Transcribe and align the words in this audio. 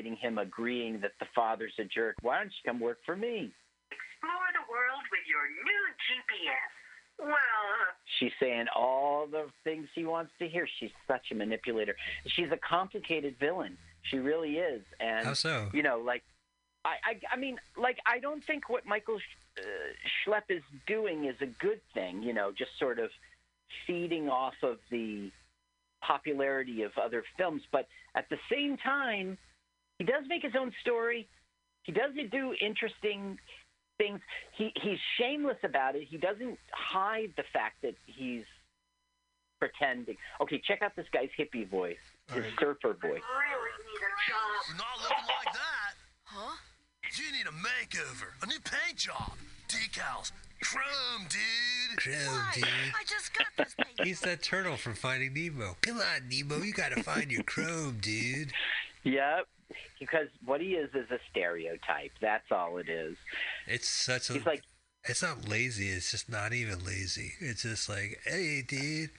manipulating 0.00 0.16
him, 0.16 0.38
agreeing 0.38 1.00
that 1.00 1.12
the 1.20 1.26
father's 1.34 1.72
a 1.78 1.84
jerk. 1.84 2.16
Why 2.22 2.38
don't 2.38 2.46
you 2.46 2.70
come 2.70 2.80
work 2.80 2.98
for 3.04 3.16
me? 3.16 3.52
Explore 3.90 4.48
the 4.52 4.70
world 4.70 5.02
with 5.10 5.20
your 5.28 5.48
new 5.64 5.84
GPS. 6.08 7.26
Well, 7.26 7.36
She's 8.18 8.32
saying 8.40 8.66
all 8.74 9.26
the 9.26 9.46
things 9.64 9.88
he 9.94 10.04
wants 10.04 10.32
to 10.38 10.48
hear. 10.48 10.66
She's 10.78 10.90
such 11.06 11.26
a 11.32 11.34
manipulator. 11.34 11.94
She's 12.26 12.50
a 12.50 12.56
complicated 12.56 13.36
villain. 13.38 13.76
She 14.10 14.18
really 14.18 14.56
is. 14.56 14.82
And 15.00 15.26
How 15.26 15.34
so? 15.34 15.68
you 15.74 15.82
know, 15.82 15.98
like 15.98 16.22
I, 16.84 16.94
I, 17.04 17.34
I 17.34 17.36
mean, 17.36 17.58
like 17.76 17.98
I 18.06 18.20
don't 18.20 18.42
think 18.46 18.70
what 18.70 18.86
Michael 18.86 19.16
uh, 19.16 19.62
Schlepp 20.26 20.48
is 20.48 20.62
doing 20.86 21.26
is 21.26 21.36
a 21.42 21.46
good 21.46 21.80
thing. 21.92 22.22
You 22.22 22.32
know, 22.32 22.52
just 22.56 22.70
sort 22.78 22.98
of 22.98 23.10
feeding 23.86 24.30
off 24.30 24.54
of 24.62 24.78
the 24.90 25.30
popularity 26.02 26.82
of 26.82 26.92
other 26.96 27.22
films, 27.36 27.60
but 27.70 27.86
at 28.14 28.26
the 28.30 28.38
same 28.50 28.78
time, 28.78 29.36
he 30.00 30.06
does 30.06 30.24
make 30.28 30.42
his 30.42 30.54
own 30.58 30.72
story. 30.80 31.28
He 31.82 31.92
does 31.92 32.12
do 32.32 32.54
interesting 32.58 33.38
things. 33.98 34.18
He 34.56 34.72
he's 34.80 34.98
shameless 35.18 35.58
about 35.62 35.94
it. 35.94 36.08
He 36.08 36.16
doesn't 36.16 36.58
hide 36.72 37.34
the 37.36 37.44
fact 37.52 37.82
that 37.82 37.94
he's 38.06 38.44
pretending. 39.60 40.16
Okay, 40.40 40.58
check 40.66 40.80
out 40.80 40.96
this 40.96 41.04
guy's 41.12 41.28
hippie 41.38 41.68
voice, 41.68 42.00
his 42.32 42.46
surfer 42.58 42.94
voice. 42.94 43.20
really 43.20 43.76
need 43.84 44.00
a 44.00 44.12
job. 44.24 44.64
You're 44.68 44.78
not 44.78 44.96
looking 45.02 45.28
like 45.36 45.52
that. 45.52 45.92
Huh? 46.24 46.56
You 47.18 47.32
need 47.32 47.46
a 47.46 47.52
makeover, 47.52 48.32
a 48.42 48.46
new 48.46 48.60
paint 48.60 48.96
job, 48.96 49.32
decals, 49.68 50.32
chrome, 50.62 51.26
dude. 51.28 51.98
Chrome, 51.98 52.14
Why? 52.26 52.52
dude. 52.54 52.64
I 52.64 53.04
just 53.06 53.34
got 53.36 53.48
this 53.58 53.74
paint. 53.76 54.00
He's 54.02 54.20
that 54.20 54.42
turtle 54.42 54.78
from 54.78 54.94
Finding 54.94 55.34
Nemo. 55.34 55.76
Come 55.82 55.98
on, 55.98 56.28
Nemo, 56.30 56.62
you 56.64 56.72
gotta 56.72 57.02
find 57.02 57.30
your 57.30 57.42
chrome, 57.42 57.98
dude. 58.00 58.52
Yep. 59.02 59.46
Because 59.98 60.28
what 60.44 60.60
he 60.60 60.72
is 60.72 60.90
is 60.94 61.10
a 61.10 61.18
stereotype. 61.30 62.12
That's 62.20 62.50
all 62.50 62.78
it 62.78 62.88
is. 62.88 63.16
It's 63.66 63.88
such 63.88 64.30
a. 64.30 64.34
He's 64.34 64.46
like, 64.46 64.62
it's 65.08 65.22
not 65.22 65.48
lazy. 65.48 65.88
It's 65.88 66.10
just 66.10 66.30
not 66.30 66.52
even 66.52 66.84
lazy. 66.84 67.32
It's 67.40 67.62
just 67.62 67.88
like, 67.88 68.20
hey, 68.24 68.62
dude, 68.66 69.10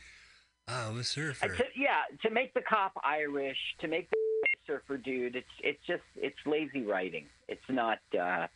I'm 0.68 1.00
a 1.00 1.04
surfer. 1.04 1.48
to, 1.48 1.64
yeah, 1.76 2.04
to 2.24 2.30
make 2.30 2.54
the 2.54 2.62
cop 2.62 2.94
Irish, 3.04 3.58
to 3.80 3.88
make 3.88 4.10
the 4.10 4.18
surfer 4.68 4.98
dude, 4.98 5.36
it's 5.36 5.48
it's 5.64 5.86
just 5.88 6.04
it's 6.16 6.38
lazy 6.46 6.84
writing. 6.84 7.26
It's 7.48 7.62
not. 7.70 8.00
Uh, 8.20 8.48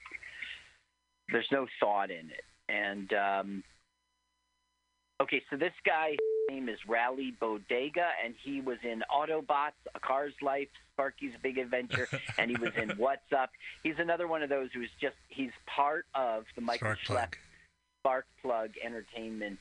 there's 1.31 1.47
no 1.51 1.65
thought 1.79 2.11
in 2.11 2.29
it. 2.29 2.43
And 2.69 3.11
um, 3.13 3.63
okay, 5.21 5.41
so 5.49 5.57
this 5.57 5.73
guy's 5.85 6.17
name 6.49 6.69
is 6.69 6.77
Rally 6.87 7.33
Bodega, 7.39 8.09
and 8.23 8.33
he 8.43 8.61
was 8.61 8.77
in 8.83 9.03
Autobots, 9.11 9.71
A 9.93 9.99
Car's 9.99 10.33
Life, 10.41 10.67
Sparky's 10.93 11.33
Big 11.41 11.57
Adventure, 11.57 12.07
and 12.37 12.49
he 12.49 12.57
was 12.57 12.71
in 12.81 12.89
What's 12.97 13.31
Up. 13.37 13.51
He's 13.83 13.95
another 13.97 14.27
one 14.27 14.43
of 14.43 14.49
those 14.49 14.69
who's 14.73 14.89
just 15.01 15.15
he's 15.29 15.51
part 15.65 16.05
of 16.13 16.45
the 16.55 16.61
Michael 16.61 16.95
Spark 16.95 16.99
Schlepp 16.99 17.05
plug. 17.05 17.37
Spark 18.01 18.25
Plug 18.41 18.69
Entertainment 18.83 19.59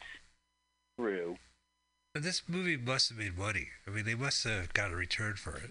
crew. 0.99 1.37
This 2.15 2.43
movie 2.47 2.77
must 2.77 3.09
have 3.09 3.19
made 3.19 3.37
money. 3.37 3.69
I 3.87 3.91
mean, 3.91 4.05
they 4.05 4.15
must 4.15 4.45
have 4.45 4.73
got 4.73 4.93
a 4.93 4.97
return 4.97 5.35
for 5.35 5.57
it. 5.57 5.71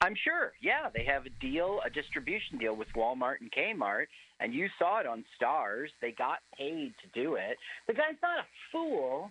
I'm 0.00 0.14
sure. 0.14 0.52
Yeah, 0.62 0.88
they 0.94 1.04
have 1.04 1.26
a 1.26 1.30
deal, 1.40 1.80
a 1.84 1.90
distribution 1.90 2.56
deal 2.56 2.74
with 2.74 2.88
Walmart 2.96 3.36
and 3.40 3.52
Kmart, 3.52 4.06
and 4.38 4.54
you 4.54 4.68
saw 4.78 5.00
it 5.00 5.06
on 5.06 5.24
Stars. 5.36 5.90
They 6.00 6.12
got 6.12 6.38
paid 6.56 6.94
to 7.02 7.22
do 7.22 7.34
it. 7.34 7.58
The 7.86 7.92
guy's 7.92 8.16
not 8.22 8.38
a 8.38 8.46
fool. 8.72 9.30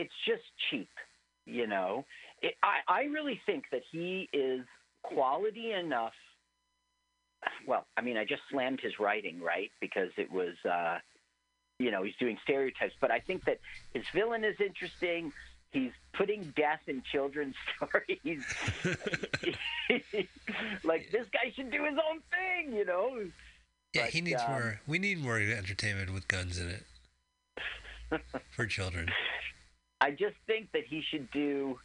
It's 0.00 0.12
just 0.26 0.42
cheap, 0.70 0.88
you 1.44 1.66
know. 1.66 2.06
It, 2.40 2.54
I 2.62 2.78
I 2.88 3.02
really 3.04 3.38
think 3.44 3.64
that 3.70 3.82
he 3.92 4.30
is 4.32 4.62
quality 5.02 5.72
enough. 5.72 6.14
Well, 7.66 7.86
I 7.98 8.00
mean, 8.00 8.16
I 8.16 8.24
just 8.24 8.40
slammed 8.50 8.80
his 8.82 8.98
writing, 8.98 9.40
right? 9.42 9.70
Because 9.78 10.08
it 10.16 10.30
was, 10.32 10.54
uh, 10.64 10.98
you 11.78 11.90
know, 11.90 12.02
he's 12.02 12.16
doing 12.18 12.38
stereotypes. 12.42 12.94
But 12.98 13.10
I 13.10 13.20
think 13.20 13.44
that 13.44 13.60
his 13.92 14.04
villain 14.14 14.42
is 14.42 14.56
interesting. 14.58 15.32
He's 15.70 15.92
putting 16.14 16.52
death 16.56 16.80
in 16.86 17.02
children's 17.12 17.54
stories. 17.76 18.42
like 20.84 21.10
this 21.12 21.26
guy 21.32 21.52
should 21.54 21.70
do 21.70 21.84
his 21.84 21.98
own 22.10 22.20
thing, 22.30 22.74
you 22.74 22.86
know. 22.86 23.22
Yeah, 23.92 24.02
But, 24.04 24.10
he 24.10 24.20
needs 24.22 24.42
um, 24.46 24.50
more. 24.50 24.80
We 24.86 24.98
need 24.98 25.22
more 25.22 25.38
entertainment 25.38 26.12
with 26.14 26.26
guns 26.26 26.58
in 26.58 26.68
it 26.70 28.22
for 28.50 28.66
children. 28.66 29.10
I 30.00 30.10
just 30.10 30.36
think 30.46 30.70
that 30.72 30.84
he 30.86 31.02
should 31.10 31.30
do. 31.30 31.78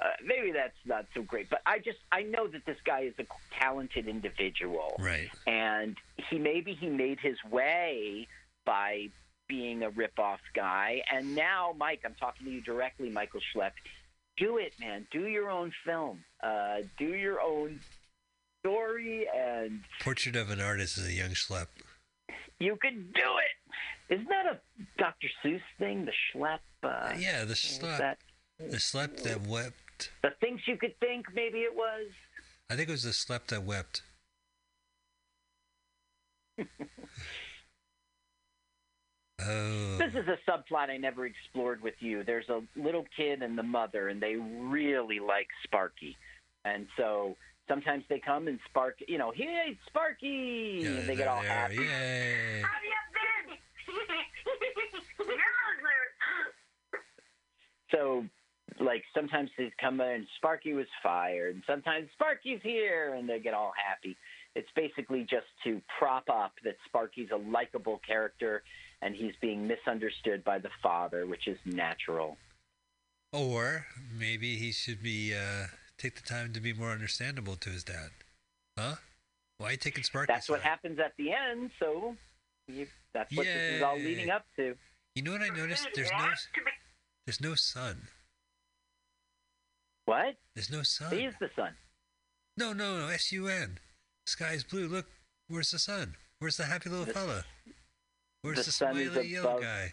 Uh, 0.00 0.06
maybe 0.24 0.52
that's 0.52 0.76
not 0.86 1.06
so 1.12 1.22
great, 1.22 1.50
but 1.50 1.60
I 1.66 1.78
just 1.78 1.98
I 2.12 2.22
know 2.22 2.46
that 2.48 2.64
this 2.66 2.76
guy 2.84 3.00
is 3.00 3.14
a 3.18 3.24
talented 3.60 4.06
individual, 4.06 4.94
Right. 5.00 5.28
and 5.46 5.96
he 6.30 6.38
maybe 6.38 6.72
he 6.74 6.88
made 6.88 7.18
his 7.20 7.36
way 7.50 8.28
by 8.64 9.08
being 9.48 9.82
a 9.82 9.90
rip-off 9.90 10.40
guy, 10.54 11.02
and 11.10 11.34
now 11.34 11.74
Mike, 11.76 12.02
I'm 12.04 12.14
talking 12.14 12.46
to 12.46 12.52
you 12.52 12.60
directly, 12.60 13.10
Michael 13.10 13.40
Schlepp. 13.52 13.72
Do 14.36 14.58
it, 14.58 14.72
man. 14.78 15.06
Do 15.10 15.26
your 15.26 15.50
own 15.50 15.72
film. 15.84 16.22
Uh, 16.42 16.82
do 16.96 17.06
your 17.16 17.40
own 17.40 17.80
story, 18.60 19.26
and 19.36 19.80
Portrait 20.00 20.36
of 20.36 20.50
an 20.50 20.60
Artist 20.60 20.96
is 20.98 21.08
a 21.08 21.12
young 21.12 21.30
schlep. 21.30 21.66
you 22.60 22.76
can 22.80 23.10
do 23.14 23.20
it. 23.38 23.72
Isn't 24.10 24.28
that 24.28 24.46
a 24.46 24.58
Dr. 24.98 25.28
Seuss 25.44 25.60
thing? 25.78 26.04
The 26.06 26.12
Schlepp. 26.34 26.60
Uh, 26.82 27.12
yeah, 27.18 27.44
the 27.44 27.54
schlep. 27.54 27.98
that? 27.98 28.18
The 28.58 28.76
schlep 28.76 29.22
that 29.22 29.46
wept. 29.46 30.10
The 30.22 30.30
things 30.40 30.60
you 30.66 30.76
could 30.76 30.98
think. 31.00 31.26
Maybe 31.34 31.58
it 31.58 31.74
was. 31.74 32.06
I 32.70 32.76
think 32.76 32.88
it 32.88 32.92
was 32.92 33.02
the 33.02 33.10
schlep 33.10 33.46
that 33.48 33.64
wept. 33.64 34.02
oh. 39.40 39.98
This 39.98 40.14
is 40.14 40.26
a 40.28 40.38
subplot 40.50 40.90
I 40.90 40.96
never 40.96 41.26
explored 41.26 41.82
with 41.82 41.94
you. 42.00 42.24
There's 42.24 42.48
a 42.48 42.62
little 42.76 43.04
kid 43.16 43.42
and 43.42 43.56
the 43.56 43.62
mother, 43.62 44.08
and 44.08 44.20
they 44.20 44.36
really 44.36 45.20
like 45.20 45.46
Sparky, 45.64 46.16
and 46.64 46.86
so 46.96 47.36
sometimes 47.68 48.04
they 48.08 48.18
come 48.18 48.48
and 48.48 48.58
Spark, 48.68 48.96
you 49.06 49.18
know, 49.18 49.30
hey 49.34 49.78
Sparky, 49.86 50.80
Yeah, 50.82 50.90
and 50.90 51.08
they 51.08 51.14
get 51.14 51.28
all 51.28 51.40
happy. 51.40 51.76
Yay. 51.76 52.62
How 52.62 52.78
you 52.82 52.90
been? 53.46 53.58
So, 57.90 58.24
like 58.80 59.02
sometimes 59.14 59.50
they 59.56 59.72
come 59.80 60.00
in, 60.00 60.26
Sparky 60.36 60.72
was 60.74 60.86
fired, 61.02 61.54
and 61.54 61.64
sometimes 61.66 62.08
Sparky's 62.12 62.60
here, 62.62 63.14
and 63.14 63.28
they 63.28 63.38
get 63.38 63.54
all 63.54 63.72
happy. 63.82 64.16
It's 64.54 64.68
basically 64.76 65.22
just 65.22 65.46
to 65.64 65.80
prop 65.98 66.28
up 66.28 66.52
that 66.64 66.76
Sparky's 66.86 67.30
a 67.32 67.36
likable 67.36 68.00
character, 68.06 68.62
and 69.00 69.14
he's 69.14 69.32
being 69.40 69.66
misunderstood 69.66 70.44
by 70.44 70.58
the 70.58 70.70
father, 70.82 71.26
which 71.26 71.46
is 71.46 71.58
natural. 71.64 72.36
Or 73.32 73.86
maybe 74.16 74.56
he 74.56 74.72
should 74.72 75.02
be 75.02 75.34
uh, 75.34 75.68
take 75.98 76.14
the 76.14 76.22
time 76.22 76.52
to 76.52 76.60
be 76.60 76.72
more 76.72 76.90
understandable 76.90 77.56
to 77.56 77.70
his 77.70 77.84
dad. 77.84 78.10
Huh? 78.76 78.96
Why 79.58 79.68
are 79.68 79.70
you 79.72 79.76
taking 79.76 80.04
Sparky's 80.04 80.34
That's 80.34 80.48
what 80.48 80.60
happens 80.60 80.98
at 80.98 81.12
the 81.18 81.32
end. 81.32 81.70
So 81.78 82.16
that's 83.14 83.34
what 83.34 83.46
this 83.46 83.74
is 83.76 83.82
all 83.82 83.96
leading 83.96 84.30
up 84.30 84.44
to. 84.56 84.74
You 85.14 85.22
know 85.22 85.32
what 85.32 85.42
I 85.42 85.48
noticed? 85.48 85.88
There's 85.94 86.10
no 86.10 86.28
there's 87.26 87.40
no 87.40 87.54
sun. 87.54 88.08
What? 90.04 90.36
There's 90.54 90.70
no 90.70 90.82
sun. 90.82 91.12
He 91.12 91.24
is 91.24 91.34
the 91.40 91.50
sun. 91.54 91.72
No, 92.56 92.72
no, 92.72 92.98
no. 93.00 93.08
S 93.08 93.30
U 93.32 93.48
N. 93.48 93.78
Sky's 94.26 94.64
blue. 94.64 94.88
Look, 94.88 95.06
where's 95.48 95.70
the 95.70 95.78
sun? 95.78 96.14
Where's 96.38 96.56
the 96.56 96.64
happy 96.64 96.88
little 96.90 97.04
The- 97.04 97.12
fella? 97.12 97.44
Where's 98.42 98.58
the 98.58 98.64
the, 98.64 98.72
sun 98.72 98.96
is 98.96 99.16
yellow 99.28 99.50
above- 99.50 99.62
guy? 99.62 99.92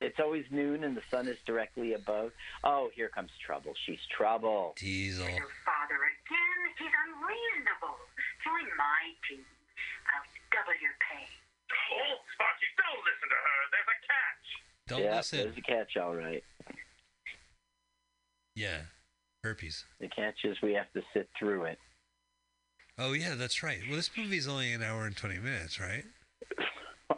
It's 0.00 0.20
always 0.20 0.44
noon, 0.50 0.84
and 0.84 0.94
the 0.94 1.02
sun 1.10 1.26
is 1.26 1.38
directly 1.46 1.94
above. 1.94 2.30
Oh, 2.62 2.90
here 2.94 3.08
comes 3.08 3.30
trouble. 3.44 3.72
She's 3.86 3.98
trouble. 4.14 4.74
Diesel. 4.76 5.24
Your 5.24 5.48
father 5.64 5.96
again. 5.96 6.60
He's 6.78 6.92
unreasonable. 7.08 7.96
Join 8.44 8.76
my 8.76 9.02
team. 9.26 9.44
I'll 10.12 10.28
double 10.52 10.76
your 10.82 10.92
pay. 11.00 11.26
Oh, 11.92 12.14
Sparky, 12.34 12.68
don't 12.76 13.02
listen 13.04 13.28
to 13.30 13.38
her. 13.38 13.58
There's 13.72 13.90
a 13.90 13.98
catch. 14.06 14.46
Don't 14.88 15.02
yeah, 15.02 15.16
listen. 15.16 15.38
there's 15.38 15.58
a 15.58 15.62
catch, 15.62 15.96
all 15.96 16.14
right. 16.14 16.44
Yeah, 18.54 18.78
herpes. 19.44 19.84
The 20.00 20.08
catch 20.08 20.44
is 20.44 20.56
we 20.62 20.72
have 20.74 20.90
to 20.94 21.02
sit 21.12 21.28
through 21.38 21.64
it. 21.64 21.78
Oh 22.98 23.12
yeah, 23.12 23.34
that's 23.34 23.62
right. 23.62 23.80
Well, 23.86 23.96
this 23.96 24.10
movie's 24.16 24.48
only 24.48 24.72
an 24.72 24.82
hour 24.82 25.04
and 25.04 25.16
twenty 25.16 25.38
minutes, 25.38 25.78
right? 25.78 26.04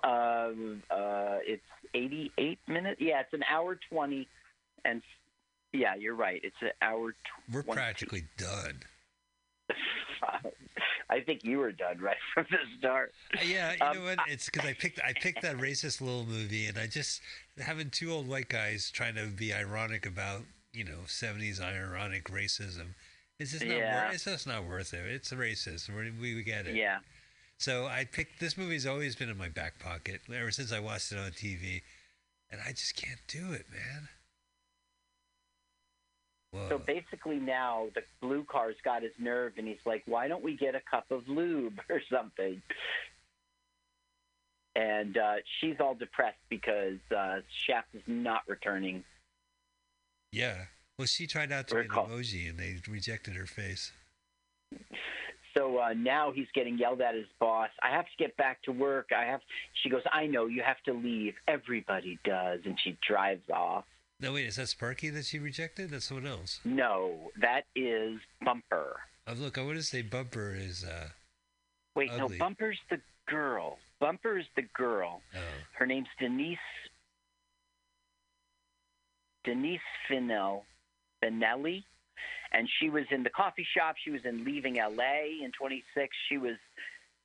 Um, 0.02 0.82
uh, 0.90 1.38
it's 1.46 1.62
88 1.94 2.58
minutes. 2.66 3.00
Yeah, 3.00 3.20
it's 3.20 3.32
an 3.32 3.44
hour 3.50 3.78
20, 3.90 4.28
and 4.84 5.02
yeah, 5.72 5.94
you're 5.96 6.14
right. 6.14 6.40
It's 6.42 6.56
an 6.60 6.70
hour. 6.82 7.14
We're 7.52 7.62
practically 7.62 8.24
done. 8.36 8.80
I 11.10 11.20
think 11.20 11.42
you 11.44 11.58
were 11.58 11.72
done 11.72 11.98
right 12.00 12.16
from 12.34 12.46
the 12.50 12.58
start. 12.78 13.12
Yeah, 13.44 13.72
you 13.72 13.86
Um, 13.86 13.96
know 13.96 14.02
what? 14.04 14.18
It's 14.28 14.46
because 14.50 14.68
I 14.68 14.74
picked 14.74 15.00
I 15.02 15.12
picked 15.14 15.42
that 15.42 15.56
racist 15.56 16.00
little 16.00 16.24
movie, 16.26 16.66
and 16.66 16.78
I 16.78 16.86
just 16.86 17.20
having 17.58 17.90
two 17.90 18.10
old 18.12 18.28
white 18.28 18.48
guys 18.48 18.90
trying 18.90 19.14
to 19.16 19.26
be 19.26 19.52
ironic 19.54 20.04
about 20.06 20.42
you 20.72 20.84
know 20.84 20.98
seventies 21.06 21.60
ironic 21.60 22.24
racism, 22.24 22.94
It's 23.38 23.52
just 23.52 23.64
not. 23.64 23.76
Yeah. 23.76 24.04
Worth, 24.06 24.14
it's 24.14 24.24
just 24.24 24.46
not 24.46 24.64
worth 24.64 24.92
it. 24.94 25.06
It's 25.06 25.32
racist. 25.32 25.88
We 25.88 26.10
we, 26.10 26.34
we 26.34 26.42
get 26.42 26.66
it. 26.66 26.76
Yeah. 26.76 26.98
So 27.56 27.86
I 27.86 28.04
picked 28.04 28.38
this 28.38 28.56
movie's 28.56 28.86
always 28.86 29.16
been 29.16 29.28
in 29.30 29.36
my 29.38 29.48
back 29.48 29.80
pocket 29.80 30.20
ever 30.32 30.50
since 30.50 30.72
I 30.72 30.78
watched 30.78 31.10
it 31.10 31.18
on 31.18 31.30
TV, 31.32 31.82
and 32.52 32.60
I 32.64 32.70
just 32.70 32.94
can't 32.96 33.20
do 33.26 33.52
it, 33.52 33.66
man. 33.72 34.08
Whoa. 36.52 36.66
So 36.70 36.78
basically, 36.78 37.36
now 37.36 37.88
the 37.94 38.02
blue 38.22 38.44
car's 38.50 38.76
got 38.84 39.02
his 39.02 39.12
nerve, 39.18 39.52
and 39.58 39.66
he's 39.68 39.84
like, 39.84 40.02
"Why 40.06 40.28
don't 40.28 40.42
we 40.42 40.56
get 40.56 40.74
a 40.74 40.80
cup 40.90 41.10
of 41.10 41.28
lube 41.28 41.78
or 41.90 42.00
something?" 42.10 42.62
And 44.76 45.16
uh, 45.18 45.34
she's 45.60 45.76
all 45.80 45.94
depressed 45.94 46.38
because 46.48 46.98
uh, 47.16 47.36
Shaft 47.66 47.88
is 47.94 48.02
not 48.06 48.42
returning. 48.46 49.04
yeah. 50.32 50.66
Well, 50.98 51.06
she 51.06 51.28
tried 51.28 51.52
out 51.52 51.68
to 51.68 51.76
We're 51.76 51.80
an 51.82 51.88
call- 51.90 52.08
emoji, 52.08 52.50
and 52.50 52.58
they 52.58 52.74
rejected 52.90 53.34
her 53.36 53.46
face. 53.46 53.92
So 55.56 55.78
uh, 55.78 55.92
now 55.96 56.32
he's 56.32 56.48
getting 56.54 56.76
yelled 56.76 57.00
at 57.00 57.14
his 57.14 57.26
boss. 57.38 57.68
I 57.80 57.90
have 57.94 58.04
to 58.06 58.10
get 58.18 58.36
back 58.36 58.60
to 58.64 58.72
work. 58.72 59.10
I 59.16 59.24
have. 59.26 59.40
She 59.82 59.90
goes, 59.90 60.02
"I 60.12 60.26
know 60.26 60.46
you 60.46 60.62
have 60.64 60.80
to 60.86 60.92
leave. 60.92 61.34
Everybody 61.46 62.18
does." 62.24 62.60
And 62.64 62.76
she 62.82 62.96
drives 63.06 63.48
off. 63.48 63.84
No, 64.20 64.32
wait. 64.32 64.46
Is 64.46 64.56
that 64.56 64.68
Sparky 64.68 65.10
that 65.10 65.24
she 65.26 65.38
rejected? 65.38 65.90
That's 65.90 66.06
someone 66.06 66.26
else. 66.26 66.60
No, 66.64 67.30
that 67.40 67.64
is 67.76 68.18
Bumper. 68.44 68.96
Oh, 69.28 69.34
look, 69.34 69.58
I 69.58 69.62
want 69.62 69.76
to 69.76 69.82
say 69.82 70.02
Bumper 70.02 70.54
is. 70.58 70.84
uh 70.84 71.08
Wait, 71.94 72.10
Ugly. 72.10 72.36
no, 72.38 72.44
Bumper's 72.44 72.78
the 72.90 73.00
girl. 73.28 73.78
Bumper 74.00 74.38
is 74.38 74.46
the 74.56 74.62
girl. 74.74 75.20
Oh. 75.34 75.38
Her 75.78 75.86
name's 75.86 76.08
Denise 76.18 76.58
Denise 79.44 79.80
Finel 80.08 80.64
Finelli, 81.22 81.84
and 82.52 82.68
she 82.80 82.90
was 82.90 83.04
in 83.10 83.22
the 83.22 83.30
coffee 83.30 83.66
shop. 83.76 83.96
She 84.04 84.10
was 84.10 84.20
in 84.24 84.44
Leaving 84.44 84.78
L.A. 84.78 85.38
in 85.42 85.52
26. 85.52 86.14
She 86.28 86.38
was 86.38 86.56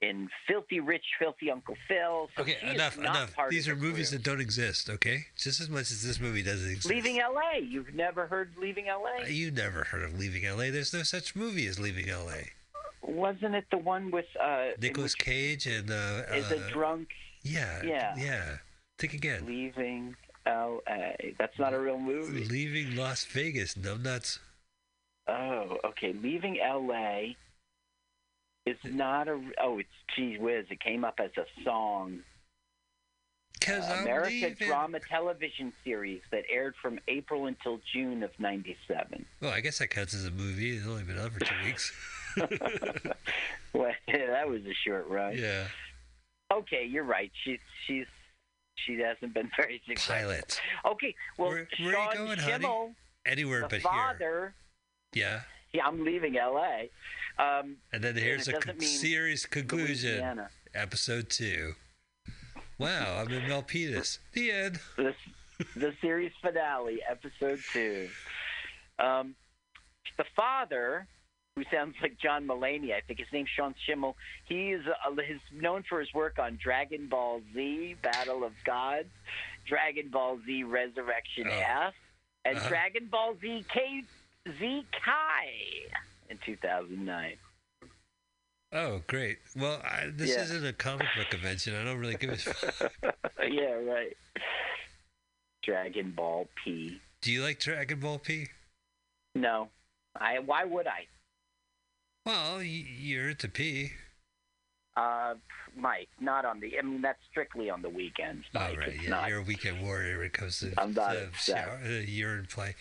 in 0.09 0.29
Filthy 0.47 0.79
Rich, 0.79 1.05
Filthy 1.19 1.49
Uncle 1.51 1.75
Phil. 1.87 2.29
So 2.35 2.41
Okay, 2.43 2.57
enough, 2.63 2.97
enough. 2.97 3.33
These 3.49 3.67
are 3.67 3.75
movies 3.75 4.09
crew. 4.09 4.17
that 4.17 4.23
don't 4.23 4.41
exist. 4.41 4.89
Okay, 4.89 5.25
just 5.37 5.61
as 5.61 5.69
much 5.69 5.91
as 5.91 6.03
this 6.03 6.19
movie 6.19 6.43
doesn't 6.43 6.69
exist. 6.69 6.89
Leaving 6.89 7.19
L.A. 7.19 7.59
You've 7.61 7.93
never 7.93 8.27
heard 8.27 8.51
Leaving 8.57 8.87
L.A. 8.89 9.29
You 9.29 9.51
never 9.51 9.85
heard 9.85 10.03
of 10.03 10.17
Leaving 10.19 10.45
L.A. 10.45 10.69
There's 10.69 10.93
no 10.93 11.03
such 11.03 11.35
movie 11.35 11.67
as 11.67 11.79
Leaving 11.79 12.09
L.A. 12.09 12.49
Wasn't 13.01 13.53
it 13.55 13.65
the 13.71 13.77
one 13.77 14.11
with 14.11 14.25
uh, 14.41 14.69
in 14.75 14.81
Nicolas 14.81 15.13
Cage 15.15 15.67
and 15.67 15.91
uh, 15.91 16.21
is 16.33 16.51
uh, 16.51 16.55
a 16.55 16.71
drunk 16.71 17.09
yeah, 17.43 17.81
Yeah. 17.83 18.15
yeah. 18.17 18.57
Think 18.97 19.13
again. 19.13 19.45
leaving 19.45 20.15
L.A. 20.45 21.35
That's 21.37 21.57
not 21.59 21.73
a 21.73 21.79
real 21.79 21.99
movie. 21.99 22.45
Leaving 22.45 22.95
Las 22.95 23.25
Vegas, 23.25 23.75
numbnuts. 23.75 24.39
Oh, 25.27 25.77
okay. 25.85 26.13
Leaving 26.13 26.59
L.A. 26.59 27.35
is 28.65 28.77
not 28.83 29.27
a. 29.27 29.39
Oh, 29.61 29.79
it's 29.79 29.89
gee 30.15 30.37
whiz. 30.37 30.65
It 30.69 30.79
came 30.79 31.03
up 31.03 31.19
as 31.19 31.31
a 31.37 31.45
song. 31.63 32.19
Cause 33.61 33.83
Uh, 33.89 33.93
I'm 33.93 34.01
America 34.03 34.49
drama 34.65 34.99
television 34.99 35.71
series 35.85 36.21
that 36.31 36.43
aired 36.51 36.75
from 36.81 36.99
April 37.07 37.45
until 37.45 37.79
June 37.93 38.21
of 38.23 38.31
'97. 38.39 39.25
Well, 39.41 39.51
I 39.51 39.61
guess 39.61 39.79
that 39.79 39.87
counts 39.89 40.13
as 40.13 40.25
a 40.25 40.31
movie. 40.31 40.75
It's 40.77 40.85
only 40.87 41.03
been 41.03 41.17
out 41.19 41.31
for 41.31 41.39
two 41.39 41.55
weeks. 41.63 41.93
well, 43.73 43.91
that 44.07 44.47
was 44.49 44.61
a 44.65 44.73
short 44.85 45.07
run. 45.07 45.37
yeah. 45.37 45.65
Okay, 46.51 46.85
you're 46.85 47.03
right. 47.05 47.31
She's 47.43 47.59
she's 47.87 48.05
she 48.75 48.99
hasn't 48.99 49.33
been 49.33 49.49
very 49.57 49.81
successful. 49.87 50.15
Pilot. 50.15 50.61
Okay, 50.85 51.15
well, 51.37 51.49
Where- 51.49 51.67
where 51.79 51.93
Sean 51.93 52.15
going, 52.15 52.39
honey? 52.39 52.93
Anywhere 53.25 53.61
the 53.61 53.67
but 53.69 53.81
father. 53.81 54.53
here. 55.13 55.23
Yeah. 55.23 55.41
Yeah, 55.73 55.85
I'm 55.87 56.03
leaving 56.03 56.37
L.A. 56.37 56.89
Um, 57.39 57.77
And 57.91 58.03
then 58.03 58.15
here's 58.15 58.47
it 58.47 58.55
a 58.55 58.59
con- 58.59 58.79
series 58.79 59.45
conclusion. 59.45 60.11
Louisiana. 60.11 60.49
Episode 60.75 61.29
two. 61.29 61.73
Wow, 62.79 63.19
I'm 63.21 63.31
in 63.31 63.43
Milpitas. 63.43 64.19
The 64.33 64.51
end. 64.51 64.79
the, 64.97 65.13
the 65.75 65.93
series 66.01 66.31
finale, 66.41 66.99
episode 67.09 67.59
two. 67.71 68.09
Um, 68.99 69.35
the 70.17 70.25
father, 70.35 71.07
who 71.55 71.63
sounds 71.71 71.95
like 72.01 72.17
John 72.19 72.45
Mulaney, 72.47 72.93
I 72.93 73.01
think 73.07 73.19
his 73.19 73.27
name's 73.31 73.49
Sean 73.55 73.73
Schemmel. 73.87 74.15
He's 74.45 74.79
uh, 74.87 75.11
he's 75.27 75.37
known 75.61 75.83
for 75.87 75.99
his 75.99 76.11
work 76.13 76.39
on 76.39 76.57
Dragon 76.61 77.07
Ball 77.07 77.41
Z, 77.53 77.95
Battle 78.01 78.43
of 78.43 78.53
Gods, 78.65 79.09
Dragon 79.67 80.09
Ball 80.09 80.39
Z 80.45 80.63
Resurrection 80.63 81.47
Oh. 81.49 81.63
F, 81.87 81.93
and 82.45 82.57
Uh-huh. 82.57 82.69
Dragon 82.69 83.07
Ball 83.11 83.35
Z: 83.41 83.47
Z 83.61 83.65
K 83.71 84.03
Z 84.47 84.85
Kai 85.03 85.45
in 86.29 86.37
2009. 86.45 87.33
Oh, 88.75 89.01
great. 89.07 89.37
Well, 89.55 89.79
I, 89.83 90.07
this 90.11 90.31
Yeah. 90.31 90.43
isn't 90.43 90.65
a 90.65 90.73
comic 90.73 91.07
book 91.15 91.29
convention. 91.29 91.75
I 91.75 91.83
don't 91.83 91.99
really 91.99 92.15
give 92.15 92.31
a 92.31 92.37
fuck. 92.37 92.91
yeah, 93.49 93.73
right. 93.73 94.17
Dragon 95.63 96.11
Ball 96.11 96.47
P. 96.63 96.99
Do 97.21 97.31
you 97.31 97.41
like 97.43 97.59
Dragon 97.59 97.99
Ball 97.99 98.17
P? 98.19 98.47
No, 99.35 99.69
I. 100.19 100.39
Why 100.39 100.65
would 100.65 100.87
I? 100.87 101.05
Well, 102.25 102.61
you're 102.61 103.29
into 103.29 103.47
P. 103.47 103.91
Uh, 104.97 105.35
Mike, 105.75 106.09
not 106.19 106.43
on 106.45 106.59
the. 106.59 106.77
I 106.77 106.81
mean, 106.81 107.01
that's 107.01 107.19
strictly 107.31 107.69
on 107.69 107.81
the 107.81 107.89
weekends. 107.89 108.45
Oh, 108.55 108.59
Mike. 108.59 108.77
right. 108.77 108.87
It's 108.89 109.03
Yeah, 109.03 109.09
not. 109.11 109.29
you're 109.29 109.39
a 109.39 109.43
weekend 109.43 109.81
warrior 109.83 110.17
when 110.17 110.27
it 110.27 110.33
comes 110.33 110.59
to 110.59 110.73
I'm 110.77 110.93
not 110.93 111.15
upset. 111.15 111.65
shower, 111.65 111.79
uh, 111.85 111.89
urine 112.05 112.47
play. 112.49 112.75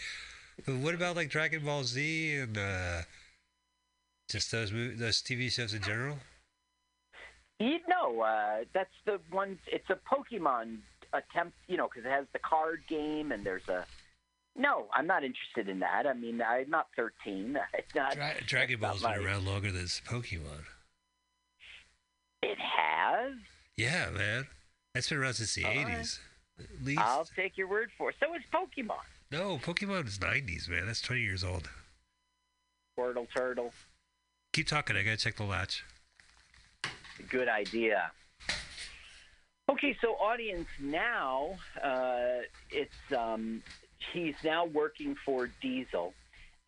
But 0.66 0.76
what 0.76 0.94
about 0.94 1.16
like 1.16 1.28
Dragon 1.30 1.64
Ball 1.64 1.84
Z 1.84 2.36
and 2.36 2.56
uh, 2.56 3.02
just 4.30 4.50
those 4.52 4.70
mov- 4.70 4.98
those 4.98 5.22
TV 5.22 5.50
shows 5.50 5.74
in 5.74 5.82
general? 5.82 6.18
You 7.58 7.78
know, 7.88 8.20
uh, 8.22 8.64
that's 8.72 8.94
the 9.06 9.20
one. 9.30 9.58
It's 9.66 9.88
a 9.90 9.98
Pokemon 10.12 10.78
attempt. 11.12 11.56
You 11.68 11.76
know, 11.76 11.88
because 11.88 12.04
it 12.06 12.10
has 12.12 12.26
the 12.32 12.38
card 12.38 12.80
game 12.88 13.32
and 13.32 13.44
there's 13.44 13.68
a. 13.68 13.84
No, 14.54 14.86
I'm 14.94 15.06
not 15.06 15.24
interested 15.24 15.68
in 15.68 15.78
that. 15.80 16.06
I 16.06 16.12
mean, 16.12 16.42
I'm 16.42 16.68
not 16.68 16.88
13. 16.96 17.58
It's 17.74 17.94
not. 17.94 18.14
Dra- 18.14 18.34
Dragon 18.46 18.80
Ball's 18.80 19.00
been 19.02 19.10
my- 19.10 19.16
around 19.16 19.46
longer 19.46 19.72
than 19.72 19.84
Pokemon. 19.86 20.64
It 22.42 22.58
has. 22.58 23.32
Yeah, 23.76 24.10
man. 24.10 24.46
That's 24.94 25.08
been 25.08 25.18
around 25.18 25.34
since 25.34 25.54
the 25.54 25.64
All 25.64 25.70
right. 25.74 25.86
80s. 25.86 26.18
At 26.58 26.84
least. 26.84 27.00
I'll 27.00 27.24
take 27.36 27.56
your 27.56 27.66
word 27.68 27.88
for 27.96 28.10
it. 28.10 28.16
So 28.20 28.34
is 28.34 28.42
Pokemon. 28.52 28.98
No, 29.32 29.56
Pokemon 29.56 30.06
is 30.06 30.19
90s, 30.19 30.69
man. 30.69 30.84
That's 30.84 31.00
20 31.00 31.23
years 31.23 31.43
old. 31.43 31.70
Squirtle 32.99 33.26
Turtle. 33.34 33.73
Keep 34.52 34.67
talking. 34.67 34.94
I 34.94 35.02
gotta 35.02 35.17
check 35.17 35.37
the 35.37 35.44
latch. 35.44 35.82
Good 37.31 37.49
idea. 37.49 38.12
Okay, 39.70 39.96
so 40.03 40.08
audience 40.17 40.69
now, 40.79 41.56
uh, 41.82 42.43
it's 42.70 42.93
um, 43.17 43.62
he's 44.12 44.34
now 44.44 44.67
working 44.67 45.17
for 45.24 45.48
Diesel, 45.62 46.12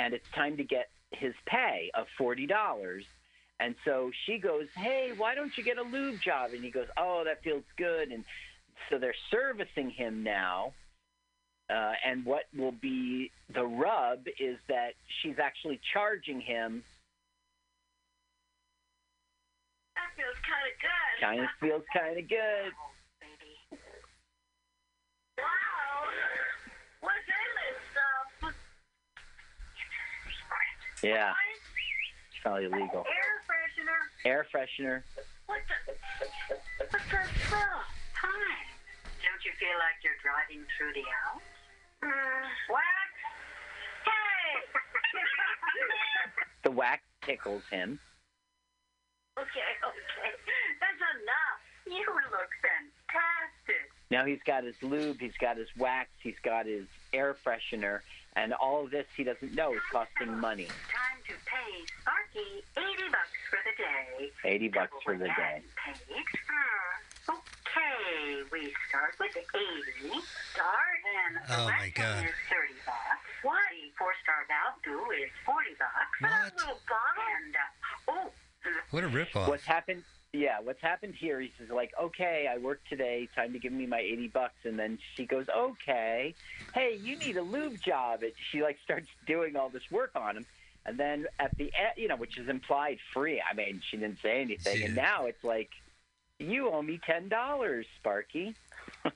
and 0.01 0.15
it's 0.15 0.27
time 0.35 0.57
to 0.57 0.65
get 0.65 0.89
his 1.11 1.35
pay 1.45 1.91
of 1.93 2.07
forty 2.17 2.47
dollars. 2.47 3.05
And 3.61 3.75
so 3.85 4.11
she 4.25 4.39
goes, 4.39 4.69
"Hey, 4.75 5.13
why 5.15 5.35
don't 5.35 5.55
you 5.59 5.65
get 5.65 5.77
a 5.77 5.83
lube 5.83 6.19
job?" 6.23 6.53
And 6.55 6.65
he 6.65 6.71
goes, 6.71 6.89
"Oh, 6.97 7.25
that 7.27 7.43
feels 7.43 7.65
good." 7.77 8.11
And 8.11 8.25
so 8.89 8.99
they're 8.99 9.15
servicing 9.31 9.91
him 9.91 10.23
now. 10.23 10.73
Uh, 11.71 11.93
and 12.05 12.25
what 12.27 12.43
will 12.57 12.73
be 12.83 13.31
the 13.55 13.65
rub 13.65 14.21
is 14.39 14.59
that 14.69 14.93
she's 15.23 15.39
actually 15.39 15.81
charging 15.93 16.41
him 16.41 16.83
That 19.95 20.11
feels 20.17 20.37
kind 20.45 20.67
of 20.69 20.75
good. 20.83 21.15
Kind 21.25 21.41
of 21.41 21.51
feels 21.61 21.85
kind 21.95 22.19
of 22.19 22.29
good. 22.29 22.73
baby. 23.23 23.81
Wow. 25.39 26.11
What's 27.01 27.25
in 27.31 27.51
this 27.63 27.79
stuff? 27.95 28.55
Yeah, 31.03 31.33
it's 31.33 32.41
probably 32.43 32.65
illegal. 32.67 33.05
Air 33.07 33.41
freshener. 33.47 34.01
Air 34.27 34.47
freshener. 34.53 35.03
What 35.47 35.61
the? 35.69 35.77
What's 36.91 37.09
that 37.13 37.29
smell? 37.49 37.81
Hi. 38.21 38.57
Don't 39.23 39.43
you 39.45 39.53
feel 39.61 39.77
like 39.79 39.97
you're 40.03 40.19
driving 40.25 40.67
through 40.77 40.93
the 40.93 41.05
Alps? 41.31 41.54
What? 42.69 42.83
Hey! 44.05 44.65
The 46.65 46.71
wax 46.71 47.03
tickles 47.23 47.63
him. 47.71 47.99
okay, 49.39 49.49
okay. 49.85 50.33
That's 50.81 51.03
enough. 51.13 51.61
You 51.87 52.01
look 52.15 52.49
fantastic. 52.65 53.91
Now 54.11 54.25
he's 54.25 54.41
got 54.47 54.65
his 54.65 54.75
lube, 54.83 55.21
he's 55.21 55.37
got 55.39 55.59
his 55.59 55.69
wax, 55.77 56.09
he's 56.23 56.39
got 56.43 56.65
his 56.65 56.87
air 57.13 57.37
freshener, 57.45 58.01
and 58.37 58.55
all 58.55 58.83
of 58.85 58.91
this 58.91 59.07
he 59.15 59.25
doesn't 59.25 59.53
know 59.55 59.75
is 59.75 59.83
costing 59.93 60.39
money. 60.39 60.65
Time 60.67 61.21
to 61.29 61.35
pay 61.45 61.85
Sparky 62.01 62.65
80 62.77 63.11
bucks 63.11 63.37
for 63.51 63.59
the 63.65 63.75
day. 63.83 64.31
80 64.45 64.69
bucks 64.69 64.91
Double 64.91 65.01
for 65.05 65.17
the 65.19 65.27
day. 65.29 65.63
Paid. 65.85 65.97
Hmm. 67.29 67.37
Okay, 67.75 68.43
we 68.53 68.73
start 68.89 69.15
with 69.19 69.37
80. 69.37 70.21
Start 70.53 71.01
and 71.27 71.37
the 71.37 71.61
Oh, 71.61 71.65
my 71.65 71.71
rest 71.83 71.95
God. 71.95 72.25
is 72.25 72.31
30 72.49 72.73
bucks. 72.87 73.27
Why 73.43 73.61
four-star 73.99 74.47
Valku 74.49 75.25
is 75.25 75.31
forty 75.45 75.71
bucks. 75.79 76.21
What? 76.21 76.69
A. 76.69 76.73
And 77.45 77.55
uh, 77.57 78.13
oh, 78.13 78.31
What 78.91 79.05
a 79.05 79.09
ripoff. 79.09 79.49
What's 79.49 79.65
happened? 79.65 80.03
Yeah, 80.33 80.59
what's 80.63 80.81
happened 80.81 81.15
here? 81.15 81.41
He 81.41 81.53
says 81.59 81.69
like, 81.71 81.93
okay, 82.01 82.49
I 82.53 82.59
worked 82.59 82.89
today. 82.89 83.29
Time 83.35 83.53
to 83.53 83.59
give 83.59 83.73
me 83.73 83.87
my 83.87 83.99
eighty 84.01 84.29
bucks, 84.29 84.55
and 84.65 84.79
then 84.79 84.99
she 85.15 85.27
goes, 85.27 85.47
okay, 85.55 86.35
hey, 86.75 86.99
you 87.03 87.17
need 87.19 87.37
a 87.37 87.43
lube 87.43 87.81
job. 87.83 88.23
And 88.23 88.33
she 88.51 88.63
like 88.63 88.79
starts 88.85 89.09
doing 89.27 89.57
all 89.57 89.69
this 89.69 89.91
work 89.91 90.13
on 90.17 90.37
him, 90.39 90.47
and 90.87 90.99
then 90.99 91.27
at 91.39 91.57
the 91.59 91.65
end, 91.65 91.93
you 91.97 92.09
know, 92.09 92.17
which 92.17 92.39
is 92.39 92.49
implied 92.49 92.99
free. 93.13 93.43
I 93.49 93.55
mean, 93.55 93.83
she 93.91 93.97
didn't 93.99 94.21
say 94.23 94.41
anything, 94.41 94.83
and 94.85 94.95
now 94.97 95.27
it's 95.27 95.45
like, 95.45 95.71
you 96.39 96.71
owe 96.71 96.83
me 96.83 97.01
ten 97.07 97.29
dollars, 97.29 97.87
Sparky. 97.99 98.55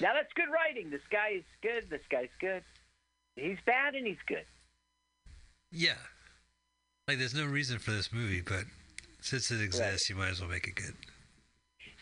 Now 0.00 0.12
that's 0.14 0.32
good 0.34 0.50
writing. 0.52 0.90
This 0.90 1.00
guy 1.10 1.30
is 1.36 1.44
good. 1.62 1.88
This 1.90 2.00
guy's 2.10 2.28
good. 2.40 2.62
He's 3.36 3.58
bad 3.66 3.94
and 3.94 4.06
he's 4.06 4.16
good. 4.26 4.44
yeah. 5.70 5.94
Like, 7.08 7.18
there's 7.18 7.34
no 7.34 7.46
reason 7.46 7.78
for 7.80 7.90
this 7.90 8.12
movie, 8.12 8.40
but 8.40 8.64
since 9.20 9.50
it 9.50 9.60
exists, 9.60 10.08
you 10.08 10.14
might 10.14 10.28
as 10.28 10.40
well 10.40 10.48
make 10.50 10.66
it 10.68 10.76
good. 10.76 10.94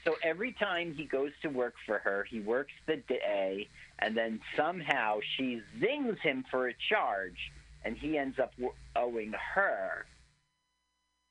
So 0.05 0.17
every 0.23 0.53
time 0.53 0.93
he 0.95 1.05
goes 1.07 1.31
to 1.43 1.49
work 1.49 1.75
for 1.87 1.99
her, 2.01 2.27
he 2.29 2.41
works 2.41 2.73
the 2.87 2.97
day, 2.97 3.69
and 4.01 4.15
then 4.17 4.41
somehow 4.55 5.21
she 5.37 5.63
zings 5.81 6.19
him 6.23 6.45
for 6.51 6.69
a 6.69 6.75
charge, 6.91 7.39
and 7.85 7.97
he 7.97 8.19
ends 8.19 8.39
up 8.39 8.53
owing 8.97 9.33
her. 9.55 10.05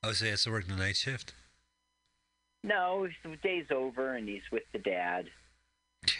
Oh, 0.03 0.13
so 0.13 0.25
he 0.25 0.31
has 0.31 0.43
to 0.45 0.51
work 0.51 0.65
the 0.67 0.75
night 0.75 0.95
shift? 0.95 1.33
No, 2.67 3.07
the 3.23 3.37
day's 3.37 3.65
over, 3.71 4.15
and 4.15 4.27
he's 4.27 4.41
with 4.51 4.63
the 4.73 4.79
dad. 4.79 5.25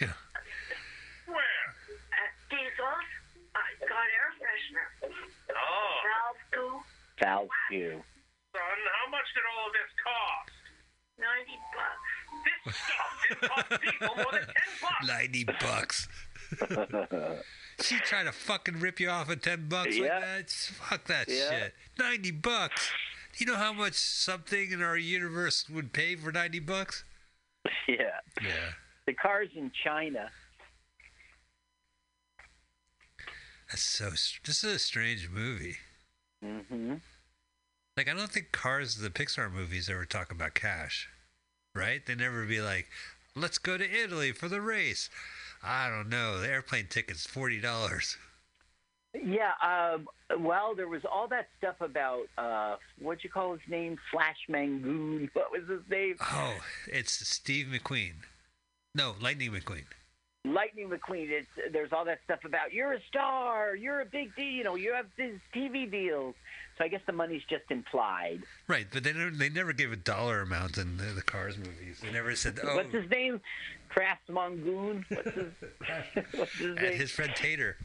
Yeah. 0.00 0.12
Where? 1.26 1.66
at 2.16 2.32
Diesel's, 2.50 3.08
I 3.54 3.60
got 3.84 4.08
air 4.16 4.32
freshener. 4.40 5.12
Oh, 5.50 6.00
Valve 6.08 6.40
Valku, 6.50 6.80
Val's 7.20 7.50
due. 7.70 8.02
son, 8.52 8.78
how 9.04 9.10
much 9.10 9.28
did 9.34 9.44
all 9.52 9.66
of 9.66 9.72
this 9.76 9.92
cost? 10.02 10.52
ninety 11.20 11.58
bucks. 11.76 12.08
This 12.64 12.76
stuff 12.76 13.12
didn't 13.28 13.42
cost 13.50 13.82
people 13.82 14.16
more 14.16 14.32
than 14.32 14.46
10 14.46 14.52
bucks. 14.80 15.06
90 15.06 15.44
bucks. 15.44 16.08
she 17.82 17.96
tried 18.00 18.24
to 18.24 18.32
fucking 18.32 18.78
rip 18.80 19.00
you 19.00 19.08
off 19.10 19.28
at 19.30 19.42
10 19.42 19.68
bucks 19.68 19.96
Yeah. 19.96 20.14
like 20.14 20.20
that? 20.22 20.50
Fuck 20.50 21.04
that 21.06 21.28
Yeah. 21.28 21.50
shit. 21.50 21.74
90 21.98 22.30
bucks. 22.32 22.90
Do 23.32 23.44
you 23.44 23.50
know 23.50 23.58
how 23.58 23.72
much 23.72 23.94
something 23.94 24.72
in 24.72 24.82
our 24.82 24.96
universe 24.96 25.68
would 25.68 25.92
pay 25.92 26.16
for 26.16 26.32
90 26.32 26.60
bucks? 26.60 27.04
yeah. 27.88 28.20
Yeah. 28.42 28.72
The 29.06 29.14
car's 29.14 29.50
in 29.54 29.70
China. 29.84 30.30
That's 33.70 33.82
so. 33.82 34.10
This 34.10 34.64
is 34.64 34.64
a 34.64 34.78
strange 34.78 35.28
movie. 35.30 35.76
Mm-hmm. 36.44 36.94
Like, 37.96 38.08
I 38.08 38.14
don't 38.14 38.30
think 38.30 38.52
Cars, 38.52 38.96
the 38.96 39.10
Pixar 39.10 39.52
movies, 39.52 39.90
ever 39.90 40.04
talk 40.04 40.30
about 40.30 40.54
cash, 40.54 41.08
right? 41.74 42.04
They 42.04 42.14
never 42.14 42.44
be 42.44 42.60
like, 42.60 42.86
let's 43.34 43.58
go 43.58 43.76
to 43.76 43.84
Italy 43.84 44.32
for 44.32 44.48
the 44.48 44.60
race. 44.60 45.10
I 45.62 45.88
don't 45.88 46.08
know. 46.08 46.38
The 46.38 46.48
airplane 46.48 46.86
ticket's 46.88 47.26
$40. 47.26 48.16
Yeah. 49.14 49.52
Um, 49.62 50.06
well, 50.40 50.74
there 50.74 50.88
was 50.88 51.02
all 51.10 51.28
that 51.28 51.48
stuff 51.58 51.76
about 51.80 52.24
uh, 52.36 52.76
what'd 53.00 53.24
you 53.24 53.30
call 53.30 53.52
his 53.52 53.60
name? 53.68 53.96
Flash 54.12 54.38
Mangoon. 54.48 55.30
What 55.34 55.50
was 55.52 55.68
his 55.68 55.88
name? 55.90 56.16
Oh, 56.20 56.56
it's 56.86 57.12
Steve 57.28 57.66
McQueen. 57.66 58.12
No, 58.94 59.14
Lightning 59.20 59.52
McQueen. 59.52 59.84
Lightning 60.44 60.88
McQueen. 60.88 61.30
It's 61.30 61.48
there's 61.72 61.92
all 61.92 62.04
that 62.06 62.20
stuff 62.24 62.40
about 62.44 62.72
you're 62.72 62.92
a 62.92 63.00
star, 63.08 63.74
you're 63.74 64.00
a 64.00 64.06
big 64.06 64.34
deal, 64.36 64.44
you 64.46 64.64
know, 64.64 64.76
you 64.76 64.92
have 64.94 65.06
these 65.16 65.38
TV 65.54 65.90
deals. 65.90 66.34
So 66.76 66.84
I 66.84 66.88
guess 66.88 67.00
the 67.06 67.12
money's 67.12 67.42
just 67.50 67.64
implied. 67.70 68.42
Right, 68.68 68.86
but 68.92 69.02
they 69.02 69.12
never, 69.12 69.30
they 69.30 69.48
never 69.48 69.72
gave 69.72 69.90
a 69.90 69.96
dollar 69.96 70.42
amount 70.42 70.78
in 70.78 70.96
the, 70.96 71.06
the 71.06 71.22
Cars 71.22 71.58
movies. 71.58 72.00
They 72.02 72.12
never 72.12 72.36
said, 72.36 72.58
oh, 72.62 72.76
What's 72.76 72.92
his 72.92 73.10
name? 73.10 73.40
Crafts 73.88 74.28
Mongoon. 74.28 75.04
What's 75.08 75.34
his, 75.34 75.52
what's 76.36 76.52
his 76.52 76.66
and 76.76 76.76
name? 76.76 76.92
his 76.96 77.10
friend 77.10 77.32
Tater. 77.34 77.76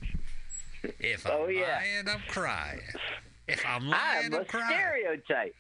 If 1.00 1.26
I'm 1.26 1.34
Oh, 1.34 1.48
yeah. 1.48 1.80
lying, 1.82 2.10
I'm 2.10 2.22
crying. 2.28 2.82
If 3.48 3.64
I'm 3.66 3.88
lying, 3.90 4.26
I'm 4.28 4.34
I'm, 4.36 4.42
a 4.42 4.46
crying. 4.46 4.78
stereotype. 4.80 5.56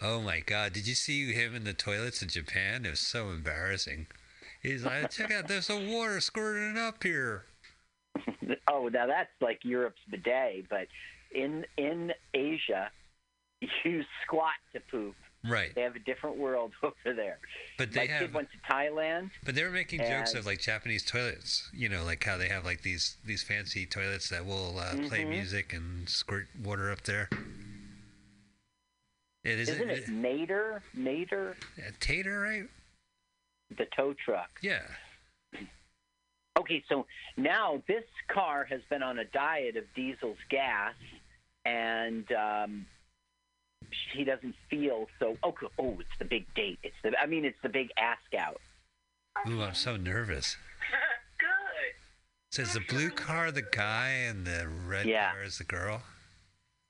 Oh 0.00 0.20
my 0.22 0.40
God! 0.40 0.72
Did 0.72 0.86
you 0.86 0.94
see 0.94 1.32
him 1.32 1.54
in 1.54 1.64
the 1.64 1.74
toilets 1.74 2.22
in 2.22 2.28
Japan? 2.28 2.86
It 2.86 2.90
was 2.90 3.00
so 3.00 3.30
embarrassing. 3.30 4.06
He's 4.62 4.84
like, 4.84 5.10
check 5.10 5.30
out, 5.32 5.48
there's 5.48 5.66
some 5.66 5.90
water 5.92 6.20
squirting 6.20 6.78
up 6.78 7.02
here. 7.02 7.44
Oh, 8.68 8.88
now 8.88 9.06
that's 9.06 9.28
like 9.40 9.58
Europe's 9.64 10.00
bidet, 10.10 10.68
but 10.70 10.86
in 11.34 11.66
in 11.76 12.12
Asia, 12.32 12.90
you 13.84 14.02
squat 14.24 14.52
to 14.72 14.80
poop. 14.90 15.14
Right, 15.44 15.74
They 15.74 15.82
have 15.82 15.96
a 15.96 16.00
different 16.00 16.36
world 16.36 16.72
over 16.84 16.94
there. 17.16 17.38
but 17.76 17.88
My 17.88 17.94
they 18.02 18.06
kid 18.06 18.10
have, 18.22 18.34
went 18.34 18.48
to 18.52 18.72
Thailand. 18.72 19.30
but 19.44 19.54
they 19.56 19.64
were 19.64 19.70
making 19.70 20.00
jokes 20.00 20.34
of 20.34 20.46
like 20.46 20.60
Japanese 20.60 21.04
toilets. 21.04 21.68
You 21.72 21.88
know, 21.88 22.04
like 22.04 22.22
how 22.22 22.36
they 22.36 22.48
have 22.48 22.64
like 22.64 22.82
these 22.82 23.16
these 23.24 23.42
fancy 23.42 23.84
toilets 23.84 24.28
that 24.28 24.46
will 24.46 24.78
uh, 24.78 24.94
play 25.08 25.24
Mhm. 25.24 25.30
music 25.30 25.72
and 25.72 26.08
squirt 26.08 26.46
water 26.62 26.92
up 26.92 27.02
there. 27.02 27.28
It 29.44 29.58
is 29.58 29.68
Isn't 29.70 29.90
it 29.90 30.06
Nader? 30.06 30.80
Nader, 30.96 31.56
uh, 31.78 31.90
Tater, 31.98 32.40
right? 32.40 32.68
the 33.76 33.86
tow 33.96 34.14
truck. 34.24 34.50
Yeah. 34.62 34.82
Okay, 36.58 36.84
so 36.88 37.06
now 37.38 37.82
this 37.88 38.04
car 38.28 38.64
has 38.66 38.82
been 38.90 39.02
on 39.02 39.18
a 39.18 39.24
diet 39.24 39.76
of 39.76 39.84
Diesel's 39.96 40.36
gas, 40.50 40.94
and 41.64 42.30
um, 42.32 42.86
he 44.14 44.24
doesn't 44.24 44.54
feel 44.70 45.06
so. 45.18 45.36
Oh, 45.42 45.54
oh, 45.78 45.96
it's 46.00 46.18
the 46.18 46.24
big 46.24 46.52
date. 46.54 46.78
It's 46.82 46.94
the. 47.02 47.12
I 47.18 47.26
mean, 47.26 47.44
it's 47.44 47.58
the 47.62 47.68
big 47.68 47.90
ask 47.98 48.22
out. 48.38 48.60
Ooh, 49.48 49.62
I'm 49.62 49.74
so 49.74 49.96
nervous. 49.96 50.56
Good. 51.38 51.94
So 52.50 52.62
is 52.62 52.74
the 52.74 52.80
blue 52.80 53.10
car 53.10 53.50
the 53.50 53.62
guy 53.62 54.08
and 54.28 54.46
the 54.46 54.68
red 54.86 55.06
Yeah. 55.06 55.32
car 55.32 55.42
is 55.42 55.58
the 55.58 55.64
girl? 55.64 56.02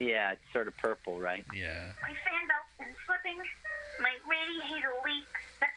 Yeah, 0.00 0.32
it's 0.32 0.40
sort 0.52 0.66
of 0.66 0.76
purple, 0.78 1.20
right? 1.20 1.44
Yeah. 1.54 1.92
My 2.02 2.08
fan 2.08 2.48
belt's 2.48 2.76
been 2.78 2.94
slipping. 3.06 3.38
My 4.00 4.10
radiator 4.28 4.90
leaks. 5.04 5.70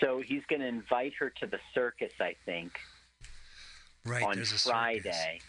So 0.00 0.20
he's 0.20 0.42
going 0.48 0.60
to 0.60 0.66
invite 0.68 1.12
her 1.18 1.30
to 1.40 1.46
the 1.46 1.58
circus, 1.74 2.12
I 2.20 2.34
think, 2.46 2.78
Right. 4.04 4.22
on 4.22 4.34
there's 4.34 4.52
a 4.52 4.58
circus. 4.58 4.70
Friday. 4.72 5.40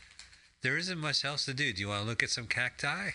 There 0.62 0.78
isn't 0.78 0.98
much 1.00 1.24
else 1.26 1.46
to 1.46 1.54
do. 1.54 1.74
Do 1.74 1.82
you 1.82 1.88
want 1.90 2.04
to 2.04 2.08
look 2.08 2.22
at 2.24 2.30
some 2.30 2.48
cacti? 2.48 3.12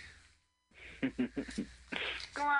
What? 1.02 2.52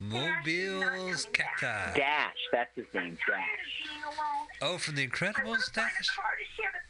Mobiles 0.00 1.26
cacti. 1.32 1.94
Dash, 1.96 2.32
that's 2.52 2.70
his 2.76 2.86
name, 2.94 3.18
Dash. 3.26 3.36
of 3.36 3.90
being 3.90 4.04
alone. 4.04 4.46
Oh, 4.62 4.78
from 4.78 4.94
the 4.94 5.02
I 5.02 5.06
Incredibles, 5.06 5.72
Dash? 5.72 6.08
a 6.08 6.20
car 6.20 6.30
to 6.38 6.46
share 6.56 6.72
the 6.72 6.82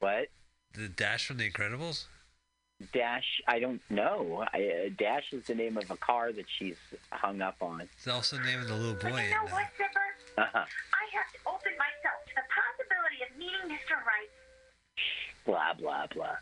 What? 0.00 0.28
The 0.74 0.88
Dash 0.88 1.26
from 1.26 1.36
the 1.38 1.48
Incredibles? 1.50 2.06
Dash, 2.92 3.40
I 3.46 3.60
don't 3.60 3.80
know. 3.90 4.44
I, 4.52 4.58
uh, 4.58 4.88
Dash 4.98 5.32
is 5.32 5.44
the 5.46 5.54
name 5.54 5.76
of 5.78 5.88
a 5.92 5.96
car 5.96 6.32
that 6.32 6.46
she's 6.58 6.74
hung 7.12 7.40
up 7.40 7.56
on. 7.60 7.80
It's 7.80 8.08
also 8.08 8.36
the 8.38 8.42
name 8.42 8.60
of 8.60 8.66
the 8.66 8.74
little 8.74 8.94
boy. 8.94 9.00
But 9.02 9.12
boy. 9.12 9.22
you 9.22 9.30
know 9.34 9.46
the- 9.46 9.52
what, 9.52 9.66
Zipper? 9.76 10.42
Uh-huh. 10.42 10.58
I 10.58 11.16
have 11.16 11.32
to 11.32 11.38
open 11.46 11.72
myself 11.78 12.26
to 12.26 12.34
the 12.34 12.42
possibility 12.50 13.22
of 13.22 13.38
meeting 13.38 13.76
Mr. 13.76 13.94
Right. 14.04 14.30
Blah, 15.46 15.74
blah, 15.78 16.06
blah. 16.12 16.36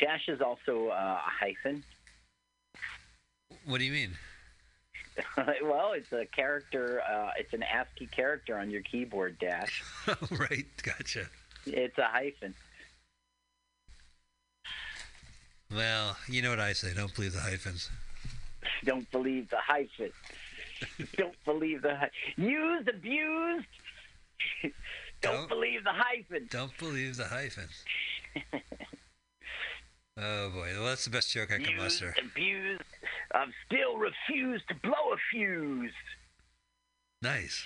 Dash 0.00 0.28
is 0.28 0.40
also 0.40 0.88
uh, 0.88 0.94
a 0.94 1.30
hyphen. 1.40 1.84
What 3.64 3.78
do 3.78 3.84
you 3.84 3.92
mean? 3.92 4.10
well, 5.62 5.92
it's 5.92 6.12
a 6.12 6.24
character, 6.24 7.02
uh, 7.02 7.30
it's 7.38 7.52
an 7.52 7.62
ASCII 7.62 8.06
character 8.06 8.56
on 8.58 8.70
your 8.70 8.82
keyboard, 8.82 9.38
Dash. 9.38 9.82
right, 10.30 10.64
gotcha. 10.82 11.26
It's 11.66 11.98
a 11.98 12.04
hyphen. 12.04 12.54
Well, 15.74 16.16
you 16.28 16.42
know 16.42 16.50
what 16.50 16.60
I 16.60 16.72
say. 16.72 16.92
Don't 16.94 17.14
believe 17.14 17.32
the 17.32 17.40
hyphens. 17.40 17.90
Don't 18.84 19.10
believe 19.10 19.48
the 19.50 19.58
hyphen. 19.58 20.10
Don't 21.16 21.44
believe 21.44 21.82
the 21.82 21.94
hy- 21.96 22.10
used, 22.36 22.88
abused. 22.88 23.66
Don't, 25.20 25.34
Don't- 25.34 25.48
believe 25.48 25.84
the 25.84 25.92
hyphen. 25.92 26.48
Don't 26.50 26.76
believe 26.78 27.16
the 27.16 27.24
hyphens. 27.26 27.84
Oh 30.18 30.50
boy, 30.50 30.70
well 30.76 30.86
that's 30.86 31.04
the 31.04 31.10
best 31.10 31.30
joke 31.32 31.50
I 31.52 31.56
can 31.58 31.70
Used, 31.70 31.76
muster. 31.78 32.14
abused. 32.18 32.82
I've 33.34 33.48
still 33.66 33.96
refused 33.96 34.64
to 34.68 34.74
blow 34.82 35.12
a 35.12 35.16
fuse. 35.30 35.92
Nice. 37.22 37.64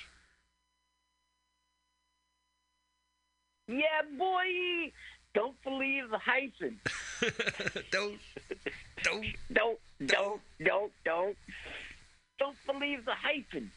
Yeah, 3.69 4.03
boy. 4.17 4.93
Don't 5.35 5.57
believe 5.65 6.05
the 6.11 6.19
hyphen. 6.19 6.79
don't, 7.91 8.19
don't. 9.03 9.26
Don't, 9.43 9.79
don't, 10.07 10.41
don't, 10.65 10.93
don't. 11.05 11.37
Don't 12.38 12.57
believe 12.67 13.05
the 13.05 13.15
hyphen. 13.15 13.71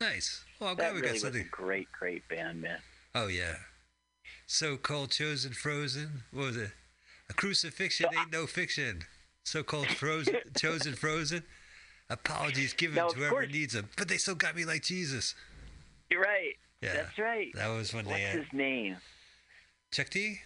Nice. 0.00 0.44
Well, 0.58 0.70
I'm 0.70 0.76
glad 0.76 0.94
we 0.94 1.00
really 1.00 1.08
got 1.08 1.12
was 1.14 1.22
a 1.22 1.26
something. 1.26 1.48
great, 1.50 1.88
great 1.98 2.26
band, 2.28 2.62
man. 2.62 2.78
Oh 3.14 3.26
yeah. 3.26 3.54
So-called 4.46 5.10
chosen 5.10 5.52
frozen. 5.52 6.22
What 6.32 6.46
was 6.46 6.56
it? 6.56 6.70
A 7.32 7.34
crucifixion 7.34 8.08
So 8.12 8.18
I- 8.18 8.22
ain't 8.22 8.32
no 8.32 8.46
fiction. 8.46 9.04
So-called 9.44 9.88
frozen, 9.88 10.36
chosen 10.56 10.94
frozen. 10.94 11.42
Apologies 12.10 12.74
given 12.74 12.96
Now, 12.96 13.08
to 13.08 13.16
whoever 13.16 13.30
course- 13.30 13.50
needs 13.50 13.72
them, 13.72 13.88
but 13.96 14.06
they 14.08 14.18
still 14.18 14.34
got 14.34 14.54
me 14.54 14.64
like 14.66 14.82
Jesus. 14.82 15.34
You're 16.10 16.20
right. 16.20 16.58
Yeah, 16.82 16.92
That's 16.94 17.18
right. 17.18 17.50
that 17.54 17.68
was 17.68 17.94
when 17.94 18.04
What's 18.04 18.18
they 18.18 18.22
had 18.24 18.38
his 18.40 18.52
name? 18.52 18.98
Chuck 19.92 20.10
D. 20.10 20.42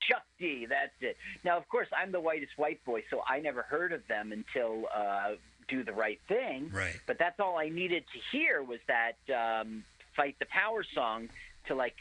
Chuck 0.00 0.22
D. 0.38 0.66
That's 0.66 0.94
it. 1.00 1.16
Now, 1.42 1.56
of 1.58 1.66
course, 1.68 1.88
I'm 1.92 2.12
the 2.12 2.20
whitest 2.20 2.52
white 2.56 2.84
boy, 2.84 3.02
so 3.10 3.22
I 3.28 3.40
never 3.40 3.62
heard 3.62 3.92
of 3.92 4.06
them 4.06 4.30
until 4.30 4.86
uh, 4.94 5.34
Do 5.68 5.82
the 5.82 5.92
Right 5.92 6.20
Thing. 6.28 6.70
Right. 6.70 7.00
But 7.06 7.18
that's 7.18 7.40
all 7.40 7.58
I 7.58 7.68
needed 7.68 8.04
to 8.12 8.18
hear 8.30 8.62
was 8.62 8.78
that 8.86 9.16
um, 9.34 9.84
Fight 10.14 10.36
the 10.38 10.46
Power 10.46 10.84
song 10.94 11.30
to 11.66 11.74
like. 11.74 11.96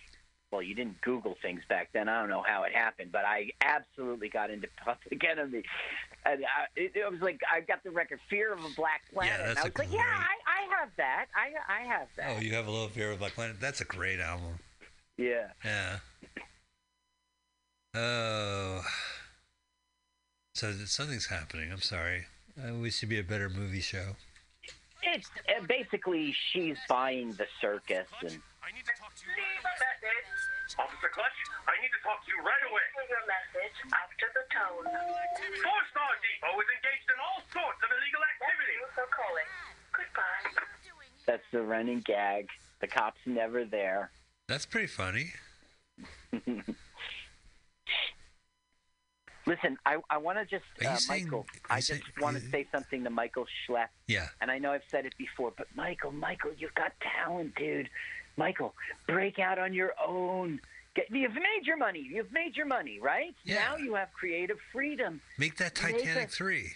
Well, 0.56 0.64
you 0.64 0.74
didn't 0.74 1.02
Google 1.02 1.36
things 1.42 1.60
back 1.68 1.90
then. 1.92 2.08
I 2.08 2.18
don't 2.22 2.30
know 2.30 2.42
how 2.48 2.64
it 2.64 2.72
happened, 2.74 3.12
but 3.12 3.26
I 3.26 3.50
absolutely 3.62 4.30
got 4.30 4.50
into 4.50 4.70
Public 4.82 5.22
Enemy, 5.30 5.64
and 6.26 6.46
I, 6.46 6.66
it, 6.78 6.94
it 6.96 7.12
was 7.12 7.20
like 7.20 7.42
I 7.54 7.60
got 7.60 7.84
the 7.84 7.92
record 7.92 8.22
"Fear 8.30 8.54
of 8.54 8.60
a 8.60 8.70
Black 8.78 9.02
Planet." 9.14 9.34
and 9.42 9.50
that's 9.50 9.58
I 9.60 9.62
a 9.64 9.66
was 9.66 9.66
like, 9.66 9.74
great- 9.74 9.90
"Yeah, 9.90 10.00
I, 10.06 10.36
I 10.48 10.80
have 10.80 10.90
that. 10.96 11.26
I 11.36 11.82
I 11.82 11.86
have 11.86 12.08
that." 12.16 12.38
Oh, 12.38 12.40
you 12.40 12.54
have 12.54 12.68
a 12.68 12.72
little 12.72 12.88
fear 12.88 13.10
of 13.12 13.18
a 13.18 13.20
Black 13.20 13.34
Planet. 13.34 13.58
That's 13.60 13.82
a 13.82 13.86
great 13.86 14.22
album. 14.22 14.60
yeah. 15.18 15.48
Yeah. 15.66 15.98
Oh. 17.96 18.82
So 20.54 20.72
something's 20.86 21.26
happening. 21.26 21.70
I'm 21.72 21.82
sorry. 21.82 22.28
Uh, 22.58 22.76
we 22.76 22.90
should 22.92 23.10
be 23.10 23.20
a 23.20 23.24
better 23.24 23.50
movie 23.50 23.82
show. 23.82 24.16
It's 25.04 25.30
uh, 25.50 25.66
basically 25.68 26.34
she's 26.54 26.78
buying 26.88 27.34
the 27.34 27.46
circus, 27.60 28.08
and 28.22 28.40
I 28.64 28.72
need 28.74 28.86
to 28.86 28.92
talk 28.98 29.14
to 29.16 29.22
you. 29.28 29.44
Leave 30.76 30.84
a 30.84 30.92
message. 30.92 30.92
Officer 30.92 31.10
Clutch, 31.14 31.40
I 31.68 31.76
need 31.82 31.92
to 31.96 32.02
talk 32.04 32.20
to 32.26 32.30
you 32.32 32.40
right 32.44 32.64
away. 32.70 32.84
Leave 33.00 33.10
your 33.12 33.26
message 33.28 33.76
after 33.96 34.28
the 34.36 34.44
tone. 34.52 34.84
Four 35.64 35.82
Star 35.92 36.12
Depot 36.20 36.60
is 36.60 36.68
engaged 36.76 37.08
in 37.10 37.18
all 37.20 37.40
sorts 37.52 37.80
of 37.84 37.90
illegal 37.92 38.22
Thank 38.22 38.44
activity. 38.44 38.76
you 38.76 38.88
for 38.96 39.08
calling. 39.12 39.48
Goodbye. 39.96 40.52
that's 41.28 41.48
the 41.52 41.62
running 41.64 42.02
gag. 42.06 42.48
The 42.82 42.88
cop's 42.88 43.22
never 43.26 43.64
there. 43.66 44.12
That's 44.48 44.66
pretty 44.66 44.88
funny. 44.88 45.32
Listen, 49.48 49.78
I, 49.86 49.98
I 50.10 50.18
want 50.18 50.40
to 50.40 50.46
just, 50.46 50.66
uh, 50.84 50.96
saying- 50.96 51.26
Michael, 51.26 51.46
I 51.70 51.80
just 51.80 52.02
want 52.20 52.36
to 52.36 52.42
say 52.50 52.66
something 52.72 53.04
to 53.04 53.12
Michael 53.12 53.46
Schlepp. 53.70 53.90
Yeah. 54.08 54.28
And 54.42 54.50
I 54.50 54.58
know 54.58 54.72
I've 54.72 54.82
said 54.90 55.06
it 55.06 55.14
before, 55.20 55.54
but 55.56 55.68
Michael, 55.76 56.12
Michael, 56.12 56.52
you've 56.58 56.74
got 56.74 56.94
talent, 57.24 57.54
dude. 57.56 57.88
Michael, 58.38 58.74
break 59.08 59.40
out 59.40 59.60
on 59.60 59.74
your 59.74 59.94
own. 60.06 60.60
Get, 60.96 61.06
you've 61.10 61.34
made 61.34 61.66
your 61.66 61.78
money. 61.78 62.08
You've 62.10 62.32
made 62.32 62.56
your 62.56 62.66
money, 62.66 63.00
right? 63.00 63.36
Yeah. 63.44 63.56
Now 63.56 63.78
you 63.78 63.96
have 63.96 64.10
creative 64.14 64.58
freedom. 64.72 65.22
Make 65.38 65.58
that 65.58 65.82
Make 65.84 65.98
Titanic 65.98 66.30
3. 66.30 66.72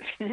no, 0.20 0.28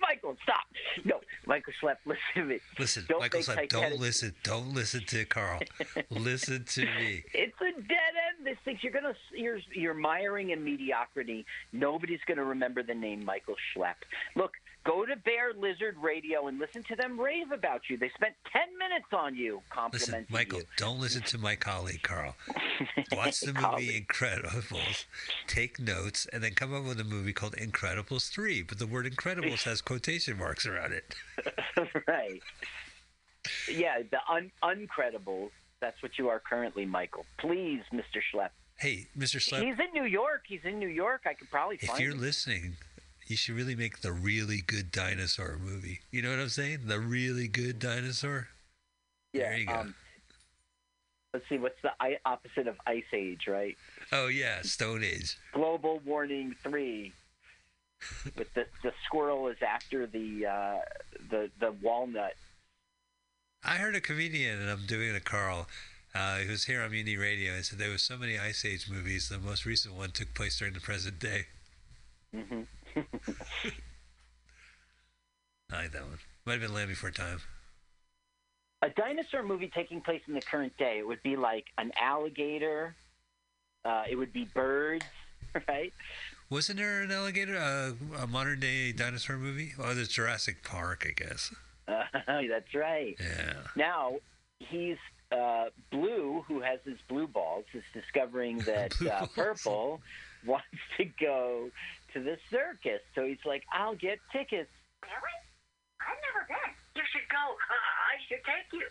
Michael, 0.00 0.36
stop. 0.42 0.64
No, 1.04 1.20
Michael 1.46 1.72
Schlepp, 1.82 1.96
listen 2.06 2.20
to 2.34 2.44
me. 2.44 2.58
Listen, 2.78 3.04
Don't 3.08 3.20
Michael 3.20 3.42
Titanic- 3.42 3.70
don't 3.70 4.00
listen. 4.00 4.34
Don't 4.42 4.74
listen 4.74 5.04
to 5.06 5.24
Carl. 5.26 5.60
listen 6.10 6.64
to 6.64 6.80
me. 6.82 7.22
It's 7.34 7.60
a 7.60 7.72
dead 7.82 8.14
end. 8.38 8.46
This 8.46 8.56
thing 8.64 8.78
you're 8.80 8.92
gonna 8.92 9.14
you're 9.34 9.58
you're 9.74 9.94
miring 9.94 10.50
in 10.50 10.64
mediocrity. 10.64 11.44
Nobody's 11.72 12.20
gonna 12.26 12.44
remember 12.44 12.82
the 12.82 12.94
name 12.94 13.24
Michael 13.24 13.56
Schlepp. 13.76 13.96
Look, 14.34 14.52
go 14.84 15.04
to 15.06 15.16
Bear 15.16 15.52
Lizard 15.56 15.96
Radio 16.02 16.46
and 16.48 16.58
listen 16.58 16.82
to 16.84 16.96
them 16.96 17.18
rave 17.20 17.52
about 17.52 17.82
you. 17.88 17.96
They 17.96 18.10
spent 18.14 18.34
ten 18.52 18.76
minutes 18.78 19.06
on 19.12 19.34
you, 19.36 19.56
Listen, 19.56 19.62
complimenting 19.70 20.26
Michael, 20.30 20.58
you. 20.60 20.64
don't 20.76 21.00
listen 21.00 21.22
to 21.22 21.38
my 21.38 21.54
colleague, 21.56 22.02
Carl. 22.02 22.34
Watch 23.12 23.40
the 23.40 23.52
movie 23.54 24.00
Incredibles, 24.00 25.04
take 25.46 25.78
notes, 25.78 26.26
and 26.32 26.42
then 26.42 26.52
come 26.54 26.74
up 26.74 26.84
with 26.84 27.00
a 27.00 27.04
movie 27.04 27.32
called 27.32 27.54
Incredibles 27.56 28.30
3. 28.30 28.62
But 28.62 28.78
the 28.78 28.86
word 28.86 29.06
Incredibles 29.06 29.62
has 29.64 29.80
quotation 29.80 30.38
marks 30.38 30.66
around 30.66 30.92
it. 30.92 31.14
right. 32.06 32.40
Yeah, 33.70 34.02
the 34.10 34.18
un- 34.30 34.52
uncredibles. 34.62 35.50
That's 35.80 36.00
what 36.02 36.16
you 36.16 36.28
are 36.28 36.38
currently, 36.40 36.86
Michael. 36.86 37.26
Please, 37.38 37.80
Mr. 37.92 38.20
Schlepp. 38.32 38.50
Hey, 38.78 39.06
Mr. 39.18 39.40
Slep, 39.40 39.62
He's 39.62 39.78
in 39.78 39.92
New 39.92 40.08
York. 40.08 40.42
He's 40.46 40.60
in 40.64 40.78
New 40.78 40.88
York. 40.88 41.22
I 41.26 41.34
could 41.34 41.50
probably 41.50 41.76
if 41.80 41.98
you're 42.00 42.12
him. 42.12 42.20
listening, 42.20 42.76
you 43.26 43.36
should 43.36 43.54
really 43.54 43.74
make 43.74 44.00
the 44.00 44.12
really 44.12 44.60
good 44.66 44.90
dinosaur 44.90 45.58
movie. 45.62 46.00
You 46.10 46.22
know 46.22 46.30
what 46.30 46.38
I'm 46.40 46.48
saying? 46.48 46.80
The 46.86 47.00
really 47.00 47.48
good 47.48 47.78
dinosaur. 47.78 48.48
yeah, 49.32 49.50
there 49.50 49.58
you 49.58 49.66
go. 49.66 49.74
Um, 49.74 49.94
let's 51.32 51.48
see. 51.48 51.58
What's 51.58 51.80
the 51.82 51.92
I- 52.00 52.18
opposite 52.24 52.66
of 52.66 52.76
Ice 52.86 53.04
Age, 53.12 53.46
right? 53.48 53.76
Oh 54.12 54.28
yeah, 54.28 54.62
Stone 54.62 55.04
Age. 55.04 55.36
Global 55.52 56.00
Warning 56.04 56.54
Three. 56.62 57.12
With 58.36 58.52
the 58.54 58.66
the 58.82 58.92
squirrel 59.06 59.46
is 59.48 59.58
after 59.66 60.06
the 60.06 60.46
uh, 60.46 60.78
the 61.30 61.50
the 61.60 61.72
walnut. 61.82 62.32
I 63.64 63.76
heard 63.76 63.94
a 63.94 64.00
comedian, 64.00 64.60
and 64.60 64.68
I'm 64.68 64.86
doing 64.86 65.12
to 65.14 65.20
Carl. 65.20 65.68
Uh, 66.14 66.38
he 66.38 66.48
was 66.50 66.64
here 66.64 66.82
on 66.82 66.90
Mutiny 66.90 67.16
Radio 67.16 67.54
and 67.54 67.64
said 67.64 67.78
there 67.78 67.90
was 67.90 68.02
so 68.02 68.18
many 68.18 68.36
Ice 68.38 68.64
Age 68.64 68.90
movies. 68.90 69.28
The 69.28 69.38
most 69.38 69.64
recent 69.64 69.94
one 69.94 70.10
took 70.10 70.34
place 70.34 70.58
during 70.58 70.74
the 70.74 70.80
present 70.80 71.18
day. 71.20 71.46
hmm 72.34 72.62
I 75.72 75.82
like 75.82 75.92
that 75.92 76.02
one. 76.02 76.18
Might 76.44 76.52
have 76.52 76.62
been 76.62 76.74
Land 76.74 76.88
Before 76.88 77.10
Time. 77.10 77.40
A 78.82 78.90
dinosaur 78.90 79.42
movie 79.42 79.70
taking 79.72 80.00
place 80.00 80.20
in 80.26 80.34
the 80.34 80.40
current 80.40 80.76
day. 80.76 80.98
It 80.98 81.06
would 81.06 81.22
be 81.22 81.36
like 81.36 81.66
an 81.78 81.92
alligator. 82.00 82.94
Uh, 83.84 84.04
it 84.10 84.16
would 84.16 84.32
be 84.32 84.44
birds, 84.52 85.04
right? 85.68 85.92
Wasn't 86.50 86.78
there 86.78 87.02
an 87.02 87.10
alligator, 87.10 87.56
uh, 87.56 87.92
a 88.22 88.26
modern 88.26 88.60
day 88.60 88.92
dinosaur 88.92 89.36
movie? 89.36 89.72
Oh, 89.78 89.94
there's 89.94 90.08
Jurassic 90.08 90.62
Park, 90.64 91.06
I 91.08 91.12
guess. 91.12 91.54
Uh, 91.88 92.04
that's 92.26 92.74
right. 92.74 93.16
Yeah. 93.18 93.54
Now 93.76 94.16
he's 94.58 94.98
uh, 95.30 95.66
blue, 95.90 96.44
who 96.46 96.60
has 96.60 96.80
his 96.84 96.98
blue 97.08 97.26
balls, 97.26 97.64
is 97.72 97.82
discovering 97.94 98.58
that 98.58 99.00
uh, 99.02 99.26
purple 99.34 100.00
wants 100.44 100.66
to 100.96 101.04
go 101.04 101.70
to 102.14 102.20
the 102.20 102.36
circus. 102.50 103.00
So 103.14 103.26
he's 103.26 103.42
like, 103.44 103.64
"I'll 103.72 103.96
get 103.96 104.18
tickets." 104.32 104.70
Really? 105.02 105.38
I've 106.00 106.20
never 106.30 106.46
been. 106.48 106.72
You 106.96 107.02
should 107.12 107.28
go. 107.30 107.40
I 107.40 108.14
should 108.28 108.42
take 108.44 108.68
you. 108.72 108.86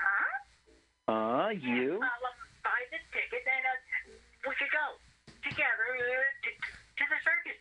Huh? 0.00 1.12
Uh, 1.12 1.48
you? 1.50 2.00
I'll 2.00 2.26
uh, 2.26 2.32
buy 2.64 2.80
the 2.90 3.00
ticket 3.12 3.44
and 3.44 3.64
uh, 3.68 4.48
we 4.48 4.54
should 4.58 4.72
go 4.72 4.96
together 5.44 5.88
uh, 6.00 6.24
to, 6.44 6.50
to 6.96 7.04
the 7.10 7.18
circus. 7.24 7.60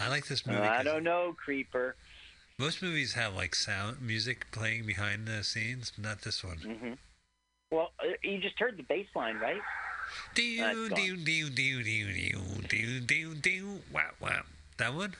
I 0.00 0.08
like 0.08 0.26
this 0.26 0.46
movie. 0.46 0.60
I 0.60 0.82
don't 0.82 1.04
know, 1.04 1.34
creeper. 1.36 1.96
Most 2.58 2.82
movies 2.82 3.14
have 3.14 3.34
like 3.34 3.54
sound 3.54 4.00
music 4.00 4.50
playing 4.52 4.86
behind 4.86 5.26
the 5.26 5.44
scenes, 5.44 5.92
but 5.94 6.04
not 6.04 6.22
this 6.22 6.42
one. 6.44 6.58
hmm 6.58 6.92
Well, 7.70 7.92
uh, 8.00 8.12
you 8.22 8.38
just 8.38 8.58
heard 8.58 8.76
the 8.76 8.84
bass 8.84 9.06
line, 9.14 9.36
right? 9.36 9.60
Doo 10.34 10.56
That's 10.58 10.74
doo 10.74 10.88
gone. 10.88 10.98
doo 10.98 11.16
doo 11.16 11.50
doo 11.50 11.82
doo 11.82 12.42
doo 12.68 13.00
doo 13.00 13.34
doo. 13.34 13.80
Wow 13.92 14.10
wow. 14.20 14.42
That 14.78 14.94
one? 14.94 15.14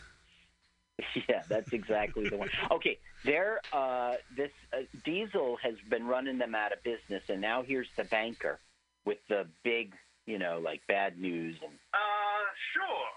yeah, 1.29 1.43
that's 1.49 1.73
exactly 1.73 2.29
the 2.29 2.37
one. 2.37 2.51
Okay, 2.71 2.99
there. 3.25 3.61
Uh, 3.73 4.15
this 4.37 4.51
uh, 4.73 4.83
Diesel 5.05 5.57
has 5.63 5.75
been 5.91 6.07
running 6.07 6.39
them 6.39 6.55
out 6.55 6.73
of 6.73 6.83
business, 6.83 7.23
and 7.29 7.41
now 7.41 7.63
here's 7.63 7.89
the 7.97 8.05
banker 8.05 8.59
with 9.05 9.19
the 9.29 9.47
big, 9.65 9.95
you 10.27 10.39
know, 10.39 10.61
like 10.63 10.81
bad 10.87 11.19
news 11.19 11.57
and 11.63 11.73
Uh, 11.93 12.45
sure. 12.75 13.09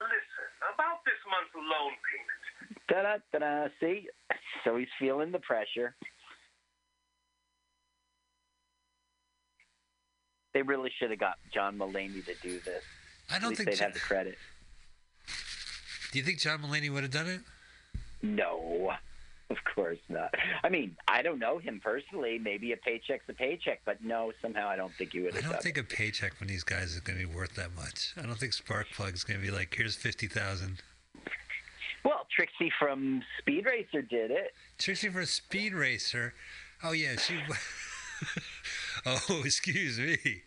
Listen, 0.00 0.74
about 0.74 1.04
this 1.04 1.14
month's 1.30 1.54
loan 1.54 1.92
payment. 2.08 2.80
da 2.88 3.02
da 3.02 3.38
da 3.38 3.64
da. 3.64 3.68
See, 3.80 4.08
so 4.64 4.76
he's 4.76 4.88
feeling 4.98 5.30
the 5.32 5.38
pressure. 5.40 5.94
They 10.52 10.62
really 10.62 10.90
should 10.98 11.10
have 11.10 11.20
got 11.20 11.38
John 11.52 11.78
Mulaney 11.78 12.24
to 12.24 12.34
do 12.42 12.58
this. 12.60 12.82
I 13.30 13.38
don't 13.38 13.50
least 13.50 13.58
think. 13.58 13.70
they'd 13.70 13.78
Jo- 13.78 13.84
have 13.84 13.94
the 13.94 14.00
credit. 14.00 14.36
Do 16.12 16.18
you 16.18 16.24
think 16.24 16.38
John 16.40 16.60
Mulaney 16.60 16.90
would 16.92 17.02
have 17.04 17.12
done 17.12 17.28
it? 17.28 17.40
No, 18.22 18.92
of 19.48 19.56
course 19.74 19.98
not. 20.08 20.34
I 20.64 20.68
mean, 20.68 20.96
I 21.06 21.22
don't 21.22 21.38
know 21.38 21.58
him 21.58 21.80
personally. 21.82 22.38
Maybe 22.38 22.72
a 22.72 22.76
paycheck's 22.76 23.24
a 23.28 23.32
paycheck, 23.32 23.80
but 23.84 24.02
no, 24.02 24.32
somehow 24.42 24.68
I 24.68 24.76
don't 24.76 24.92
think 24.94 25.12
he 25.12 25.20
would 25.20 25.34
have. 25.34 25.44
I 25.46 25.48
don't 25.52 25.62
think 25.62 25.78
a 25.78 25.84
paycheck 25.84 26.34
from 26.34 26.48
these 26.48 26.64
guys 26.64 26.94
is 26.94 27.00
going 27.00 27.18
to 27.18 27.26
be 27.26 27.32
worth 27.32 27.54
that 27.54 27.74
much. 27.76 28.12
I 28.18 28.22
don't 28.22 28.36
think 28.38 28.52
Sparkplug's 28.52 29.22
going 29.24 29.38
to 29.40 29.46
be 29.46 29.52
like, 29.52 29.72
here's 29.74 29.94
fifty 29.96 30.26
thousand. 30.26 30.82
it. 31.14 31.30
Well, 32.04 32.26
Trixie 32.34 32.72
from 32.78 33.22
Speed 33.38 33.66
Racer 33.66 34.02
did 34.02 34.30
it. 34.30 34.52
Trixie 34.78 35.10
from 35.10 35.26
Speed 35.26 35.74
Racer. 35.74 36.34
Oh 36.82 36.92
yeah, 36.92 37.16
she. 37.16 37.34
oh, 39.06 39.42
excuse 39.44 39.98
me. 39.98 40.16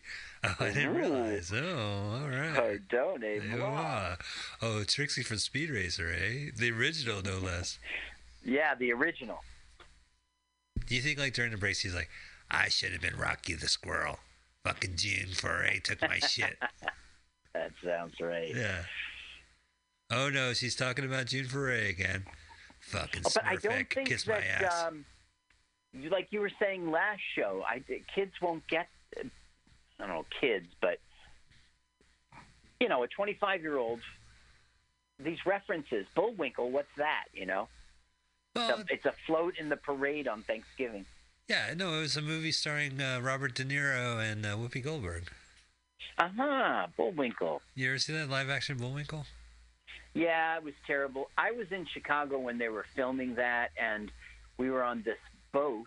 Oh, 0.46 0.54
I 0.60 0.72
didn't 0.72 0.94
realize. 0.94 1.50
Oh, 1.54 2.20
all 2.20 2.28
right. 2.28 2.78
Yeah. 2.92 3.56
moi. 3.56 4.16
Oh, 4.60 4.84
Trixie 4.84 5.22
from 5.22 5.38
Speed 5.38 5.70
Racer, 5.70 6.12
eh? 6.14 6.50
The 6.54 6.70
original, 6.70 7.22
no 7.22 7.38
less. 7.38 7.78
Yeah, 8.44 8.74
the 8.74 8.92
original. 8.92 9.38
Do 10.86 10.94
you 10.94 11.00
think, 11.00 11.18
like 11.18 11.32
during 11.32 11.50
the 11.52 11.56
breaks, 11.56 11.80
he's 11.80 11.94
like, 11.94 12.10
"I 12.50 12.68
should 12.68 12.92
have 12.92 13.00
been 13.00 13.16
Rocky 13.16 13.54
the 13.54 13.68
Squirrel." 13.68 14.18
Fucking 14.64 14.96
June 14.96 15.28
Foray 15.32 15.78
took 15.80 16.02
my 16.02 16.18
shit. 16.18 16.58
That 17.54 17.70
sounds 17.82 18.20
right. 18.20 18.54
Yeah. 18.54 18.82
Oh 20.10 20.28
no, 20.28 20.52
she's 20.52 20.76
talking 20.76 21.06
about 21.06 21.24
June 21.24 21.46
Foray 21.46 21.88
again. 21.88 22.24
Fucking 22.80 23.22
Oh, 23.24 23.30
but 23.34 23.44
I 23.46 23.56
don't 23.56 23.88
think 23.88 24.08
kiss 24.10 24.26
my 24.26 24.34
that, 24.40 24.62
ass. 24.62 24.84
um, 24.88 25.06
like 26.10 26.28
you 26.30 26.40
were 26.40 26.50
saying 26.60 26.90
last 26.90 27.20
show, 27.36 27.62
I 27.66 27.82
kids 28.14 28.32
won't 28.42 28.66
get. 28.68 28.88
I 29.16 29.22
don't 29.98 30.08
know, 30.08 30.26
kids, 30.40 30.66
but 30.80 30.98
you 32.80 32.88
know, 32.88 33.02
a 33.04 33.08
25 33.08 33.62
year 33.62 33.78
old. 33.78 34.00
These 35.20 35.38
references, 35.46 36.06
Bullwinkle, 36.16 36.72
what's 36.72 36.88
that? 36.96 37.26
You 37.32 37.46
know, 37.46 37.68
well, 38.56 38.80
it's 38.80 38.90
a, 38.90 38.94
it's 38.94 39.04
a 39.06 39.14
float 39.26 39.54
in 39.58 39.68
the 39.68 39.76
parade 39.76 40.26
on 40.26 40.42
Thanksgiving. 40.42 41.06
yeah, 41.48 41.72
no, 41.76 41.94
it 41.94 42.00
was 42.00 42.16
a 42.16 42.22
movie 42.22 42.50
starring 42.50 43.00
uh, 43.00 43.20
Robert 43.22 43.54
De 43.54 43.64
Niro 43.64 44.18
and 44.20 44.44
uh, 44.44 44.56
Whoopi 44.56 44.82
Goldberg. 44.82 45.30
Uh 46.18 46.28
huh, 46.36 46.86
Bullwinkle. 46.96 47.62
You 47.76 47.90
ever 47.90 47.98
see 47.98 48.12
that 48.14 48.28
live 48.28 48.50
action 48.50 48.76
Bullwinkle? 48.76 49.24
Yeah, 50.14 50.56
it 50.56 50.64
was 50.64 50.74
terrible. 50.86 51.28
I 51.38 51.50
was 51.52 51.66
in 51.70 51.86
Chicago 51.92 52.38
when 52.38 52.58
they 52.58 52.68
were 52.68 52.86
filming 52.94 53.34
that, 53.36 53.70
and 53.80 54.10
we 54.58 54.70
were 54.70 54.82
on 54.82 55.02
this 55.04 55.18
boat 55.54 55.86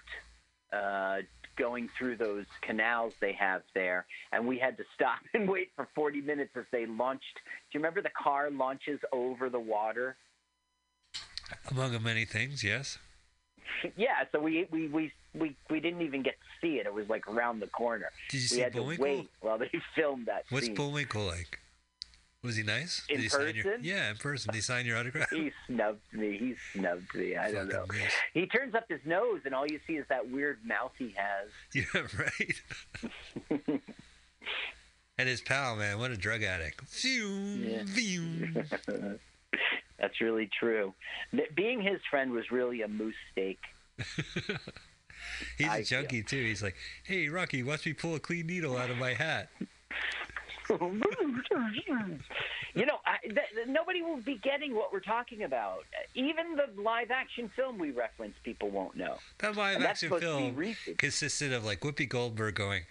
uh, 0.73 1.17
going 1.57 1.89
through 1.97 2.15
those 2.15 2.45
canals 2.61 3.13
they 3.19 3.33
have 3.33 3.61
there, 3.75 4.05
and 4.31 4.47
we 4.47 4.57
had 4.57 4.77
to 4.77 4.83
stop 4.95 5.19
and 5.33 5.47
wait 5.47 5.69
for 5.75 5.87
40 5.93 6.21
minutes 6.21 6.51
as 6.55 6.65
they 6.71 6.85
launched. 6.87 7.35
Do 7.35 7.77
you 7.77 7.79
remember 7.79 8.01
the 8.01 8.09
car 8.21 8.49
launches 8.49 8.99
over 9.11 9.49
the 9.49 9.59
water? 9.59 10.15
Among 11.71 11.91
the 11.91 11.99
many 11.99 12.25
things, 12.25 12.63
yes. 12.63 12.97
yeah, 13.97 14.23
so 14.31 14.39
we, 14.39 14.67
we 14.71 14.87
we 14.87 15.11
we 15.33 15.55
we 15.69 15.79
didn't 15.79 16.01
even 16.01 16.23
get 16.23 16.35
to 16.39 16.47
see 16.61 16.75
it. 16.79 16.85
It 16.85 16.93
was 16.93 17.07
like 17.09 17.27
around 17.27 17.59
the 17.59 17.67
corner. 17.67 18.09
Did 18.29 18.37
you 18.37 18.41
we 18.43 18.47
see 18.47 18.59
had 18.61 18.73
Bullwinkle? 18.73 19.05
to 19.05 19.11
wait 19.11 19.29
while 19.41 19.57
they 19.57 19.69
filmed 19.95 20.25
that 20.27 20.45
What's 20.49 20.65
scene. 20.65 20.75
Bullwinkle 20.75 21.23
like? 21.25 21.59
Was 22.47 22.55
he 22.55 22.63
nice? 22.63 23.03
In 23.09 23.17
Did 23.17 23.23
he 23.23 23.29
sign 23.29 23.53
your, 23.55 23.63
person? 23.65 23.83
yeah, 23.83 24.09
in 24.09 24.15
person. 24.17 24.51
Did 24.51 24.55
he 24.57 24.61
sign 24.61 24.85
your 24.85 24.97
autograph? 24.97 25.29
he 25.29 25.51
snubbed 25.67 26.01
me. 26.13 26.37
He 26.37 26.55
snubbed 26.73 27.13
me. 27.13 27.35
I 27.35 27.51
don't 27.51 27.67
know. 27.69 27.85
He 28.33 28.47
turns 28.47 28.73
up 28.73 28.85
his 28.89 29.01
nose, 29.05 29.41
and 29.45 29.53
all 29.53 29.67
you 29.67 29.79
see 29.85 29.93
is 29.97 30.05
that 30.09 30.31
weird 30.31 30.57
mouth 30.65 30.93
he 30.97 31.13
has. 31.15 31.49
Yeah, 31.75 32.07
right. 32.17 33.61
and 35.19 35.27
his 35.29 35.41
pal, 35.41 35.75
man, 35.75 35.99
what 35.99 36.11
a 36.11 36.17
drug 36.17 36.41
addict. 36.43 36.81
Phew, 36.87 37.83
Yeah. 37.85 38.63
That's 39.99 40.21
really 40.21 40.49
true. 40.59 40.93
Being 41.55 41.81
his 41.81 41.99
friend 42.09 42.31
was 42.31 42.49
really 42.51 42.81
a 42.83 42.87
moose 42.87 43.15
steak. 43.31 43.59
He's 45.57 45.67
I 45.67 45.77
a 45.79 45.83
feel- 45.83 46.01
junkie 46.01 46.23
too. 46.23 46.43
He's 46.43 46.61
like, 46.61 46.75
"Hey, 47.03 47.27
Rocky, 47.29 47.63
watch 47.63 47.85
me 47.85 47.93
pull 47.93 48.13
a 48.15 48.19
clean 48.19 48.45
needle 48.47 48.77
out 48.77 48.89
of 48.91 48.97
my 48.97 49.13
hat." 49.13 49.49
you 52.75 52.85
know, 52.85 52.97
I, 53.05 53.17
th- 53.23 53.35
th- 53.55 53.67
nobody 53.67 54.01
will 54.01 54.17
be 54.21 54.37
getting 54.43 54.75
what 54.75 54.91
we're 54.91 54.99
talking 54.99 55.43
about. 55.43 55.83
Even 56.15 56.55
the 56.55 56.81
live 56.81 57.11
action 57.11 57.49
film 57.55 57.77
we 57.77 57.91
reference, 57.91 58.35
people 58.43 58.69
won't 58.69 58.95
know. 58.95 59.15
That 59.39 59.55
live 59.55 59.81
action 59.81 60.09
supposed 60.09 60.23
to 60.23 60.51
be 60.51 60.73
film 60.73 60.97
consisted 60.97 61.53
of 61.53 61.63
like 61.65 61.81
Whoopi 61.81 62.07
Goldberg 62.07 62.55
going, 62.55 62.83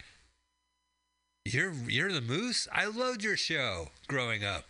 "You're 1.45 1.73
you're 1.87 2.11
the 2.11 2.21
moose. 2.21 2.67
I 2.71 2.85
loved 2.85 3.23
your 3.23 3.37
show 3.37 3.89
growing 4.07 4.43
up." 4.43 4.65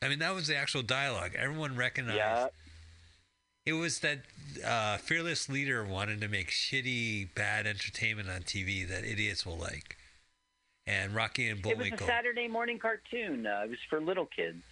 I 0.00 0.08
mean, 0.08 0.20
that 0.20 0.34
was 0.34 0.46
the 0.46 0.56
actual 0.56 0.82
dialogue. 0.82 1.32
Everyone 1.36 1.76
recognized. 1.76 2.18
Yeah, 2.18 2.48
It 3.66 3.72
was 3.72 3.98
that 4.00 4.20
uh, 4.64 4.96
fearless 4.98 5.48
leader 5.48 5.84
wanted 5.84 6.20
to 6.20 6.28
make 6.28 6.50
shitty, 6.50 7.34
bad 7.34 7.66
entertainment 7.66 8.28
on 8.30 8.42
TV 8.42 8.88
that 8.88 9.04
idiots 9.04 9.44
will 9.44 9.58
like. 9.58 9.97
And 10.88 11.14
Rocky 11.14 11.48
and 11.50 11.60
Bullwinkle. 11.60 11.86
it 11.86 11.92
was 11.92 12.00
a 12.00 12.04
Saturday 12.06 12.48
morning 12.48 12.78
cartoon. 12.78 13.46
Uh, 13.46 13.60
it 13.64 13.68
was 13.70 13.78
for 13.90 14.00
little 14.00 14.24
kids. 14.24 14.62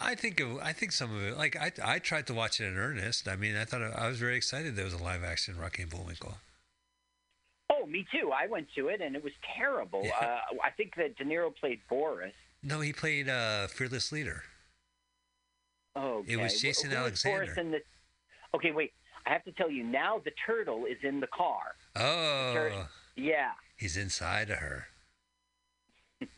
I 0.00 0.16
think 0.16 0.40
of, 0.40 0.58
I 0.58 0.72
think 0.72 0.90
some 0.90 1.14
of 1.14 1.22
it. 1.22 1.36
Like 1.38 1.56
I, 1.56 1.70
I 1.84 1.98
tried 2.00 2.26
to 2.26 2.34
watch 2.34 2.60
it 2.60 2.64
in 2.64 2.76
earnest. 2.76 3.28
I 3.28 3.36
mean, 3.36 3.54
I 3.56 3.64
thought 3.64 3.82
I 3.82 4.08
was 4.08 4.18
very 4.18 4.36
excited 4.36 4.74
there 4.74 4.84
was 4.84 4.94
a 4.94 5.02
live 5.02 5.22
action 5.22 5.56
Rocky 5.56 5.82
and 5.82 5.90
Bullwinkle. 5.90 6.34
Oh, 7.70 7.86
me 7.86 8.04
too. 8.12 8.32
I 8.32 8.48
went 8.48 8.66
to 8.76 8.88
it, 8.88 9.00
and 9.00 9.14
it 9.14 9.22
was 9.22 9.32
terrible. 9.56 10.02
Yeah. 10.04 10.10
Uh, 10.20 10.56
I 10.64 10.70
think 10.70 10.94
that 10.96 11.16
De 11.16 11.24
Niro 11.24 11.54
played 11.54 11.80
Boris. 11.88 12.32
No, 12.62 12.80
he 12.80 12.92
played 12.92 13.28
uh, 13.28 13.68
fearless 13.68 14.10
leader. 14.10 14.42
Oh, 15.94 16.24
It 16.26 16.36
was 16.36 16.60
Jason 16.60 16.92
Alexander. 16.92 17.54
In 17.56 17.70
the... 17.72 17.80
Okay, 18.54 18.72
wait. 18.72 18.92
I 19.26 19.32
have 19.32 19.44
to 19.44 19.52
tell 19.52 19.70
you 19.70 19.84
now. 19.84 20.20
The 20.24 20.32
turtle 20.46 20.84
is 20.86 20.96
in 21.02 21.20
the 21.20 21.26
car. 21.26 21.74
Oh, 21.94 22.52
Tur- 22.54 22.88
Yeah. 23.16 23.50
he's 23.76 23.96
inside 23.96 24.50
of 24.50 24.58
her. 24.58 24.86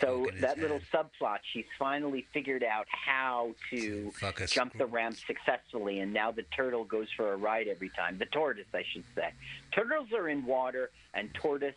So 0.00 0.18
Poking 0.18 0.32
his 0.34 0.42
that 0.42 0.58
little 0.58 0.80
subplot, 0.94 1.38
she's 1.52 1.64
finally 1.76 2.24
figured 2.32 2.62
out 2.62 2.86
how 2.88 3.54
to 3.70 4.12
Fuck 4.12 4.40
a 4.40 4.46
jump 4.46 4.78
the 4.78 4.86
ramp 4.86 5.16
successfully, 5.26 5.98
and 5.98 6.12
now 6.12 6.30
the 6.30 6.44
turtle 6.54 6.84
goes 6.84 7.08
for 7.16 7.32
a 7.32 7.36
ride 7.36 7.66
every 7.66 7.90
time. 7.90 8.16
The 8.16 8.26
tortoise, 8.26 8.70
I 8.72 8.84
should 8.92 9.02
say. 9.16 9.32
Turtles 9.74 10.12
are 10.14 10.28
in 10.28 10.46
water, 10.46 10.90
and 11.14 11.34
tortoise. 11.34 11.74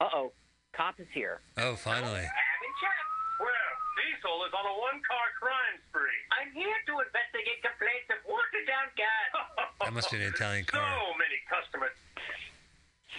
Uh 0.00 0.08
oh, 0.12 0.32
cop 0.76 0.98
is 0.98 1.06
here. 1.14 1.40
Oh, 1.56 1.76
finally. 1.76 2.26
Having 2.26 2.74
chat. 2.82 2.98
Well, 3.38 3.70
Diesel 3.94 4.44
is 4.46 4.52
on 4.52 4.66
a 4.66 4.76
one-car 4.82 5.26
crime 5.38 5.78
spree. 5.88 6.20
I'm 6.34 6.50
here 6.52 6.66
to 6.66 6.92
investigate 6.98 7.62
complaints 7.62 8.10
of 8.10 8.26
watered 8.26 8.66
down 8.66 8.90
gas. 8.96 9.30
That 9.84 9.92
must 9.92 10.10
be 10.10 10.16
an 10.16 10.22
Italian 10.34 10.64
car. 10.64 10.80
so 10.82 11.12
many 11.14 11.38
customers. 11.46 11.94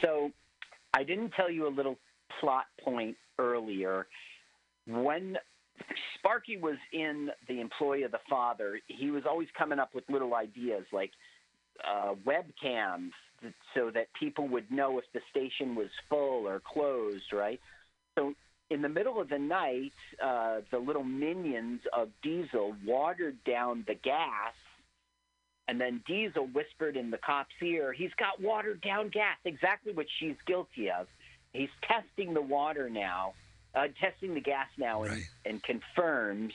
So, 0.01 0.31
I 0.93 1.03
didn't 1.03 1.29
tell 1.29 1.49
you 1.49 1.65
a 1.67 1.69
little 1.69 1.97
plot 2.39 2.65
point 2.83 3.15
earlier. 3.39 4.07
When 4.87 5.37
Sparky 6.17 6.57
was 6.57 6.77
in 6.93 7.29
the 7.47 7.59
employ 7.59 8.05
of 8.05 8.11
the 8.11 8.19
father, 8.29 8.79
he 8.87 9.11
was 9.11 9.23
always 9.29 9.47
coming 9.57 9.79
up 9.79 9.93
with 9.93 10.03
little 10.09 10.33
ideas 10.33 10.85
like 10.91 11.11
uh, 11.83 12.15
webcams 12.25 13.11
so 13.75 13.91
that 13.93 14.07
people 14.19 14.47
would 14.47 14.69
know 14.71 14.97
if 14.97 15.05
the 15.13 15.19
station 15.29 15.75
was 15.75 15.89
full 16.09 16.47
or 16.47 16.61
closed, 16.61 17.31
right? 17.33 17.59
So, 18.15 18.33
in 18.69 18.81
the 18.81 18.89
middle 18.89 19.21
of 19.21 19.29
the 19.29 19.39
night, 19.39 19.93
uh, 20.21 20.57
the 20.71 20.77
little 20.77 21.03
minions 21.03 21.79
of 21.93 22.09
Diesel 22.21 22.75
watered 22.85 23.37
down 23.45 23.85
the 23.87 23.93
gas 23.93 24.53
and 25.67 25.79
then 25.79 26.01
Diesel 26.07 26.47
whispered 26.47 26.95
in 26.95 27.11
the 27.11 27.17
cop's 27.17 27.49
ear, 27.61 27.91
he's 27.91 28.13
got 28.17 28.41
watered 28.41 28.81
down 28.81 29.09
gas, 29.09 29.37
exactly 29.43 29.93
what 29.93 30.05
she's 30.19 30.35
guilty 30.45 30.89
of. 30.89 31.07
He's 31.57 31.69
testing 31.87 32.33
the 32.35 32.41
water 32.41 32.87
now, 32.89 33.33
uh, 33.73 33.87
testing 33.99 34.33
the 34.35 34.41
gas 34.41 34.67
now, 34.77 35.03
and, 35.03 35.13
Right. 35.13 35.23
and 35.45 35.63
confirms 35.63 36.53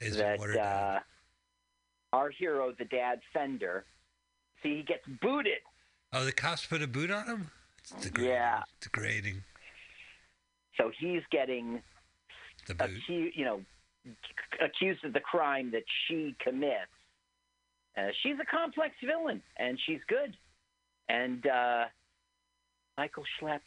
Is 0.00 0.16
that 0.16 0.40
uh, 0.40 1.00
our 2.14 2.30
hero, 2.30 2.72
the 2.78 2.86
dad 2.86 3.20
Fender, 3.34 3.84
see, 4.62 4.76
he 4.76 4.82
gets 4.82 5.04
booted. 5.20 5.58
Oh, 6.12 6.24
the 6.24 6.32
cops 6.32 6.64
put 6.64 6.80
a 6.80 6.86
boot 6.86 7.10
on 7.10 7.26
him? 7.26 7.50
It's 7.80 7.90
degrading. 8.06 8.30
Yeah. 8.30 8.62
Degrading. 8.80 9.42
So 10.78 10.90
he's 10.98 11.22
getting, 11.30 11.82
The 12.66 12.74
boot. 12.74 12.90
acu- 13.08 13.32
you 13.34 13.44
know, 13.44 13.60
accused 14.62 15.04
of 15.04 15.12
the 15.12 15.20
crime 15.20 15.70
that 15.72 15.82
she 16.06 16.34
commits. 16.40 16.86
Uh, 17.98 18.08
she's 18.22 18.36
a 18.40 18.46
complex 18.46 18.94
villain, 19.04 19.42
and 19.58 19.78
she's 19.84 20.00
good. 20.08 20.34
And 21.10 21.46
uh, 21.46 21.84
Michael 22.96 23.24
Schlepp 23.40 23.60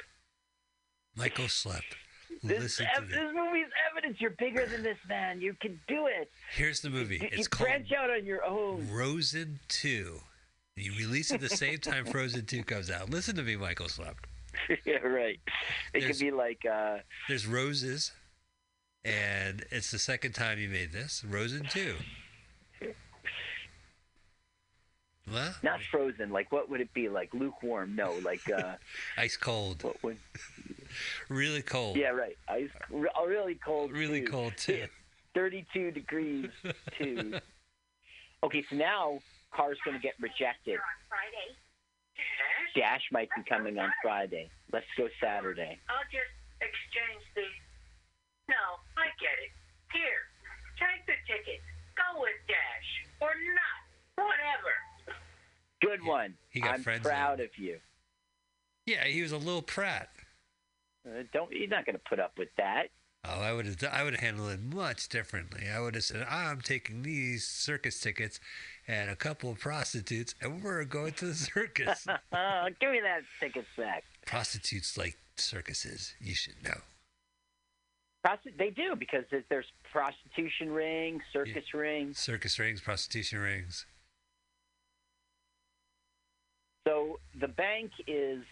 Michael 1.16 1.48
slept. 1.48 1.96
This, 2.44 2.60
Listen 2.80 2.88
to 2.96 3.02
this 3.06 3.20
movie's 3.36 3.68
evidence. 3.92 4.20
You're 4.20 4.32
bigger 4.32 4.66
than 4.66 4.82
this, 4.82 4.98
man. 5.08 5.42
You 5.42 5.54
can 5.62 5.80
do 5.88 6.08
it. 6.08 6.32
Here's 6.56 6.80
the 6.82 6.90
movie. 6.90 7.16
You, 7.18 7.24
you 7.24 7.30
It's 7.34 7.48
called 7.48 7.68
branch 7.70 7.92
out 7.92 8.10
on 8.10 8.26
your 8.26 8.44
own. 8.44 8.88
Frozen 8.88 9.60
2. 9.68 10.20
You 10.78 10.92
release 10.98 11.32
it 11.32 11.42
the 11.42 11.50
same 11.50 11.78
time 11.78 12.06
Frozen 12.06 12.46
2 12.48 12.64
comes 12.64 12.90
out. 12.90 13.10
Listen 13.12 13.36
to 13.36 13.44
me, 13.44 13.58
Michael 13.58 13.90
Slept. 13.90 14.26
yeah, 14.86 14.96
right. 14.98 15.40
It 15.94 16.00
There's- 16.00 16.08
could 16.18 16.26
be 16.26 16.32
like, 16.32 16.66
uh, 16.66 16.98
There's 17.28 17.46
Roses, 17.46 18.12
and 19.06 19.64
it's 19.70 19.92
the 19.92 20.00
second 20.00 20.34
time 20.34 20.58
you 20.58 20.70
made 20.70 20.92
this. 20.94 21.24
Frozen 21.30 21.68
2. 21.70 21.96
What? 25.30 25.54
not 25.64 25.80
frozen. 25.92 26.32
Like, 26.32 26.52
what 26.52 26.70
would 26.70 26.82
it 26.82 26.94
be? 26.94 27.08
Like 27.08 27.34
lukewarm? 27.34 27.96
No, 27.96 28.14
like, 28.26 28.42
uh, 28.50 28.74
Ice 29.18 29.38
cold. 29.38 29.84
what 29.84 30.02
would? 30.04 30.18
Really 31.30 31.62
cold. 31.62 31.96
Yeah, 31.98 32.10
right. 32.10 32.38
Ice, 32.50 32.70
re- 32.90 33.10
oh, 33.18 33.26
really 33.26 33.56
cold. 33.56 33.92
Really 33.92 34.22
too. 34.22 34.28
cold, 34.32 34.54
too. 34.58 34.86
32 35.36 35.92
degrees 35.92 36.50
too. 36.98 37.34
Okay, 38.44 38.66
so 38.72 38.76
now 38.76 39.20
car's 39.54 39.78
going 39.86 39.96
to 39.96 40.02
get 40.02 40.14
rejected. 40.20 40.80
Friday. 41.08 41.48
Dash 42.76 43.02
might 43.12 43.30
be 43.38 43.44
coming 43.48 43.78
on 43.78 43.92
Friday. 44.02 44.50
Let's 44.74 44.88
go 44.98 45.08
Saturday. 45.22 45.78
I'll 45.88 46.10
just 46.10 46.34
exchange 46.58 47.22
the. 47.36 47.44
No, 48.50 48.82
I 48.98 49.14
get 49.22 49.38
it. 49.46 49.54
Here, 49.94 50.26
take 50.82 51.06
the 51.06 51.14
ticket. 51.32 51.62
Go 51.96 52.22
with 52.22 52.34
Dash 52.48 52.90
or 53.22 53.30
not. 53.54 54.26
Whatever. 54.26 54.74
Good 55.82 56.04
one. 56.04 56.34
he 56.50 56.62
got 56.62 56.76
I'm 56.76 56.82
friends 56.84 57.04
proud 57.06 57.40
in. 57.40 57.46
of 57.46 57.52
you. 57.58 57.78
Yeah, 58.88 59.04
he 59.06 59.22
was 59.22 59.34
a 59.34 59.38
little 59.38 59.62
prat. 59.62 60.10
Uh, 61.06 61.24
don't 61.34 61.52
you're 61.52 61.68
not 61.68 61.86
going 61.86 61.96
to 61.96 62.02
put 62.08 62.20
up 62.20 62.34
with 62.38 62.50
that. 62.58 62.88
Oh, 63.24 63.40
I 63.40 63.54
would 63.54 63.66
have. 63.68 63.78
I 63.92 64.04
would 64.04 64.14
have 64.14 64.22
handled 64.22 64.52
it 64.52 64.60
much 64.62 65.08
differently. 65.10 65.68
I 65.70 65.80
would 65.80 65.96
have 65.96 66.04
said, 66.04 66.26
"I'm 66.30 66.62
taking 66.62 67.04
these 67.04 67.46
circus 67.46 68.00
tickets 68.00 68.40
and 68.88 69.10
a 69.10 69.16
couple 69.16 69.52
of 69.52 69.60
prostitutes, 69.60 70.34
and 70.42 70.64
we're 70.64 70.84
going 70.86 71.14
to 71.14 71.26
the 71.26 71.36
circus." 71.36 72.08
Uh, 72.08 72.70
give 72.80 72.92
me 72.92 73.00
that 73.02 73.22
ticket 73.40 73.66
back. 73.78 74.04
prostitutes 74.26 74.98
like 74.98 75.18
circuses. 75.38 76.14
You 76.20 76.34
should 76.34 76.64
know. 76.64 76.82
Prosti- 78.26 78.58
they 78.58 78.70
do 78.70 78.96
because 78.96 79.24
there's 79.50 79.66
prostitution 79.92 80.72
rings, 80.72 81.22
circus 81.34 81.74
rings. 81.74 82.18
Circus 82.18 82.58
rings, 82.60 82.82
prostitution 82.82 83.40
rings. 83.40 83.86
So 86.88 87.20
the 87.40 87.48
bank 87.48 87.92
is 88.08 88.44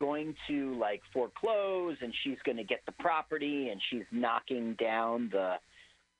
going 0.00 0.34
to 0.48 0.78
like 0.78 1.02
foreclose 1.12 1.96
and 2.00 2.12
she's 2.22 2.38
going 2.44 2.56
to 2.56 2.64
get 2.64 2.80
the 2.86 2.92
property 2.92 3.68
and 3.70 3.80
she's 3.90 4.04
knocking 4.12 4.74
down 4.74 5.28
the. 5.32 5.54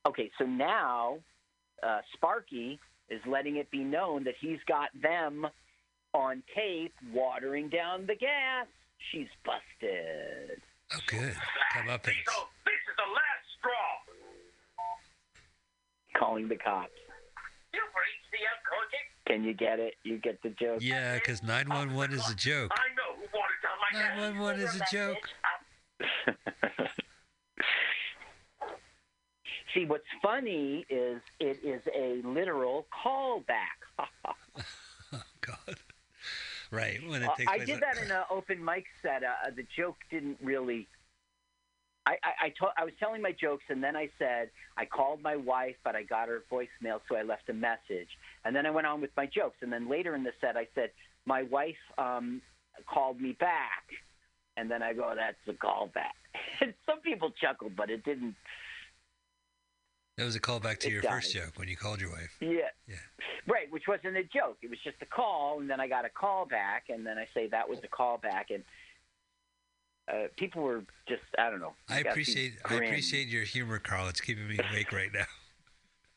Okay, 0.06 0.30
so 0.38 0.44
now 0.44 1.18
uh, 1.82 2.00
Sparky 2.14 2.78
is 3.10 3.20
letting 3.26 3.56
it 3.56 3.70
be 3.70 3.84
known 3.84 4.24
that 4.24 4.34
he's 4.40 4.58
got 4.66 4.88
them 5.00 5.46
on 6.14 6.42
tape 6.54 6.94
watering 7.12 7.68
down 7.68 8.06
the 8.06 8.14
gas. 8.14 8.66
She's 9.12 9.28
busted. 9.44 10.60
Oh, 10.92 10.98
good. 11.06 11.34
Come 11.74 11.88
up 11.90 12.06
and 12.06 12.16
Diesel, 12.16 12.48
this 12.64 12.74
is 12.88 12.96
the 12.96 13.10
last 13.12 13.44
straw. 13.58 13.92
Calling 16.18 16.48
the 16.48 16.56
cops. 16.56 16.90
You've 17.72 17.82
reached 17.82 18.30
the 18.32 18.42
unconscious. 18.48 19.08
Can 19.26 19.44
you 19.44 19.52
get 19.52 19.78
it? 19.78 19.94
You 20.04 20.18
get 20.18 20.42
the 20.42 20.50
joke? 20.50 20.78
yeah, 20.80 21.14
because 21.14 21.42
nine 21.42 21.68
one 21.68 21.92
one 21.94 22.12
is 22.12 22.28
a 22.30 22.34
joke. 22.34 22.72
I 22.72 22.88
know 22.96 23.14
who 23.14 23.20
watered 23.20 23.30
down 23.30 23.36
my 23.36 23.36
gas. 23.36 23.57
Nine 23.92 24.18
one 24.18 24.38
one 24.38 24.60
is 24.60 24.74
a 24.74 24.84
joke. 24.92 25.16
See, 29.74 29.84
what's 29.84 30.04
funny 30.22 30.86
is 30.88 31.20
it 31.40 31.58
is 31.62 31.82
a 31.94 32.20
literal 32.26 32.86
callback. 33.04 33.78
Oh 35.10 35.22
God. 35.40 35.76
Right 36.70 37.00
when 37.08 37.22
it 37.22 37.28
Uh, 37.30 37.44
I 37.48 37.58
did 37.64 37.80
that 37.80 37.96
in 37.96 38.10
an 38.10 38.24
open 38.30 38.62
mic 38.62 38.84
set. 39.00 39.24
Uh, 39.24 39.50
the 39.56 39.64
joke 39.74 39.96
didn't 40.10 40.36
really. 40.42 40.86
I, 42.04 42.18
I, 42.22 42.46
I, 42.46 42.48
to, 42.50 42.68
I 42.76 42.84
was 42.84 42.92
telling 43.00 43.22
my 43.22 43.32
jokes, 43.32 43.64
and 43.70 43.82
then 43.82 43.96
I 43.96 44.10
said 44.18 44.50
I 44.76 44.84
called 44.84 45.22
my 45.22 45.36
wife, 45.36 45.76
but 45.82 45.96
I 45.96 46.02
got 46.02 46.28
her 46.28 46.42
voicemail, 46.52 47.00
so 47.08 47.16
I 47.16 47.22
left 47.22 47.48
a 47.48 47.54
message. 47.54 48.08
And 48.44 48.54
then 48.54 48.66
I 48.66 48.70
went 48.70 48.86
on 48.86 49.00
with 49.00 49.10
my 49.16 49.24
jokes. 49.24 49.56
And 49.62 49.72
then 49.72 49.88
later 49.88 50.14
in 50.14 50.24
the 50.24 50.32
set, 50.42 50.58
I 50.58 50.66
said 50.74 50.90
my 51.24 51.44
wife 51.44 51.76
um, 51.96 52.42
called 52.86 53.20
me 53.20 53.32
back, 53.32 53.84
and 54.56 54.70
then 54.70 54.82
I 54.82 54.92
go, 54.92 55.12
"That's 55.16 55.36
a 55.48 55.52
callback." 55.52 56.14
And 56.60 56.74
some 56.86 57.00
people 57.00 57.30
chuckled, 57.40 57.76
but 57.76 57.90
it 57.90 58.04
didn't. 58.04 58.34
That 60.16 60.24
was 60.24 60.34
a 60.34 60.40
callback 60.40 60.78
to 60.80 60.88
It 60.88 60.92
your 60.92 61.02
died. 61.02 61.12
first 61.12 61.32
joke 61.32 61.52
when 61.56 61.68
you 61.68 61.76
called 61.76 62.00
your 62.00 62.10
wife. 62.10 62.36
Yeah. 62.40 62.70
Yeah. 62.88 62.96
Right, 63.46 63.70
which 63.70 63.84
wasn't 63.86 64.16
a 64.16 64.24
joke. 64.24 64.58
It 64.62 64.68
was 64.68 64.78
just 64.82 64.96
a 65.00 65.06
call, 65.06 65.60
and 65.60 65.70
then 65.70 65.80
I 65.80 65.86
got 65.86 66.04
a 66.04 66.08
call 66.08 66.44
back, 66.46 66.86
and 66.88 67.06
then 67.06 67.16
I 67.18 67.28
say 67.32 67.46
that 67.48 67.68
was 67.68 67.78
a 67.84 67.88
call 67.88 68.18
back, 68.18 68.50
and 68.50 68.64
uh, 70.12 70.28
people 70.36 70.62
were 70.62 70.82
just 71.08 71.22
I 71.38 71.50
don't 71.50 71.60
know. 71.60 71.74
I 71.88 72.00
appreciate 72.00 72.54
I 72.68 72.74
appreciate 72.74 73.28
your 73.28 73.44
humor, 73.44 73.78
Carl. 73.78 74.08
It's 74.08 74.20
keeping 74.20 74.48
me 74.48 74.58
awake 74.70 74.92
right 74.92 75.12
now. 75.12 75.26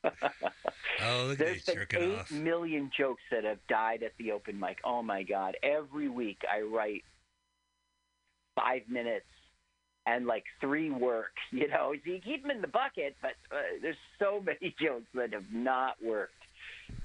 oh, 0.03 1.25
look 1.27 1.31
at 1.33 1.37
There's 1.37 1.53
these 1.55 1.65
been 1.65 1.75
jerking 1.75 2.01
eight 2.03 2.19
off. 2.19 2.31
million 2.31 2.91
jokes 2.97 3.21
that 3.31 3.43
have 3.43 3.59
died 3.67 4.03
at 4.03 4.11
the 4.17 4.31
open 4.31 4.59
mic. 4.59 4.79
Oh 4.83 5.01
my 5.01 5.23
god! 5.23 5.55
Every 5.63 6.09
week 6.09 6.41
I 6.51 6.61
write 6.61 7.03
five 8.55 8.81
minutes 8.89 9.25
and 10.05 10.25
like 10.25 10.43
three 10.59 10.89
work. 10.89 11.31
You 11.51 11.67
know, 11.67 11.93
so 12.03 12.11
you 12.11 12.19
keep 12.23 12.41
them 12.41 12.51
in 12.51 12.61
the 12.61 12.67
bucket, 12.67 13.15
but 13.21 13.31
uh, 13.51 13.59
there's 13.81 13.97
so 14.19 14.41
many 14.45 14.73
jokes 14.81 15.05
that 15.13 15.33
have 15.33 15.51
not 15.51 15.95
worked. 16.03 16.33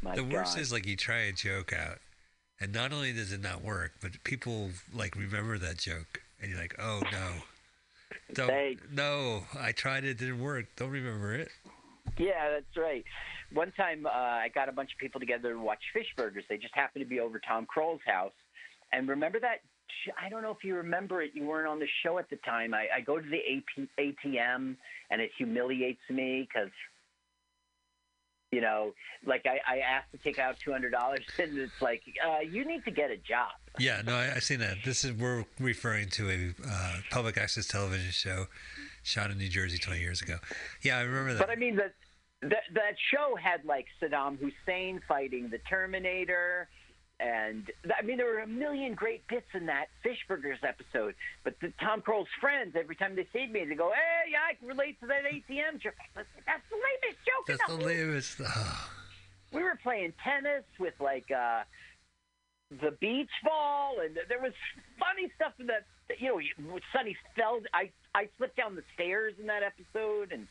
My 0.03 0.15
The 0.15 0.25
worst 0.25 0.59
is 0.59 0.73
like 0.73 0.87
you 0.87 0.97
try 0.97 1.19
a 1.23 1.33
joke 1.33 1.73
out, 1.73 1.99
and 2.61 2.73
not 2.73 2.93
only 2.93 3.13
does 3.13 3.33
it 3.33 3.43
not 3.43 3.63
work, 3.63 3.93
but 4.01 4.23
people 4.25 4.71
like 4.95 5.15
remember 5.17 5.59
that 5.59 5.79
joke, 5.79 6.21
and 6.41 6.51
you're 6.51 6.61
like, 6.61 6.75
oh 6.79 7.03
no, 7.13 7.29
don't, 8.35 8.49
Thanks. 8.49 8.83
no, 8.93 9.45
I 9.59 9.73
tried 9.73 10.05
it, 10.05 10.19
didn't 10.19 10.41
work. 10.41 10.67
Don't 10.77 10.91
remember 10.91 11.35
it. 11.35 11.49
Yeah, 12.19 12.51
that's 12.51 12.77
right. 12.77 13.05
One 13.53 13.73
time, 13.73 14.07
uh, 14.07 14.11
I 14.11 14.49
got 14.55 14.69
a 14.69 14.73
bunch 14.73 14.93
of 14.93 14.99
people 14.99 15.21
together 15.21 15.53
to 15.53 15.61
watch 15.61 15.83
Fish 15.93 16.07
Burgers. 16.17 16.45
They 16.49 16.57
just 16.57 16.75
happened 16.75 17.05
to 17.05 17.09
be 17.09 17.21
over 17.21 17.41
Tom 17.47 17.67
Kroll's 17.67 18.01
house. 18.07 18.33
And 18.93 19.09
remember 19.09 19.39
that? 19.41 19.61
I 20.21 20.29
don't 20.29 20.43
know 20.43 20.51
if 20.51 20.65
you 20.65 20.75
remember 20.77 21.23
it. 21.23 21.31
You 21.35 21.45
weren't 21.45 21.69
on 21.69 21.79
the 21.79 21.87
show 22.03 22.19
at 22.19 22.29
the 22.31 22.37
time. 22.37 22.75
I, 22.75 22.87
I 22.97 23.01
go 23.01 23.19
to 23.19 23.29
the 23.29 23.39
AP, 23.39 23.89
ATM, 23.99 24.77
and 25.11 25.21
it 25.21 25.31
humiliates 25.37 26.01
me 26.11 26.47
because, 26.49 26.71
you 28.51 28.61
know, 28.61 28.93
like 29.25 29.47
I, 29.47 29.59
I 29.77 29.79
asked 29.79 30.13
to 30.13 30.19
take 30.19 30.39
out 30.39 30.57
two 30.59 30.73
hundred 30.73 30.91
dollars, 30.91 31.21
and 31.39 31.57
it's 31.59 31.81
like, 31.81 32.03
uh, 32.25 32.41
you 32.41 32.65
need 32.65 32.85
to 32.85 32.91
get 32.91 33.11
a 33.11 33.17
job. 33.17 33.51
Yeah, 33.79 34.03
no, 34.05 34.15
I, 34.15 34.37
I 34.37 34.39
seen 34.39 34.61
that. 34.61 34.79
This 34.85 35.05
is 35.05 35.13
we're 35.13 35.45
referring 35.61 36.09
to 36.11 36.31
a 36.31 36.69
uh, 36.69 36.97
public 37.11 37.37
access 37.37 37.67
television 37.67 38.11
show 38.11 38.47
shot 39.07 39.31
in 39.31 39.39
New 39.39 39.49
Jersey 39.49 39.79
20 39.79 40.01
years 40.01 40.21
ago. 40.21 40.37
Yeah, 40.83 40.99
I 40.99 41.03
remember 41.03 41.35
that. 41.35 41.39
But 41.39 41.51
I 41.51 41.57
mean 41.57 41.77
that 41.77 41.95
that 42.43 42.65
that 42.75 42.97
show 43.13 43.37
had 43.37 43.65
like 43.65 43.87
Saddam 44.03 44.39
Hussein 44.39 45.01
fighting 45.09 45.49
the 45.49 45.59
Terminator, 45.59 46.69
and 47.21 47.71
I 47.99 48.03
mean 48.03 48.17
there 48.19 48.27
were 48.27 48.41
a 48.41 48.47
million 48.47 48.95
great 48.95 49.27
bits 49.29 49.47
in 49.55 49.67
that 49.67 49.87
Fish 50.03 50.19
Burgers 50.29 50.59
episode. 50.63 51.15
But 51.45 51.55
the 51.61 51.73
Tom 51.81 52.03
Kroll's 52.03 52.29
friends, 52.41 52.75
every 52.77 52.97
time 52.97 53.17
they 53.17 53.27
see 53.33 53.47
me, 53.47 53.65
they 53.65 53.75
go, 53.75 53.91
"Hey, 53.91 54.33
yeah, 54.33 54.39
I 54.51 54.55
can 54.55 54.69
relate 54.69 55.01
to 55.01 55.07
that 55.07 55.25
ATM 55.25 55.81
joke." 55.81 55.95
That's 56.15 56.29
the 56.71 56.77
lamest 56.77 57.19
joke 57.25 57.47
That's 57.47 57.71
in 57.71 57.79
the 57.79 57.85
the 57.85 57.89
lamest. 57.89 58.41
Oh. 58.45 58.91
we 59.53 59.63
were 59.63 59.79
playing 59.83 60.13
tennis 60.23 60.65
with 60.79 60.95
like 61.01 61.31
uh 61.31 61.63
the 62.83 62.91
beach 63.01 63.31
ball 63.45 64.01
and 64.05 64.19
there 64.29 64.41
was 64.41 64.53
funny 64.99 65.31
stuff 65.37 65.53
in 65.61 65.67
that 65.69 65.87
you 66.21 66.43
know 66.59 66.79
Sonny 66.93 67.17
fell 67.37 67.61
I 67.75 67.91
I 68.15 68.29
slipped 68.39 68.57
down 68.57 68.77
the 68.77 68.83
stairs 68.95 69.35
in 69.41 69.47
that 69.47 69.63
episode 69.63 70.33
and 70.33 70.47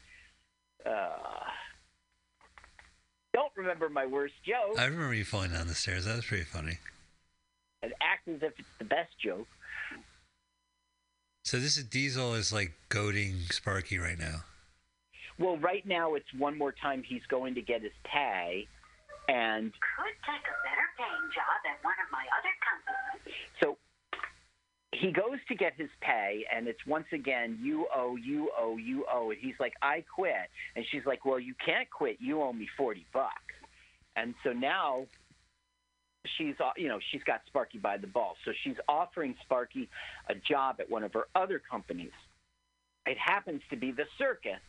uh 0.86 1.50
don't 3.34 3.52
remember 3.56 3.90
my 3.90 4.06
worst 4.06 4.34
joke 4.46 4.80
I 4.80 4.86
remember 4.86 5.14
you 5.14 5.26
falling 5.26 5.52
down 5.52 5.68
the 5.68 5.76
stairs. 5.76 6.06
That 6.06 6.16
was 6.16 6.26
pretty 6.26 6.44
funny. 6.46 6.78
and 7.84 7.94
act 8.02 8.28
as 8.28 8.42
if 8.42 8.54
it's 8.58 8.68
the 8.80 8.86
best 8.86 9.12
joke. 9.24 9.48
So 11.44 11.60
this 11.60 11.78
is 11.78 11.84
Diesel 11.84 12.34
is 12.34 12.52
like 12.52 12.74
goading 12.90 13.36
Sparky 13.52 13.98
right 14.00 14.18
now. 14.18 14.42
Well, 15.38 15.58
right 15.58 15.86
now 15.86 16.16
it's 16.16 16.34
one 16.38 16.58
more 16.58 16.72
time 16.72 17.04
he's 17.06 17.22
going 17.30 17.56
to 17.56 17.62
get 17.62 17.82
his 17.84 17.92
pay 18.04 18.68
and 19.28 19.72
Could 19.74 20.16
take 20.26 20.42
a 20.42 20.58
better 20.64 20.88
paying 20.98 21.30
job 21.34 21.60
at 21.70 21.84
one 21.84 21.94
of 22.04 22.12
my 22.12 22.26
other 22.40 22.54
companies. 22.64 23.36
So 23.62 23.78
he 25.02 25.12
goes 25.12 25.40
to 25.50 25.56
get 25.56 25.74
his 25.76 25.90
pay, 26.02 26.46
and 26.56 26.68
it's 26.68 26.86
once 26.86 27.08
again, 27.12 27.60
you 27.62 27.88
owe, 27.94 28.16
you 28.16 28.50
owe, 28.58 28.78
you 28.78 29.06
owe. 29.12 29.32
And 29.32 29.40
he's 29.40 29.56
like, 29.60 29.74
I 29.82 30.04
quit. 30.14 30.50
And 30.76 30.86
she's 30.92 31.06
like, 31.06 31.26
Well, 31.26 31.40
you 31.40 31.54
can't 31.66 31.90
quit. 31.90 32.18
You 32.20 32.42
owe 32.42 32.54
me 32.54 32.68
40 32.78 33.06
bucks. 33.14 33.32
And 34.16 34.34
so 34.44 34.54
now 34.54 35.08
she's, 36.38 36.56
uh, 36.60 36.72
you 36.78 36.88
know, 36.88 37.00
she's 37.12 37.24
got 37.24 37.42
Sparky 37.48 37.78
by 37.78 37.98
the 37.98 38.08
ball. 38.08 38.36
So 38.46 38.52
she's 38.64 38.76
offering 38.88 39.36
Sparky 39.44 39.90
a 40.30 40.36
job 40.36 40.78
at 40.80 40.90
one 40.90 41.04
of 41.04 41.14
her 41.14 41.26
other 41.36 41.60
companies. 41.70 42.12
It 43.06 43.18
happens 43.18 43.62
to 43.70 43.76
be 43.76 43.92
the 43.92 44.06
circus. 44.18 44.60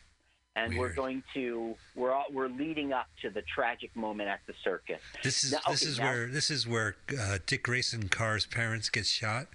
And 0.55 0.75
we're 0.75 0.91
going 0.93 1.21
to 1.35 1.75
we're 1.95 2.11
all, 2.11 2.25
we're 2.31 2.47
leading 2.47 2.91
up 2.91 3.05
to 3.21 3.29
the 3.29 3.43
tragic 3.43 3.95
moment 3.95 4.27
at 4.27 4.39
the 4.47 4.53
circus. 4.63 4.99
This 5.23 5.43
is 5.43 5.51
Now- 5.51 5.59
this 5.69 5.83
okay, 5.83 5.91
is 5.91 5.99
now- 5.99 6.05
where 6.05 6.27
this 6.27 6.49
is 6.49 6.67
where 6.67 6.95
uh, 7.19 7.37
Dick 7.45 7.61
Grayson 7.61 8.09
Carr's 8.09 8.47
parents 8.47 8.89
get 8.89 9.05
shot 9.05 9.47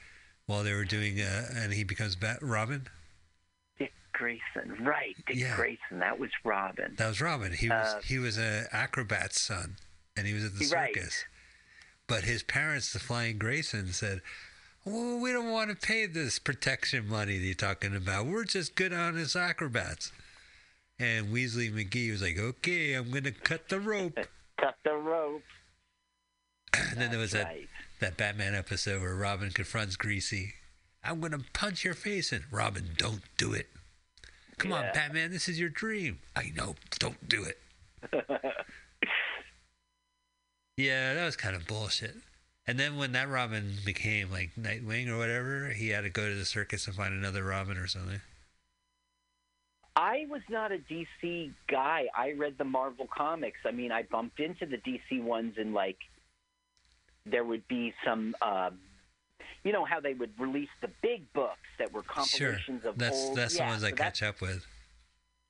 while 0.46 0.62
they 0.64 0.72
were 0.72 0.84
doing 0.84 1.20
uh, 1.20 1.46
and 1.54 1.72
he 1.72 1.84
becomes 1.84 2.16
Bat- 2.16 2.38
Robin. 2.42 2.86
Dick 3.78 3.92
Grayson, 4.12 4.76
right? 4.84 5.16
Dick 5.26 5.36
Yeah. 5.36 5.56
Grayson, 5.56 5.98
that 6.00 6.18
was 6.18 6.30
Robin. 6.44 6.94
That 6.96 7.08
was 7.08 7.20
Robin. 7.20 7.52
He 7.52 7.68
was 7.68 7.94
Uh, 7.94 8.00
he 8.04 8.18
was 8.18 8.38
a 8.38 8.66
acrobat's 8.72 9.40
son, 9.40 9.76
and 10.16 10.26
he 10.26 10.34
was 10.34 10.44
at 10.44 10.58
the 10.58 10.66
Right. 10.74 10.94
circus. 10.94 11.24
But 12.06 12.24
his 12.24 12.42
parents, 12.42 12.92
the 12.92 12.98
Flying 12.98 13.38
Grayson, 13.38 13.92
said, 13.92 14.20
"Well, 14.84 15.18
we 15.18 15.32
don't 15.32 15.50
want 15.50 15.70
to 15.70 15.76
pay 15.86 16.06
this 16.06 16.38
protection 16.38 17.06
money 17.08 17.38
that 17.38 17.44
you're 17.44 17.54
talking 17.54 17.94
about. 17.96 18.26
We're 18.26 18.44
just 18.44 18.74
good, 18.74 18.92
honest 18.92 19.36
acrobats." 19.36 20.12
And 20.98 21.28
Weasley 21.28 21.72
McGee 21.72 22.10
was 22.10 22.20
like, 22.22 22.38
"Okay, 22.38 22.92
I'm 22.94 23.10
gonna 23.10 23.30
cut 23.32 23.68
the 23.68 23.80
rope." 23.80 24.18
Cut 24.58 24.76
the 24.84 24.94
rope. 24.94 25.42
and 26.74 27.00
then 27.00 27.10
there 27.10 27.18
was 27.18 27.34
right. 27.34 27.68
That 28.02 28.16
Batman 28.16 28.54
episode 28.54 29.00
where 29.00 29.14
Robin 29.14 29.50
confronts 29.50 29.94
Greasy. 29.96 30.54
I'm 31.04 31.20
gonna 31.20 31.38
punch 31.52 31.84
your 31.84 31.94
face 31.94 32.32
in. 32.32 32.44
Robin, 32.50 32.90
don't 32.96 33.22
do 33.36 33.52
it. 33.52 33.68
Come 34.58 34.72
on, 34.72 34.86
Batman, 34.92 35.30
this 35.30 35.48
is 35.48 35.58
your 35.58 35.68
dream. 35.68 36.18
I 36.36 36.52
know, 36.54 36.74
don't 36.98 37.28
do 37.28 37.44
it. 37.44 37.58
yeah, 40.76 41.14
that 41.14 41.24
was 41.24 41.36
kind 41.36 41.54
of 41.54 41.66
bullshit. 41.66 42.16
And 42.66 42.78
then 42.78 42.96
when 42.96 43.12
that 43.12 43.28
Robin 43.28 43.74
became 43.84 44.30
like 44.30 44.50
Nightwing 44.58 45.08
or 45.08 45.16
whatever, 45.16 45.68
he 45.68 45.90
had 45.90 46.02
to 46.02 46.10
go 46.10 46.28
to 46.28 46.34
the 46.34 46.44
circus 46.44 46.86
and 46.88 46.96
find 46.96 47.14
another 47.14 47.44
Robin 47.44 47.76
or 47.76 47.86
something. 47.86 48.20
I 49.94 50.26
was 50.28 50.42
not 50.50 50.72
a 50.72 50.78
DC 50.78 51.52
guy. 51.68 52.06
I 52.16 52.32
read 52.32 52.58
the 52.58 52.64
Marvel 52.64 53.06
comics. 53.14 53.58
I 53.64 53.70
mean, 53.70 53.92
I 53.92 54.02
bumped 54.02 54.40
into 54.40 54.66
the 54.66 54.78
DC 54.78 55.22
ones 55.22 55.54
in 55.56 55.72
like 55.72 55.98
there 57.26 57.44
would 57.44 57.66
be 57.68 57.94
some 58.04 58.34
uh, 58.42 58.70
you 59.64 59.72
know 59.72 59.84
how 59.84 60.00
they 60.00 60.14
would 60.14 60.38
release 60.38 60.68
the 60.80 60.88
big 61.02 61.32
books 61.32 61.56
that 61.78 61.92
were 61.92 62.02
Sure, 62.02 62.52
compilations 62.52 62.84
of 62.84 62.98
that's 62.98 63.16
old 63.16 63.36
that's 63.36 63.56
yeah, 63.56 63.66
the 63.66 63.70
ones 63.70 63.84
I 63.84 63.90
so 63.90 63.94
that's- 63.96 64.20
catch 64.20 64.28
up 64.28 64.40
with. 64.40 64.66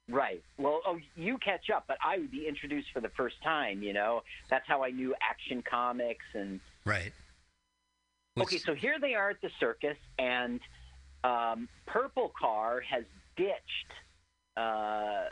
Right. 0.09 0.43
Well, 0.59 0.81
oh, 0.85 0.99
you 1.17 1.39
catch 1.39 1.71
up, 1.71 1.85
but 1.87 1.97
I 2.05 2.19
would 2.19 2.31
be 2.31 2.47
introduced 2.49 2.89
for 2.93 3.01
the 3.01 3.09
first 3.11 3.37
time. 3.43 3.83
You 3.85 3.93
know, 3.93 4.23
that's 4.51 4.67
how 4.67 4.83
I 4.83 4.91
knew 4.91 5.15
Action 5.23 5.63
Comics 5.63 6.25
and. 6.35 6.61
Right. 6.85 7.13
Okay, 8.39 8.59
so 8.59 8.75
here 8.75 8.97
they 9.01 9.15
are 9.15 9.31
at 9.31 9.41
the 9.43 9.51
circus, 9.61 9.97
and 10.19 10.59
um, 11.23 11.69
Purple 11.87 12.33
Car 12.39 12.81
has 12.81 13.05
ditched 13.37 13.93
uh, 14.57 15.27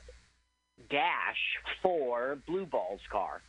Dash 0.89 1.59
for 1.83 2.39
Blue 2.47 2.65
Ball's 2.67 3.01
car, 3.11 3.43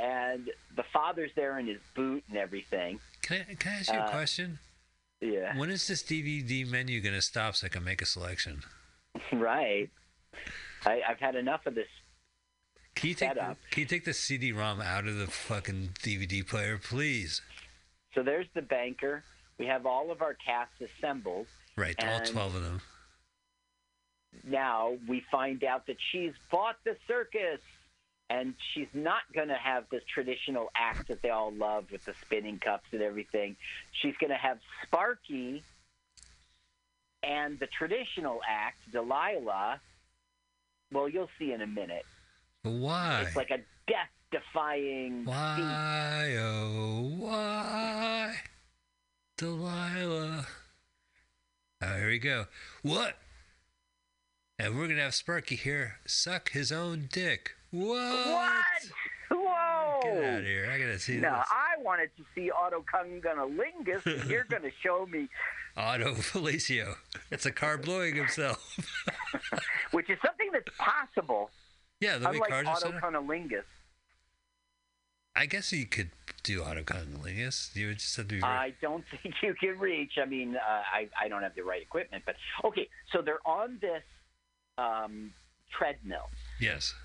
and 0.00 0.50
the 0.76 0.84
father's 0.92 1.30
there 1.34 1.58
in 1.58 1.66
his 1.66 1.78
boot 1.94 2.22
and 2.28 2.38
everything. 2.38 3.00
can 3.22 3.44
I, 3.50 3.54
can 3.54 3.72
I 3.72 3.76
ask 3.76 3.92
you 3.92 3.98
a 3.98 4.02
uh, 4.02 4.10
question? 4.10 4.58
Yeah. 5.20 5.56
When 5.58 5.70
is 5.70 5.86
this 5.86 6.02
DVD 6.02 6.68
menu 6.68 7.00
going 7.00 7.14
to 7.14 7.22
stop 7.22 7.56
so 7.56 7.66
I 7.66 7.70
can 7.70 7.84
make 7.84 8.02
a 8.02 8.06
selection? 8.06 8.62
Right. 9.32 9.90
I, 10.84 11.00
I've 11.08 11.18
had 11.18 11.34
enough 11.34 11.66
of 11.66 11.74
this. 11.74 11.88
Can 12.94 13.08
you 13.08 13.14
take 13.14 13.30
Setup. 13.30 13.56
can 13.70 13.80
you 13.80 13.86
take 13.86 14.04
the 14.04 14.12
CD-ROM 14.12 14.80
out 14.80 15.06
of 15.08 15.16
the 15.16 15.26
fucking 15.26 15.90
DVD 16.02 16.46
player, 16.46 16.78
please? 16.78 17.42
So 18.14 18.22
there's 18.22 18.46
the 18.54 18.62
banker. 18.62 19.24
We 19.58 19.66
have 19.66 19.86
all 19.86 20.12
of 20.12 20.22
our 20.22 20.34
cast 20.34 20.70
assembled. 20.80 21.46
Right, 21.76 21.96
all 22.04 22.20
twelve 22.20 22.54
of 22.54 22.62
them. 22.62 22.80
now 24.44 24.96
we 25.08 25.24
find 25.32 25.64
out 25.64 25.86
that 25.86 25.96
she's 26.12 26.32
bought 26.50 26.76
the 26.84 26.96
circus 27.08 27.60
and 28.30 28.54
she's 28.72 28.88
not 28.92 29.22
going 29.34 29.48
to 29.48 29.54
have 29.54 29.84
the 29.90 30.00
traditional 30.12 30.70
act 30.76 31.08
that 31.08 31.22
they 31.22 31.30
all 31.30 31.52
love 31.52 31.90
with 31.90 32.04
the 32.04 32.14
spinning 32.20 32.58
cups 32.58 32.84
and 32.92 33.00
everything. 33.00 33.56
She's 33.92 34.14
going 34.20 34.30
to 34.30 34.36
have 34.36 34.58
Sparky 34.82 35.62
and 37.22 37.58
the 37.58 37.66
traditional 37.66 38.40
act, 38.48 38.78
Delilah. 38.92 39.80
Well, 40.92 41.08
you'll 41.08 41.30
see 41.38 41.52
in 41.52 41.62
a 41.62 41.66
minute. 41.66 42.04
Why? 42.62 43.24
It's 43.26 43.36
like 43.36 43.50
a 43.50 43.58
death 43.86 44.10
defying 44.30 45.24
feat. 45.24 45.30
Why, 45.30 46.36
oh, 46.38 47.12
why? 47.18 48.34
Delilah. 49.36 50.46
Oh, 51.80 51.96
here 51.96 52.08
we 52.08 52.18
go. 52.18 52.46
What? 52.82 53.16
And 54.58 54.74
we're 54.74 54.86
going 54.86 54.96
to 54.96 55.02
have 55.04 55.14
Sparky 55.14 55.54
here 55.54 55.98
suck 56.04 56.50
his 56.50 56.72
own 56.72 57.08
dick. 57.10 57.54
What? 57.70 58.26
What? 58.28 58.90
Whoa! 59.30 60.00
Get 60.02 60.24
out 60.24 60.38
of 60.40 60.44
here. 60.44 60.70
I 60.72 60.78
got 60.78 60.86
to 60.86 60.98
see 60.98 61.16
No, 61.18 61.36
this. 61.36 61.46
I 61.50 61.82
wanted 61.82 62.10
to 62.16 62.24
see 62.34 62.50
Otto 62.50 62.82
Kungunalingus, 62.92 64.06
and 64.06 64.30
you're 64.30 64.44
to 64.62 64.70
show 64.82 65.04
me, 65.06 65.28
Otto 65.76 66.14
Felicio. 66.14 66.94
It's 67.30 67.44
a 67.46 67.52
car 67.52 67.76
blowing 67.78 68.14
himself. 68.16 68.76
which 69.92 70.08
is 70.08 70.18
something 70.24 70.48
that's 70.52 70.74
possible. 70.78 71.50
yeah, 72.00 72.16
the 72.18 72.30
way 72.30 72.38
cars 72.48 72.66
are 72.66 72.76
Otto. 72.76 72.92
Cunnilingus, 73.00 73.64
I 75.36 75.46
guess 75.46 75.72
you 75.72 75.84
could 75.86 76.10
do 76.42 76.62
Otto 76.64 76.82
Cunnilingus. 76.84 77.76
You 77.76 77.88
would 77.88 77.98
just 77.98 78.16
have 78.16 78.28
to 78.28 78.36
be 78.36 78.42
I 78.42 78.72
don't 78.80 79.04
think 79.22 79.34
you 79.42 79.54
can 79.54 79.78
reach. 79.78 80.12
I 80.20 80.24
mean, 80.24 80.56
uh, 80.56 80.60
I, 80.92 81.08
I 81.20 81.28
don't 81.28 81.42
have 81.42 81.54
the 81.54 81.62
right 81.62 81.82
equipment, 81.82 82.22
but 82.24 82.36
okay. 82.64 82.88
So 83.12 83.20
they're 83.20 83.46
on 83.46 83.78
this 83.82 84.02
um, 84.78 85.32
treadmill, 85.76 86.28
Yes. 86.60 86.94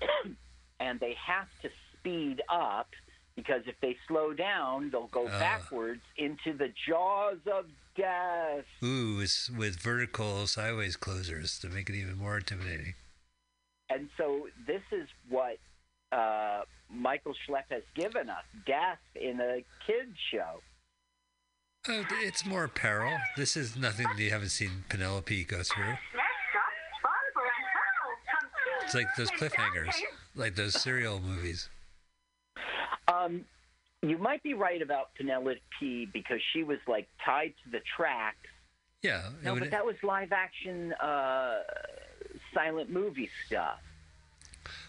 and 0.84 1.00
they 1.00 1.14
have 1.26 1.48
to 1.62 1.68
speed 1.92 2.42
up 2.50 2.88
because 3.36 3.62
if 3.66 3.74
they 3.80 3.96
slow 4.06 4.32
down, 4.32 4.90
they'll 4.90 5.08
go 5.08 5.26
Ah. 5.26 5.38
backwards 5.38 6.02
into 6.16 6.52
the 6.56 6.68
jaws 6.86 7.38
of 7.50 7.64
death. 7.96 8.64
Ooh, 8.82 9.16
with 9.62 9.76
vertical 9.80 10.46
sideways 10.46 10.96
closers 10.96 11.58
to 11.60 11.68
make 11.68 11.88
it 11.90 11.96
even 11.96 12.16
more 12.18 12.36
intimidating. 12.36 12.94
And 13.90 14.08
so 14.16 14.48
this 14.66 14.82
is 14.92 15.08
what 15.28 15.56
uh, 16.12 16.62
Michael 16.90 17.34
Schlepp 17.42 17.68
has 17.70 17.82
given 17.94 18.28
us: 18.30 18.44
death 18.66 19.00
in 19.14 19.40
a 19.40 19.64
kids 19.86 20.16
show. 20.32 20.60
Oh, 21.88 22.04
it's 22.22 22.46
more 22.46 22.66
peril. 22.68 23.12
This 23.36 23.56
is 23.56 23.76
nothing 23.76 24.06
that 24.08 24.18
you 24.22 24.30
haven't 24.30 24.50
seen 24.50 24.84
Penelope 24.88 25.44
go 25.44 25.62
through. 25.62 25.84
Next 25.84 26.52
up, 26.56 26.72
Barbara 27.04 27.50
and 27.58 27.68
Harold 27.76 28.18
come 28.32 28.48
to 28.64 28.70
It's 28.84 28.94
like 28.94 29.08
those 29.16 29.30
cliffhangers, 29.32 29.94
like 30.34 30.54
those 30.54 30.80
serial 30.80 31.20
movies. 31.20 31.68
Um, 33.08 33.44
you 34.02 34.18
might 34.18 34.42
be 34.42 34.54
right 34.54 34.80
about 34.82 35.14
Penelope 35.16 36.08
because 36.12 36.40
she 36.52 36.62
was 36.62 36.78
like 36.86 37.08
tied 37.24 37.54
to 37.64 37.70
the 37.70 37.80
tracks. 37.96 38.36
Yeah, 39.02 39.22
No, 39.42 39.52
would- 39.54 39.60
but 39.60 39.70
that 39.70 39.84
was 39.84 39.96
live 40.02 40.32
action 40.32 40.92
uh, 40.94 41.58
silent 42.54 42.90
movie 42.90 43.28
stuff. 43.46 43.80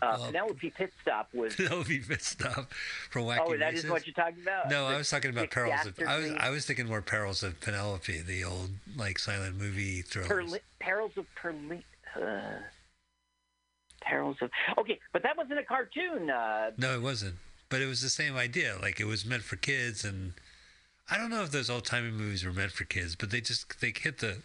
Uh, 0.01 0.15
Well, 0.17 0.25
Penelope 0.27 0.69
Pit 0.71 0.93
Stop 1.01 1.27
was. 1.33 1.53
Penelope 1.57 1.99
Pitstop 1.99 2.67
from 3.09 3.23
Wacky 3.23 3.39
Oh, 3.41 3.57
that 3.57 3.73
is 3.73 3.79
Races. 3.83 3.89
what 3.91 4.07
you're 4.07 4.13
talking 4.13 4.41
about. 4.41 4.69
No, 4.69 4.85
I 4.85 4.95
was 4.95 5.09
talking 5.09 5.31
about 5.31 5.51
perils. 5.51 5.85
Of, 5.85 5.99
I 6.07 6.17
was 6.17 6.31
I 6.39 6.49
was 6.49 6.65
thinking 6.65 6.87
more 6.87 7.01
perils 7.01 7.43
of 7.43 7.59
Penelope, 7.59 8.21
the 8.21 8.43
old 8.45 8.69
like 8.95 9.19
silent 9.19 9.57
movie 9.57 10.01
thrillers. 10.01 10.29
Perli- 10.29 10.59
Perils 10.79 11.11
of 11.17 11.25
Perli- 11.41 11.83
uh, 12.15 12.59
Perils 14.05 14.37
of. 14.41 14.49
Okay, 14.77 14.99
but 15.13 15.23
that 15.23 15.35
wasn't 15.37 15.59
a 15.59 15.63
cartoon. 15.63 16.29
Uh, 16.29 16.71
No, 16.77 16.93
it 16.95 17.01
wasn't. 17.01 17.35
But 17.69 17.81
it 17.81 17.87
was 17.87 18.01
the 18.01 18.09
same 18.09 18.35
idea. 18.37 18.77
Like 18.81 18.99
it 18.99 19.05
was 19.05 19.25
meant 19.25 19.43
for 19.43 19.55
kids, 19.55 20.05
and 20.05 20.33
I 21.09 21.17
don't 21.17 21.29
know 21.31 21.43
if 21.43 21.51
those 21.51 21.69
old 21.69 21.85
timey 21.85 22.11
movies 22.11 22.45
were 22.45 22.53
meant 22.53 22.71
for 22.71 22.83
kids, 22.85 23.15
but 23.15 23.31
they 23.31 23.41
just 23.41 23.79
they 23.81 23.91
hit 23.97 24.19
the. 24.19 24.37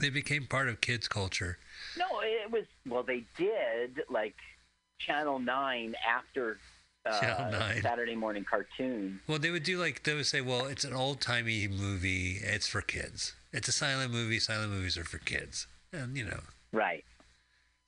They 0.00 0.10
became 0.10 0.46
part 0.46 0.68
of 0.68 0.80
kids' 0.80 1.08
culture. 1.08 1.58
no, 1.96 2.04
it 2.22 2.50
was. 2.50 2.64
Well, 2.86 3.02
they 3.02 3.24
did 3.36 4.02
like 4.10 4.34
Channel 4.98 5.38
Nine 5.38 5.94
after 6.06 6.58
uh, 7.06 7.18
Channel 7.20 7.52
9. 7.52 7.82
Saturday 7.82 8.14
morning 8.14 8.44
cartoon. 8.48 9.20
Well, 9.26 9.38
they 9.38 9.50
would 9.50 9.62
do 9.62 9.78
like 9.78 10.02
they 10.02 10.14
would 10.14 10.26
say, 10.26 10.40
"Well, 10.40 10.66
it's 10.66 10.84
an 10.84 10.92
old 10.92 11.20
timey 11.20 11.68
movie. 11.68 12.38
It's 12.42 12.68
for 12.68 12.80
kids. 12.82 13.34
It's 13.52 13.68
a 13.68 13.72
silent 13.72 14.12
movie. 14.12 14.38
Silent 14.40 14.70
movies 14.72 14.98
are 14.98 15.04
for 15.04 15.18
kids." 15.18 15.66
And 15.92 16.16
you 16.16 16.24
know, 16.26 16.40
Right. 16.72 17.04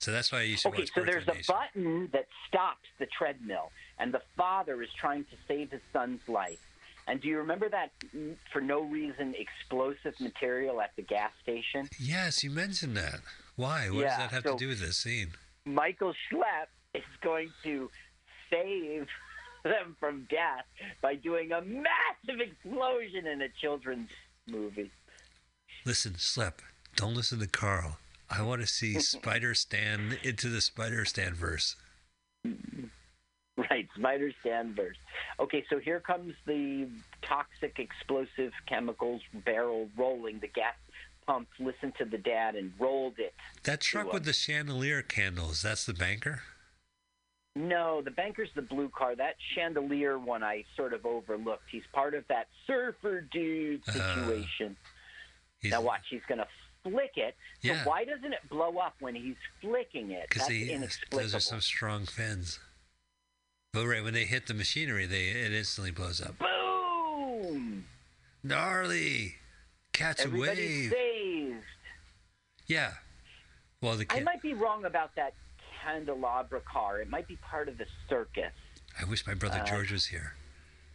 So 0.01 0.11
that's 0.13 0.33
why 0.33 0.43
you 0.43 0.57
should 0.57 0.69
Okay, 0.73 0.83
watch. 0.83 0.91
so 0.95 1.05
there's 1.05 1.29
a 1.29 1.35
Nation. 1.35 1.55
button 1.55 2.09
that 2.13 2.27
stops 2.49 2.89
the 2.99 3.07
treadmill, 3.07 3.71
and 3.99 4.13
the 4.13 4.23
father 4.37 4.83
is 4.83 4.89
trying 4.99 5.25
to 5.25 5.37
save 5.47 5.71
his 5.71 5.83
son's 5.93 6.21
life. 6.29 6.59
And 7.07 7.21
do 7.21 7.29
you 7.29 7.39
remember 7.39 7.69
that, 7.69 7.91
mm, 8.15 8.37
for 8.53 8.61
no 8.61 8.83
reason, 8.83 9.35
explosive 9.37 10.19
material 10.21 10.81
at 10.81 10.95
the 10.97 11.03
gas 11.03 11.33
station? 11.43 11.89
Yes, 11.99 12.43
you 12.45 12.51
mentioned 12.51 12.97
that. 12.97 13.21
Why? 13.57 13.91
What 13.91 14.01
Yeah, 14.01 14.09
does 14.09 14.19
that 14.19 14.31
have 14.33 14.43
so- 14.45 14.53
to 14.53 14.59
do 14.59 14.69
with 14.69 14.81
this 14.81 14.99
scene? 14.99 15.33
Michael 15.65 16.15
Schlepp 16.31 16.69
is 16.95 17.03
going 17.21 17.51
to 17.65 17.91
save 18.49 19.07
them 19.65 19.97
from 20.01 20.27
death 20.31 20.65
by 21.03 21.15
doing 21.17 21.53
a 21.53 21.61
massive 21.61 22.41
explosion 22.41 23.27
in 23.27 23.43
a 23.43 23.49
children's 23.61 24.11
movie. 24.47 24.91
Listen, 25.85 26.15
Slep, 26.19 26.63
don't 26.97 27.15
listen 27.15 27.39
to 27.41 27.47
Carl. 27.47 27.99
I 28.31 28.43
want 28.43 28.61
to 28.61 28.67
see 28.67 28.99
Spider 29.01 29.55
Stan 29.55 30.19
into 30.23 30.49
the 30.49 30.61
Spider 30.61 31.05
Stan 31.05 31.35
verse. 31.35 31.77
Right, 33.71 33.89
Spider 33.97 34.33
Stan 34.41 34.75
verse. 34.75 34.97
Okay, 35.39 35.65
so 35.69 35.79
here 35.79 36.01
comes 36.01 36.35
the 36.47 36.89
toxic 37.23 37.79
explosive 37.79 38.53
chemicals 38.67 39.21
barrel 39.45 39.89
rolling. 39.97 40.39
The 40.41 40.49
gas 40.49 40.75
pump 41.27 41.49
listened 41.59 41.95
to 41.99 42.05
the 42.05 42.19
dad 42.19 42.55
and 42.55 42.73
rolled 42.79 43.19
it. 43.19 43.35
That 43.65 43.81
truck 43.81 44.13
with 44.13 44.23
uh, 44.23 44.27
the 44.27 44.33
chandelier 44.33 45.03
candles, 45.03 45.61
that's 45.63 45.85
the 45.85 45.93
banker? 45.93 46.41
No, 47.57 48.01
the 48.01 48.13
banker's 48.13 48.49
the 48.55 48.63
blue 48.63 48.91
car. 48.97 49.17
That 49.17 49.35
chandelier 49.55 50.19
one 50.19 50.43
I 50.45 50.65
sort 50.77 50.95
of 50.95 51.05
overlooked. 51.05 51.65
He's 51.71 51.83
part 51.93 52.15
of 52.15 52.25
that 52.29 52.47
surfer 52.67 53.21
dude 53.33 53.83
Uh, 53.89 53.93
situation. 53.93 54.77
He's- 55.61 55.73
now 55.73 55.83
watch, 55.83 56.03
he's 56.09 56.23
going 56.29 56.39
to 56.39 56.47
flick 56.83 57.17
it. 57.17 57.37
So 57.63 57.69
Yeah. 57.69 57.85
why 57.85 58.05
doesn't 58.05 58.33
it 58.33 58.49
blow 58.49 58.79
up 58.79 58.95
when 59.01 59.15
he's 59.15 59.37
flicking 59.61 60.11
it? 60.11 60.29
Because 60.29 60.43
That's 60.43 60.51
they 60.51 60.71
inexplicable. 60.71 61.19
those 61.19 61.35
are 61.35 61.41
some 61.41 61.61
strong 61.61 62.07
fins. 62.07 62.59
But 63.73 63.87
right 63.87 64.03
when 64.03 64.15
they 64.15 64.25
hit 64.25 64.47
the 64.47 64.55
machinery, 64.55 65.07
they 65.07 65.29
it 65.29 65.53
instantly 65.53 65.91
blows 65.93 66.21
up. 66.21 66.37
Boom! 66.39 67.87
Gnarly, 68.43 69.37
catch 69.93 70.21
a 70.21 70.25
Everybody's 70.25 70.91
wave. 70.91 70.93
saved. 70.93 71.65
Yeah. 72.67 72.95
Well, 73.81 73.97
the 73.97 74.07
I 74.11 74.21
might 74.21 74.43
be 74.43 74.55
wrong 74.55 74.85
about 74.85 75.15
that 75.17 75.35
candelabra 75.83 76.61
car. 76.61 77.01
It 77.01 77.09
might 77.09 77.29
be 77.29 77.37
part 77.37 77.69
of 77.69 77.79
the 77.79 77.87
circus. 78.09 78.53
I 79.01 79.05
wish 79.05 79.27
my 79.27 79.35
brother 79.35 79.61
uh, 79.61 79.65
George 79.65 79.93
was 79.93 80.07
here. 80.07 80.35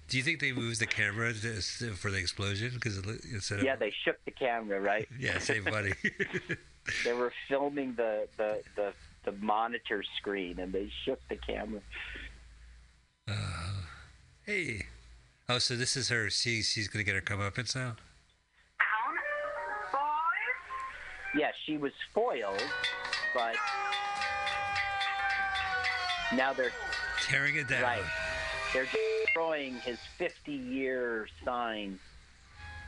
Do 0.08 0.18
you 0.18 0.24
think 0.24 0.40
they 0.40 0.52
moved 0.52 0.80
the 0.80 0.86
camera 0.86 1.34
to, 1.34 1.62
for 1.62 2.12
the 2.12 2.18
explosion? 2.18 2.72
Because 2.76 2.98
instead 3.32 3.60
of 3.60 3.66
Yeah, 3.66 3.76
they 3.76 3.92
shook 4.04 4.18
the 4.26 4.32
camera, 4.32 4.80
right? 4.80 5.08
yeah, 5.20 5.40
save 5.40 5.66
money. 5.66 5.94
They 7.04 7.14
were 7.14 7.34
filming 7.50 7.96
the 7.96 8.28
the 8.38 8.62
the, 8.76 8.94
the 9.24 9.32
monitor 9.44 10.04
screen, 10.20 10.60
and 10.60 10.72
they 10.72 10.92
shook 11.04 11.20
the 11.30 11.36
camera. 11.36 11.82
Uh, 13.28 13.34
hey, 14.46 14.86
oh, 15.50 15.58
so 15.58 15.76
this 15.76 15.98
is 15.98 16.10
her. 16.10 16.30
She 16.30 16.62
she's 16.62 16.88
gonna 16.88 17.04
get 17.04 17.16
her 17.16 17.22
comeuppance 17.22 17.76
now. 17.76 17.96
Down, 18.78 19.16
boys. 19.92 21.40
Yeah, 21.40 21.50
she 21.66 21.78
was 21.78 21.92
foiled, 22.14 22.64
but 23.34 23.56
now 26.36 26.54
they're 26.54 26.72
Tearing 27.22 27.56
it 27.56 27.68
down. 27.68 27.82
right. 27.82 28.04
They're 28.74 28.86
destroying 29.36 29.74
his 29.76 29.98
50-year 30.20 31.28
sign. 31.44 32.00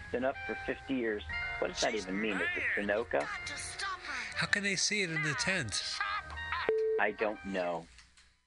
It's 0.03 0.11
been 0.13 0.23
up 0.23 0.35
for 0.45 0.57
50 0.65 0.93
years. 0.93 1.21
What 1.59 1.73
does 1.73 1.81
that 1.81 1.93
even 1.95 2.19
mean? 2.21 2.35
Is 2.35 2.41
it 2.41 2.63
Sunoco? 2.81 3.11
Got 3.11 3.27
to 3.47 3.57
stop 3.57 3.99
her. 3.99 4.37
How 4.37 4.47
can 4.47 4.63
they 4.63 4.75
see 4.77 5.01
it 5.01 5.09
in 5.09 5.21
the 5.23 5.33
tent? 5.39 5.81
I 7.01 7.11
don't 7.11 7.43
know. 7.45 7.85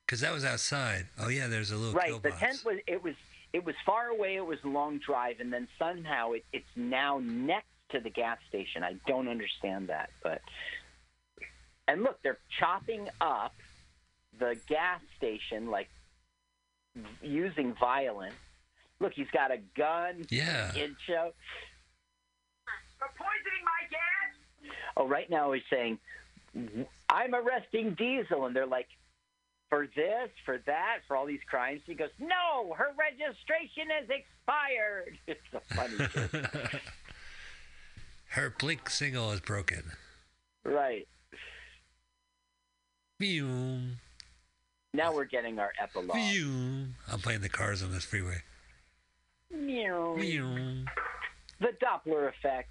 Because 0.07 0.21
that 0.21 0.33
was 0.33 0.45
outside. 0.45 1.07
Oh 1.21 1.29
yeah, 1.29 1.47
there's 1.47 1.71
a 1.71 1.77
little 1.77 1.93
Right. 1.93 2.07
kill 2.09 2.19
The 2.21 2.31
box. 2.31 2.41
tent 2.41 2.65
was 2.65 2.79
it 2.89 3.03
was 3.05 3.15
it 3.53 3.65
was 3.65 3.75
far 3.87 4.09
away. 4.09 4.37
It 4.37 4.45
was 4.47 4.59
a 4.65 4.69
long 4.69 4.99
drive, 4.99 5.39
and 5.39 5.53
then 5.53 5.69
somehow 5.79 6.33
it, 6.33 6.45
it's 6.53 6.67
now 6.75 7.21
next 7.23 7.67
to 7.93 8.01
the 8.01 8.11
gas 8.11 8.39
station. 8.49 8.83
I 8.83 8.95
don't 9.07 9.29
understand 9.29 9.89
that, 9.89 10.11
but 10.23 10.41
and 11.87 12.03
look, 12.03 12.19
they're 12.25 12.39
chopping 12.59 13.09
up 13.21 13.55
the 14.39 14.57
gas 14.69 15.01
station 15.17 15.71
like 15.71 15.89
using 17.23 17.75
violence. 17.75 18.35
Look, 19.01 19.13
he's 19.15 19.31
got 19.33 19.51
a 19.51 19.59
gun. 19.77 20.27
Yeah. 20.31 20.75
In 20.75 20.97
show. 21.07 21.33
For 22.99 23.09
poisoning 23.17 23.65
my 23.65 23.89
gas. 23.91 24.75
Oh, 24.97 25.07
right 25.07 25.31
now 25.31 25.53
he's 25.53 25.63
saying, 25.71 25.99
"I'm 27.09 27.35
arresting 27.35 27.95
Diesel," 27.95 28.45
and 28.45 28.55
they're 28.55 28.67
like, 28.67 28.89
"For 29.71 29.87
this, 29.97 30.29
for 30.45 30.59
that, 30.67 30.99
for 31.09 31.17
all 31.17 31.25
these 31.25 31.41
crimes." 31.49 31.81
He 31.87 31.95
goes, 31.95 32.11
"No, 32.19 32.75
her 32.75 32.89
registration 32.99 33.89
is 34.03 34.11
expired." 34.11 35.17
It's 35.27 35.41
a 35.55 35.61
funny, 35.75 35.97
shit. 36.73 36.83
Her 38.31 38.51
blink 38.59 38.91
signal 38.91 39.31
is 39.33 39.41
broken. 39.41 39.83
right? 40.65 41.09
Boom. 43.19 43.99
Now 44.93 45.15
we're 45.15 45.25
getting 45.25 45.59
our 45.59 45.73
epilogue. 45.81 46.17
I'm 46.17 47.19
playing 47.23 47.41
the 47.43 47.49
cars 47.49 47.83
on 47.83 47.93
this 47.93 48.05
freeway. 48.05 48.43
Meow. 49.55 50.17
The 50.17 51.69
Doppler 51.83 52.29
effect. 52.29 52.69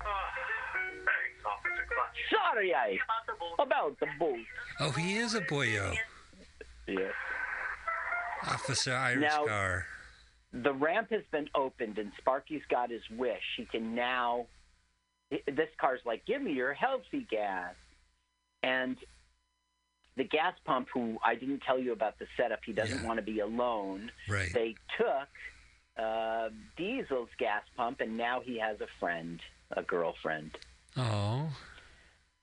Thanks, 0.00 1.44
Officer 1.46 1.86
Clutch. 1.88 2.18
Sorry, 2.30 2.74
I 2.74 2.88
About 2.88 3.26
the 3.26 3.32
bull. 3.38 3.54
about 3.58 4.00
the 4.00 4.06
boat. 4.18 4.44
Oh, 4.80 4.90
he 4.90 5.16
is 5.16 5.34
a 5.34 5.40
boyo. 5.42 5.96
Yeah. 6.86 7.10
Officer 8.46 8.94
Irish 8.94 9.20
Now- 9.20 9.46
car. 9.46 9.86
the 10.52 10.72
ramp 10.74 11.10
has 11.10 11.22
been 11.30 11.48
opened 11.54 11.98
and 11.98 12.12
Sparky's 12.18 12.62
got 12.68 12.90
his 12.90 13.02
wish. 13.10 13.42
He 13.56 13.64
can 13.64 13.94
now. 13.94 14.46
This 15.30 15.70
car's 15.80 16.00
like, 16.04 16.26
give 16.26 16.42
me 16.42 16.52
your 16.52 16.74
healthy 16.74 17.26
gas. 17.30 17.74
And 18.62 18.96
the 20.16 20.24
gas 20.24 20.54
pump, 20.64 20.88
who 20.92 21.16
I 21.24 21.34
didn't 21.34 21.60
tell 21.60 21.78
you 21.78 21.92
about 21.92 22.18
the 22.18 22.26
setup, 22.36 22.60
he 22.64 22.72
doesn't 22.72 23.00
Yeah. 23.00 23.06
want 23.06 23.18
to 23.18 23.22
be 23.22 23.40
alone. 23.40 24.10
Right. 24.28 24.52
They 24.52 24.74
took 24.98 25.28
uh, 26.02 26.48
Diesel's 26.76 27.28
gas 27.38 27.62
pump, 27.76 28.00
and 28.00 28.16
now 28.16 28.40
he 28.40 28.58
has 28.58 28.80
a 28.80 28.86
friend, 29.00 29.40
a 29.70 29.82
girlfriend. 29.82 30.56
Oh. 30.96 31.48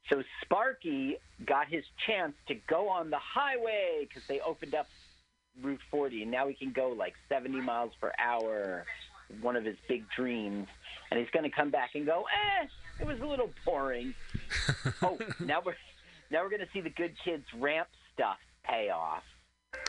So 0.09 0.23
Sparky 0.41 1.17
got 1.45 1.67
his 1.67 1.83
chance 2.07 2.33
to 2.47 2.55
go 2.67 2.89
on 2.89 3.09
the 3.11 3.19
highway 3.19 4.07
because 4.07 4.23
they 4.27 4.39
opened 4.39 4.73
up 4.73 4.87
Route 5.61 5.81
40, 5.91 6.23
and 6.23 6.31
now 6.31 6.47
he 6.47 6.53
can 6.55 6.71
go 6.71 6.89
like 6.89 7.13
70 7.27 7.61
miles 7.61 7.91
per 8.01 8.11
hour. 8.17 8.85
One 9.41 9.55
of 9.55 9.63
his 9.63 9.77
big 9.87 10.05
dreams, 10.15 10.67
and 11.11 11.19
he's 11.19 11.29
going 11.29 11.43
to 11.43 11.55
come 11.55 11.69
back 11.69 11.91
and 11.93 12.03
go, 12.03 12.25
"Eh, 12.61 12.65
it 12.99 13.05
was 13.05 13.19
a 13.19 13.25
little 13.27 13.51
boring." 13.63 14.15
oh, 15.03 15.19
now 15.39 15.61
we're 15.63 15.75
now 16.31 16.43
we're 16.43 16.49
going 16.53 16.61
to 16.65 16.69
see 16.73 16.81
the 16.81 16.93
good 16.93 17.13
kids 17.25 17.43
ramp 17.57 17.87
stuff 18.13 18.37
pay 18.65 18.89
off. 18.89 19.23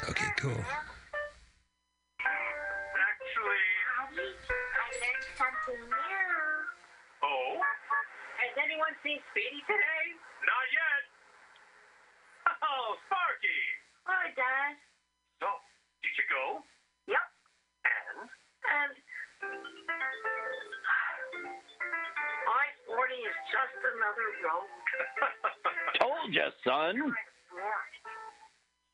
Okay, 0.09 0.31
cool. 0.41 0.57
Actually, 2.97 3.67
I 4.01 4.03
learned 4.17 5.27
something 5.37 5.81
new. 5.85 6.37
oh, 7.25 7.61
Has 8.41 8.53
anyone 8.61 8.93
seen 9.05 9.21
Speedy 9.33 9.61
today? 9.69 10.05
not 10.49 10.67
yet. 10.73 11.03
Oh, 12.65 12.97
Sparky. 13.07 13.61
Hi, 14.09 14.33
Dad. 14.33 14.75
So, 15.45 15.49
did 16.03 16.13
you 16.17 16.25
go? 16.33 16.45
Yep. 17.07 17.27
And? 17.85 18.29
And 18.65 18.93
I-40 22.49 23.13
is 23.29 23.39
just 23.53 23.77
another 23.85 24.29
road. 24.45 24.69
Told 26.01 26.33
you, 26.35 26.43
son. 26.67 26.95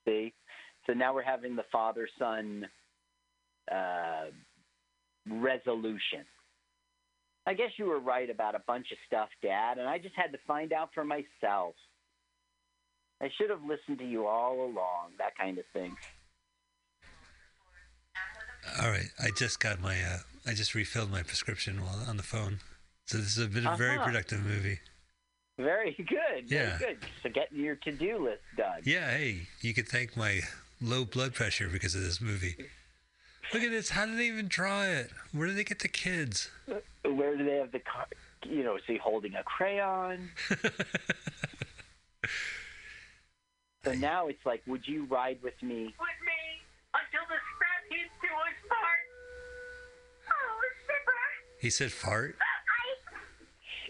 See, 0.07 0.33
so 0.87 0.93
now 0.93 1.15
we're 1.15 1.23
having 1.23 1.57
the 1.57 1.65
father-son 1.73 2.67
uh, 3.71 4.25
resolution. 5.29 6.25
I 7.47 7.55
guess 7.55 7.71
you 7.77 7.87
were 7.87 8.01
right 8.01 8.29
about 8.29 8.55
a 8.55 8.63
bunch 8.67 8.91
of 8.93 8.99
stuff, 9.07 9.29
Dad, 9.43 9.79
and 9.79 9.89
I 9.89 9.99
just 9.99 10.15
had 10.17 10.33
to 10.33 10.39
find 10.47 10.73
out 10.73 10.91
for 10.95 11.05
myself. 11.05 11.75
I 13.23 13.31
should 13.39 13.51
have 13.51 13.63
listened 13.63 13.99
to 13.99 14.05
you 14.05 14.27
all 14.27 14.61
along, 14.65 15.13
that 15.19 15.37
kind 15.39 15.59
of 15.59 15.65
thing. 15.73 15.97
All 18.83 18.91
right. 18.91 19.07
I 19.23 19.29
just 19.37 19.61
got 19.61 19.81
my. 19.81 19.95
Uh, 19.95 20.19
I 20.45 20.55
just 20.55 20.75
refilled 20.75 21.11
my 21.11 21.23
prescription 21.23 21.83
while 21.83 22.05
on 22.09 22.17
the 22.17 22.23
phone. 22.25 22.59
So 23.07 23.19
this 23.19 23.37
has 23.37 23.47
been 23.47 23.67
a 23.67 23.77
very 23.77 23.97
Uh-huh. 23.97 24.07
productive 24.07 24.41
movie. 24.45 24.81
Very 25.59 25.93
good. 25.97 26.51
Yeah. 26.51 26.77
Very 26.79 26.95
good. 26.95 26.99
So 27.23 27.29
getting 27.31 27.59
your 27.61 27.77
to-do 27.77 28.25
list 28.25 28.43
done. 28.57 28.83
Yeah. 28.85 29.11
Hey, 29.11 29.49
you 29.61 29.73
could 29.75 29.89
thank 29.89 30.17
my 30.17 30.41
low 30.83 31.05
blood 31.05 31.35
pressure 31.35 31.69
because 31.69 31.95
of 31.95 32.03
this 32.03 32.21
movie. 32.21 32.57
Look 33.55 33.63
at 33.63 33.71
this. 33.71 33.91
How 33.91 34.07
did 34.07 34.19
they 34.19 34.27
even 34.27 34.49
draw 34.49 34.83
it? 34.85 35.11
Where 35.33 35.47
did 35.47 35.57
they 35.57 35.65
get 35.65 35.79
the 35.79 35.89
kids? 35.89 36.51
Where 37.05 37.37
do 37.37 37.45
they 37.45 37.57
have 37.57 37.73
the 37.73 37.79
car? 37.79 38.07
You 38.45 38.65
know, 38.65 38.77
is 38.77 38.83
he 38.87 38.97
holding 38.99 39.35
a 39.35 39.43
crayon? 39.43 40.31
So 43.85 43.93
now 43.95 44.27
it's 44.27 44.45
like, 44.45 44.63
would 44.67 44.83
you 44.89 45.05
ride 45.05 45.39
with 45.45 45.55
me? 45.63 45.85
With 45.85 46.21
me 46.27 46.43
until 46.93 47.25
the 47.29 47.39
scrap 47.55 47.87
heap 47.89 48.11
to 48.21 48.27
us 48.27 48.59
part. 48.69 49.07
Oh, 50.29 50.61
Zipper. 50.89 51.61
He 51.61 51.71
said 51.71 51.93
fart. 51.93 52.37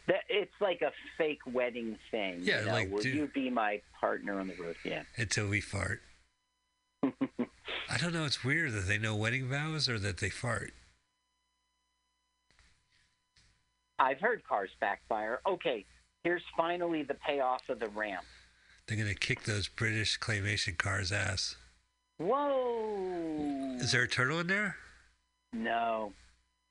That 0.07 0.21
it's 0.29 0.53
like 0.61 0.83
a 0.83 0.93
fake 1.19 1.41
wedding 1.53 1.99
thing. 2.11 2.41
Yeah, 2.43 2.61
you 2.61 2.67
know, 2.67 2.73
like, 2.73 2.91
will 2.91 2.99
dude- 3.01 3.15
you 3.15 3.27
be 3.35 3.51
my 3.51 3.81
partner 4.01 4.39
on 4.39 4.47
the 4.49 4.55
road? 4.55 4.77
Yeah. 4.85 5.03
until 5.17 5.49
we 5.49 5.61
fart. 5.61 6.01
I 7.03 7.99
don't 7.99 8.13
know. 8.13 8.25
It's 8.25 8.45
weird 8.45 8.73
that 8.73 8.87
they 8.87 8.99
know 8.99 9.15
wedding 9.17 9.49
vows 9.49 9.89
or 9.89 9.99
that 9.99 10.19
they 10.19 10.31
fart. 10.31 10.73
I've 13.99 14.21
heard 14.21 14.45
cars 14.45 14.71
backfire. 14.81 15.41
Okay, 15.47 15.85
here's 16.23 16.43
finally 16.57 17.03
the 17.03 17.15
payoff 17.15 17.69
of 17.69 17.81
the 17.81 17.89
ramp. 17.89 18.25
They're 18.87 18.97
gonna 18.99 19.15
kick 19.15 19.45
those 19.45 19.69
British 19.69 20.19
claymation 20.21 20.77
cars' 20.77 21.11
ass. 21.13 21.57
Whoa! 22.19 23.77
Is 23.81 23.93
there 23.93 24.03
a 24.03 24.09
turtle 24.09 24.39
in 24.41 24.47
there? 24.47 24.77
No, 25.53 26.13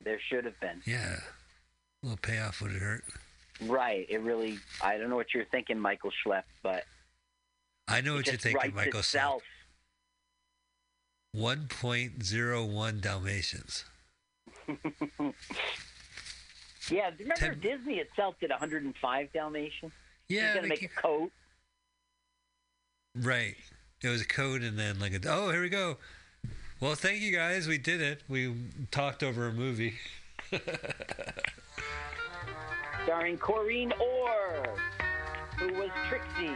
there 0.04 0.20
should 0.30 0.46
have 0.46 0.60
been. 0.60 0.82
Yeah. 0.86 1.18
A 2.04 2.06
little 2.06 2.18
payoff 2.22 2.62
would 2.62 2.72
it 2.72 2.82
hurt. 2.82 3.04
Right. 3.62 4.06
It 4.10 4.20
really. 4.22 4.60
I 4.82 4.98
don't 4.98 5.10
know 5.10 5.16
what 5.16 5.34
you're 5.34 5.46
thinking, 5.46 5.80
Michael 5.80 6.12
Schlepp, 6.26 6.44
but 6.64 6.84
I 7.88 8.02
know 8.02 8.16
what 8.16 8.28
you're 8.28 8.36
thinking, 8.38 8.74
Michael. 8.76 9.00
itself. 9.00 9.44
One 11.32 11.68
point 11.68 12.24
zero 12.24 12.64
one 12.66 13.00
Dalmatians. 13.02 13.86
Yeah. 16.92 17.10
Remember 17.18 17.34
Ten- 17.36 17.60
Disney 17.62 17.96
itself 17.96 18.36
did 18.40 18.52
105 18.52 19.34
Dalmatians. 19.34 19.92
Yeah, 20.30 20.46
He's 20.48 20.56
gonna 20.56 20.68
make 20.68 20.80
keep- 20.82 20.92
a 20.96 21.02
coat. 21.02 21.32
right. 23.16 23.56
It 24.04 24.10
was 24.10 24.22
a 24.22 24.26
coat, 24.28 24.62
and 24.62 24.78
then 24.78 25.00
like, 25.00 25.14
a, 25.14 25.20
oh, 25.28 25.50
here 25.50 25.62
we 25.62 25.70
go. 25.70 25.98
Well, 26.80 26.94
thank 26.94 27.22
you 27.22 27.32
guys. 27.32 27.68
We 27.68 27.80
did 27.80 28.02
it. 28.02 28.22
We 28.30 28.54
talked 28.92 29.24
over 29.24 29.48
a 29.48 29.52
movie. 29.52 29.96
starring 33.06 33.38
Corinne 33.38 33.94
Orr, 33.94 34.76
who 35.60 35.74
was 35.74 35.90
Trixie. 36.10 36.52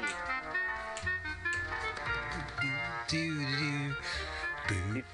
Do 3.08 3.42
do 3.48 3.94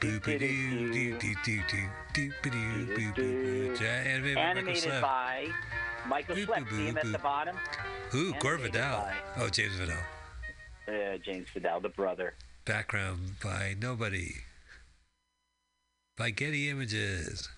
doo, 0.02 0.20
ba 0.20 0.38
doo, 0.38 2.32
boo, 2.44 2.86
boo, 2.96 3.14
boo. 3.16 3.76
Ja- 3.80 3.86
Animated 3.88 4.36
by 4.36 4.36
Michael 4.36 4.38
Animated 4.40 4.84
Slepp. 4.84 5.02
by 5.02 5.48
Boop, 6.36 6.46
boop, 6.46 6.70
See 6.70 6.86
him 6.88 6.96
boop, 6.96 7.06
at 7.06 7.12
the 7.12 7.18
bottom? 7.20 7.56
Ooh, 8.14 8.34
Gore 8.40 8.58
Vidal. 8.58 9.02
by- 9.02 9.16
Oh, 9.38 9.50
James 9.50 9.74
Vidal. 9.76 9.98
Uh, 10.88 11.18
James 11.18 11.48
Vidal, 11.54 11.80
the 11.80 11.90
brother. 11.90 12.34
Background 12.66 13.36
by 13.44 13.76
nobody. 13.80 14.36
By 16.18 16.30
Getty 16.32 16.70
Images. 16.70 17.50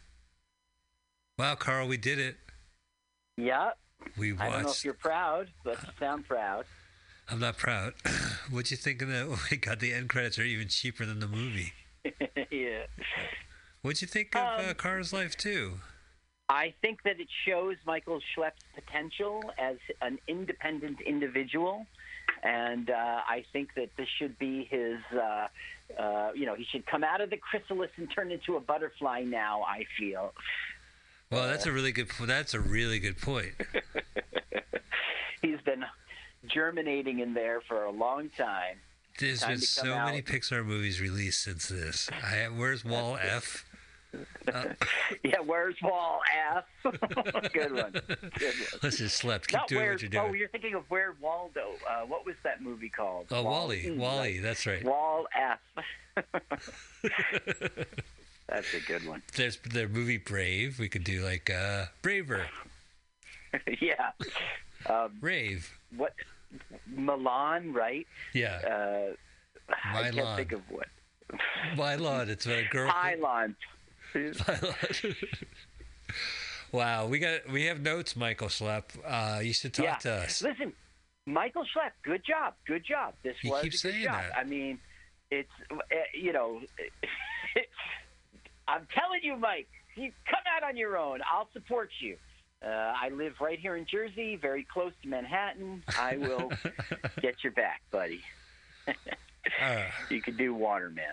Wow, 1.37 1.55
Carl, 1.55 1.87
we 1.87 1.97
did 1.97 2.19
it. 2.19 2.37
Yeah. 3.37 3.71
We 4.17 4.33
watched. 4.33 4.43
I 4.43 4.49
don't 4.51 4.63
know 4.63 4.71
if 4.71 4.85
you're 4.85 4.93
proud, 4.93 5.47
but 5.63 5.81
you 5.83 5.89
sound 5.99 6.27
proud. 6.27 6.65
I'm 7.29 7.39
not 7.39 7.57
proud. 7.57 7.93
What'd 8.51 8.71
you 8.71 8.77
think 8.77 9.01
of 9.01 9.09
that? 9.09 9.27
Oh 9.29 9.39
my 9.51 9.57
god, 9.57 9.79
the 9.79 9.93
end 9.93 10.09
credits 10.09 10.39
are 10.39 10.43
even 10.43 10.67
cheaper 10.67 11.05
than 11.05 11.19
the 11.19 11.27
movie. 11.27 11.73
yeah. 12.51 12.83
What'd 13.81 14.01
you 14.01 14.07
think 14.07 14.35
of 14.35 14.41
uh, 14.41 14.69
Um, 14.69 14.75
Cars 14.75 15.13
Life 15.13 15.37
2? 15.37 15.73
I 16.49 16.73
think 16.81 17.03
that 17.03 17.19
it 17.19 17.27
shows 17.45 17.75
Michael 17.85 18.19
Schlepp's 18.33 18.63
potential 18.73 19.43
as 19.57 19.75
an 20.01 20.17
independent 20.29 21.01
individual, 21.01 21.85
and 22.41 22.89
uh, 22.89 22.93
I 23.27 23.43
think 23.51 23.73
that 23.75 23.89
this 23.97 24.07
should 24.17 24.39
be 24.39 24.63
his. 24.69 24.97
Uh, 25.13 25.47
uh, 25.99 26.31
you 26.33 26.45
know, 26.45 26.55
he 26.55 26.65
should 26.71 26.85
come 26.85 27.03
out 27.03 27.19
of 27.21 27.29
the 27.29 27.37
chrysalis 27.37 27.91
and 27.97 28.09
turn 28.13 28.31
into 28.31 28.55
a 28.55 28.59
butterfly. 28.61 29.23
Now, 29.23 29.63
I 29.63 29.85
feel. 29.97 30.33
Well, 31.31 31.47
that's 31.47 31.65
a 31.65 31.71
really 31.71 31.91
good. 31.91 32.07
That's 32.21 32.53
a 32.53 32.59
really 32.59 32.99
good 32.99 33.19
point. 33.19 33.51
He's 35.41 35.59
been 35.65 35.83
germinating 36.47 37.19
in 37.19 37.33
there 37.33 37.61
for 37.61 37.83
a 37.83 37.91
long 37.91 38.29
time. 38.37 38.77
There's 39.19 39.41
Time 39.41 39.51
been 39.51 39.59
so 39.59 39.97
many. 39.97 40.21
Pixar 40.21 40.65
movies 40.65 41.01
released 41.01 41.43
since 41.43 41.67
this. 41.67 42.09
I, 42.23 42.45
where's 42.45 42.85
Wall 42.85 43.17
F? 43.21 43.65
Yeah, 45.23 45.39
where's 45.45 45.75
Wall 45.83 46.21
F? 46.55 46.63
Good 47.53 47.73
one. 47.73 47.91
Good 47.91 48.53
one. 48.55 48.79
Let's 48.81 48.97
just 48.97 49.17
slept. 49.17 49.47
Keep 49.49 49.59
Not 49.59 49.67
doing 49.67 49.81
where, 49.81 49.91
what 49.91 50.01
you're 50.01 50.09
doing. 50.09 50.29
Oh, 50.29 50.33
you're 50.33 50.47
thinking 50.47 50.73
of 50.75 50.89
Where 50.89 51.15
Waldo. 51.21 51.73
Uh, 51.87 52.05
what 52.05 52.25
was 52.25 52.35
that 52.43 52.61
movie 52.61 52.89
called? 52.89 53.27
Oh, 53.31 53.43
Wally. 53.43 53.83
Mm, 53.83 53.97
Wally. 53.97 54.35
right. 54.35 54.41
That's 54.41 54.65
right. 54.65 54.83
Wall 54.83 55.27
F. 55.35 55.59
That's 58.49 58.73
a 58.73 58.79
good 58.79 59.05
one. 59.07 59.21
There's 59.35 59.57
the 59.57 59.87
movie 59.87 60.17
Brave. 60.17 60.79
We 60.79 60.87
could 60.89 61.03
do 61.03 61.23
like 61.23 61.49
uh, 61.49 61.85
Braver, 62.01 62.47
yeah. 63.81 64.11
Um, 64.89 65.17
Rave. 65.21 65.77
what? 65.95 66.13
Milan, 66.89 67.73
right? 67.73 68.07
Yeah, 68.33 68.59
Uh, 68.65 69.13
I 69.93 70.11
can't 70.11 70.37
think 70.37 70.51
of 70.53 70.61
what. 70.69 70.87
My 71.75 71.95
Lord, 71.95 72.29
it's 72.29 72.47
a 72.47 72.63
girl. 72.71 72.89
Pylon. 72.89 73.55
wow, 76.71 77.07
we 77.07 77.19
got 77.19 77.49
we 77.51 77.65
have 77.65 77.81
notes, 77.81 78.15
Michael 78.15 78.47
Schlepp. 78.47 78.83
Uh, 79.05 79.39
you 79.41 79.53
should 79.53 79.73
talk 79.73 79.85
yeah. 79.85 79.95
to 79.97 80.13
us. 80.23 80.41
Listen, 80.41 80.71
Michael 81.25 81.63
Schlepp, 81.63 81.91
good 82.03 82.21
job, 82.25 82.53
good 82.65 82.85
job. 82.87 83.13
This 83.23 83.35
You 83.43 83.51
was 83.51 83.61
keep 83.63 83.71
a 83.71 83.73
good 83.73 83.79
saying 83.79 84.03
job. 84.05 84.13
that. 84.21 84.37
I 84.37 84.43
mean, 84.45 84.79
it's 85.31 85.49
uh, 85.71 85.75
you 86.13 86.31
know, 86.31 86.61
I'm 88.67 88.87
telling 88.93 89.19
you, 89.23 89.35
Mike, 89.37 89.67
you 89.95 90.11
come 90.29 90.41
out 90.55 90.67
on 90.67 90.77
your 90.77 90.97
own. 90.97 91.19
I'll 91.31 91.49
support 91.53 91.89
you. 91.99 92.17
Uh, 92.65 92.67
I 92.69 93.09
live 93.09 93.33
right 93.39 93.59
here 93.59 93.75
in 93.75 93.85
Jersey, 93.85 94.35
very 94.35 94.65
close 94.71 94.91
to 95.03 95.07
Manhattan. 95.09 95.83
I 95.97 96.17
will 96.17 96.51
get 97.21 97.35
your 97.43 97.53
back, 97.53 97.81
buddy. 97.91 98.21
Uh, 98.87 99.83
You 100.09 100.21
can 100.21 100.35
do 100.37 100.53
Waterman. 100.53 101.03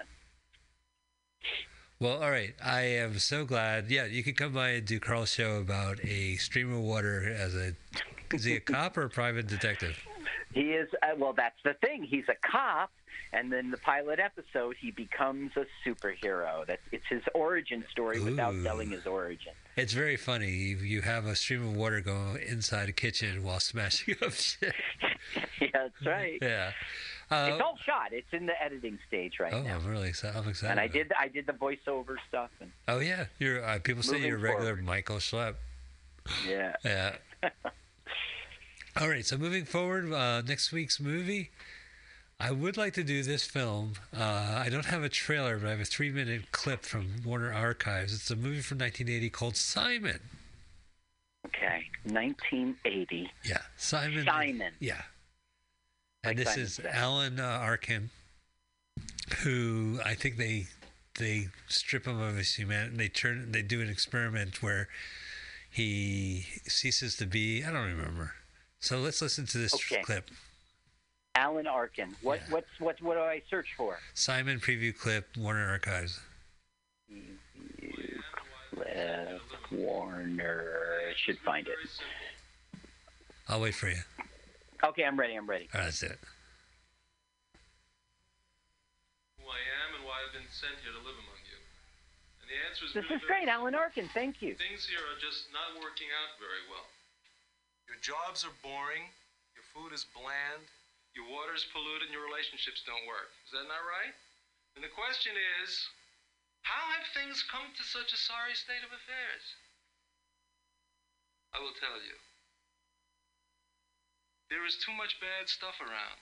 well, 2.00 2.22
all 2.22 2.30
right. 2.30 2.54
I 2.64 2.80
am 2.82 3.18
so 3.18 3.44
glad. 3.44 3.90
Yeah, 3.90 4.06
you 4.06 4.22
could 4.22 4.36
come 4.36 4.52
by 4.52 4.70
and 4.70 4.86
do 4.86 4.98
Carl's 4.98 5.30
show 5.32 5.56
about 5.58 6.02
a 6.04 6.36
stream 6.36 6.72
of 6.72 6.80
water 6.80 7.30
as 7.36 7.54
a 7.54 7.74
is 8.32 8.44
he 8.44 8.56
a 8.56 8.60
cop 8.60 8.96
or 8.96 9.02
a 9.02 9.10
private 9.10 9.46
detective? 9.46 9.96
He 10.54 10.70
is 10.72 10.88
uh, 11.02 11.08
well. 11.18 11.32
That's 11.32 11.58
the 11.64 11.74
thing. 11.74 12.04
He's 12.04 12.24
a 12.28 12.34
cop, 12.48 12.90
and 13.32 13.52
then 13.52 13.70
the 13.70 13.76
pilot 13.78 14.20
episode, 14.20 14.76
he 14.80 14.90
becomes 14.92 15.50
a 15.56 15.66
superhero. 15.86 16.64
That's 16.66 16.80
it's 16.92 17.04
his 17.08 17.22
origin 17.34 17.84
story 17.90 18.20
without 18.20 18.54
telling 18.62 18.90
his 18.90 19.04
origin. 19.06 19.52
It's 19.76 19.92
very 19.92 20.16
funny. 20.16 20.50
You, 20.50 20.76
you 20.76 21.00
have 21.02 21.26
a 21.26 21.34
stream 21.34 21.62
of 21.66 21.76
water 21.76 22.00
go 22.00 22.36
inside 22.48 22.88
a 22.88 22.92
kitchen 22.92 23.42
while 23.42 23.58
smashing 23.58 24.14
up 24.22 24.32
shit. 24.32 24.72
yeah, 25.60 25.66
that's 25.72 26.06
right. 26.06 26.38
Yeah. 26.40 26.70
Uh, 27.30 27.48
It's 27.52 27.60
all 27.60 27.76
shot. 27.84 28.12
It's 28.12 28.32
in 28.32 28.46
the 28.46 28.52
editing 28.62 28.98
stage 29.08 29.40
right 29.40 29.50
now. 29.50 29.58
oh, 29.58 29.62
now. 29.62 29.74
I'm 29.76 29.86
really 29.86 30.10
excited. 30.10 30.38
I'm 30.38 30.48
excited. 30.48 30.70
And 30.70 30.78
I 30.80 30.86
did 30.86 31.10
I 31.18 31.26
did 31.26 31.46
the 31.46 31.52
voiceover 31.54 32.16
stuff 32.28 32.50
and 32.60 32.70
Oh 32.86 33.00
yeah, 33.00 33.24
you're. 33.40 33.64
Uh, 33.64 33.78
people 33.82 34.02
say 34.04 34.20
you're 34.20 34.36
a 34.36 34.40
regular 34.40 34.76
forward. 34.76 34.84
Michael 34.84 35.16
Schlepp. 35.16 35.54
yeah. 36.48 36.76
Yeah. 36.84 37.16
All 39.00 39.08
right. 39.08 39.26
So 39.26 39.36
moving 39.36 39.64
forward, 39.64 40.12
uh, 40.12 40.42
next 40.42 40.72
week's 40.72 41.00
movie. 41.00 41.50
I 42.38 42.50
would 42.50 42.76
like 42.76 42.94
to 42.94 43.04
do 43.04 43.22
this 43.22 43.44
film. 43.44 43.94
Uh, 44.16 44.60
I 44.64 44.68
don't 44.68 44.86
have 44.86 45.02
a 45.02 45.08
trailer, 45.08 45.58
but 45.58 45.66
I 45.68 45.70
have 45.70 45.80
a 45.80 45.84
three-minute 45.84 46.52
clip 46.52 46.82
from 46.84 47.22
Warner 47.24 47.52
Archives. 47.52 48.12
It's 48.12 48.30
a 48.30 48.36
movie 48.36 48.60
from 48.60 48.78
1980 48.78 49.30
called 49.30 49.56
Simon. 49.56 50.20
Okay. 51.46 51.84
1980. 52.04 53.30
Yeah, 53.44 53.58
Simon. 53.76 54.24
Simon. 54.24 54.72
Yeah. 54.80 55.02
And 56.22 56.30
Like 56.30 56.36
this 56.38 56.48
Simon 56.48 56.62
is 56.64 56.74
said. 56.74 56.86
Alan 56.86 57.40
uh, 57.40 57.44
Arkin, 57.44 58.10
who 59.42 60.00
I 60.04 60.14
think 60.14 60.36
they 60.36 60.66
they 61.18 61.48
strip 61.68 62.06
him 62.06 62.20
of 62.20 62.36
his 62.36 62.54
humanity. 62.54 62.96
They 62.96 63.08
turn 63.08 63.52
they 63.52 63.62
do 63.62 63.80
an 63.80 63.88
experiment 63.88 64.62
where 64.62 64.88
he 65.70 66.46
ceases 66.66 67.16
to 67.16 67.26
be. 67.26 67.64
I 67.64 67.70
don't 67.72 67.86
remember. 67.86 68.32
So 68.84 68.98
let's 69.00 69.22
listen 69.22 69.46
to 69.46 69.56
this 69.56 69.72
Okay. 69.72 70.02
clip. 70.02 70.30
Alan 71.34 71.66
Arkin. 71.66 72.14
What 72.20 72.40
Yeah. 72.42 72.50
what's 72.50 72.80
what 72.80 73.00
what 73.00 73.14
do 73.14 73.20
I 73.22 73.40
search 73.48 73.72
for? 73.78 73.98
Simon 74.12 74.60
preview 74.60 74.94
clip, 74.96 75.34
Warner 75.38 75.66
Archives. 75.70 76.20
Cliff 77.08 77.40
Warner 79.72 81.14
should 81.16 81.38
find 81.40 81.66
it. 81.66 81.78
I'll 83.48 83.62
wait 83.62 83.74
for 83.74 83.88
you. 83.88 84.02
Okay, 84.82 85.04
I'm 85.04 85.18
ready. 85.18 85.34
I'm 85.34 85.48
ready. 85.48 85.70
All 85.72 85.80
right, 85.80 85.86
that's 85.86 86.02
it. 86.02 86.18
who 89.40 89.48
I 89.48 89.60
am 89.88 89.94
and 89.96 90.04
why 90.04 90.20
I've 90.26 90.32
been 90.34 90.46
sent 90.52 90.76
here 90.82 90.92
to 90.92 90.98
live 90.98 91.16
among 91.16 91.40
you. 91.48 91.56
And 92.42 92.50
the 92.50 92.56
answer 92.68 92.84
is 92.84 92.92
This 92.92 93.04
really 93.04 93.16
is 93.16 93.22
great, 93.26 93.46
very- 93.46 93.50
Alan 93.50 93.74
Arkin. 93.74 94.10
Thank 94.12 94.42
you. 94.42 94.54
Things 94.56 94.86
here 94.86 95.00
are 95.00 95.18
just 95.18 95.50
not 95.52 95.74
working 95.80 96.08
out 96.20 96.38
very 96.38 96.68
well. 96.68 96.86
Your 97.88 98.00
jobs 98.00 98.42
are 98.44 98.56
boring, 98.64 99.04
your 99.54 99.66
food 99.76 99.92
is 99.92 100.08
bland, 100.16 100.64
your 101.12 101.28
water 101.30 101.54
is 101.54 101.66
polluted, 101.70 102.10
and 102.10 102.14
your 102.14 102.26
relationships 102.26 102.82
don't 102.82 103.04
work. 103.06 103.30
Is 103.46 103.52
that 103.54 103.68
not 103.70 103.84
right? 103.86 104.14
And 104.74 104.82
the 104.82 104.90
question 104.90 105.36
is, 105.62 105.70
how 106.66 106.84
have 106.96 107.06
things 107.14 107.44
come 107.52 107.70
to 107.70 107.84
such 107.84 108.10
a 108.10 108.18
sorry 108.18 108.56
state 108.56 108.82
of 108.82 108.90
affairs? 108.90 109.44
I 111.54 111.62
will 111.62 111.76
tell 111.78 112.00
you. 112.02 112.16
There 114.50 114.66
is 114.66 114.76
too 114.82 114.92
much 114.98 115.14
bad 115.22 115.46
stuff 115.46 115.78
around. 115.78 116.20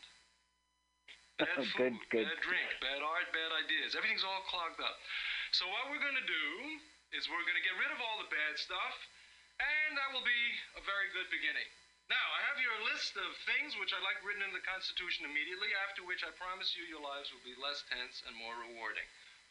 Bad 1.40 1.56
Good, 1.78 1.96
food, 1.96 1.96
good. 2.12 2.26
bad 2.28 2.40
drink, 2.44 2.68
bad 2.84 3.00
art, 3.00 3.32
bad 3.32 3.50
ideas. 3.56 3.96
Everything's 3.96 4.22
all 4.26 4.44
clogged 4.52 4.78
up. 4.78 4.98
So 5.56 5.64
what 5.72 5.88
we're 5.88 6.02
going 6.04 6.16
to 6.20 6.28
do 6.28 6.48
is 7.16 7.28
we're 7.32 7.44
going 7.48 7.56
to 7.58 7.64
get 7.64 7.76
rid 7.80 7.88
of 7.92 8.00
all 8.00 8.20
the 8.20 8.28
bad 8.28 8.56
stuff, 8.60 8.94
and 9.62 9.94
that 9.94 10.10
will 10.10 10.26
be 10.26 10.42
a 10.76 10.82
very 10.82 11.08
good 11.14 11.30
beginning. 11.30 11.68
Now, 12.10 12.26
I 12.34 12.40
have 12.50 12.52
a 12.72 12.88
list 12.88 13.14
of 13.14 13.30
things 13.44 13.76
which 13.76 13.92
I'd 13.92 14.04
like 14.04 14.20
written 14.24 14.44
in 14.44 14.54
the 14.56 14.64
Constitution 14.64 15.28
immediately, 15.28 15.70
after 15.84 16.02
which 16.02 16.24
I 16.24 16.32
promise 16.34 16.72
you 16.72 16.88
your 16.88 17.02
lives 17.02 17.28
will 17.28 17.44
be 17.44 17.56
less 17.60 17.84
tense 17.88 18.24
and 18.24 18.34
more 18.36 18.56
rewarding. 18.58 19.04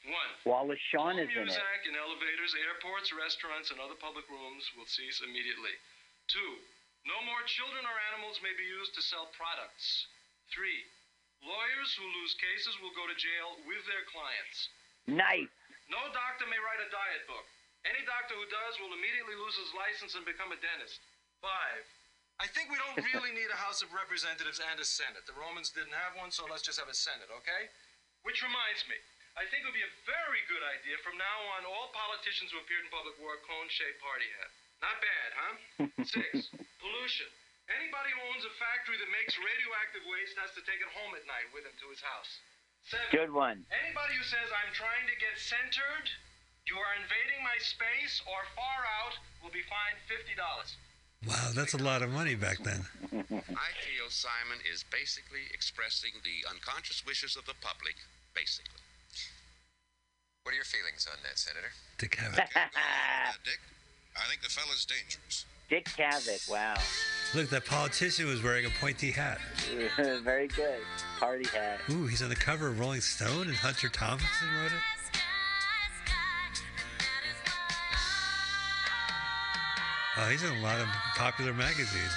One, 0.09 0.31
Wallace 0.49 0.81
Shawn 0.89 1.21
is 1.21 1.29
in 1.29 1.45
it. 1.45 1.53
music 1.53 1.81
in 1.85 1.93
elevators, 1.93 2.57
airports, 2.57 3.13
restaurants, 3.13 3.69
and 3.69 3.77
other 3.77 3.93
public 4.01 4.25
rooms 4.33 4.65
will 4.73 4.89
cease 4.89 5.21
immediately. 5.21 5.77
Two, 6.25 6.57
no 7.05 7.17
more 7.29 7.45
children 7.45 7.85
or 7.85 7.97
animals 8.09 8.41
may 8.41 8.53
be 8.57 8.65
used 8.65 8.97
to 8.97 9.05
sell 9.05 9.29
products. 9.37 10.09
Three, 10.49 10.81
lawyers 11.45 11.93
who 11.93 12.05
lose 12.17 12.33
cases 12.41 12.73
will 12.81 12.93
go 12.97 13.05
to 13.05 13.13
jail 13.13 13.61
with 13.69 13.85
their 13.85 14.05
clients. 14.09 14.57
Nice. 15.05 15.53
No 15.85 16.01
doctor 16.13 16.49
may 16.49 16.57
write 16.57 16.81
a 16.81 16.89
diet 16.89 17.23
book. 17.29 17.45
Any 17.85 18.05
doctor 18.05 18.37
who 18.37 18.45
does 18.45 18.77
will 18.77 18.93
immediately 18.93 19.33
lose 19.33 19.57
his 19.57 19.73
license 19.73 20.13
and 20.13 20.25
become 20.25 20.53
a 20.53 20.59
dentist. 20.61 21.01
Five. 21.41 21.83
I 22.37 22.45
think 22.49 22.69
we 22.69 22.77
don't 22.77 23.01
really 23.13 23.33
need 23.37 23.49
a 23.49 23.57
House 23.57 23.81
of 23.81 23.89
Representatives 23.93 24.61
and 24.61 24.77
a 24.77 24.85
Senate. 24.85 25.25
The 25.25 25.37
Romans 25.37 25.73
didn't 25.73 25.97
have 25.97 26.13
one, 26.17 26.29
so 26.29 26.45
let's 26.45 26.65
just 26.65 26.77
have 26.77 26.89
a 26.89 26.97
Senate, 26.97 27.29
okay? 27.41 27.69
Which 28.21 28.45
reminds 28.45 28.85
me, 28.85 28.97
I 29.33 29.49
think 29.49 29.65
it 29.65 29.67
would 29.69 29.77
be 29.77 29.85
a 29.85 29.97
very 30.05 30.41
good 30.45 30.61
idea 30.61 31.01
from 31.01 31.17
now 31.17 31.37
on 31.57 31.65
all 31.65 31.89
politicians 31.95 32.53
who 32.53 32.61
appeared 32.61 32.85
in 32.85 32.93
public 32.93 33.17
wore 33.17 33.37
a 33.37 33.41
cone-shaped 33.47 34.01
party 34.01 34.29
hat. 34.37 34.51
Not 34.81 34.97
bad, 35.01 35.29
huh? 35.37 35.53
Six. 36.05 36.49
Pollution. 36.83 37.29
Anybody 37.69 38.11
who 38.11 38.21
owns 38.33 38.43
a 38.43 38.53
factory 38.57 38.97
that 38.99 39.09
makes 39.13 39.37
radioactive 39.37 40.03
waste 40.09 40.35
has 40.41 40.51
to 40.57 40.61
take 40.65 40.81
it 40.83 40.89
home 40.91 41.13
at 41.15 41.23
night 41.29 41.47
with 41.55 41.63
him 41.63 41.73
to 41.79 41.87
his 41.87 42.01
house. 42.03 42.41
Seven. 42.83 43.07
Good 43.13 43.31
one. 43.31 43.63
Anybody 43.69 44.17
who 44.17 44.25
says 44.25 44.49
I'm 44.51 44.73
trying 44.73 45.05
to 45.05 45.15
get 45.21 45.37
centered, 45.37 46.09
you 46.67 46.75
are 46.77 46.93
invading 46.97 47.41
my 47.43 47.57
space, 47.59 48.21
or 48.27 48.39
far 48.55 48.79
out, 49.01 49.15
will 49.41 49.53
be 49.53 49.65
fined 49.65 49.97
fifty 50.05 50.33
dollars. 50.37 50.77
Wow, 51.27 51.53
that's 51.53 51.73
a 51.73 51.81
lot 51.83 52.01
of 52.01 52.09
money 52.09 52.33
back 52.33 52.57
then. 52.63 52.81
I 53.13 53.69
feel 53.77 54.09
Simon 54.09 54.57
is 54.65 54.83
basically 54.89 55.45
expressing 55.53 56.11
the 56.25 56.49
unconscious 56.49 57.05
wishes 57.05 57.37
of 57.37 57.45
the 57.45 57.53
public, 57.61 57.93
basically. 58.33 58.81
What 60.43 60.53
are 60.53 60.55
your 60.55 60.65
feelings 60.65 61.05
on 61.05 61.19
that, 61.21 61.37
Senator? 61.37 61.69
Dick 61.99 62.17
Cavett. 62.17 62.37
Dick, 63.45 63.59
I 64.17 64.27
think 64.27 64.41
the 64.41 64.49
fella's 64.49 64.85
dangerous. 64.85 65.45
Dick 65.69 65.85
Cavett. 65.85 66.49
Wow. 66.49 66.75
Look, 67.35 67.49
that 67.51 67.65
politician 67.65 68.27
was 68.27 68.41
wearing 68.43 68.65
a 68.65 68.71
pointy 68.81 69.11
hat. 69.11 69.39
Very 70.23 70.47
good. 70.47 70.81
Party 71.19 71.47
hat. 71.49 71.79
Ooh, 71.91 72.07
he's 72.07 72.23
on 72.23 72.29
the 72.29 72.35
cover 72.35 72.67
of 72.67 72.79
Rolling 72.79 73.01
Stone 73.01 73.47
and 73.47 73.55
Hunter 73.55 73.89
Thompson 73.89 74.47
wrote 74.57 74.71
it. 74.71 75.00
Oh, 80.23 80.25
he's 80.29 80.43
in 80.43 80.55
a 80.55 80.61
lot 80.61 80.79
of 80.79 80.87
popular 81.17 81.51
magazines. 81.51 82.13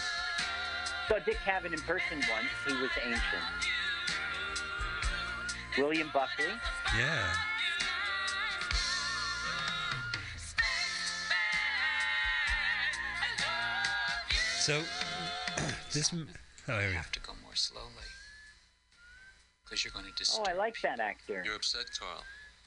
So 1.09 1.19
Dick 1.25 1.39
Cavett 1.39 1.73
in 1.73 1.81
person 1.81 2.19
once. 2.31 2.49
He 2.67 2.75
was 2.83 2.91
ancient. 3.03 3.23
William 5.79 6.11
Buckley. 6.13 6.45
Yeah. 6.99 7.33
So, 14.59 14.83
this. 15.93 16.13
m- 16.13 16.29
Oh, 16.67 16.79
here 16.79 16.87
we 16.89 16.93
go. 16.93 16.97
have 16.97 17.13
to 17.13 17.21
go 17.21 17.33
more 17.43 17.55
slowly. 17.55 18.09
Because 19.65 19.85
you're 19.85 19.93
going 19.93 20.07
to 20.07 20.13
Oh. 20.13 20.45
I 20.49 20.55
like 20.55 20.81
that 20.81 20.99
actor. 20.99 21.43
You're 21.45 21.57
upset, 21.57 21.85
Carl. 21.99 22.23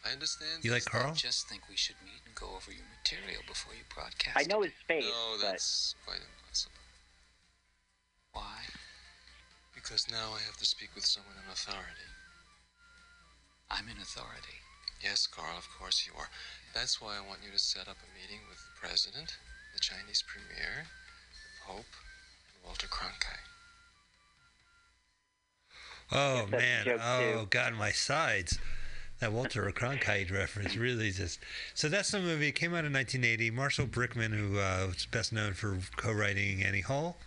I 0.07 0.13
understand. 0.13 0.63
You 0.63 0.71
like 0.71 0.83
this. 0.85 0.93
Carl? 0.93 1.13
just 1.13 1.49
think 1.49 1.67
we 1.69 1.75
should 1.75 1.97
meet 2.05 2.23
and 2.25 2.33
go 2.35 2.47
over 2.55 2.71
your 2.71 2.87
material 2.95 3.41
before 3.47 3.73
you 3.73 3.83
broadcast. 3.93 4.37
I 4.39 4.47
know 4.47 4.61
his 4.61 4.71
face, 4.87 5.03
No, 5.03 5.35
but 5.35 5.51
that's 5.51 5.95
quite 6.05 6.23
impossible. 6.23 6.79
Why? 8.31 8.63
Because 9.75 10.07
now 10.09 10.31
I 10.31 10.39
have 10.47 10.55
to 10.57 10.65
speak 10.65 10.95
with 10.95 11.05
someone 11.05 11.35
in 11.35 11.51
authority. 11.51 12.07
I'm 13.69 13.89
in 13.91 13.99
authority. 13.99 14.63
Yes, 15.03 15.27
Carl, 15.27 15.57
of 15.57 15.67
course 15.77 16.07
you 16.07 16.13
are. 16.17 16.29
That's 16.73 17.01
why 17.01 17.17
I 17.17 17.27
want 17.27 17.41
you 17.45 17.51
to 17.51 17.59
set 17.59 17.87
up 17.87 17.97
a 17.99 18.09
meeting 18.15 18.39
with 18.49 18.57
the 18.57 18.79
president, 18.79 19.35
the 19.73 19.79
Chinese 19.79 20.23
premier, 20.23 20.87
the 20.87 21.51
Pope, 21.67 21.93
and 22.47 22.63
Walter 22.63 22.87
Cronkite. 22.87 23.43
Oh 26.11 26.47
Yes, 26.49 26.49
that's 26.49 26.63
a 26.63 26.87
man! 26.87 26.99
Oh 27.03 27.41
too. 27.41 27.47
god, 27.49 27.73
my 27.73 27.91
sides. 27.91 28.57
That 29.19 29.33
Walter 29.33 29.71
Cronkite 29.75 30.31
reference 30.31 30.75
really 30.75 31.11
just. 31.11 31.39
So 31.73 31.89
that's 31.89 32.11
the 32.11 32.19
movie. 32.19 32.49
It 32.49 32.55
came 32.55 32.73
out 32.73 32.85
in 32.85 32.93
1980. 32.93 33.49
Marshall 33.51 33.87
Brickman, 33.87 34.31
who 34.31 34.59
uh, 34.59 34.87
was 34.87 35.07
best 35.07 35.33
known 35.33 35.53
for 35.53 35.79
co-writing 35.95 36.63
Annie 36.63 36.81
Hall, 36.81 37.17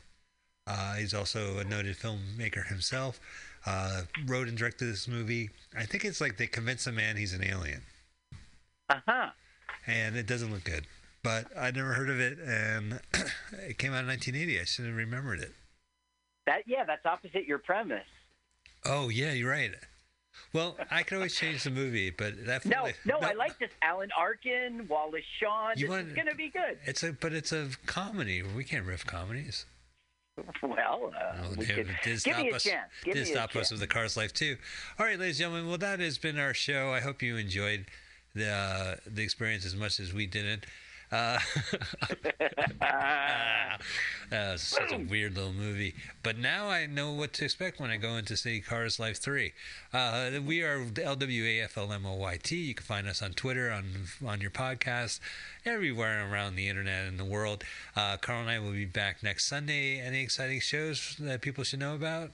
uh, 0.66 0.94
he's 0.94 1.14
also 1.14 1.58
a 1.58 1.64
noted 1.64 1.96
filmmaker 1.96 2.66
himself. 2.68 3.20
Uh, 3.66 4.02
wrote 4.26 4.48
and 4.48 4.56
directed 4.56 4.86
this 4.86 5.08
movie. 5.08 5.50
I 5.76 5.84
think 5.84 6.04
it's 6.04 6.20
like 6.20 6.38
they 6.38 6.46
convince 6.46 6.86
a 6.86 6.92
man 6.92 7.16
he's 7.16 7.34
an 7.34 7.44
alien, 7.44 7.82
uh 8.88 9.00
huh. 9.06 9.30
and 9.86 10.16
it 10.16 10.26
doesn't 10.26 10.50
look 10.50 10.64
good. 10.64 10.86
But 11.22 11.54
I'd 11.54 11.76
never 11.76 11.92
heard 11.92 12.08
of 12.08 12.18
it, 12.20 12.38
and 12.38 13.00
it 13.68 13.76
came 13.76 13.92
out 13.92 14.00
in 14.00 14.06
1980. 14.06 14.58
I 14.58 14.64
shouldn't 14.64 14.94
have 14.94 14.98
remembered 14.98 15.40
it. 15.40 15.52
That 16.46 16.62
yeah, 16.66 16.84
that's 16.84 17.04
opposite 17.04 17.44
your 17.44 17.58
premise. 17.58 18.06
Oh 18.86 19.10
yeah, 19.10 19.32
you're 19.32 19.50
right. 19.50 19.74
Well, 20.52 20.76
I 20.90 21.02
could 21.02 21.16
always 21.16 21.36
change 21.36 21.62
the 21.64 21.70
movie, 21.70 22.10
but 22.10 22.46
that 22.46 22.64
No, 22.64 22.88
no, 23.04 23.18
I 23.20 23.32
like 23.34 23.58
this. 23.58 23.70
Alan 23.82 24.10
Arkin, 24.16 24.86
Wallace 24.88 25.24
Shawn. 25.40 25.74
You 25.76 25.86
This 25.86 25.90
want- 25.90 26.08
is 26.08 26.14
gonna 26.14 26.34
be 26.34 26.48
good. 26.48 26.78
It's 26.84 27.02
a, 27.02 27.12
but 27.12 27.32
it's 27.32 27.52
a 27.52 27.68
comedy. 27.86 28.42
We 28.42 28.64
can't 28.64 28.84
riff 28.86 29.06
comedies. 29.06 29.66
Well, 30.62 31.12
uh, 31.14 31.36
Well, 31.42 31.54
we 31.58 31.64
it 31.66 31.74
could, 31.74 31.86
did 31.86 31.96
give 32.02 32.20
stop 32.20 32.38
me 32.38 32.50
a 32.50 32.56
us. 32.56 32.62
chance. 32.62 32.90
Give 33.04 33.14
did 33.14 33.26
stop 33.26 33.54
us 33.56 33.70
with 33.70 33.80
the 33.80 33.86
Cars 33.86 34.16
Life 34.16 34.32
too. 34.32 34.56
All 34.98 35.04
right, 35.06 35.18
ladies 35.18 35.38
and 35.38 35.44
gentlemen. 35.52 35.68
Well, 35.68 35.78
that 35.78 36.00
has 36.00 36.16
been 36.18 36.38
our 36.38 36.54
show. 36.54 36.92
I 36.92 37.00
hope 37.00 37.20
you 37.22 37.36
enjoyed 37.36 37.86
the 38.34 38.48
uh, 38.48 38.96
the 39.06 39.22
experience 39.22 39.66
as 39.66 39.76
much 39.76 40.00
as 40.00 40.12
we 40.14 40.26
didn't. 40.26 40.64
Uh, 41.12 41.38
uh, 44.32 44.56
such 44.56 44.92
a 44.92 44.98
weird 44.98 45.34
little 45.36 45.52
movie. 45.52 45.94
But 46.22 46.38
now 46.38 46.68
I 46.68 46.86
know 46.86 47.12
what 47.12 47.32
to 47.34 47.44
expect 47.44 47.80
when 47.80 47.90
I 47.90 47.96
go 47.96 48.10
in 48.16 48.24
to 48.26 48.36
see 48.36 48.60
Cars 48.60 48.98
Life 49.00 49.18
3. 49.18 49.52
Uh, 49.92 50.30
we 50.44 50.62
are 50.62 50.78
LWAFLMOYT. 50.84 52.50
You 52.52 52.74
can 52.74 52.84
find 52.84 53.08
us 53.08 53.22
on 53.22 53.32
Twitter, 53.32 53.70
on 53.70 53.84
on 54.26 54.40
your 54.40 54.50
podcast, 54.50 55.20
everywhere 55.64 56.30
around 56.30 56.56
the 56.56 56.68
internet 56.68 57.06
and 57.06 57.18
the 57.18 57.24
world. 57.24 57.64
Uh, 57.96 58.16
Carl 58.16 58.40
and 58.42 58.50
I 58.50 58.58
will 58.58 58.72
be 58.72 58.84
back 58.84 59.22
next 59.22 59.46
Sunday. 59.46 60.00
Any 60.00 60.22
exciting 60.22 60.60
shows 60.60 61.16
that 61.18 61.40
people 61.40 61.64
should 61.64 61.80
know 61.80 61.94
about? 61.94 62.30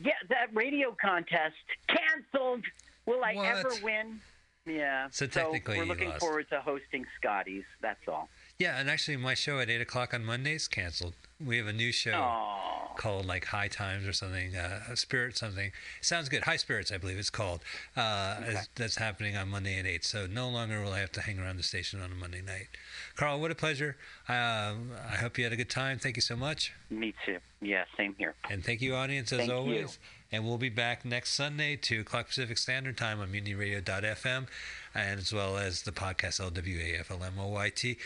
Yeah, 0.00 0.12
that 0.30 0.48
radio 0.52 0.96
contest 1.00 1.54
canceled. 1.86 2.64
Will 3.06 3.22
I 3.24 3.34
What? 3.34 3.46
ever 3.46 3.70
win? 3.82 4.20
Yeah. 4.66 5.08
So 5.10 5.26
technically 5.26 5.76
we're 5.76 5.84
you 5.84 5.88
looking 5.88 6.12
forward 6.12 6.48
to 6.50 6.60
hosting 6.60 7.04
Scotty's. 7.18 7.64
That's 7.80 8.06
all. 8.06 8.28
Yeah, 8.58 8.78
and 8.78 8.88
actually, 8.88 9.16
my 9.16 9.34
show 9.34 9.58
at 9.58 9.68
8 9.68 9.80
o'clock 9.80 10.14
on 10.14 10.24
Mondays 10.24 10.68
canceled. 10.68 11.14
We 11.44 11.56
have 11.58 11.66
a 11.66 11.72
new 11.72 11.90
show. 11.90 12.12
Oh, 12.12 12.58
called 12.94 13.24
like 13.24 13.46
High 13.46 13.68
Times 13.68 14.06
or 14.06 14.12
something, 14.12 14.54
uh, 14.54 14.94
Spirit 14.94 15.36
something. 15.36 15.72
sounds 16.02 16.28
good. 16.28 16.42
High 16.42 16.56
Spirits, 16.58 16.92
I 16.92 16.98
believe 16.98 17.18
it's 17.18 17.30
called. 17.30 17.62
Uh, 17.96 18.36
is- 18.46 18.68
That's 18.76 18.96
happening 18.96 19.34
on 19.36 19.48
Monday 19.48 19.78
at 19.78 19.86
8. 19.86 20.04
So 20.04 20.26
no 20.26 20.48
longer 20.48 20.82
will 20.82 20.92
I 20.92 21.00
have 21.00 21.10
to 21.12 21.22
hang 21.22 21.38
around 21.40 21.56
the 21.56 21.62
station 21.62 22.00
on 22.02 22.12
a 22.12 22.14
Monday 22.14 22.42
night. 22.42 22.68
Carl, 23.16 23.40
what 23.40 23.50
a 23.50 23.54
pleasure. 23.54 23.96
Um, 24.28 24.92
I 25.10 25.16
hope 25.16 25.38
you 25.38 25.44
had 25.44 25.52
a 25.52 25.56
good 25.56 25.70
time. 25.70 25.98
Thank 25.98 26.16
you 26.16 26.22
so 26.22 26.36
much. 26.36 26.72
me 26.90 27.14
too. 27.24 27.38
Yeah, 27.60 27.84
same 27.96 28.14
here. 28.18 28.34
And 28.50 28.62
thank 28.64 28.82
you, 28.82 28.94
audience, 28.94 29.32
as 29.32 29.38
Thank 29.38 29.50
you. 29.50 29.88
Always. 30.32 30.38
And 30.40 30.44
we'll 30.44 30.58
be 30.58 30.68
back 30.68 31.04
next 31.04 31.34
Sunday, 31.34 31.76
2 31.76 32.00
o'clock 32.00 32.28
Pacific 32.28 32.58
Standard 32.58 32.96
Time 32.96 33.20
on 33.20 33.28
MutinyRadio.fm, 33.28 34.46
and 34.94 35.20
as 35.20 35.32
well 35.32 35.56
as 35.56 35.82
the 35.82 35.92
podcast 35.92 36.40
LWAFLMOYT. 36.40 37.96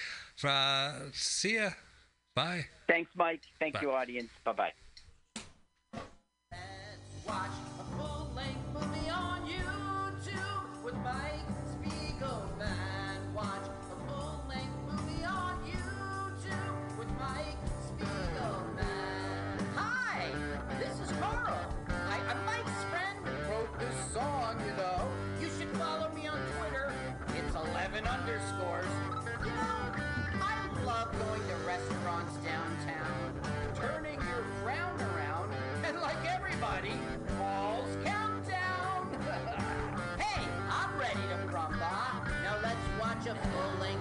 Uh, 0.45 1.11
see 1.13 1.57
ya. 1.57 1.71
Bye. 2.35 2.67
Thanks, 2.87 3.11
Mike. 3.17 3.43
Thank 3.59 3.75
Bye. 3.75 3.81
you, 3.83 3.93
audience. 3.93 4.31
Bye 4.45 4.53
bye. 4.53 4.73
Watch 13.35 13.76
watch 43.75 43.97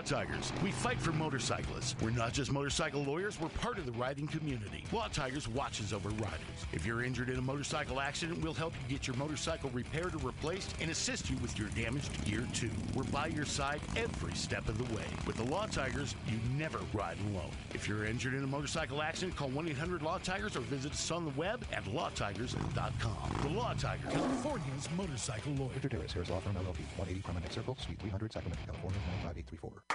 Tigers, 0.00 0.52
we 0.62 0.70
fight 0.70 0.98
for 0.98 1.12
motorcyclists. 1.12 1.94
We're 2.00 2.10
not 2.10 2.32
just 2.32 2.50
motorcycle 2.50 3.02
lawyers, 3.02 3.38
we're 3.40 3.48
part 3.48 3.78
of 3.78 3.84
the 3.84 3.92
riding 3.92 4.26
community. 4.26 4.84
Law 4.92 5.08
Tigers 5.08 5.48
watches 5.48 5.92
over 5.92 6.08
riders. 6.08 6.51
If 6.72 6.86
you're 6.86 7.02
injured 7.02 7.28
in 7.28 7.38
a 7.38 7.42
motorcycle 7.42 8.00
accident, 8.00 8.42
we'll 8.42 8.54
help 8.54 8.72
you 8.74 8.96
get 8.96 9.06
your 9.06 9.16
motorcycle 9.16 9.70
repaired 9.70 10.14
or 10.14 10.18
replaced 10.18 10.74
and 10.80 10.90
assist 10.90 11.30
you 11.30 11.36
with 11.38 11.58
your 11.58 11.68
damaged 11.68 12.24
gear 12.24 12.46
too. 12.54 12.70
We're 12.94 13.04
by 13.04 13.26
your 13.26 13.44
side 13.44 13.80
every 13.96 14.34
step 14.34 14.68
of 14.68 14.78
the 14.78 14.94
way. 14.94 15.04
With 15.26 15.36
the 15.36 15.44
Law 15.44 15.66
Tigers, 15.66 16.14
you 16.28 16.38
never 16.56 16.80
ride 16.92 17.18
alone. 17.30 17.50
If 17.74 17.88
you're 17.88 18.04
injured 18.04 18.34
in 18.34 18.44
a 18.44 18.46
motorcycle 18.46 19.02
accident, 19.02 19.36
call 19.36 19.48
1 19.48 19.68
800 19.68 20.02
Law 20.02 20.18
Tigers 20.18 20.56
or 20.56 20.60
visit 20.60 20.92
us 20.92 21.10
on 21.10 21.24
the 21.24 21.32
web 21.32 21.64
at 21.72 21.84
lawtigers.com. 21.84 23.42
The 23.42 23.48
Law 23.48 23.74
Tigers, 23.74 24.12
California's 24.12 24.88
motorcycle 24.96 25.52
lawyer. 25.54 25.70
Victor 25.70 25.88
Terrace, 25.88 26.12
Harris 26.12 26.30
Law 26.30 26.40
Firm, 26.40 26.54
LLP, 26.54 26.80
180 26.96 27.20
Promenade 27.20 27.52
Circle, 27.52 27.76
Suite 27.80 27.98
300, 28.00 28.32
Sacramento, 28.32 28.64
California, 28.66 28.98
95834. 29.24 29.91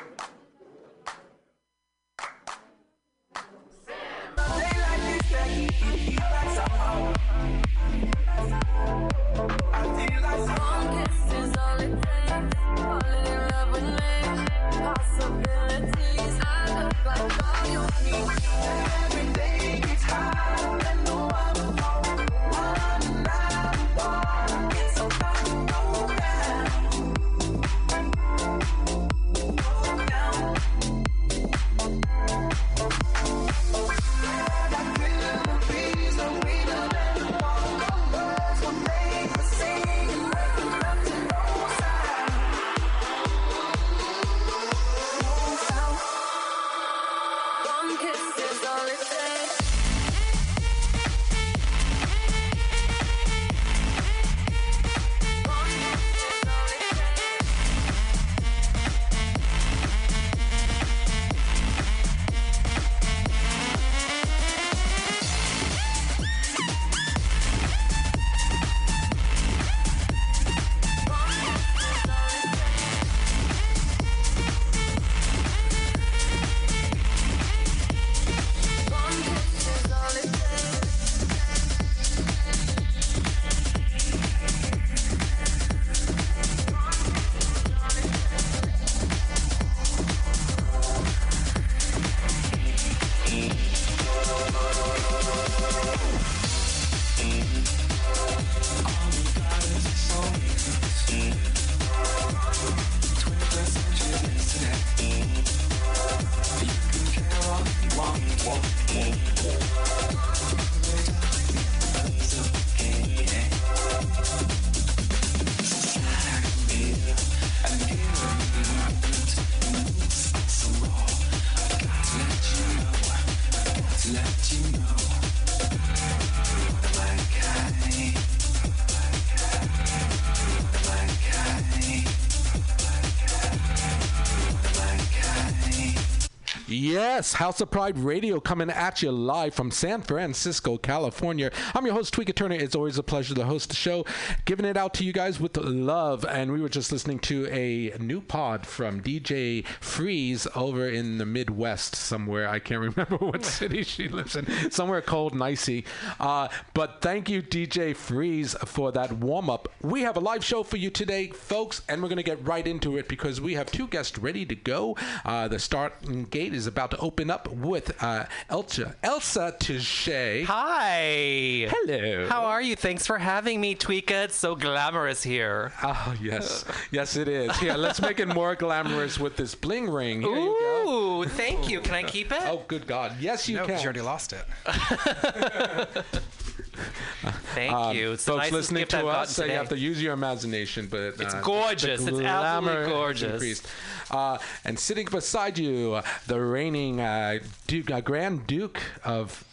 Yes, 136.70 137.32
House 137.36 137.62
of 137.62 137.72
Pride 137.72 137.98
Radio 137.98 138.42
coming 138.42 138.70
at 138.70 139.02
you 139.02 139.10
live 139.10 139.54
from 139.54 139.72
San 139.72 140.02
Francisco, 140.02 140.78
California. 140.78 141.50
I'm 141.74 141.86
your 141.86 141.96
host, 141.96 142.14
Tweeka 142.14 142.36
Turner. 142.36 142.56
It's 142.56 142.76
always 142.76 142.98
a 142.98 143.04
pleasure 143.04 143.34
to 143.36 143.46
host 143.46 143.70
the 143.70 143.76
show, 143.76 144.06
giving 144.44 144.66
it 144.66 144.76
out 144.76 144.94
to 144.96 145.06
you 145.06 145.14
guys 145.14 145.40
with 145.40 145.56
love. 145.56 146.26
And 146.26 146.52
we 146.52 146.60
were 146.60 146.68
just 146.68 146.92
listening 146.92 147.20
to 147.20 147.48
a 147.54 147.98
new 148.00 148.20
pod 148.20 148.68
from 148.68 149.00
DJ 149.00 149.66
Freeze 149.80 150.46
over 150.56 150.90
in 150.90 151.20
the 151.20 151.26
Midwest 151.26 151.96
somewhere. 151.96 152.50
I 152.50 152.60
can't 152.60 152.82
remember 152.98 153.16
what 153.16 153.46
city 153.46 153.84
she 153.84 154.10
lives 154.10 154.36
in, 154.36 154.70
somewhere 154.70 155.02
cold 155.02 155.32
and 155.32 155.42
icy. 155.42 155.86
Uh, 156.20 156.50
but 156.74 156.98
thank 157.00 157.30
you, 157.30 157.42
DJ 157.42 157.96
Freeze, 157.96 158.56
for 158.66 158.92
that 158.92 159.14
warm 159.14 159.50
up. 159.50 159.70
We 159.82 160.02
have 160.02 160.18
a 160.18 160.22
live 160.22 160.44
show 160.44 160.64
for 160.64 160.76
you 160.76 160.90
today, 160.90 161.30
folks, 161.30 161.82
and 161.88 162.02
we're 162.02 162.10
going 162.10 162.18
to 162.18 162.24
get 162.24 162.46
right 162.46 162.68
into 162.68 162.98
it 162.98 163.08
because 163.08 163.40
we 163.40 163.54
have 163.54 163.72
two 163.72 163.88
guests 163.88 164.18
ready 164.18 164.46
to 164.46 164.56
go. 164.56 164.98
Uh, 165.24 165.48
the 165.48 165.60
starting 165.60 166.26
gate 166.26 166.57
is 166.58 166.68
about 166.68 166.92
to 166.92 166.98
open 166.98 167.30
up 167.30 167.48
with 167.48 168.04
uh, 168.04 168.26
Elsa 168.50 168.96
Elsa 169.04 169.56
Touche. 169.58 170.44
Hi. 170.46 171.70
Hello. 171.70 172.28
How 172.28 172.46
are 172.46 172.62
you? 172.62 172.76
Thanks 172.76 173.06
for 173.06 173.18
having 173.18 173.62
me, 173.62 173.76
Tweeka. 173.76 174.26
It's 174.26 174.36
so 174.36 174.56
glamorous 174.56 175.24
here. 175.24 175.72
Oh 175.84 176.16
yes, 176.22 176.66
yes 176.92 177.16
it 177.16 177.28
is. 177.28 177.62
Yeah, 177.62 177.76
let's 177.76 178.02
make 178.02 178.20
it 178.20 178.28
more 178.28 178.56
glamorous 178.56 179.20
with 179.20 179.38
this 179.38 179.56
bling 179.56 179.90
ring. 179.90 180.22
Here 180.22 180.36
you 180.36 180.58
go. 180.60 181.22
Ooh, 181.22 181.26
thank 181.26 181.70
you. 181.70 181.80
Can 181.80 181.94
I 181.94 182.04
keep 182.04 182.32
it? 182.32 182.42
Oh, 182.44 182.64
good 182.68 182.88
God. 182.88 183.16
Yes, 183.20 183.48
you 183.48 183.56
no, 183.56 183.62
can. 183.62 183.68
because 183.68 183.84
you 183.84 183.88
already 183.88 184.02
lost 184.02 184.34
it. 184.34 184.46
Thank 187.56 187.74
Um, 187.74 187.96
you. 187.96 188.12
It's 188.14 188.26
folks 188.26 188.52
listening 188.52 188.86
to 188.88 189.08
us, 189.08 189.36
so 189.36 189.46
you 189.46 189.52
have 189.52 189.70
to 189.70 189.78
use 189.78 190.02
your 190.02 190.14
imagination. 190.14 190.88
But 190.90 191.20
It's 191.20 191.34
uh, 191.34 191.42
gorgeous. 191.42 192.06
It's 192.08 192.20
absolutely 192.20 192.92
gorgeous. 192.92 193.34
increased. 193.34 193.68
Uh, 194.12 194.38
and 194.64 194.78
sitting 194.80 195.06
beside 195.08 195.58
you, 195.58 195.96
uh, 195.96 196.02
the 196.28 196.40
reigning 196.40 197.02
uh, 197.02 197.40
Duke, 197.68 197.92
uh, 197.92 198.02
Grand 198.02 198.48
Duke 198.48 198.80
of 199.04 199.44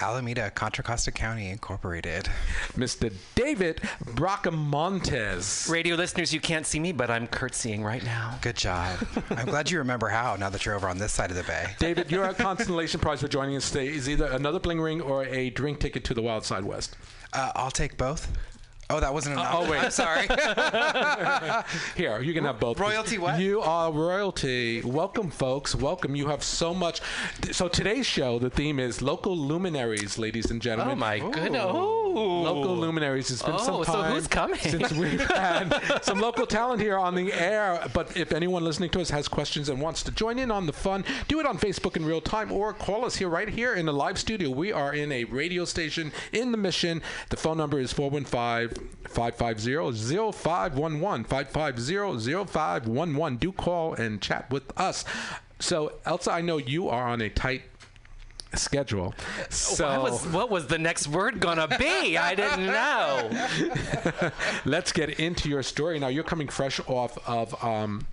Alameda, 0.00 0.50
Contra 0.50 0.84
Costa 0.84 1.10
County 1.10 1.48
Incorporated. 1.48 2.28
Mr. 2.76 3.12
David 3.34 3.80
Bracamontes. 4.04 5.68
Radio 5.68 5.96
listeners, 5.96 6.32
you 6.32 6.40
can't 6.40 6.64
see 6.64 6.78
me, 6.78 6.92
but 6.92 7.10
I'm 7.10 7.26
curtsying 7.26 7.82
right 7.82 8.04
now. 8.04 8.38
Good 8.40 8.56
job. 8.56 8.98
I'm 9.30 9.46
glad 9.46 9.70
you 9.70 9.78
remember 9.78 10.08
how 10.08 10.36
now 10.36 10.50
that 10.50 10.64
you're 10.64 10.76
over 10.76 10.88
on 10.88 10.98
this 10.98 11.10
side 11.12 11.30
of 11.30 11.36
the 11.36 11.42
bay. 11.42 11.66
David, 11.80 12.12
your 12.12 12.32
consolation 12.34 13.00
prize 13.00 13.20
for 13.20 13.28
joining 13.28 13.56
us 13.56 13.70
today 13.70 13.88
is 13.88 14.08
either 14.08 14.26
another 14.26 14.60
bling 14.60 14.80
ring 14.80 15.00
or 15.00 15.24
a 15.24 15.50
drink 15.50 15.80
ticket 15.80 16.04
to 16.04 16.14
the 16.14 16.22
Wild 16.22 16.44
Side 16.44 16.64
West. 16.64 16.96
Uh, 17.32 17.50
I'll 17.56 17.70
take 17.72 17.96
both. 17.96 18.30
Oh, 18.90 19.00
that 19.00 19.12
wasn't 19.12 19.36
uh, 19.36 19.40
enough. 19.42 19.54
oh, 19.54 19.70
wait. 19.70 19.82
I'm 19.84 19.90
sorry. 19.90 20.26
Here, 21.94 22.22
you 22.22 22.32
can 22.32 22.44
have 22.44 22.58
both. 22.58 22.80
Royalty 22.80 23.18
what? 23.18 23.38
You 23.38 23.60
are 23.60 23.92
royalty. 23.92 24.80
Welcome, 24.80 25.30
folks. 25.30 25.74
Welcome. 25.74 26.16
You 26.16 26.28
have 26.28 26.42
so 26.42 26.72
much. 26.72 27.02
So 27.52 27.68
today's 27.68 28.06
show, 28.06 28.38
the 28.38 28.48
theme 28.48 28.80
is 28.80 29.02
local 29.02 29.36
luminaries, 29.36 30.16
ladies 30.16 30.50
and 30.50 30.62
gentlemen. 30.62 30.94
Oh, 30.94 31.00
my 31.00 31.18
goodness. 31.18 31.64
Ooh. 31.64 32.08
Local 32.18 32.76
luminaries. 32.78 33.30
It's 33.30 33.42
been 33.42 33.56
Oh, 33.56 33.58
some 33.58 33.84
so 33.84 33.92
time 33.92 34.12
who's 34.14 34.26
coming? 34.26 34.58
since 34.58 34.90
we've 34.92 35.20
had 35.30 35.70
some 36.02 36.18
local 36.20 36.46
talent 36.46 36.80
here 36.80 36.96
on 36.96 37.14
the 37.14 37.30
air. 37.34 37.84
But 37.92 38.16
if 38.16 38.32
anyone 38.32 38.64
listening 38.64 38.88
to 38.90 39.00
us 39.02 39.10
has 39.10 39.28
questions 39.28 39.68
and 39.68 39.82
wants 39.82 40.02
to 40.04 40.10
join 40.12 40.38
in 40.38 40.50
on 40.50 40.64
the 40.64 40.72
fun, 40.72 41.04
do 41.28 41.38
it 41.40 41.46
on 41.46 41.58
Facebook 41.58 41.94
in 41.96 42.06
real 42.06 42.22
time 42.22 42.50
or 42.50 42.72
call 42.72 43.04
us 43.04 43.16
here 43.16 43.28
right 43.28 43.48
here 43.50 43.74
in 43.74 43.84
the 43.84 43.92
live 43.92 44.18
studio. 44.18 44.48
We 44.48 44.72
are 44.72 44.94
in 44.94 45.12
a 45.12 45.24
radio 45.24 45.66
station 45.66 46.10
in 46.32 46.52
the 46.52 46.58
Mission. 46.58 47.02
The 47.28 47.36
phone 47.36 47.58
number 47.58 47.78
is 47.78 47.92
415 47.92 48.77
550 49.08 50.32
0511. 50.32 51.24
550 51.24 52.44
0511. 52.44 53.36
Do 53.38 53.52
call 53.52 53.94
and 53.94 54.20
chat 54.20 54.50
with 54.50 54.72
us. 54.78 55.04
So, 55.60 55.94
Elsa, 56.04 56.32
I 56.32 56.40
know 56.40 56.58
you 56.58 56.88
are 56.88 57.08
on 57.08 57.20
a 57.20 57.28
tight 57.28 57.62
schedule. 58.54 59.14
So 59.50 60.02
what, 60.02 60.12
was, 60.12 60.26
what 60.28 60.50
was 60.50 60.66
the 60.66 60.78
next 60.78 61.08
word 61.08 61.40
gonna 61.40 61.68
be? 61.68 62.16
I 62.16 62.34
didn't 62.34 62.66
know. 62.66 64.30
let's 64.64 64.92
get 64.92 65.20
into 65.20 65.48
your 65.48 65.62
story 65.62 65.98
now. 65.98 66.08
You're 66.08 66.24
coming 66.24 66.48
fresh 66.48 66.80
off 66.86 67.18
of 67.28 67.62
um, 67.64 68.06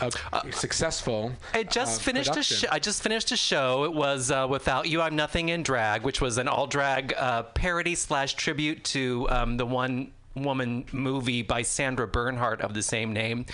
a 0.00 0.10
successful. 0.52 1.32
I 1.54 1.62
just 1.62 2.00
uh, 2.00 2.04
finished 2.04 2.36
a 2.36 2.42
show. 2.42 2.68
I 2.70 2.78
just 2.78 3.02
finished 3.02 3.32
a 3.32 3.36
show. 3.36 3.84
It 3.84 3.92
was 3.92 4.30
uh, 4.30 4.46
"Without 4.48 4.88
You, 4.88 5.00
I'm 5.00 5.16
Nothing" 5.16 5.48
in 5.50 5.62
drag, 5.62 6.02
which 6.02 6.20
was 6.20 6.38
an 6.38 6.48
all 6.48 6.66
drag 6.66 7.14
uh, 7.16 7.44
parody 7.44 7.94
slash 7.94 8.34
tribute 8.34 8.84
to 8.84 9.28
um, 9.30 9.56
the 9.56 9.66
one 9.66 10.12
woman 10.34 10.84
movie 10.92 11.42
by 11.42 11.62
Sandra 11.62 12.06
Bernhard 12.06 12.60
of 12.60 12.74
the 12.74 12.82
same 12.82 13.12
name. 13.12 13.46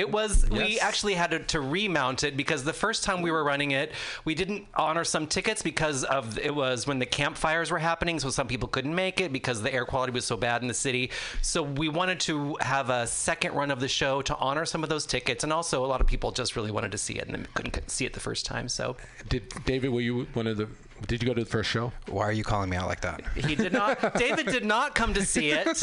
It 0.00 0.10
was 0.10 0.48
we 0.48 0.80
actually 0.80 1.12
had 1.12 1.30
to, 1.32 1.40
to 1.40 1.60
remount 1.60 2.24
it 2.24 2.34
because 2.34 2.64
the 2.64 2.72
first 2.72 3.04
time 3.04 3.20
we 3.20 3.30
were 3.30 3.44
running 3.44 3.72
it, 3.72 3.92
we 4.24 4.34
didn't 4.34 4.66
honor 4.74 5.04
some 5.04 5.26
tickets 5.26 5.60
because 5.60 6.04
of 6.04 6.38
it 6.38 6.54
was 6.54 6.86
when 6.86 6.98
the 6.98 7.04
campfires 7.04 7.70
were 7.70 7.78
happening, 7.78 8.18
so 8.18 8.30
some 8.30 8.48
people 8.48 8.66
couldn't 8.66 8.94
make 8.94 9.20
it 9.20 9.30
because 9.30 9.60
the 9.60 9.72
air 9.72 9.84
quality 9.84 10.10
was 10.10 10.24
so 10.24 10.38
bad 10.38 10.62
in 10.62 10.68
the 10.68 10.74
city. 10.74 11.10
So 11.42 11.62
we 11.62 11.90
wanted 11.90 12.18
to 12.20 12.56
have 12.62 12.88
a 12.88 13.06
second 13.06 13.52
run 13.52 13.70
of 13.70 13.78
the 13.78 13.88
show 13.88 14.22
to 14.22 14.34
honor 14.36 14.64
some 14.64 14.82
of 14.82 14.88
those 14.88 15.04
tickets, 15.04 15.44
and 15.44 15.52
also 15.52 15.84
a 15.84 15.88
lot 15.88 16.00
of 16.00 16.06
people 16.06 16.32
just 16.32 16.56
really 16.56 16.70
wanted 16.70 16.92
to 16.92 16.98
see 16.98 17.14
it 17.18 17.26
and 17.26 17.34
then 17.34 17.46
couldn't 17.52 17.90
see 17.90 18.06
it 18.06 18.14
the 18.14 18.20
first 18.20 18.46
time. 18.46 18.70
So 18.70 18.96
Did 19.28 19.52
David? 19.66 19.90
Were 19.90 20.00
you 20.00 20.26
one 20.32 20.46
of 20.46 20.56
the? 20.56 20.66
Did 21.06 21.22
you 21.22 21.28
go 21.28 21.34
to 21.34 21.40
the 21.44 21.50
first 21.50 21.70
show? 21.70 21.92
Why 22.08 22.24
are 22.24 22.32
you 22.32 22.44
calling 22.44 22.70
me 22.70 22.76
out 22.76 22.86
like 22.86 23.00
that? 23.00 23.22
he 23.34 23.54
did 23.54 23.72
not. 23.72 24.14
David 24.18 24.46
did 24.46 24.64
not 24.64 24.94
come 24.94 25.14
to 25.14 25.24
see 25.24 25.50
it, 25.50 25.82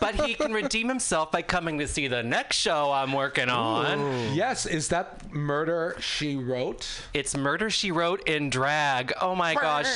but 0.00 0.14
he 0.26 0.34
can 0.34 0.52
redeem 0.52 0.88
himself 0.88 1.30
by 1.32 1.42
coming 1.42 1.78
to 1.78 1.86
see 1.88 2.08
the 2.08 2.22
next 2.22 2.56
show 2.56 2.92
I'm 2.92 3.12
working 3.12 3.48
on. 3.48 4.34
Yes, 4.34 4.66
is 4.66 4.88
that 4.88 5.32
Murder 5.32 5.96
She 6.00 6.36
Wrote? 6.36 6.86
It's 7.14 7.36
Murder 7.36 7.70
She 7.70 7.90
Wrote 7.90 8.28
in 8.28 8.50
drag. 8.50 9.12
Oh 9.20 9.34
my 9.34 9.54
gosh, 9.54 9.88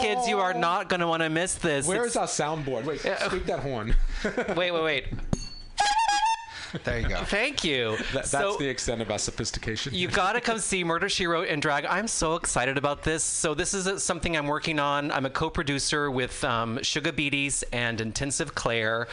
kids, 0.00 0.26
you 0.28 0.38
are 0.38 0.54
not 0.54 0.88
going 0.88 1.00
to 1.00 1.06
want 1.08 1.22
to 1.22 1.28
miss 1.28 1.54
this. 1.54 1.86
Where 1.86 2.06
It's- 2.06 2.12
is 2.12 2.16
our 2.16 2.26
soundboard? 2.26 2.84
Wait, 2.84 3.00
squeak 3.00 3.46
that 3.46 3.60
horn. 3.60 3.94
wait, 4.56 4.70
wait, 4.72 4.82
wait. 4.82 5.06
There 6.84 7.00
you 7.00 7.08
go. 7.08 7.16
Thank 7.24 7.64
you. 7.64 7.96
That, 7.96 8.24
that's 8.24 8.30
So- 8.30 8.56
the 8.56 8.68
extent 8.68 9.00
of 9.02 9.10
our 9.10 9.18
sophistication. 9.18 9.94
You 9.94 10.08
got 10.08 10.32
to 10.34 10.40
come 10.40 10.58
see 10.70 10.84
Murder 10.84 11.08
She 11.08 11.26
Wrote 11.26 11.48
and 11.48 11.60
drag. 11.60 11.84
I'm 11.86 12.08
so 12.08 12.36
excited 12.36 12.78
about 12.78 13.02
this. 13.02 13.22
So 13.24 13.54
this 13.54 13.74
is 13.74 13.86
uh, 13.86 13.98
something 13.98 14.36
I'm 14.36 14.46
working 14.46 14.78
on. 14.78 15.10
I'm 15.10 15.26
a 15.26 15.30
co-producer 15.30 16.10
with 16.10 16.42
um, 16.44 16.78
Sugah 16.78 17.14
Betes 17.14 17.62
and 17.72 18.00
Intensive 18.00 18.54
Claire. 18.54 19.08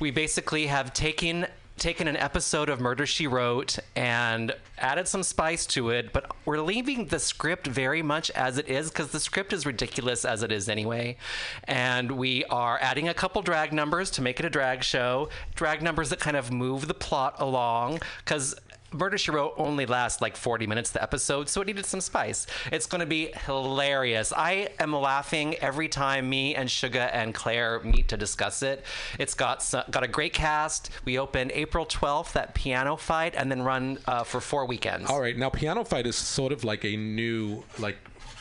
We 0.00 0.10
basically 0.10 0.66
have 0.66 0.92
taken 0.92 1.46
taken 1.78 2.06
an 2.08 2.16
episode 2.16 2.68
of 2.68 2.80
Murder 2.80 3.06
She 3.06 3.26
Wrote 3.26 3.78
and 3.96 4.54
added 4.78 5.08
some 5.08 5.22
spice 5.22 5.66
to 5.66 5.90
it, 5.90 6.12
but 6.12 6.30
we're 6.44 6.60
leaving 6.60 7.06
the 7.06 7.18
script 7.18 7.66
very 7.66 8.02
much 8.02 8.30
as 8.32 8.58
it 8.58 8.68
is 8.68 8.90
because 8.90 9.10
the 9.10 9.20
script 9.20 9.52
is 9.52 9.66
ridiculous 9.66 10.24
as 10.24 10.42
it 10.42 10.52
is 10.52 10.68
anyway. 10.68 11.16
And 11.64 12.12
we 12.12 12.44
are 12.46 12.78
adding 12.80 13.08
a 13.08 13.14
couple 13.14 13.42
drag 13.42 13.72
numbers 13.72 14.10
to 14.12 14.22
make 14.22 14.38
it 14.38 14.46
a 14.46 14.50
drag 14.50 14.82
show, 14.82 15.28
drag 15.54 15.82
numbers 15.82 16.10
that 16.10 16.20
kind 16.20 16.36
of 16.36 16.52
move 16.52 16.88
the 16.88 16.94
plot 16.94 17.36
along 17.38 18.00
because 18.24 18.54
Murder 18.92 19.18
She 19.18 19.30
Wrote 19.30 19.54
only 19.56 19.86
lasts 19.86 20.20
like 20.20 20.36
40 20.36 20.66
minutes 20.66 20.90
the 20.90 21.02
episode, 21.02 21.48
so 21.48 21.60
it 21.60 21.66
needed 21.66 21.86
some 21.86 22.00
spice. 22.00 22.46
It's 22.70 22.86
going 22.86 23.00
to 23.00 23.06
be 23.06 23.32
hilarious. 23.46 24.32
I 24.36 24.68
am 24.78 24.92
laughing 24.92 25.54
every 25.56 25.88
time 25.88 26.28
me 26.28 26.54
and 26.54 26.68
Suga 26.68 27.10
and 27.12 27.34
Claire 27.34 27.80
meet 27.80 28.08
to 28.08 28.16
discuss 28.16 28.62
it. 28.62 28.84
It's 29.18 29.34
got 29.34 29.58
s- 29.58 29.74
got 29.90 30.02
a 30.02 30.08
great 30.08 30.32
cast. 30.32 30.90
We 31.04 31.18
open 31.18 31.50
April 31.52 31.86
12th 31.86 32.36
at 32.36 32.54
Piano 32.54 32.96
Fight 32.96 33.34
and 33.36 33.50
then 33.50 33.62
run 33.62 33.98
uh, 34.06 34.24
for 34.24 34.40
four 34.40 34.66
weekends. 34.66 35.10
All 35.10 35.20
right, 35.20 35.36
now 35.36 35.50
Piano 35.50 35.84
Fight 35.84 36.06
is 36.06 36.16
sort 36.16 36.52
of 36.52 36.64
like 36.64 36.84
a 36.84 36.96
new 36.96 37.64
like 37.78 37.96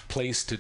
place 0.07 0.43
to 0.43 0.57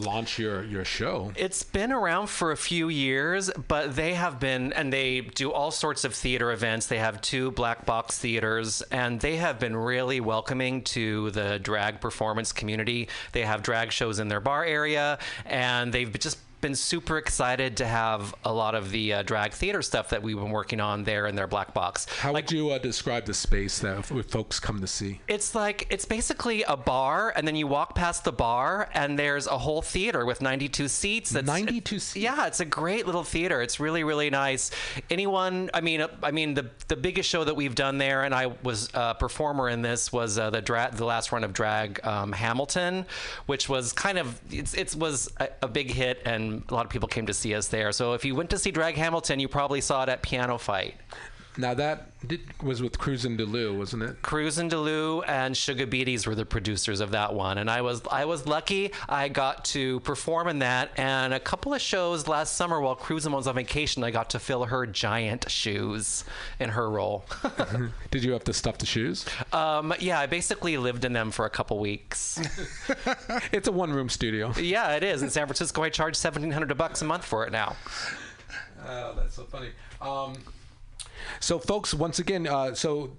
launch 0.00 0.38
your 0.38 0.64
your 0.64 0.84
show. 0.84 1.32
It's 1.36 1.62
been 1.62 1.92
around 1.92 2.28
for 2.28 2.52
a 2.52 2.56
few 2.56 2.88
years, 2.88 3.50
but 3.68 3.94
they 3.94 4.14
have 4.14 4.40
been, 4.40 4.72
and 4.72 4.92
they 4.92 5.20
do 5.20 5.52
all 5.52 5.70
sorts 5.70 6.04
of 6.04 6.14
theater 6.14 6.50
events. 6.52 6.86
They 6.86 6.98
have 6.98 7.20
two 7.20 7.50
black 7.52 7.86
box 7.86 8.18
theaters, 8.18 8.82
and 8.90 9.20
they 9.20 9.36
have 9.36 9.58
been 9.58 9.76
really 9.76 10.20
welcoming 10.20 10.82
to 10.84 11.30
the 11.30 11.58
drag 11.58 12.00
performance 12.00 12.52
community. 12.52 13.08
They 13.32 13.44
have 13.44 13.62
drag 13.62 13.92
shows 13.92 14.18
in 14.18 14.28
their 14.28 14.40
bar 14.40 14.64
area, 14.64 15.18
and 15.44 15.92
they've 15.92 16.12
just 16.18 16.38
been 16.60 16.74
super 16.74 17.18
excited 17.18 17.76
to 17.78 17.86
have 17.86 18.34
a 18.44 18.52
lot 18.52 18.74
of 18.74 18.90
the 18.90 19.14
uh, 19.14 19.22
drag 19.22 19.52
theater 19.52 19.82
stuff 19.82 20.10
that 20.10 20.22
we've 20.22 20.36
been 20.36 20.50
working 20.50 20.80
on 20.80 21.04
there 21.04 21.26
in 21.26 21.34
their 21.34 21.46
black 21.46 21.72
box. 21.74 22.06
How 22.18 22.32
would 22.32 22.50
you 22.50 22.70
uh, 22.70 22.78
describe 22.78 23.24
the 23.24 23.34
space 23.34 23.78
that 23.80 24.04
folks 24.04 24.60
come 24.60 24.80
to 24.80 24.86
see? 24.86 25.20
It's 25.28 25.54
like 25.54 25.86
it's 25.90 26.04
basically 26.04 26.62
a 26.64 26.76
bar, 26.76 27.32
and 27.36 27.46
then 27.46 27.56
you 27.56 27.66
walk 27.66 27.94
past 27.94 28.24
the 28.24 28.32
bar, 28.32 28.88
and 28.94 29.18
there's 29.18 29.46
a 29.46 29.58
whole 29.58 29.82
theater 29.82 30.26
with 30.26 30.40
92 30.40 30.88
seats. 30.88 31.30
That's, 31.30 31.46
92 31.46 31.98
seats. 31.98 32.16
Yeah, 32.16 32.46
it's 32.46 32.60
a 32.60 32.64
great 32.64 33.06
little 33.06 33.24
theater. 33.24 33.62
It's 33.62 33.80
really 33.80 34.04
really 34.04 34.30
nice. 34.30 34.70
Anyone, 35.08 35.70
I 35.72 35.80
mean, 35.80 36.00
uh, 36.00 36.08
I 36.22 36.30
mean 36.30 36.54
the 36.54 36.70
the 36.88 36.96
biggest 36.96 37.28
show 37.28 37.44
that 37.44 37.54
we've 37.54 37.74
done 37.74 37.98
there, 37.98 38.24
and 38.24 38.34
I 38.34 38.46
was 38.62 38.90
a 38.94 39.14
performer 39.14 39.68
in 39.68 39.82
this 39.82 40.12
was 40.12 40.38
uh, 40.38 40.50
the 40.50 40.60
dra- 40.60 40.90
the 40.92 41.04
last 41.04 41.32
run 41.32 41.44
of 41.44 41.52
drag 41.52 42.04
um, 42.04 42.32
Hamilton, 42.32 43.06
which 43.46 43.68
was 43.68 43.92
kind 43.92 44.18
of 44.18 44.40
it's 44.50 44.74
it 44.74 44.94
was 44.96 45.30
a, 45.38 45.48
a 45.62 45.68
big 45.68 45.90
hit, 45.90 46.20
and 46.24 46.49
a 46.68 46.74
lot 46.74 46.84
of 46.84 46.90
people 46.90 47.08
came 47.08 47.26
to 47.26 47.34
see 47.34 47.54
us 47.54 47.68
there. 47.68 47.92
So 47.92 48.14
if 48.14 48.24
you 48.24 48.34
went 48.34 48.50
to 48.50 48.58
see 48.58 48.70
Drag 48.70 48.96
Hamilton, 48.96 49.40
you 49.40 49.48
probably 49.48 49.80
saw 49.80 50.02
it 50.02 50.08
at 50.08 50.22
Piano 50.22 50.58
Fight. 50.58 50.94
Now 51.56 51.74
that 51.74 52.26
did, 52.26 52.40
was 52.62 52.80
with 52.80 52.96
Cruzin 52.98 53.36
D'Loo, 53.36 53.76
wasn't 53.76 54.04
it? 54.04 54.22
Cruzin 54.22 54.68
D'Loo 54.68 55.22
and 55.22 55.54
Sugah 55.54 55.88
Betes 55.88 56.24
were 56.26 56.36
the 56.36 56.46
producers 56.46 57.00
of 57.00 57.10
that 57.10 57.34
one, 57.34 57.58
and 57.58 57.68
I 57.68 57.82
was 57.82 58.02
I 58.10 58.24
was 58.24 58.46
lucky. 58.46 58.92
I 59.08 59.28
got 59.28 59.64
to 59.66 59.98
perform 60.00 60.46
in 60.48 60.60
that, 60.60 60.90
and 60.96 61.34
a 61.34 61.40
couple 61.40 61.74
of 61.74 61.80
shows 61.80 62.28
last 62.28 62.54
summer 62.56 62.80
while 62.80 62.94
Cruz 62.94 63.28
was 63.28 63.46
on 63.48 63.56
vacation. 63.56 64.04
I 64.04 64.10
got 64.12 64.30
to 64.30 64.38
fill 64.38 64.64
her 64.66 64.86
giant 64.86 65.50
shoes 65.50 66.24
in 66.60 66.70
her 66.70 66.88
role. 66.88 67.24
Did 68.12 68.22
you 68.22 68.32
have 68.32 68.44
to 68.44 68.52
stuff 68.52 68.78
the 68.78 68.86
shoes? 68.86 69.26
um, 69.52 69.92
yeah, 69.98 70.20
I 70.20 70.26
basically 70.26 70.76
lived 70.76 71.04
in 71.04 71.12
them 71.12 71.30
for 71.32 71.46
a 71.46 71.50
couple 71.50 71.78
weeks. 71.80 72.40
It's 73.52 73.66
a 73.68 73.72
one 73.72 73.92
room 73.92 74.08
studio. 74.08 74.52
yeah, 74.56 74.94
it 74.94 75.02
is 75.02 75.22
in 75.22 75.30
San 75.30 75.46
Francisco. 75.46 75.82
I 75.82 75.90
charge 75.90 76.14
seventeen 76.14 76.52
hundred 76.52 76.76
bucks 76.78 77.02
a 77.02 77.04
month 77.04 77.24
for 77.24 77.44
it 77.44 77.50
now. 77.52 77.74
Oh, 78.86 79.14
that's 79.16 79.34
so 79.34 79.44
funny. 79.44 79.70
Um, 80.00 80.34
so, 81.38 81.58
folks, 81.58 81.94
once 81.94 82.18
again, 82.18 82.46
uh, 82.46 82.74
so 82.74 83.12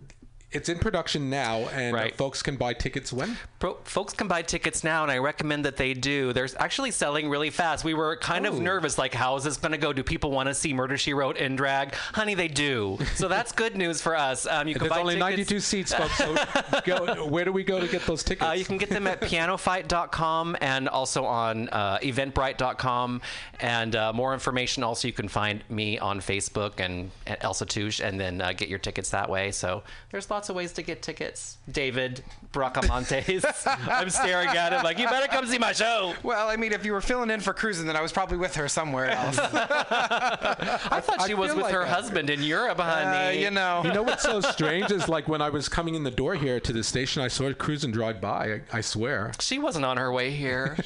it's 0.52 0.70
in 0.70 0.80
production 0.80 1.30
now, 1.30 1.60
and 1.70 1.95
uh, 1.95 1.99
Right. 1.99 2.16
folks 2.16 2.41
can 2.41 2.56
buy 2.58 2.74
tickets 2.74 3.12
when? 3.14 3.38
Pro- 3.60 3.78
folks 3.84 4.14
can 4.14 4.28
buy 4.28 4.41
tickets 4.41 4.84
now, 4.84 5.04
and 5.04 5.12
I 5.12 5.18
recommend 5.18 5.66
that 5.66 5.78
they 5.78 5.93
do. 5.93 6.34
They're 6.34 6.49
actually 6.60 6.91
selling 6.91 7.30
really 7.30 7.49
fast. 7.49 7.84
We 7.86 7.93
were 7.93 8.16
kind 8.18 8.45
of 8.45 8.56
Oh. 8.56 8.60
nervous, 8.60 8.97
like, 8.97 9.14
how 9.14 9.36
is 9.36 9.43
this 9.43 9.58
going 9.58 9.72
to 9.72 9.78
go? 9.78 9.93
Do 9.93 10.04
people 10.04 10.32
want 10.32 10.47
to 10.49 10.54
see 10.54 10.74
Murder 10.74 10.97
She 10.97 11.14
Wrote 11.14 11.38
in 11.38 11.56
drag? 11.56 11.93
Honey, 12.14 12.34
they 12.36 12.47
do. 12.47 12.97
So 13.16 13.28
that's 13.28 13.52
good 13.52 13.76
news 13.78 14.02
for 14.02 14.16
us. 14.16 14.45
Um, 14.45 14.68
you 14.68 14.74
can 14.74 14.82
There's 14.84 14.89
buy 14.91 14.99
only 15.02 15.14
tickets. 15.16 15.52
92 15.52 15.60
seats, 15.60 15.93
folks. 15.93 16.18
So 16.18 16.36
go, 16.86 17.26
where 17.28 17.45
do 17.45 17.52
we 17.52 17.64
go 17.64 17.80
to 17.80 17.88
get 17.88 18.06
those 18.06 18.24
tickets? 18.24 18.49
Uh, 18.49 18.54
you 18.54 18.66
can 18.66 18.78
get 18.78 18.89
them 18.89 19.08
at 19.08 19.22
pianofight.com 19.22 20.58
and 20.62 20.89
also 20.89 21.26
on 21.26 21.70
uh, 21.70 21.97
eventbrite.com. 21.99 23.22
And 23.60 23.95
uh, 23.95 24.14
more 24.14 24.34
information 24.34 24.84
also, 24.84 25.08
you 25.08 25.14
can 25.14 25.28
find 25.28 25.64
me 25.70 25.99
on 25.99 26.20
Facebook 26.20 26.80
and, 26.80 27.12
and 27.28 27.38
Elsa 27.41 27.66
Touche 27.66 27.99
and 27.99 28.20
then 28.20 28.41
uh, 28.41 28.54
get 28.54 28.70
your 28.70 28.80
tickets 28.80 29.10
that 29.12 29.30
way. 29.30 29.52
So 29.52 29.84
there's 30.12 30.30
lots 30.30 30.41
of 30.50 30.56
ways 30.56 30.74
to 30.74 30.82
get 30.82 31.02
tickets. 31.02 31.58
David 31.72 32.24
Bracamontes. 32.54 33.46
I'm 33.89 34.10
staring 34.10 34.50
at 34.50 34.74
him 34.74 34.84
like, 34.84 35.00
you 35.00 35.06
better 35.08 35.28
come 35.28 35.46
see 35.46 35.58
my 35.58 35.72
show. 35.72 36.14
Well, 36.24 36.50
I 36.50 36.56
mean, 36.58 36.74
if 36.74 36.86
you 36.86 36.92
were 36.94 37.02
filling 37.02 37.30
in 37.30 37.39
for 37.39 37.54
Cruzin, 37.54 37.86
then 37.86 37.96
I 37.96 38.02
was 38.02 38.12
probably 38.12 38.38
with 38.38 38.56
her 38.56 38.68
somewhere 38.68 39.10
else. 39.10 39.38
I 39.39 41.00
thought 41.02 41.22
she 41.26 41.34
I 41.34 41.36
was 41.36 41.54
with 41.54 41.64
like 41.64 41.74
her 41.74 41.82
that. 41.82 41.88
husband 41.89 42.30
in 42.30 42.42
Europe, 42.44 42.80
honey. 42.80 43.39
Uh, 43.39 43.42
you 43.42 43.52
know. 43.52 43.82
You 43.86 43.94
know 43.94 44.04
what's 44.04 44.24
so 44.24 44.42
strange 44.52 44.92
is 44.92 45.08
like 45.08 45.28
when 45.28 45.42
I 45.42 45.50
was 45.50 45.70
coming 45.70 45.96
in 45.96 46.04
the 46.04 46.12
door 46.12 46.36
here 46.36 46.60
to 46.60 46.74
the 46.74 46.84
station, 46.84 47.22
I 47.22 47.28
saw 47.28 47.46
her 47.46 47.54
Cruzin 47.54 47.92
drive 47.94 48.20
by. 48.22 48.54
I, 48.54 48.62
I 48.78 48.82
swear. 48.82 49.32
She 49.39 49.60
wasn't 49.60 49.86
on 49.86 49.98
her 49.98 50.12
way 50.12 50.32
here. 50.32 50.78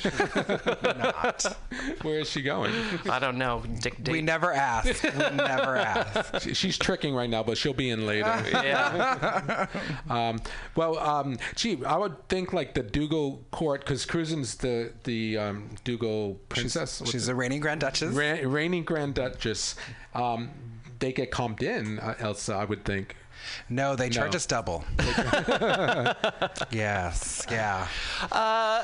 Not. 0.84 1.46
Where 2.02 2.20
is 2.20 2.30
she 2.30 2.42
going? 2.42 2.74
I 3.10 3.20
don't 3.20 3.38
know. 3.38 3.64
Dick, 3.82 3.98
we 4.08 4.22
never 4.22 4.52
asked. 4.54 5.04
We 5.04 5.10
never 5.36 5.76
asked. 5.78 6.42
She- 6.44 6.54
She's 6.66 6.78
tricking 6.80 7.14
right 7.14 7.30
now, 7.30 7.44
but 7.44 7.60
she'll 7.60 7.74
be 7.74 7.92
in 7.92 8.08
later. 8.08 8.26
Yeah. 8.52 9.42
um, 10.10 10.40
well, 10.76 10.98
um, 10.98 11.38
gee, 11.56 11.84
I 11.86 11.98
would 11.98 12.28
think 12.30 12.54
like 12.54 12.74
the 12.74 12.84
Ducal 12.84 13.44
court 13.52 13.82
because 13.82 14.06
Cruzin's 14.06 14.56
the 14.56 14.92
the 15.04 15.38
um, 15.38 15.70
Ducal 15.84 16.36
princess. 16.50 17.02
What's 17.02 17.12
She's 17.12 17.28
it? 17.28 17.32
a 17.32 17.36
reigning 17.36 17.60
Grand 17.60 17.82
Duchess. 17.82 18.14
Ra- 18.14 18.38
reigning 18.44 18.84
Grand 18.84 19.16
Duchess. 19.16 19.76
Um, 20.14 20.52
they 21.00 21.12
get 21.12 21.32
comped 21.32 21.62
in, 21.62 22.00
uh, 22.00 22.16
Elsa. 22.20 22.54
I 22.56 22.66
would 22.66 22.86
think. 22.86 23.16
No, 23.70 23.96
they 23.96 24.10
charge 24.10 24.32
No. 24.34 24.36
us 24.38 24.46
double. 24.46 24.84
yes, 26.72 27.46
yeah. 27.50 27.88
Uh, 28.32 28.84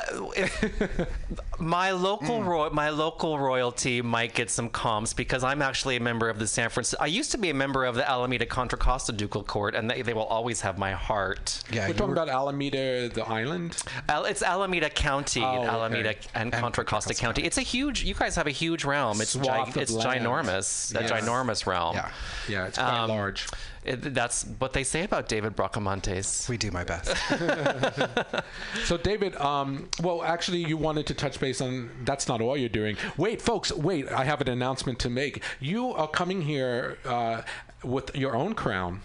my 1.59 1.91
local 1.91 2.43
roy- 2.43 2.70
my 2.72 2.89
local 2.89 3.38
royalty 3.39 4.01
might 4.01 4.34
get 4.34 4.49
some 4.49 4.70
comps 4.70 5.14
because 5.14 5.43
I'm 5.43 5.62
actually 5.62 5.95
a 5.95 5.99
member 5.99 6.30
of 6.30 6.39
the 6.39 6.47
San 6.47 6.70
Francisco. 6.70 7.03
I 7.03 7.07
used 7.07 7.32
to 7.32 7.38
be 7.38 7.49
a 7.49 7.53
member 7.53 7.86
of 7.86 7.95
the 7.95 8.07
Alameda 8.09 8.45
Contra 8.45 8.78
Costa 8.78 9.12
Ducal 9.12 9.43
Court, 9.43 9.76
and 9.76 9.89
they, 9.89 10.01
they 10.01 10.14
will 10.14 10.26
always 10.26 10.62
have 10.62 10.78
my 10.78 10.91
heart. 10.91 11.64
Yeah, 11.72 11.88
We're 11.88 11.93
talking 11.93 12.14
about 12.14 12.30
Alameda, 12.30 13.09
the 13.09 13.24
island. 13.28 13.78
Al- 14.09 14.26
it's 14.26 14.41
Alameda 14.43 14.89
County, 14.89 15.41
Oh, 15.41 15.59
okay. 15.59 15.68
Alameda 15.68 16.16
and 16.36 16.51
Contra 16.51 16.84
Costa 16.86 17.14
County. 17.14 17.43
It's 17.43 17.57
a 17.57 17.62
huge. 17.62 18.03
You 18.03 18.14
guys 18.14 18.36
have 18.36 18.47
a 18.47 18.51
huge 18.51 18.84
realm. 18.86 19.22
It's 19.22 19.34
gi- 19.34 19.39
it's 19.76 19.91
land. 19.91 20.22
ginormous. 20.26 20.95
A 20.95 21.03
ginormous 21.03 21.66
realm. 21.66 21.95
Yeah. 21.95 22.09
Yeah, 22.49 22.68
it's 22.68 22.78
quite 22.78 23.03
Um, 23.03 23.09
large. 23.09 23.47
It, 23.84 24.14
that's 24.14 24.44
what 24.60 24.74
they 24.74 24.84
say 24.84 25.04
about 25.04 25.28
David 25.28 25.56
Bracamontes. 25.56 26.48
We 26.48 26.58
do 26.58 26.72
my 26.72 26.84
best. 26.84 27.16
So, 28.86 28.98
David, 28.98 29.36
um, 29.36 29.90
well, 30.02 30.24
actually, 30.24 30.60
you 30.64 30.78
wanted 30.78 31.08
to 31.08 31.14
touch 31.14 31.40
base 31.40 31.62
on 31.62 31.90
that's 32.04 32.28
not 32.28 32.42
all 32.42 32.58
you're 32.58 32.70
doing. 32.70 32.98
Wait, 33.18 33.42
folks, 33.42 33.72
wait, 33.72 34.08
I 34.10 34.24
have 34.26 34.42
an 34.42 34.50
announcement 34.50 35.00
to 35.00 35.10
make. 35.10 35.44
You 35.60 35.94
are 35.94 36.08
coming 36.08 36.42
here 36.42 36.98
uh, 37.06 37.42
with 37.84 38.16
your 38.16 38.36
own 38.36 38.54
crown. 38.54 39.02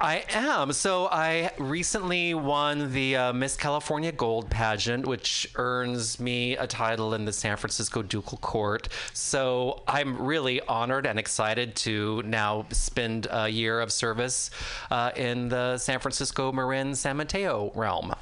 I 0.00 0.24
am. 0.30 0.72
So 0.72 1.08
I 1.10 1.50
recently 1.58 2.34
won 2.34 2.92
the 2.92 3.16
uh, 3.16 3.32
Miss 3.32 3.56
California 3.56 4.12
Gold 4.12 4.50
pageant, 4.50 5.06
which 5.06 5.50
earns 5.56 6.18
me 6.18 6.56
a 6.56 6.66
title 6.66 7.14
in 7.14 7.24
the 7.24 7.32
San 7.32 7.56
Francisco 7.56 8.02
Ducal 8.02 8.38
Court. 8.38 8.88
So 9.12 9.82
I'm 9.86 10.20
really 10.20 10.60
honored 10.62 11.06
and 11.06 11.18
excited 11.18 11.76
to 11.76 12.22
now 12.24 12.66
spend 12.70 13.26
a 13.30 13.48
year 13.48 13.80
of 13.80 13.92
service 13.92 14.50
uh, 14.90 15.10
in 15.16 15.48
the 15.48 15.78
San 15.78 16.00
Francisco 16.00 16.52
Marin 16.52 16.94
San 16.94 17.16
Mateo 17.16 17.72
realm. 17.74 18.14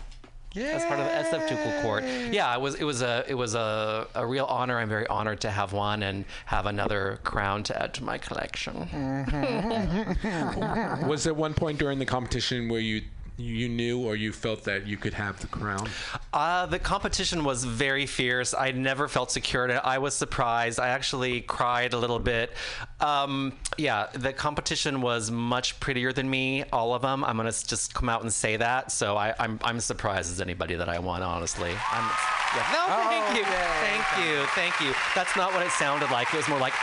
As 0.57 0.85
part 0.85 1.01
of 1.01 1.07
the 1.07 1.13
SF 1.13 1.49
Ducal 1.49 1.83
Court, 1.83 2.05
yeah, 2.31 2.55
it 2.55 2.61
was 2.61 2.75
it 2.75 2.85
was 2.85 3.03
a 3.03 3.25
it 3.27 3.35
was 3.35 3.55
a, 3.55 4.07
a 4.15 4.27
real 4.27 4.45
honor. 4.45 4.79
I'm 4.79 4.89
very 4.89 5.07
honored 5.07 5.41
to 5.43 5.51
have 5.51 5.73
one 5.73 6.03
and 6.03 6.25
have 6.47 6.67
another 6.67 7.21
crown 7.25 7.63
to 7.65 7.83
add 7.83 7.95
to 7.95 8.05
my 8.05 8.19
collection. 8.19 8.89
Mm-hmm. 8.93 11.03
Was 11.09 11.25
there 11.25 11.35
one 11.35 11.55
point 11.55 11.79
during 11.79 11.99
the 11.99 12.07
competition 12.07 12.69
where 12.69 12.81
you 12.81 13.03
you 13.39 13.69
knew 13.69 13.99
or 14.01 14.15
you 14.15 14.33
felt 14.33 14.65
that 14.65 14.87
you 14.87 14.97
could 14.97 15.15
have 15.15 15.41
the 15.41 15.47
crown? 15.47 15.89
Uh, 16.33 16.67
the 16.67 16.79
competition 16.79 17.45
was 17.45 17.65
very 17.65 18.07
fierce. 18.07 18.55
I 18.55 18.73
never 18.73 19.09
felt 19.09 19.31
secure. 19.31 19.81
I 19.85 19.99
was 19.99 20.15
surprised. 20.15 20.79
I 20.79 20.89
actually 20.89 21.41
cried 21.41 21.93
a 21.95 21.99
little 21.99 22.19
bit. 22.19 22.53
Um, 23.01 23.55
yeah, 23.79 24.07
the 24.13 24.33
competition 24.33 25.01
was 25.01 25.31
much 25.31 25.81
prettier 25.81 26.13
than 26.13 26.29
me, 26.29 26.65
all 26.73 26.95
of 26.95 27.03
them. 27.03 27.25
I'm 27.25 27.37
going 27.37 27.51
to 27.51 27.67
just 27.67 27.95
come 27.95 28.09
out 28.09 28.23
and 28.23 28.33
say 28.33 28.57
that. 28.59 28.93
So 28.93 29.17
I, 29.17 29.35
I'm, 29.39 29.59
I'm 29.63 29.81
surprised 29.81 30.31
as 30.31 30.41
anybody 30.41 30.75
that 30.77 30.89
I 30.89 30.99
won, 30.99 31.23
honestly. 31.23 31.71
I'm, 31.91 32.11
yeah. 32.55 32.67
No, 32.73 32.87
thank 33.09 33.25
Oh, 33.25 33.35
you. 33.35 33.41
yay. 33.41 33.69
Thank 33.81 34.29
you. 34.29 34.47
Thank 34.55 34.81
you. 34.81 34.95
That's 35.15 35.35
not 35.37 35.53
what 35.55 35.65
it 35.65 35.71
sounded 35.73 36.11
like. 36.11 36.33
It 36.35 36.37
was 36.37 36.49
more 36.49 36.59
like, 36.59 36.75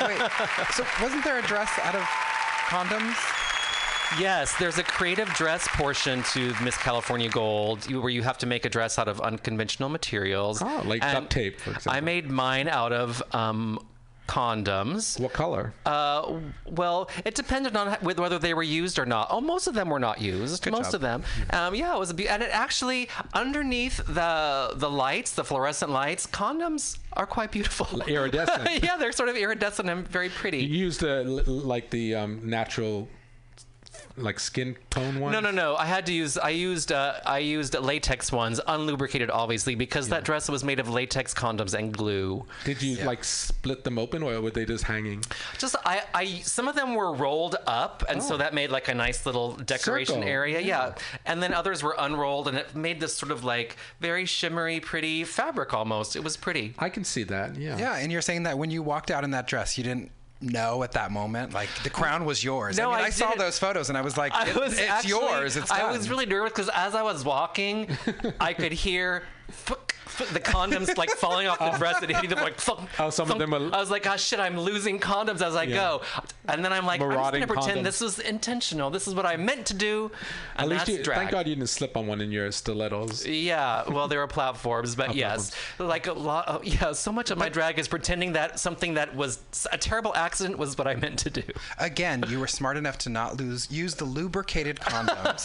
Wait, 0.00 0.18
so 0.72 0.84
wasn't 1.02 1.22
there 1.22 1.38
a 1.38 1.42
dress 1.42 1.70
out 1.82 1.94
of 1.94 2.02
condoms? 2.68 3.14
Yes, 4.18 4.56
there's 4.58 4.78
a 4.78 4.82
creative 4.82 5.28
dress 5.34 5.66
portion 5.68 6.22
to 6.34 6.54
Miss 6.62 6.76
California 6.76 7.28
Gold 7.28 7.90
where 7.92 8.10
you 8.10 8.22
have 8.22 8.38
to 8.38 8.46
make 8.46 8.64
a 8.64 8.68
dress 8.68 8.98
out 8.98 9.08
of 9.08 9.20
unconventional 9.20 9.88
materials. 9.88 10.62
Oh, 10.62 10.82
like 10.84 11.02
And 11.02 11.12
duct 11.12 11.32
tape, 11.32 11.60
for 11.60 11.70
example. 11.70 11.92
I 11.92 12.00
made 12.00 12.30
mine 12.30 12.68
out 12.68 12.92
of 12.92 13.22
um, 13.34 13.78
condoms. 14.28 15.18
What 15.18 15.32
color? 15.32 15.72
Uh, 15.84 16.40
well, 16.66 17.10
it 17.24 17.34
depended 17.34 17.76
on 17.76 17.92
whether 18.02 18.38
they 18.38 18.54
were 18.54 18.62
used 18.62 18.98
or 18.98 19.06
not. 19.06 19.28
Oh, 19.30 19.40
most 19.40 19.66
of 19.66 19.74
them 19.74 19.88
were 19.90 19.98
not 19.98 20.20
used. 20.20 20.62
Good 20.62 20.72
most 20.72 20.92
job. 20.92 20.94
of 20.96 21.00
them. 21.00 21.24
Um, 21.50 21.74
yeah, 21.74 21.94
it 21.94 21.98
was 21.98 22.10
a 22.10 22.14
be- 22.14 22.28
and 22.28 22.42
it 22.42 22.50
actually 22.52 23.08
underneath 23.32 23.98
the 24.06 24.72
the 24.76 24.90
lights, 24.90 25.32
the 25.32 25.44
fluorescent 25.44 25.90
lights, 25.90 26.26
condoms 26.26 26.98
are 27.14 27.26
quite 27.26 27.50
beautiful. 27.50 28.02
Iridescent. 28.02 28.82
yeah, 28.84 28.96
they're 28.96 29.12
sort 29.12 29.28
of 29.28 29.36
iridescent 29.36 29.88
and 29.90 30.06
very 30.08 30.28
pretty. 30.28 30.58
You 30.58 30.78
used 30.78 31.00
the 31.00 31.24
like 31.24 31.90
the 31.90 32.14
um, 32.14 32.40
natural 32.48 33.08
like 34.16 34.38
skin 34.38 34.76
tone 34.90 35.18
one. 35.18 35.32
No, 35.32 35.40
no, 35.40 35.50
no. 35.50 35.74
I 35.76 35.86
had 35.86 36.06
to 36.06 36.12
use. 36.12 36.38
I 36.38 36.50
used. 36.50 36.92
Uh, 36.92 37.14
I 37.26 37.38
used 37.38 37.74
latex 37.78 38.30
ones, 38.30 38.60
unlubricated, 38.66 39.28
obviously, 39.32 39.74
because 39.74 40.08
that 40.10 40.24
dress 40.24 40.48
was 40.48 40.62
made 40.62 40.78
of 40.80 40.88
latex 40.88 41.34
condoms 41.34 41.74
and 41.74 41.92
glue. 41.92 42.44
Did 42.64 42.80
you 42.82 43.04
like 43.04 43.24
split 43.24 43.84
them 43.84 43.98
open 43.98 44.22
or 44.22 44.40
were 44.40 44.50
they 44.50 44.64
just 44.64 44.84
hanging? 44.84 45.22
Just 45.58 45.74
I, 45.84 46.02
I. 46.14 46.24
Some 46.42 46.68
of 46.68 46.74
them 46.76 46.94
were 46.94 47.12
rolled 47.12 47.56
up, 47.66 48.04
and 48.08 48.22
so 48.22 48.34
Oh. 48.34 48.38
that 48.38 48.54
made 48.54 48.70
like 48.70 48.88
a 48.88 48.94
nice 48.94 49.26
little 49.26 49.52
decoration 49.52 50.16
Circle, 50.16 50.28
area. 50.28 50.60
yeah. 50.60 50.66
Yeah. 50.66 50.94
And 51.26 51.42
then 51.42 51.52
others 51.54 51.82
were 51.82 51.94
unrolled, 51.98 52.48
and 52.48 52.56
it 52.56 52.74
made 52.74 53.00
this 53.00 53.14
sort 53.16 53.32
of 53.32 53.44
like 53.44 53.76
very 54.00 54.24
shimmery, 54.26 54.80
pretty 54.80 55.24
fabric 55.24 55.72
almost. 55.74 56.16
It 56.16 56.22
was 56.24 56.36
pretty. 56.36 56.74
I 56.78 56.88
can 56.88 57.04
see 57.04 57.24
that. 57.24 57.56
Yeah. 57.56 57.78
Yeah, 57.78 57.96
and 57.96 58.10
you're 58.12 58.22
saying 58.22 58.44
that 58.44 58.58
when 58.58 58.70
you 58.70 58.82
walked 58.82 59.10
out 59.10 59.24
in 59.24 59.30
that 59.32 59.46
dress, 59.46 59.76
you 59.78 59.84
didn't 59.84 60.10
know 60.40 60.82
at 60.82 60.92
that 60.92 61.10
moment, 61.10 61.52
like 61.54 61.68
the 61.82 61.90
crown 61.90 62.24
was 62.24 62.42
yours. 62.44 62.76
No, 62.76 62.90
I, 62.90 62.96
mean, 62.96 63.04
I 63.04 63.06
I, 63.06 63.10
saw 63.10 63.34
those 63.34 63.58
photos 63.58 63.88
and 63.88 63.96
I 63.98 64.02
was 64.02 64.16
like, 64.16 64.32
I 64.34 64.48
it- 64.50 64.56
was 64.56 64.72
it's 64.78 64.82
actually- 64.82 65.10
yours. 65.10 65.56
It's 65.56 65.70
I 65.70 65.90
was 65.90 66.10
really 66.10 66.26
nervous 66.26 66.52
because 66.52 66.68
as 66.74 66.94
I 66.94 67.02
was 67.02 67.24
walking, 67.24 67.88
I 68.40 68.52
could 68.52 68.72
hear 68.72 69.22
fuck, 69.50 69.94
the 70.32 70.40
condoms 70.40 70.96
like 70.96 71.10
falling 71.10 71.46
off 71.46 71.58
the 71.58 71.74
oh. 71.74 71.78
breast 71.78 72.02
and 72.02 72.10
hitting 72.12 72.30
them 72.30 72.40
like. 72.40 72.56
Thunk, 72.56 72.88
Oh, 72.98 73.10
some 73.10 73.30
of 73.30 73.38
them 73.38 73.52
are- 73.54 73.74
I 73.74 73.80
was 73.80 73.90
like, 73.90 74.06
oh 74.06 74.16
shit, 74.16 74.38
I'm 74.40 74.58
losing 74.58 74.98
condoms 75.00 75.42
as 75.42 75.54
I 75.56 75.64
Yeah. 75.64 75.76
go, 75.76 76.02
and 76.48 76.64
then 76.64 76.72
I'm 76.72 76.86
like, 76.86 77.00
I'm 77.00 77.10
just 77.10 77.32
gonna 77.32 77.46
pretend 77.46 77.80
condoms. 77.80 77.84
this 77.84 78.00
was 78.00 78.18
intentional. 78.20 78.90
This 78.90 79.06
is 79.08 79.14
what 79.14 79.26
I 79.26 79.36
meant 79.36 79.66
to 79.66 79.74
do, 79.74 80.10
and 80.56 80.64
At 80.64 80.68
least 80.68 80.86
that's 80.86 80.98
you, 80.98 81.04
drag. 81.04 81.18
thank 81.18 81.30
God 81.32 81.46
you 81.48 81.54
didn't 81.56 81.68
slip 81.68 81.96
on 81.96 82.06
one 82.06 82.20
in 82.20 82.30
your 82.30 82.50
stilettos. 82.52 83.26
Yeah, 83.26 83.84
well, 83.88 84.08
there 84.08 84.20
are 84.22 84.26
platforms, 84.28 84.94
but 84.94 85.10
Oh, 85.10 85.12
yes, 85.12 85.52
like 85.78 86.06
a 86.06 86.12
lot. 86.12 86.46
Of, 86.48 86.64
yeah, 86.64 86.92
so 86.92 87.12
much 87.12 87.30
of 87.30 87.38
my 87.38 87.48
drag 87.48 87.78
is 87.78 87.88
pretending 87.88 88.32
that 88.34 88.58
something 88.58 88.94
that 88.94 89.14
was 89.14 89.38
a 89.72 89.78
terrible 89.78 90.14
accident 90.14 90.58
was 90.58 90.76
what 90.78 90.86
I 90.86 90.94
meant 90.94 91.18
to 91.20 91.30
do. 91.30 91.42
Again, 91.78 92.24
you 92.28 92.38
were 92.40 92.46
smart 92.46 92.76
enough 92.76 92.98
to 92.98 93.08
not 93.10 93.36
lose, 93.38 93.70
use 93.70 93.94
the 93.96 94.04
lubricated 94.04 94.78
condoms, 94.80 95.44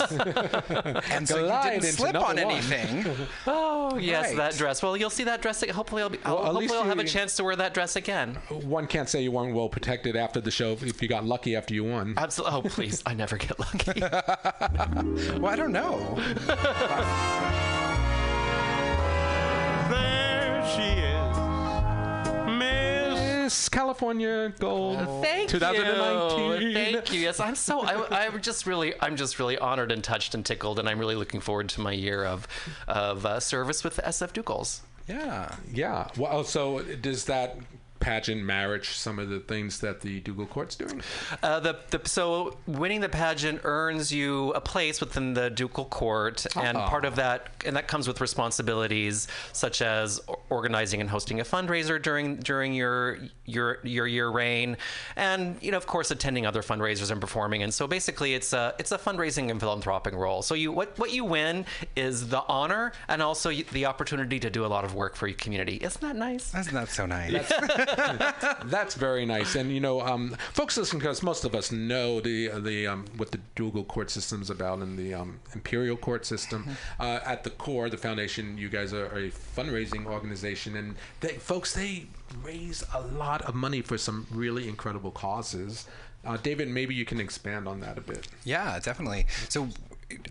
and 1.11 1.27
so 1.27 1.45
you 1.45 1.71
didn't 1.71 1.93
slip 1.93 2.15
on 2.15 2.21
one. 2.21 2.39
anything. 2.39 3.05
Oh 3.47 3.97
yes, 3.97 4.27
Right. 4.29 4.37
that 4.37 4.57
dress. 4.59 4.83
Well, 4.83 4.95
you'll 4.95 5.09
see 5.09 5.23
that 5.23 5.41
dress. 5.41 5.63
Hopefully, 5.71 6.03
I'll 6.03 6.09
be. 6.09 6.19
Well, 6.23 6.37
at 6.37 6.43
hopefully, 6.43 6.61
least 6.65 6.75
I'll 6.75 6.83
have 6.83 6.99
a 6.99 7.03
chance 7.03 7.35
to 7.37 7.43
wear 7.43 7.55
that 7.55 7.73
dress 7.73 7.95
again. 7.95 8.35
One 8.49 8.85
can't 8.85 9.09
say 9.09 9.23
you 9.23 9.31
weren't 9.31 9.55
well 9.55 9.69
protected 9.69 10.15
after 10.15 10.39
the 10.39 10.51
show 10.51 10.73
if 10.81 11.01
you 11.01 11.07
got 11.07 11.25
lucky 11.25 11.55
after 11.55 11.73
you 11.73 11.85
won. 11.85 12.13
Absolutely. 12.17 12.59
Oh, 12.59 12.61
please! 12.69 13.01
I 13.07 13.15
never 13.15 13.37
get 13.37 13.57
lucky. 13.59 14.01
well, 15.39 15.47
I 15.47 15.55
don't 15.55 15.71
know. 15.71 16.19
There 19.89 20.63
she 20.75 20.83
is, 21.01 21.37
Miss. 22.59 22.98
Miss 23.49 23.67
California 23.67 24.53
Gold. 24.59 24.99
Thank 25.23 25.49
2019. 25.49 26.61
you. 26.61 26.71
Thank 26.71 27.11
you. 27.11 27.19
Yes, 27.21 27.39
I'm 27.39 27.55
so. 27.55 27.81
I, 27.81 28.25
I'm 28.25 28.39
just 28.43 28.67
really. 28.67 28.93
I'm 29.01 29.15
just 29.15 29.39
really 29.39 29.57
honored 29.57 29.91
and 29.91 30.03
touched 30.03 30.35
and 30.35 30.45
tickled, 30.45 30.77
and 30.77 30.87
I'm 30.87 30.99
really 30.99 31.15
looking 31.15 31.39
forward 31.39 31.67
to 31.69 31.81
my 31.81 31.91
year 31.91 32.23
of 32.23 32.47
of 32.87 33.25
uh, 33.25 33.39
service 33.39 33.83
with 33.83 33.95
the 33.95 34.03
SF 34.03 34.33
Ducals. 34.33 34.81
Yeah. 35.07 35.55
Yeah. 35.73 36.09
Well, 36.15 36.43
so 36.43 36.83
does 36.83 37.25
that 37.25 37.57
pageant 37.99 38.41
marriage 38.43 38.89
some 38.97 39.19
of 39.19 39.29
the 39.29 39.39
things 39.41 39.79
that 39.81 40.01
the 40.01 40.19
Ducal 40.21 40.45
Court's 40.45 40.75
doing? 40.75 41.01
Uh, 41.43 41.59
the, 41.59 41.77
the 41.89 42.01
so 42.05 42.57
winning 42.67 43.01
the 43.01 43.09
pageant 43.09 43.61
earns 43.63 44.11
you 44.11 44.51
a 44.53 44.61
place 44.61 44.99
within 45.01 45.33
the 45.33 45.49
ducal 45.49 45.85
court, 45.85 46.45
and 46.55 46.77
Oh. 46.77 46.81
part 46.87 47.03
of 47.05 47.15
that 47.17 47.49
and 47.65 47.75
that 47.75 47.87
comes 47.87 48.07
with 48.07 48.21
responsibilities 48.21 49.27
such 49.53 49.81
as 49.81 50.19
organizing 50.49 51.01
and 51.01 51.09
hosting 51.09 51.39
a 51.39 51.43
fundraiser 51.43 52.01
during 52.01 52.37
during 52.37 52.73
your 52.73 53.17
your 53.45 53.79
your 53.83 54.07
year 54.07 54.29
reign, 54.29 54.77
and 55.15 55.57
you 55.61 55.71
know 55.71 55.77
of 55.77 55.87
course 55.87 56.11
attending 56.11 56.45
other 56.45 56.61
fundraisers 56.61 57.11
and 57.11 57.19
performing. 57.19 57.63
And 57.63 57.73
so 57.73 57.87
basically, 57.87 58.33
it's 58.33 58.53
a 58.53 58.73
it's 58.79 58.91
a 58.91 58.97
fundraising 58.97 59.51
and 59.51 59.59
philanthropic 59.59 60.13
role. 60.13 60.41
So 60.41 60.55
you 60.55 60.71
what 60.71 60.97
what 60.97 61.11
you 61.11 61.25
win 61.25 61.65
is 61.95 62.29
the 62.29 62.43
honor 62.47 62.93
and 63.07 63.21
also 63.21 63.51
the 63.51 63.85
opportunity 63.85 64.39
to 64.39 64.49
do 64.49 64.65
a 64.65 64.67
lot 64.67 64.85
of 64.85 64.95
work 64.95 65.15
for 65.15 65.27
your 65.27 65.37
community. 65.37 65.75
Isn't 65.77 66.01
that 66.01 66.15
nice? 66.15 66.53
Isn't 66.55 66.73
that 66.73 66.89
so 66.89 67.05
nice? 67.05 67.51
That's 68.65 68.95
very 68.95 69.25
nice. 69.25 69.55
And 69.55 69.71
you 69.71 69.79
know, 69.79 70.01
um, 70.01 70.35
folks 70.53 70.77
listen 70.77 70.99
because 70.99 71.23
most 71.23 71.45
of 71.45 71.55
us 71.55 71.71
know 71.71 72.19
the 72.19 72.49
the 72.59 72.87
um, 72.87 73.05
what 73.17 73.31
the 73.31 73.39
Ducal 73.55 73.83
court 73.83 74.09
system 74.09 74.41
is 74.41 74.49
about 74.49 74.79
and 74.79 74.97
the 74.97 75.13
um, 75.13 75.39
imperial 75.53 75.97
court 75.97 76.25
system. 76.25 76.77
Uh, 76.99 77.19
at 77.25 77.43
the 77.43 77.49
core, 77.49 77.89
the 77.89 77.97
foundation, 77.97 78.57
you 78.57 78.69
guys 78.69 78.93
are 78.93 79.07
a 79.07 79.29
fundraising 79.31 80.05
organization, 80.05 80.75
and 80.75 80.95
they, 81.21 81.29
folks, 81.29 81.73
they 81.73 82.07
raise 82.43 82.83
a 82.93 83.01
lot 83.01 83.41
of 83.43 83.55
money 83.55 83.81
for 83.81 83.97
some 83.97 84.27
really 84.31 84.67
incredible 84.67 85.11
causes. 85.11 85.85
Uh, 86.25 86.37
David, 86.37 86.67
maybe 86.67 86.93
you 86.93 87.05
can 87.05 87.19
expand 87.19 87.67
on 87.67 87.79
that 87.79 87.97
a 87.97 88.01
bit. 88.01 88.27
Yeah, 88.43 88.77
definitely. 88.79 89.25
So 89.47 89.69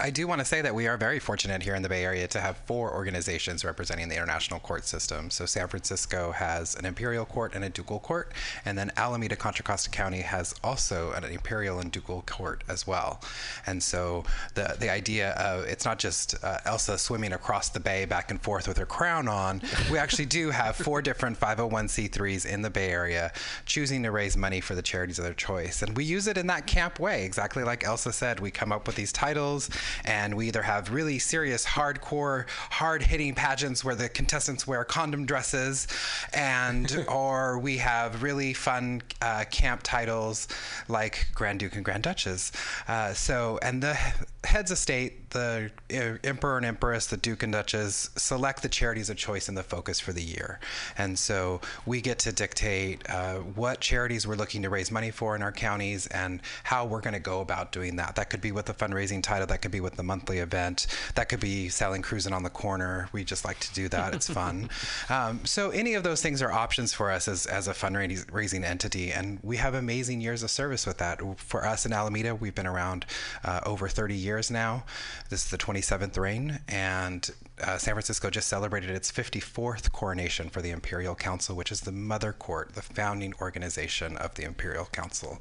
I 0.01 0.11
do 0.11 0.27
want 0.27 0.41
to 0.41 0.45
say 0.45 0.61
that 0.61 0.75
we 0.75 0.89
are 0.89 0.97
very 0.97 1.21
fortunate 1.21 1.63
here 1.63 1.77
in 1.77 1.83
the 1.83 1.89
Bay 1.89 2.05
Area 2.05 2.27
to 2.29 2.41
have 2.41 2.57
four 2.67 2.93
organizations 2.93 3.65
representing 3.65 4.09
the 4.09 4.17
international 4.17 4.59
court 4.59 4.85
system. 4.85 5.31
So 5.31 5.47
San 5.47 5.69
Francisco 5.69 6.33
has 6.33 6.75
an 6.75 6.85
imperial 6.85 7.25
court 7.25 7.55
and 7.55 7.65
a 7.65 7.69
ducal 7.69 8.01
court, 8.01 8.33
and 8.65 8.77
then 8.77 8.91
Alameda 8.97 9.37
Contra 9.37 9.65
Costa 9.65 9.89
County 9.91 10.23
has 10.23 10.53
also 10.65 11.13
an 11.13 11.23
imperial 11.25 11.79
and 11.79 11.93
ducal 11.93 12.23
court 12.27 12.65
as 12.69 12.89
well. 12.89 13.21
And 13.67 13.81
so 13.81 14.25
the 14.55 14.77
the 14.81 14.91
idea 14.91 15.31
of 15.33 15.65
it's 15.65 15.85
not 15.85 16.01
just 16.01 16.43
uh, 16.43 16.59
Elsa 16.65 16.99
swimming 16.99 17.33
across 17.33 17.69
the 17.69 17.81
bay 17.81 18.05
back 18.05 18.33
and 18.33 18.41
forth 18.41 18.67
with 18.67 18.79
her 18.79 18.87
crown 18.87 19.29
on. 19.29 19.63
We 19.93 19.99
actually 19.99 20.27
do 20.27 20.51
have 20.51 20.75
four 20.75 21.03
different 21.03 21.39
501c3s 21.39 22.47
in 22.47 22.63
the 22.63 22.71
Bay 22.71 22.91
Area 22.91 23.33
choosing 23.65 24.03
to 24.03 24.11
raise 24.11 24.37
money 24.37 24.61
for 24.61 24.75
the 24.75 24.83
charities 24.83 25.19
of 25.19 25.25
their 25.25 25.35
choice, 25.35 25.83
and 25.83 25.97
we 25.97 26.05
use 26.05 26.27
it 26.27 26.37
in 26.37 26.49
that 26.49 26.67
camp 26.67 26.99
way, 26.99 27.25
exactly 27.25 27.63
like 27.63 27.85
Elsa 27.85 28.13
said. 28.13 28.41
We 28.41 28.51
come 28.51 28.73
up 28.73 28.87
with 28.87 28.97
these 28.97 29.13
titles, 29.13 29.68
and 30.05 30.35
we 30.35 30.49
either 30.49 30.63
have 30.63 30.93
really 30.93 31.19
serious, 31.19 31.65
hardcore, 31.65 32.49
hard-hitting 32.71 33.35
pageants 33.35 33.85
where 33.85 33.95
the 33.95 34.09
contestants 34.09 34.67
wear 34.67 34.85
condom 34.85 35.27
dresses, 35.27 35.87
and 36.33 37.05
or 37.09 37.59
we 37.59 37.79
have 37.79 38.23
really 38.23 38.53
fun 38.55 39.03
uh, 39.23 39.45
camp 39.51 39.81
titles 39.83 40.49
like 40.89 41.27
Grand 41.35 41.61
Duke 41.61 41.77
and 41.77 41.85
Grand 41.85 42.03
Duchess. 42.03 42.53
Uh, 42.87 43.13
so, 43.13 43.59
and 43.63 43.83
the 43.83 43.99
heads 44.45 44.71
of 44.71 44.79
state, 44.79 45.28
the 45.31 45.71
uh, 45.93 46.19
emperor 46.25 46.57
and 46.57 46.67
empress, 46.67 47.07
the 47.07 47.17
duke 47.17 47.43
and 47.43 47.53
duchess, 47.53 48.11
select 48.17 48.63
the 48.63 48.69
charities 48.69 49.11
of 49.11 49.17
choice 49.17 49.49
and 49.49 49.57
the 49.57 49.63
focus 49.63 50.01
for 50.01 50.13
the 50.13 50.23
year. 50.23 50.61
And 50.97 51.19
so 51.19 51.61
we 51.87 52.01
get 52.01 52.19
to 52.21 52.33
dictate 52.33 53.09
uh, 53.09 53.37
what 53.37 53.81
charities 53.81 54.27
we're 54.27 54.37
looking 54.37 54.63
to 54.63 54.71
raise 54.71 54.91
money 54.91 55.11
for 55.11 55.37
in 55.37 55.43
our 55.43 55.53
counties 55.53 56.07
and 56.09 56.41
how 56.65 56.87
we're 56.87 57.01
going 57.01 57.15
to 57.15 57.21
go 57.21 57.41
about 57.41 57.73
doing 57.73 57.97
that. 57.97 58.17
That 58.17 58.31
could 58.31 58.41
be 58.41 58.53
with 58.53 58.69
a 58.69 58.75
fundraising 58.75 59.23
title, 59.23 59.47
that 59.47 59.63
could 59.63 59.71
be 59.71 59.81
with 59.81 59.97
the 59.97 60.03
monthly 60.03 60.39
event, 60.39 60.87
that 61.15 61.29
could 61.29 61.41
be 61.41 61.69
selling 61.69 62.03
cruising 62.03 62.33
on 62.33 62.43
the 62.43 62.51
corner. 62.51 63.09
We 63.13 63.25
just 63.25 63.45
like 63.45 63.59
to 63.61 63.75
do 63.75 63.89
that. 63.89 64.15
It's 64.15 64.29
fun. 64.29 64.71
um, 65.09 65.45
so 65.45 65.71
any 65.71 65.95
of 65.95 66.03
those 66.03 66.23
things 66.23 66.43
are 66.43 66.53
options 66.53 66.93
for 66.93 67.11
us 67.11 67.29
as, 67.29 67.47
as 67.47 67.69
a 67.69 67.73
fundraising 67.73 68.65
entity. 68.65 69.13
And 69.13 69.39
we 69.43 69.57
have 69.57 69.75
amazing 69.75 70.21
years 70.21 70.43
of 70.43 70.51
service 70.51 70.87
with 70.87 70.99
that. 70.99 71.21
For 71.39 71.67
us 71.67 71.87
in 71.87 71.93
Alameda, 71.93 72.35
we've 72.35 72.55
been 72.55 72.67
around 72.67 73.07
uh, 73.45 73.61
over 73.67 73.89
30 73.89 74.15
years 74.15 74.51
now. 74.51 74.85
This 75.29 75.45
is 75.45 75.51
the 75.51 75.59
27th 75.59 76.17
reign, 76.17 76.61
and 76.69 77.31
uh, 77.63 77.77
San 77.77 77.93
Francisco 77.95 78.31
just 78.31 78.49
celebrated 78.49 78.89
its 78.89 79.13
54th 79.13 79.93
coronation 79.93 80.49
for 80.49 80.63
the 80.63 80.71
Imperial 80.71 81.15
Council, 81.15 81.55
which 81.55 81.71
is 81.71 81.83
the 81.83 81.93
mother 81.93 82.33
court, 82.33 82.75
the 82.75 82.81
founding 82.81 83.35
organization 83.41 84.17
of 84.17 84.35
the 84.37 84.45
Imperial 84.45 84.87
Council. 84.87 85.39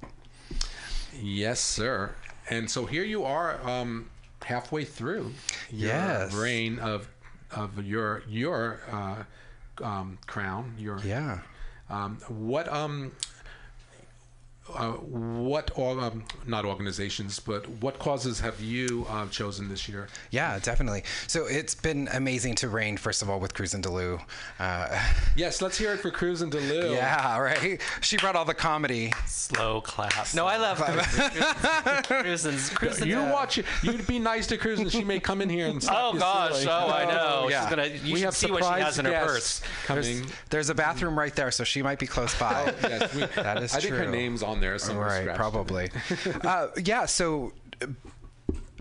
Yes, 1.18 1.62
sir. 1.62 2.12
And 2.50 2.70
so 2.70 2.86
here 2.86 3.04
you 3.06 3.24
are, 3.24 3.66
um, 3.66 4.10
halfway 4.44 4.84
through 4.84 5.34
your 5.70 5.90
Yes. 5.90 6.34
reign 6.34 6.80
of 6.80 7.08
of 7.52 7.82
your 7.86 8.24
your 8.28 8.82
uh, 8.92 9.24
um, 9.82 10.18
crown. 10.28 10.76
Your 10.78 11.00
yeah. 11.00 11.40
Um, 11.90 12.18
what 12.28 12.68
um. 12.68 13.14
Uh, 14.76 14.92
what 14.92 15.72
all, 15.78 16.00
um, 16.00 16.24
not 16.46 16.66
organizations, 16.66 17.40
but 17.40 17.68
what 17.82 17.98
causes 18.00 18.42
have 18.42 18.60
you 18.60 19.06
uh, 19.10 19.26
chosen 19.28 19.70
this 19.70 19.88
year? 19.88 20.08
Yeah, 20.30 20.60
definitely. 20.60 21.04
So 21.28 21.46
it's 21.46 21.74
been 21.74 22.10
amazing 22.14 22.56
to 22.56 22.68
reign, 22.70 22.98
first 22.98 23.22
of 23.22 23.30
all, 23.30 23.40
with 23.40 23.54
Cruzin 23.54 23.82
D'Loo. 23.82 24.20
Uh, 24.60 25.00
yes, 25.38 25.62
let's 25.62 25.78
hear 25.78 25.94
it 25.94 26.00
for 26.02 26.12
Cruzin 26.12 26.50
D'Loo. 26.50 26.94
Yeah, 26.94 27.38
right. 27.40 27.80
She 28.02 28.18
brought 28.18 28.36
all 28.36 28.44
the 28.46 28.54
comedy. 28.54 29.14
Slow 29.26 29.80
clap. 29.82 30.34
No, 30.34 30.46
I 30.46 30.58
love 30.58 30.80
Cruzin's. 32.04 32.70
Cruzin's 32.72 33.06
You 33.06 33.20
watch 33.24 33.58
it. 33.58 33.66
You'd 33.84 34.06
be 34.06 34.20
nice 34.20 34.48
to 34.48 34.58
Cruz, 34.58 34.80
and 34.80 34.92
she 34.92 35.04
may 35.04 35.20
come 35.20 35.42
in 35.42 35.50
here 35.50 35.68
and. 35.68 35.82
slap 35.82 35.98
Oh, 35.98 36.14
you 36.14 36.20
gosh. 36.20 36.54
silly. 36.56 36.68
Oh, 36.70 36.90
I 36.90 37.06
know. 37.06 37.48
She's 37.50 37.70
gonna- 37.70 37.86
you 37.88 38.14
we 38.14 38.20
should 38.20 38.26
have 38.26 38.36
see 38.36 38.52
what 38.52 38.64
she 38.64 38.82
has 38.82 39.00
in 39.00 39.06
her 39.06 39.26
purse. 39.26 39.62
Coming. 39.86 40.04
There's, 40.04 40.32
there's 40.50 40.70
a 40.70 40.76
bathroom 40.76 41.18
right 41.18 41.36
there, 41.36 41.52
so 41.52 41.64
she 41.64 41.82
might 41.82 42.00
be 42.00 42.08
close 42.08 42.38
by. 42.38 42.74
yes, 42.84 43.14
we- 43.16 43.26
that 43.42 43.64
is 43.64 43.74
I 43.74 43.80
think 43.80 43.96
her 43.96 44.06
name's 44.10 44.44
on 44.44 44.57
there 44.60 44.78
somewhere 44.78 45.26
Right, 45.26 45.36
probably. 45.36 45.90
uh, 46.44 46.68
yeah, 46.84 47.06
so 47.06 47.54
uh, 47.82 47.88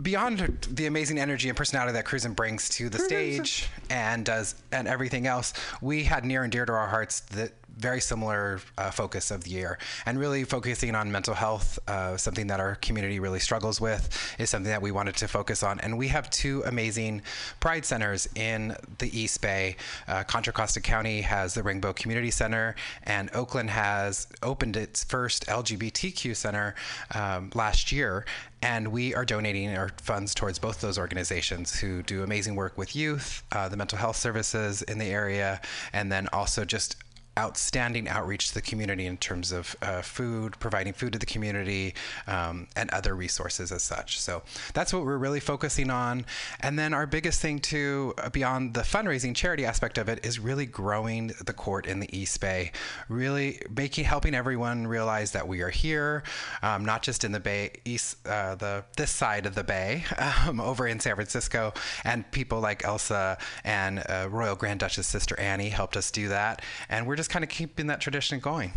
beyond 0.03 0.67
the 0.71 0.87
amazing 0.87 1.19
energy 1.19 1.49
and 1.49 1.57
personality 1.57 1.93
that 1.93 2.05
Cruzin 2.05 2.35
brings 2.35 2.69
to 2.71 2.89
the 2.89 2.99
stage 2.99 3.69
and 3.91 4.25
does 4.25 4.55
and 4.73 4.87
everything 4.87 5.27
else, 5.27 5.53
we 5.81 6.05
had 6.05 6.25
near 6.25 6.43
and 6.43 6.53
dear 6.53 6.67
to 6.67 6.73
our 6.73 6.89
hearts 6.89 7.21
the 7.21 7.51
very 7.77 8.01
similar 8.01 8.61
uh, 8.79 8.91
focus 8.91 9.31
of 9.31 9.45
the 9.45 9.51
year. 9.51 9.79
And 10.07 10.19
really 10.19 10.45
focusing 10.45 10.95
on 10.95 11.11
mental 11.13 11.35
health 11.35 11.79
uh, 11.89 12.17
something 12.17 12.47
that 12.49 12.61
our 12.61 12.77
community 12.77 13.21
really 13.21 13.41
struggles 13.41 13.81
with 13.81 14.35
is 14.39 14.51
something 14.51 14.71
that 14.71 14.83
we 14.83 14.91
wanted 14.91 15.17
to 15.17 15.29
focus 15.29 15.63
on. 15.63 15.81
And 15.81 15.99
we 15.99 16.09
have 16.09 16.31
two 16.31 16.63
amazing 16.67 17.23
pride 17.61 17.85
centers 17.85 18.29
in 18.35 18.77
the 18.99 19.19
east 19.19 19.41
bay. 19.41 19.77
Uh, 20.09 20.25
contra 20.25 20.53
costa 20.53 20.81
county 20.81 21.21
has 21.21 21.55
the 21.55 21.63
rainbow 21.63 21.93
community 21.93 22.31
center 22.31 22.75
and 23.05 23.31
oakland 23.35 23.71
has 23.71 24.27
opened 24.43 24.77
its 24.77 25.05
first 25.05 25.47
lgbtq 25.47 26.35
center 26.35 26.75
um, 27.15 27.51
last 27.55 27.93
year. 27.93 28.25
And 28.63 28.89
we 28.89 29.15
are 29.15 29.25
donating 29.25 29.77
our 29.77 29.91
funds 30.03 30.35
towards 30.35 30.59
both 30.59 30.81
those 30.81 30.99
organizations 30.99 31.79
who 31.79 32.03
do 32.03 32.23
amazing 32.23 32.57
work 32.57 32.77
with 32.79 32.97
youth 32.97 33.45
uh, 33.53 33.69
the 33.69 33.77
mental 33.77 33.99
health 33.99 34.17
services 34.17 34.83
in 34.83 34.99
the 34.99 35.07
area 35.07 35.61
and 35.93 36.11
then 36.11 36.29
also 36.33 36.65
just 36.65 36.97
outstanding 37.39 38.09
outreach 38.09 38.49
to 38.49 38.55
the 38.55 38.63
community 38.63 39.07
in 39.07 39.17
terms 39.17 39.53
of 39.53 39.77
uh, 39.83 40.01
food, 40.03 40.59
providing 40.59 40.93
food 40.93 41.13
to 41.13 41.19
the 41.19 41.27
community, 41.27 41.95
um, 42.27 42.67
and 42.77 42.91
other 42.91 43.15
resources 43.15 43.71
as 43.73 43.83
such. 43.83 44.19
So 44.19 44.43
that's 44.73 44.93
what 44.93 45.05
we're 45.05 45.19
really 45.19 45.41
focusing 45.41 45.91
on. 45.91 46.25
And 46.61 46.79
then 46.79 46.95
our 46.95 47.07
biggest 47.07 47.41
thing, 47.41 47.59
too, 47.59 48.15
uh, 48.19 48.31
beyond 48.31 48.75
the 48.75 48.81
fundraising 48.81 49.35
charity 49.35 49.65
aspect 49.65 49.99
of 49.99 50.09
it, 50.09 50.25
is 50.25 50.39
really 50.39 50.67
growing 50.67 51.33
the 51.45 51.53
court 51.53 51.87
in 51.87 52.01
the 52.01 52.17
East 52.17 52.41
Bay, 52.41 52.73
really 53.09 53.61
making 53.75 54.05
helping 54.05 54.35
everyone 54.35 54.87
realize 54.87 55.33
that 55.33 55.47
we 55.47 55.61
are 55.61 55.71
here, 55.71 56.23
um, 56.63 56.85
not 56.85 57.03
just 57.03 57.25
in 57.25 57.33
the 57.33 57.41
Bay 57.41 57.73
East, 57.85 58.27
uh, 58.27 58.55
the 58.55 58.85
this 58.97 59.11
side 59.11 59.47
of 59.47 59.55
the 59.55 59.65
Bay, 59.65 60.05
um, 60.47 60.61
over 60.61 60.87
in 60.87 61.01
San 61.01 61.15
Francisco, 61.15 61.75
and 62.05 62.31
people 62.31 62.61
like 62.61 62.85
Elsa 62.85 63.37
and 63.65 64.03
uh, 64.09 64.29
Royal 64.31 64.57
Grand 64.57 64.81
Duchess 64.81 65.07
Sister 65.07 65.39
Annie 65.39 65.69
helped 65.69 65.97
us 65.97 66.11
do 66.11 66.29
that, 66.29 66.63
and 66.89 67.07
we're 67.07 67.17
just 67.17 67.26
kind 67.29 67.43
of 67.43 67.49
keeping 67.49 67.87
that 67.89 68.01
tradition 68.01 68.41
going. 68.41 68.73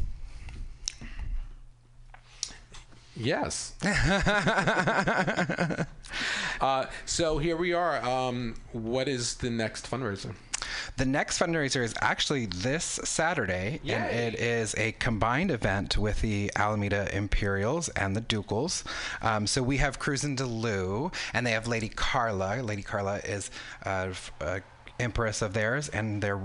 Yes. 3.19 3.73
uh, 6.61 6.85
so 7.05 7.37
here 7.37 7.57
we 7.57 7.73
are. 7.73 8.01
Um, 8.03 8.55
what 8.71 9.09
is 9.09 9.35
the 9.35 9.49
next 9.49 9.91
fundraiser? 9.91 10.33
The 10.95 11.05
next 11.05 11.39
fundraiser 11.39 11.83
is 11.83 11.93
actually 12.01 12.45
this 12.45 12.99
Saturday, 13.03 13.81
and 13.85 14.13
it 14.13 14.39
is 14.39 14.73
a 14.77 14.93
combined 14.93 15.51
event 15.51 15.97
with 15.97 16.21
the 16.21 16.51
Alameda 16.55 17.13
Imperials 17.15 17.89
and 17.89 18.15
the 18.15 18.21
Ducals. 18.21 18.83
Um, 19.21 19.45
so 19.47 19.61
we 19.61 19.77
have 19.77 19.99
Cruzin 19.99 20.35
D'Loo, 20.35 21.11
and 21.33 21.45
they 21.45 21.51
have 21.51 21.67
Lady 21.67 21.89
Carla. 21.89 22.61
Lady 22.61 22.83
Carla 22.83 23.17
is 23.17 23.51
uh, 23.85 24.13
uh, 24.39 24.59
empress 24.99 25.41
of 25.41 25.53
theirs, 25.53 25.89
and 25.89 26.21
they're 26.21 26.41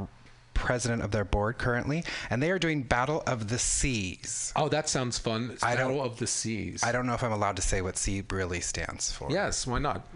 president 0.64 1.02
of 1.02 1.10
their 1.10 1.24
board 1.24 1.58
currently, 1.58 2.02
and 2.30 2.42
they 2.42 2.50
are 2.50 2.58
doing 2.58 2.82
Battle 2.82 3.22
of 3.26 3.48
the 3.48 3.58
Seas. 3.58 4.52
Oh, 4.56 4.68
that 4.70 4.88
sounds 4.88 5.18
fun. 5.18 5.50
It's 5.52 5.62
I 5.62 5.76
Battle 5.76 6.02
of 6.02 6.18
the 6.18 6.26
Seas. 6.26 6.82
I 6.82 6.90
don't 6.90 7.06
know 7.06 7.14
if 7.14 7.22
I'm 7.22 7.32
allowed 7.32 7.56
to 7.56 7.62
say 7.62 7.82
what 7.82 7.96
sea 7.98 8.24
really 8.30 8.60
stands 8.60 9.12
for. 9.12 9.30
Yes, 9.30 9.66
why 9.66 9.78
not? 9.78 10.06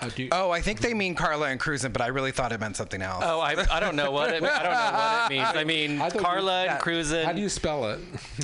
Uh, 0.00 0.08
do 0.14 0.22
you- 0.24 0.28
Oh, 0.32 0.50
I 0.50 0.60
think 0.60 0.80
they 0.80 0.94
mean 0.94 1.14
Carla 1.14 1.48
and 1.48 1.58
Cruzin', 1.60 1.92
but 1.92 2.02
I 2.02 2.08
really 2.08 2.32
thought 2.32 2.52
it 2.52 2.60
meant 2.60 2.76
something 2.76 3.00
else. 3.02 3.22
Oh, 3.26 3.40
I, 3.40 3.54
I 3.70 3.80
don't 3.80 3.96
know 3.96 4.10
what 4.10 4.30
it, 4.30 4.42
I 4.42 4.62
don't 4.62 4.72
know 4.72 4.98
what 4.98 5.30
it 5.32 5.34
means. 5.34 5.48
I 5.54 5.64
mean, 5.64 6.00
I 6.00 6.08
thought 6.10 6.14
you- 6.20 6.24
Carla 6.24 6.64
and 6.66 6.80
Cruzin. 6.80 7.24
How 7.24 7.32
do 7.32 7.40
you 7.40 7.48
spell 7.48 7.86
it? 7.90 8.00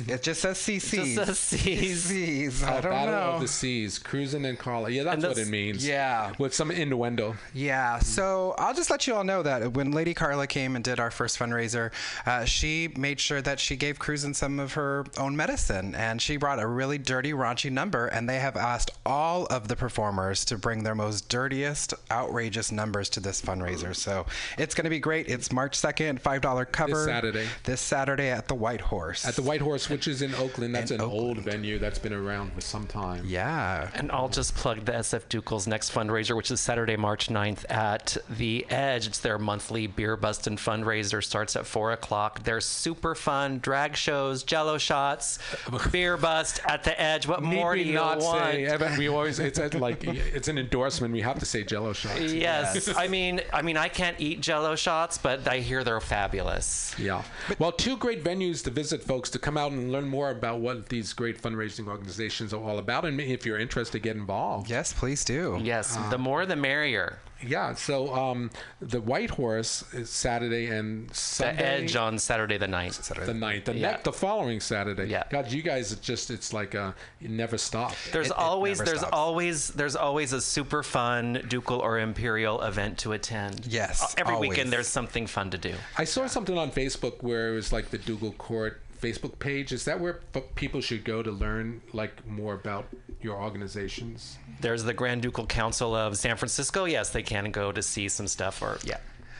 It 0.07 0.23
just 0.23 0.41
says 0.41 0.57
CCs. 0.57 1.15
Just 1.15 1.15
says 1.15 1.39
C's. 1.39 2.03
C's. 2.05 2.63
I 2.63 2.77
Oh, 2.77 2.81
don't 2.81 2.91
Battle 2.91 3.13
know. 3.13 3.21
of 3.33 3.41
the 3.41 3.47
Seas, 3.47 3.99
Cruzin 3.99 4.47
and 4.47 4.57
Carla. 4.57 4.89
Yeah, 4.89 5.03
that's, 5.03 5.15
And 5.15 5.23
what 5.25 5.37
it 5.37 5.47
means. 5.47 5.85
Yeah. 5.85 6.33
with 6.39 6.53
some 6.53 6.71
innuendo. 6.71 7.35
Yeah, 7.53 7.99
so 7.99 8.55
I'll 8.57 8.73
just 8.73 8.89
let 8.89 9.05
you 9.07 9.13
all 9.13 9.23
know 9.23 9.43
that 9.43 9.73
when 9.73 9.91
Lady 9.91 10.13
Carla 10.13 10.47
came 10.47 10.75
and 10.75 10.83
did 10.83 10.99
our 10.99 11.11
first 11.11 11.37
fundraiser, 11.37 11.91
uh, 12.25 12.45
she 12.45 12.89
made 12.97 13.19
sure 13.19 13.41
that 13.41 13.59
she 13.59 13.75
gave 13.75 13.99
Cruzin 13.99 14.35
some 14.35 14.59
of 14.59 14.73
her 14.73 15.05
own 15.17 15.35
medicine, 15.35 15.93
and 15.95 16.21
she 16.21 16.37
brought 16.37 16.59
a 16.59 16.65
really 16.67 16.97
dirty, 16.97 17.31
raunchy 17.31 17.71
number, 17.71 18.07
and 18.07 18.27
they 18.27 18.39
have 18.39 18.57
asked 18.57 18.91
all 19.05 19.45
of 19.47 19.67
the 19.67 19.75
performers 19.75 20.43
to 20.45 20.57
bring 20.57 20.83
their 20.83 20.95
most 20.95 21.29
dirty 21.29 21.42
absurdest, 21.43 21.93
outrageous 22.11 22.71
numbers 22.71 23.09
to 23.09 23.19
this 23.19 23.41
fundraiser. 23.41 23.95
So 23.95 24.25
it's 24.57 24.73
going 24.73 24.85
to 24.85 24.89
be 24.89 24.99
great. 24.99 25.27
It's 25.27 25.51
March 25.51 25.77
2nd, 25.79 26.21
$5 26.21 26.71
cover. 26.71 27.05
Saturday. 27.05 27.47
This 27.63 27.81
Saturday 27.81 28.29
at 28.29 28.47
the 28.47 28.55
White 28.55 28.81
Horse. 28.81 29.25
At 29.25 29.35
the 29.35 29.41
White 29.41 29.61
Horse, 29.61 29.89
which 29.89 30.07
is 30.07 30.21
in 30.21 30.33
Oakland. 30.35 30.73
That's 30.75 30.91
In 30.91 31.01
an 31.01 31.07
old 31.07 31.39
venue 31.39 31.79
that's 31.79 31.99
been 31.99 32.13
around 32.13 32.53
for 32.53 32.61
some 32.61 32.87
time. 32.87 33.25
Yeah. 33.27 33.89
And 33.93 34.11
I'll 34.11 34.29
just 34.29 34.55
plug 34.55 34.85
the 34.85 34.93
SF 34.93 35.27
Ducal's 35.29 35.67
next 35.67 35.93
fundraiser, 35.93 36.35
which 36.35 36.51
is 36.51 36.59
Saturday, 36.59 36.95
March 36.95 37.27
9th 37.29 37.69
at 37.69 38.17
The 38.29 38.65
Edge. 38.69 39.07
It's 39.07 39.19
their 39.19 39.37
monthly 39.37 39.87
beer 39.87 40.15
bustin' 40.15 40.57
fundraiser. 40.57 41.23
Starts 41.23 41.55
at 41.55 41.65
4 41.65 41.91
o'clock. 41.93 42.43
They're 42.43 42.61
super 42.61 43.15
fun. 43.15 43.59
Drag 43.59 43.95
shows, 43.95 44.43
jello 44.43 44.77
shots, 44.77 45.39
beer 45.91 46.17
bust 46.17 46.59
at 46.65 46.83
The 46.83 46.99
Edge. 46.99 47.27
What 47.27 47.43
Need 47.43 47.55
more 47.55 47.75
do 47.75 47.81
you 47.81 47.95
not 47.95 48.19
want? 48.19 48.53
say? 48.53 48.65
Evan, 48.65 48.97
we 48.97 49.07
always 49.07 49.39
it's 49.39 49.59
a, 49.59 49.67
like 49.77 50.03
it's 50.03 50.47
an 50.47 50.57
endorsement. 50.57 51.13
We 51.13 51.21
have 51.21 51.32
to 51.39 51.45
say 51.45 51.63
Jello 51.63 51.93
shots. 51.93 52.33
Yes. 52.33 52.89
I 52.97 53.07
mean, 53.07 53.41
I 53.51 53.61
mean, 53.61 53.77
I 53.77 53.87
can't 53.89 54.19
eat 54.19 54.41
jello 54.41 54.75
shots, 54.75 55.17
but 55.17 55.47
I 55.47 55.59
hear 55.59 55.83
they're 55.83 55.99
fabulous. 55.99 56.95
Yeah. 56.97 57.23
Well, 57.59 57.71
two 57.71 57.97
great 57.97 58.23
venues 58.23 58.63
to 58.65 58.71
visit, 58.71 59.03
folks, 59.03 59.29
to 59.31 59.39
come 59.39 59.57
out 59.57 59.71
and 59.71 59.91
learn 59.91 60.07
more 60.07 60.29
about 60.31 60.59
what 60.59 60.89
these 60.89 61.13
great 61.13 61.41
fundraising 61.41 61.87
organizations 61.87 62.53
are 62.53 62.61
all 62.61 62.79
about. 62.79 63.05
And 63.05 63.19
if 63.19 63.45
you're 63.45 63.59
interested, 63.59 64.01
get 64.01 64.15
involved. 64.15 64.69
Yes, 64.69 64.93
please 64.93 65.23
do. 65.23 65.59
Yes, 65.61 65.97
Uh, 65.97 66.09
the 66.09 66.17
more 66.17 66.45
the 66.45 66.55
merrier. 66.55 67.19
Yeah. 67.45 67.73
So 67.75 68.13
um, 68.13 68.49
the 68.81 69.01
White 69.01 69.29
Horse 69.31 69.83
is 69.93 70.09
Saturday 70.09 70.67
and 70.67 71.13
Sunday. 71.13 71.55
The 71.57 71.65
Edge 71.65 71.95
on 71.95 72.17
Saturday 72.19 72.57
the 72.57 72.67
9th. 72.67 73.25
the 73.25 73.33
ninth, 73.33 73.65
the 73.65 73.73
Yeah. 73.75 73.91
next, 73.91 74.03
the 74.03 74.13
following 74.13 74.59
Saturday. 74.59 75.05
Yeah. 75.05 75.23
God, 75.29 75.51
you 75.51 75.61
guys, 75.61 75.91
it's 75.91 76.01
just 76.01 76.29
it's 76.31 76.53
like 76.53 76.73
you 76.73 76.93
never 77.29 77.57
stop. 77.57 77.93
There's 78.11 78.31
always 78.31 78.79
there's 78.79 79.03
always 79.03 79.69
there's 79.69 79.95
always 79.95 80.33
a 80.33 80.41
super 80.41 80.83
fun 80.83 81.43
ducal 81.47 81.79
or 81.79 81.99
imperial 81.99 82.61
event 82.61 82.97
to 82.99 83.13
attend. 83.13 83.65
Yes, 83.65 84.13
every 84.17 84.35
always. 84.35 84.49
weekend 84.49 84.71
there's 84.71 84.87
something 84.87 85.27
fun 85.27 85.49
to 85.51 85.57
do. 85.57 85.73
I 85.97 86.03
saw 86.03 86.27
something 86.27 86.57
on 86.57 86.71
Facebook 86.71 87.21
where 87.23 87.49
it 87.51 87.55
was 87.55 87.71
like 87.73 87.89
the 87.89 87.97
Ducal 87.97 88.31
Court 88.33 88.81
Facebook 89.03 89.37
page. 89.39 89.71
Is 89.71 89.85
that 89.85 89.99
where 89.99 90.21
p- 90.31 90.41
people 90.55 90.79
should 90.81 91.03
go 91.03 91.21
to 91.21 91.31
learn 91.31 91.81
like 91.91 92.25
more 92.25 92.53
about 92.53 92.87
your 93.21 93.41
organizations? 93.41 94.37
There's 94.61 94.83
the 94.83 94.93
Grand 94.93 95.21
Ducal 95.21 95.45
Council 95.45 95.93
of 95.95 96.17
San 96.17 96.37
Francisco. 96.37 96.85
Yes, 96.85 97.09
they 97.09 97.23
can 97.23 97.51
go 97.51 97.71
to 97.71 97.81
see 97.81 98.07
some 98.07 98.27
stuff 98.27 98.61
or 98.61 98.79
yeah. 98.83 98.97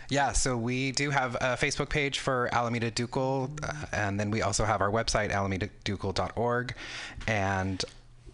Yeah, 0.10 0.34
so 0.34 0.58
we 0.58 0.92
do 0.92 1.10
have 1.10 1.36
a 1.36 1.58
Facebook 1.58 1.90
page 1.90 2.20
for 2.20 2.50
Alameda 2.54 2.92
Ducal, 2.92 3.50
uh, 3.64 3.74
and 3.94 4.20
then 4.20 4.30
we 4.30 4.42
also 4.42 4.66
have 4.66 4.82
our 4.82 4.92
website, 4.92 5.32
alamedaducal.org. 5.32 6.76
And 7.26 7.84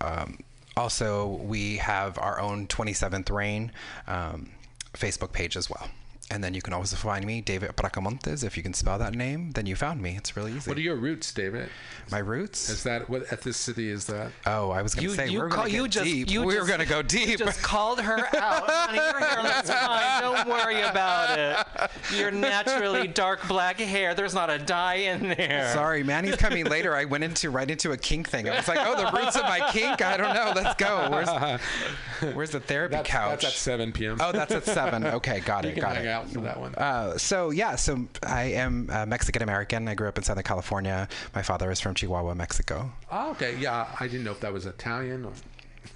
um, 0.02 0.40
also, 0.76 1.28
we 1.28 1.78
have 1.78 2.18
our 2.18 2.40
own 2.40 2.68
27th 2.68 3.30
Reign 3.32 3.72
um, 4.08 4.50
Facebook 4.94 5.32
page 5.32 5.56
as 5.56 5.70
well. 5.70 5.88
And 6.32 6.44
then 6.44 6.54
you 6.54 6.62
can 6.62 6.74
also 6.74 6.96
find 6.96 7.26
me, 7.26 7.42
David 7.42 7.76
Bracamontes. 7.76 8.44
If 8.44 8.56
you 8.56 8.62
can 8.62 8.74
spell 8.76 9.00
that 9.00 9.16
name, 9.16 9.50
then 9.52 9.66
you 9.66 9.76
found 9.76 10.00
me. 10.00 10.16
It's 10.16 10.38
really 10.38 10.54
easy. 10.54 10.70
What 10.70 10.78
are 10.78 10.82
your 10.82 10.96
roots, 10.96 11.34
David? 11.34 11.70
My 12.12 12.20
roots? 12.20 12.70
Is 12.70 12.84
that 12.84 13.10
what 13.10 13.26
ethnicity 13.28 13.90
is 13.90 14.06
that? 14.06 14.32
Oh, 14.46 14.70
I 14.70 14.84
was 14.84 14.94
going 14.94 15.08
to 15.08 15.16
say 15.16 15.28
you 15.30 15.40
we're 15.40 15.50
call- 15.50 15.64
going 15.64 15.70
to 15.72 15.76
you 15.76 15.84
get 15.84 15.92
just- 15.92 16.06
deep. 16.06 16.30
you 16.30 16.42
we 16.42 16.46
were 16.46 16.54
just- 16.54 16.68
going 16.68 16.80
to 16.82 16.86
go 16.86 16.98
you 17.20 17.36
just 17.38 17.62
called 17.64 18.00
her 18.02 18.18
out. 18.38 18.70
Honey, 18.70 18.98
your 18.98 19.20
hair 19.20 19.42
looks 19.42 19.70
fine. 19.72 20.22
Don't 20.22 20.48
worry 20.48 20.82
about 20.82 21.40
it. 21.40 21.92
Your 22.16 22.30
naturally 22.30 23.08
dark 23.08 23.48
black 23.48 23.80
hair. 23.80 24.14
There's 24.14 24.36
not 24.36 24.52
a 24.52 24.60
dye 24.60 24.96
in 24.96 25.30
there. 25.30 25.72
Sorry, 25.74 26.04
Manny's 26.04 26.36
coming 26.36 26.66
later. 26.66 26.96
I 26.96 27.06
went 27.06 27.24
into 27.24 27.50
right 27.50 27.70
into 27.70 27.92
a 27.92 27.98
kink 27.98 28.30
thing. 28.30 28.48
I 28.48 28.56
was 28.58 28.68
like, 28.68 28.80
oh, 28.82 28.96
the 28.96 29.18
roots 29.18 29.36
of 29.36 29.44
my 29.44 29.68
kink. 29.72 30.04
I 30.04 30.16
don't 30.18 30.34
know. 30.36 30.52
Let's 30.56 30.76
go. 30.76 31.08
Where's, 31.10 32.34
where's 32.36 32.52
the 32.52 32.60
therapy 32.60 32.94
That's, 32.98 33.10
couch? 33.10 33.42
that's 33.42 33.46
at 33.56 33.60
7 33.60 33.92
p.m. 33.94 34.18
Oh, 34.20 34.32
that's 34.32 34.52
at 34.54 34.64
seven. 34.66 35.06
Okay, 35.06 35.40
got 35.40 35.66
it. 35.66 35.76
got 35.80 35.98
it. 35.98 36.19
Out 36.20 36.30
for 36.30 36.42
that 36.42 36.60
one. 36.60 36.76
Uh, 36.76 37.18
so 37.18 37.50
yeah, 37.52 37.76
so 37.76 38.08
I 38.24 38.44
am 38.44 38.90
uh, 38.92 39.06
Mexican 39.06 39.42
American. 39.42 39.88
I 39.88 39.96
grew 39.96 40.08
up 40.08 40.18
in 40.18 40.24
Southern 40.24 40.44
California. 40.44 41.08
My 41.36 41.42
father 41.42 41.70
is 41.72 41.80
from 41.80 41.94
Chihuahua, 41.96 42.34
Mexico. 42.36 42.92
Oh, 43.12 43.32
okay. 43.32 43.56
Yeah, 43.58 43.88
I 44.00 44.08
didn't 44.08 44.24
know 44.24 44.32
if 44.32 44.40
that 44.42 44.54
was 44.54 44.66
Italian 44.66 45.26
or. 45.26 45.34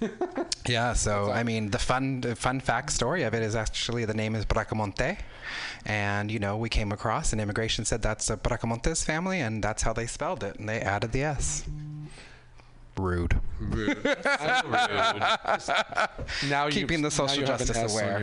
Yeah, 0.66 0.94
so 0.94 1.30
I 1.30 1.42
mean, 1.44 1.70
the 1.70 1.78
fun 1.78 2.22
the 2.22 2.34
fun 2.34 2.58
fact 2.58 2.90
story 2.90 3.22
of 3.22 3.34
it 3.34 3.42
is 3.42 3.54
actually 3.54 4.06
the 4.06 4.14
name 4.14 4.34
is 4.34 4.44
Bracamonte, 4.46 5.18
and 5.84 6.30
you 6.30 6.38
know 6.38 6.56
we 6.56 6.68
came 6.70 6.90
across 6.90 7.32
and 7.32 7.40
immigration 7.40 7.84
said 7.84 8.00
that's 8.02 8.30
a 8.30 8.36
Bracamontes 8.38 9.04
family, 9.04 9.40
and 9.40 9.62
that's 9.62 9.82
how 9.82 9.92
they 9.92 10.06
spelled 10.06 10.42
it, 10.42 10.58
and 10.58 10.66
they 10.68 10.80
added 10.80 11.12
the 11.12 11.22
S. 11.22 11.64
Rude. 12.96 13.38
Rude. 13.60 13.98
That's 14.04 14.64
rude. 14.64 15.20
Just- 15.46 15.70
now 16.48 16.66
you- 16.66 16.72
keeping 16.72 17.02
the 17.02 17.10
social 17.10 17.40
you 17.40 17.46
have 17.46 17.60
an 17.60 17.66
justice 17.66 17.92
aware. 17.92 18.20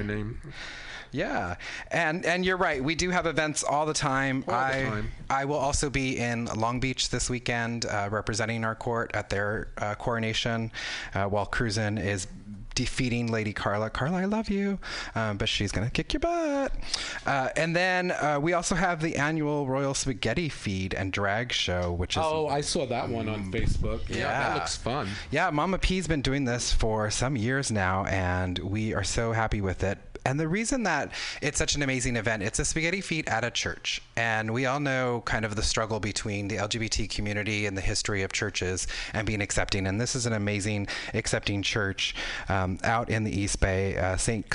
Yeah, 1.12 1.56
and 1.90 2.26
and 2.26 2.46
you're 2.46 2.58
right. 2.58 2.84
We 2.84 2.96
do 2.96 3.10
have 3.10 3.26
events 3.26 3.64
all 3.64 3.86
the 3.86 3.94
time. 3.94 4.44
All 4.48 4.54
the 4.54 4.60
I 4.60 4.84
time. 4.84 5.12
I 5.30 5.46
will 5.46 5.58
also 5.58 5.90
be 5.90 6.18
in 6.18 6.46
Long 6.46 6.80
Beach 6.80 7.10
this 7.10 7.30
weekend, 7.30 7.86
uh, 7.86 8.08
representing 8.12 8.64
our 8.64 8.76
court 8.76 9.12
at 9.14 9.30
their 9.30 9.70
uh, 9.78 9.96
coronation, 9.96 10.72
uh, 11.14 11.26
while 11.26 11.46
Cruzin 11.46 12.02
is 12.04 12.28
defeating 12.74 13.28
Lady 13.30 13.52
Carla. 13.52 13.90
Carla, 13.90 14.20
I 14.20 14.26
love 14.26 14.50
you, 14.50 14.80
um, 15.14 15.36
but 15.38 15.50
she's 15.50 15.72
gonna 15.74 15.90
kick 15.90 16.14
your 16.14 16.22
butt. 16.22 16.72
Uh, 17.26 17.50
and 17.58 17.76
then 17.76 18.12
uh, 18.12 18.40
we 18.42 18.54
also 18.54 18.76
have 18.76 19.02
the 19.02 19.18
annual 19.18 19.68
Royal 19.68 19.94
Spaghetti 19.94 20.48
Feed 20.48 20.94
and 20.94 21.12
Drag 21.12 21.52
Show, 21.52 21.92
which 21.92 22.16
is 22.16 22.24
Oh, 22.26 22.48
I 22.48 22.62
saw 22.62 22.86
that 22.86 23.10
one 23.10 23.28
on 23.28 23.52
Facebook. 23.52 24.08
Yeah, 24.08 24.28
that 24.28 24.56
looks 24.56 24.78
fun. 24.78 25.10
yeah, 25.32 25.50
Mama 25.50 25.78
P's 25.78 26.08
been 26.08 26.22
doing 26.22 26.46
this 26.46 26.72
for 26.72 27.12
some 27.12 27.36
years 27.36 27.72
now, 27.72 28.06
and 28.06 28.58
we 28.60 28.94
are 28.94 29.04
so 29.04 29.34
happy 29.34 29.60
with 29.60 29.84
it. 29.84 29.98
And 30.26 30.40
the 30.40 30.48
reason 30.48 30.84
that 30.84 31.12
it's 31.42 31.58
such 31.58 31.76
an 31.76 31.82
amazing 31.82 32.16
event, 32.16 32.44
it's 32.44 32.60
a 32.60 32.66
spaghetti 32.66 33.02
feed 33.02 33.28
at 33.28 33.44
a 33.44 33.52
church. 33.52 34.02
And 34.16 34.54
we 34.54 34.66
all 34.66 34.80
know 34.80 35.24
kind 35.26 35.46
of 35.46 35.56
the 35.56 35.64
struggle 35.64 36.00
between 36.00 36.48
the 36.48 36.58
LGBT 36.58 37.10
community 37.10 37.66
and 37.66 37.76
the 37.76 37.82
history 37.82 38.22
of 38.22 38.32
churches 38.32 38.88
and 39.14 39.26
being 39.26 39.42
accepting. 39.42 39.88
And 39.88 40.00
this 40.00 40.16
is 40.16 40.26
an 40.26 40.34
amazing 40.34 40.88
accepting 41.14 41.64
church 41.64 42.14
um, 42.50 42.78
out 42.84 43.10
in 43.10 43.24
the 43.24 43.32
East 43.32 43.60
Bay, 43.60 43.98
uh, 43.98 44.18
St. 44.18 44.48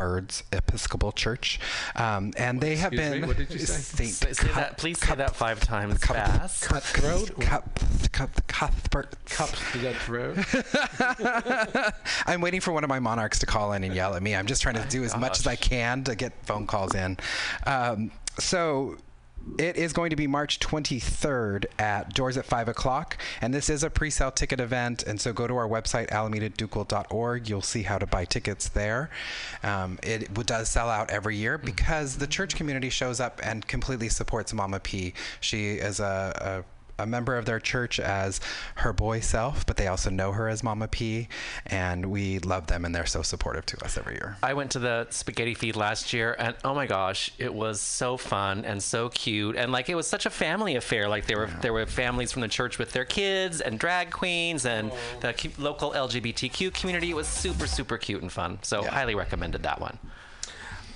Cuthbert's 0.00 0.42
Episcopal 0.52 1.12
Church. 1.12 1.60
Um, 1.94 2.32
and 2.38 2.60
they 2.60 2.76
have 2.76 2.92
Excuse 2.92 3.12
me, 3.12 3.18
been. 3.20 3.28
what 3.28 3.36
did 3.36 3.50
you 3.52 3.58
say? 3.58 3.74
Saint 4.06 4.10
Say, 4.10 4.32
say 4.32 4.52
that. 4.54 4.78
Please 4.78 4.98
say 4.98 5.14
that 5.14 5.36
five 5.36 5.60
times 5.60 6.02
fast. 6.04 6.64
Cutthroat? 6.64 7.38
Cuth- 7.38 8.12
Cuth- 8.12 8.46
Cuthbert. 8.46 9.14
Cup 9.26 9.50
to 9.72 9.78
that 9.78 9.96
throat. 9.96 10.38
I'm 12.26 12.40
waiting 12.40 12.60
for 12.60 12.72
one 12.72 12.82
of 12.84 12.88
my 12.88 12.98
monarchs 12.98 13.38
to 13.40 13.46
call 13.46 13.72
in 13.74 13.84
and 13.84 13.94
yell 13.94 14.14
at 14.14 14.22
me. 14.22 14.34
I'm 14.34 14.46
just 14.46 14.62
trying 14.62 14.76
to 14.76 14.86
do 14.88 15.04
as 15.04 15.16
much 15.16 15.38
as 15.38 15.46
I 15.46 15.56
can 15.56 16.02
to 16.04 16.14
get 16.14 16.32
phone 16.46 16.66
calls 16.66 16.94
in. 16.94 17.18
Um, 17.66 18.10
so 18.38 18.96
it 19.58 19.76
is 19.76 19.92
going 19.92 20.10
to 20.10 20.16
be 20.16 20.26
March 20.26 20.60
23rd 20.60 21.66
at 21.78 22.14
doors 22.14 22.36
at 22.36 22.44
5 22.44 22.68
o'clock. 22.68 23.16
And 23.40 23.52
this 23.52 23.68
is 23.68 23.82
a 23.82 23.90
pre 23.90 24.10
sale 24.10 24.30
ticket 24.30 24.60
event. 24.60 25.02
And 25.02 25.20
so 25.20 25.32
go 25.32 25.46
to 25.46 25.56
our 25.56 25.68
website, 25.68 26.10
alamedaducal.org. 26.10 27.48
You'll 27.48 27.62
see 27.62 27.82
how 27.82 27.98
to 27.98 28.06
buy 28.06 28.24
tickets 28.24 28.68
there. 28.68 29.10
Um, 29.62 29.98
it 30.02 30.32
does 30.46 30.68
sell 30.68 30.88
out 30.88 31.10
every 31.10 31.36
year 31.36 31.58
because 31.58 32.16
the 32.16 32.26
church 32.26 32.56
community 32.56 32.90
shows 32.90 33.20
up 33.20 33.40
and 33.42 33.66
completely 33.66 34.08
supports 34.08 34.52
Mama 34.52 34.80
P. 34.80 35.14
She 35.40 35.74
is 35.74 36.00
a, 36.00 36.64
a 36.64 36.79
a 37.02 37.06
member 37.06 37.36
of 37.36 37.44
their 37.44 37.60
church 37.60 37.98
as 37.98 38.40
her 38.76 38.92
boy 38.92 39.20
self, 39.20 39.66
but 39.66 39.76
they 39.76 39.86
also 39.86 40.10
know 40.10 40.32
her 40.32 40.48
as 40.48 40.62
Mama 40.62 40.88
P, 40.88 41.28
and 41.66 42.06
we 42.06 42.38
love 42.40 42.66
them, 42.66 42.84
and 42.84 42.94
they're 42.94 43.06
so 43.06 43.22
supportive 43.22 43.66
to 43.66 43.84
us 43.84 43.96
every 43.98 44.14
year. 44.14 44.36
I 44.42 44.54
went 44.54 44.70
to 44.72 44.78
the 44.78 45.06
spaghetti 45.10 45.54
feed 45.54 45.76
last 45.76 46.12
year, 46.12 46.36
and 46.38 46.54
oh 46.64 46.74
my 46.74 46.86
gosh, 46.86 47.30
it 47.38 47.52
was 47.52 47.80
so 47.80 48.16
fun 48.16 48.64
and 48.64 48.82
so 48.82 49.08
cute, 49.08 49.56
and 49.56 49.72
like 49.72 49.88
it 49.88 49.94
was 49.94 50.06
such 50.06 50.26
a 50.26 50.30
family 50.30 50.76
affair. 50.76 51.08
Like 51.08 51.26
there 51.26 51.38
were 51.38 51.50
there 51.60 51.72
were 51.72 51.86
families 51.86 52.32
from 52.32 52.42
the 52.42 52.48
church 52.48 52.78
with 52.78 52.92
their 52.92 53.04
kids 53.04 53.60
and 53.60 53.78
drag 53.78 54.10
queens 54.10 54.64
and 54.66 54.90
oh. 54.92 54.96
the 55.20 55.50
local 55.58 55.92
LGBTQ 55.92 56.72
community. 56.74 57.10
It 57.10 57.16
was 57.16 57.28
super 57.28 57.66
super 57.66 57.98
cute 57.98 58.22
and 58.22 58.30
fun. 58.30 58.58
So 58.62 58.82
highly 58.84 59.14
recommended 59.14 59.62
that 59.62 59.80
one. 59.80 59.98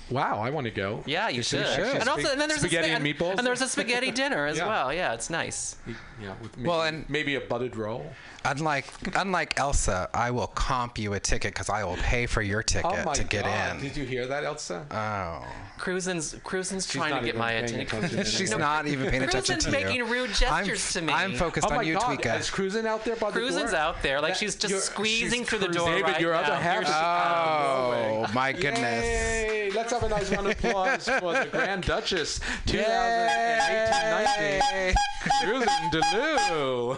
Wow, 0.09 0.39
I 0.39 0.49
want 0.51 0.65
to 0.65 0.71
go. 0.71 1.01
Yeah, 1.05 1.29
you 1.29 1.39
Is 1.39 1.47
should. 1.47 1.65
there 1.65 1.95
And 1.99 2.07
also, 2.07 2.29
and 2.31 2.39
then 2.39 2.47
there's 2.49 2.59
spaghetti 2.61 2.91
a, 2.91 2.95
and 2.95 3.03
meatballs. 3.05 3.37
and 3.37 3.45
there's 3.47 3.61
a 3.61 3.67
spaghetti 3.67 4.11
dinner 4.11 4.45
as 4.45 4.57
Yeah. 4.59 4.67
well. 4.67 4.93
Yeah, 4.93 5.13
it's 5.13 5.29
nice. 5.29 5.77
Yeah, 6.21 6.33
with 6.41 6.55
maybe, 6.57 6.69
Well, 6.69 6.83
and- 6.83 7.09
maybe 7.09 7.35
a 7.35 7.41
buttered 7.41 7.75
roll. 7.75 8.11
Unlike 8.45 8.85
unlike 9.15 9.59
Elsa, 9.59 10.09
I 10.13 10.29
will 10.31 10.47
comp 10.47 10.97
you 10.99 11.13
a 11.13 11.19
ticket 11.19 11.53
because 11.53 11.69
I 11.69 11.83
will 11.83 11.97
pay 11.97 12.25
for 12.27 12.41
your 12.41 12.59
oh 12.59 12.63
ticket 12.63 12.91
oh 12.93 13.03
my 13.03 13.13
to 13.13 13.23
get 13.23 13.45
God. 13.45 13.75
in. 13.77 13.81
Did 13.81 13.97
you 13.97 14.05
hear 14.05 14.27
that, 14.27 14.43
Elsa? 14.43 14.85
Oh, 14.91 15.43
Cruzin's 15.79 16.35
Cruzin's 16.35 16.85
trying 16.87 17.13
to 17.15 17.19
get 17.21 17.29
even 17.29 17.39
my 17.39 17.51
paying 17.53 17.65
attention. 17.65 17.97
attention 18.05 18.25
she's 18.25 18.41
anymore. 18.51 18.59
not 18.59 18.87
even 18.87 19.09
paying 19.09 19.23
attention 19.23 19.57
to 19.59 19.69
you. 19.69 19.73
making 19.85 20.03
rude 20.07 20.29
I'm, 20.47 20.65
gestures 20.65 20.93
to 20.93 21.01
me. 21.01 21.11
I'm 21.13 21.33
focused 21.35 21.65
Oh 21.67 21.71
my 21.71 21.77
on 21.77 21.87
you, 21.87 21.95
God, 21.95 22.19
Tweeka. 22.19 22.39
is 22.39 22.49
Cruzin 22.49 22.85
out 22.85 23.03
there 23.03 23.15
by 23.15 23.31
the 23.31 23.39
Cruzin's 23.39 23.71
door? 23.71 23.79
out 23.79 24.01
there, 24.03 24.21
like 24.21 24.33
That- 24.33 24.39
she's 24.39 24.55
just 24.55 24.85
squeezing 24.85 25.39
she's 25.41 25.49
through 25.49 25.59
the 25.59 25.67
door 25.69 25.89
David, 25.89 26.03
right 26.11 26.21
your 26.21 26.33
now. 26.33 26.41
other 26.41 26.55
half 26.55 26.73
Here 26.73 26.81
is 26.83 26.89
Oh 26.89 28.27
my 28.33 28.51
goodness! 28.53 29.03
Yay, 29.03 29.71
let's 29.75 29.91
let's 29.91 29.93
have 29.93 30.03
a 30.03 30.09
nice 30.09 30.29
round 30.31 30.47
of 30.47 30.53
applause 30.53 31.09
for 31.19 31.33
the 31.33 31.47
Grand 31.51 31.83
Duchess 31.83 32.39
2018-19. 32.67 34.93
Cruzin 35.41 35.91
D'Loo. 35.91 36.97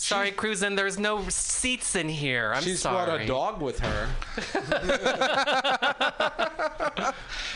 Sorry, 0.00 0.30
Cruzin, 0.30 0.76
there's 0.76 0.96
no 0.98 1.28
seats 1.28 1.96
in 1.96 2.08
here. 2.08 2.52
I'm 2.54 2.62
She's 2.62 2.80
sorry. 2.80 3.04
brought 3.06 3.20
a 3.20 3.26
dog 3.26 3.60
with 3.60 3.80
her. 3.80 4.08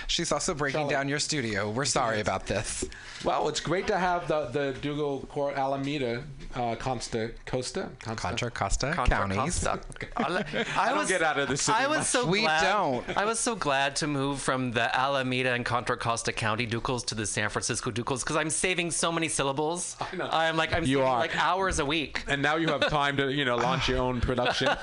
She's 0.09 0.33
also 0.33 0.53
breaking 0.53 0.89
down 0.89 1.09
your 1.09 1.21
studio. 1.21 1.71
We're 1.71 1.85
sorry 1.85 2.21
about 2.21 2.47
this. 2.47 2.85
Well, 3.25 3.49
it's 3.49 3.61
great 3.61 3.87
to 3.87 3.97
have 3.99 4.27
the 4.29 4.47
the 4.47 4.73
Ducal 4.81 5.21
Court 5.27 5.57
Alameda 5.57 6.25
uh, 6.55 6.75
Consta 6.75 7.33
Costa 7.47 7.89
Contra 8.01 8.51
Costa 8.51 8.93
Contra 8.93 9.17
counties. 9.17 9.65
Costa. 9.65 9.81
I, 10.77 10.93
don't 10.93 11.09
get 11.09 11.23
out 11.23 11.39
of 11.39 11.49
the 11.49 11.57
city. 11.57 11.79
I 11.79 11.87
was 11.87 11.99
much. 11.99 12.07
so 12.09 12.27
We 12.27 12.41
glad, 12.43 12.63
don't. 12.63 13.17
I 13.17 13.25
was 13.25 13.39
so 13.39 13.55
glad 13.55 13.97
to 13.97 14.07
move 14.07 14.41
from 14.43 14.73
the 14.73 14.95
Alameda 14.95 15.53
and 15.55 15.65
Contra 15.65 15.97
Costa 15.97 16.33
County 16.33 16.67
Ducals 16.67 17.07
to 17.07 17.15
the 17.15 17.25
San 17.27 17.49
Francisco 17.49 17.91
Ducals 17.91 18.21
because 18.21 18.37
I'm 18.37 18.51
saving 18.51 18.91
so 18.91 19.11
many 19.13 19.29
syllables. 19.29 19.97
I 20.01 20.17
know. 20.17 20.29
I'm 20.31 20.57
like 20.57 20.75
I'm 20.75 20.85
You 20.85 20.99
saving 20.99 21.09
are. 21.13 21.19
like 21.21 21.37
hours 21.37 21.79
a 21.79 21.87
week. 21.87 22.25
And 22.33 22.41
now 22.43 22.57
you 22.57 22.69
have 22.69 22.89
time 22.89 23.17
to 23.19 23.31
you 23.33 23.45
know 23.45 23.57
launch 23.57 23.89
your 23.89 23.99
own 23.99 24.21
production. 24.21 24.69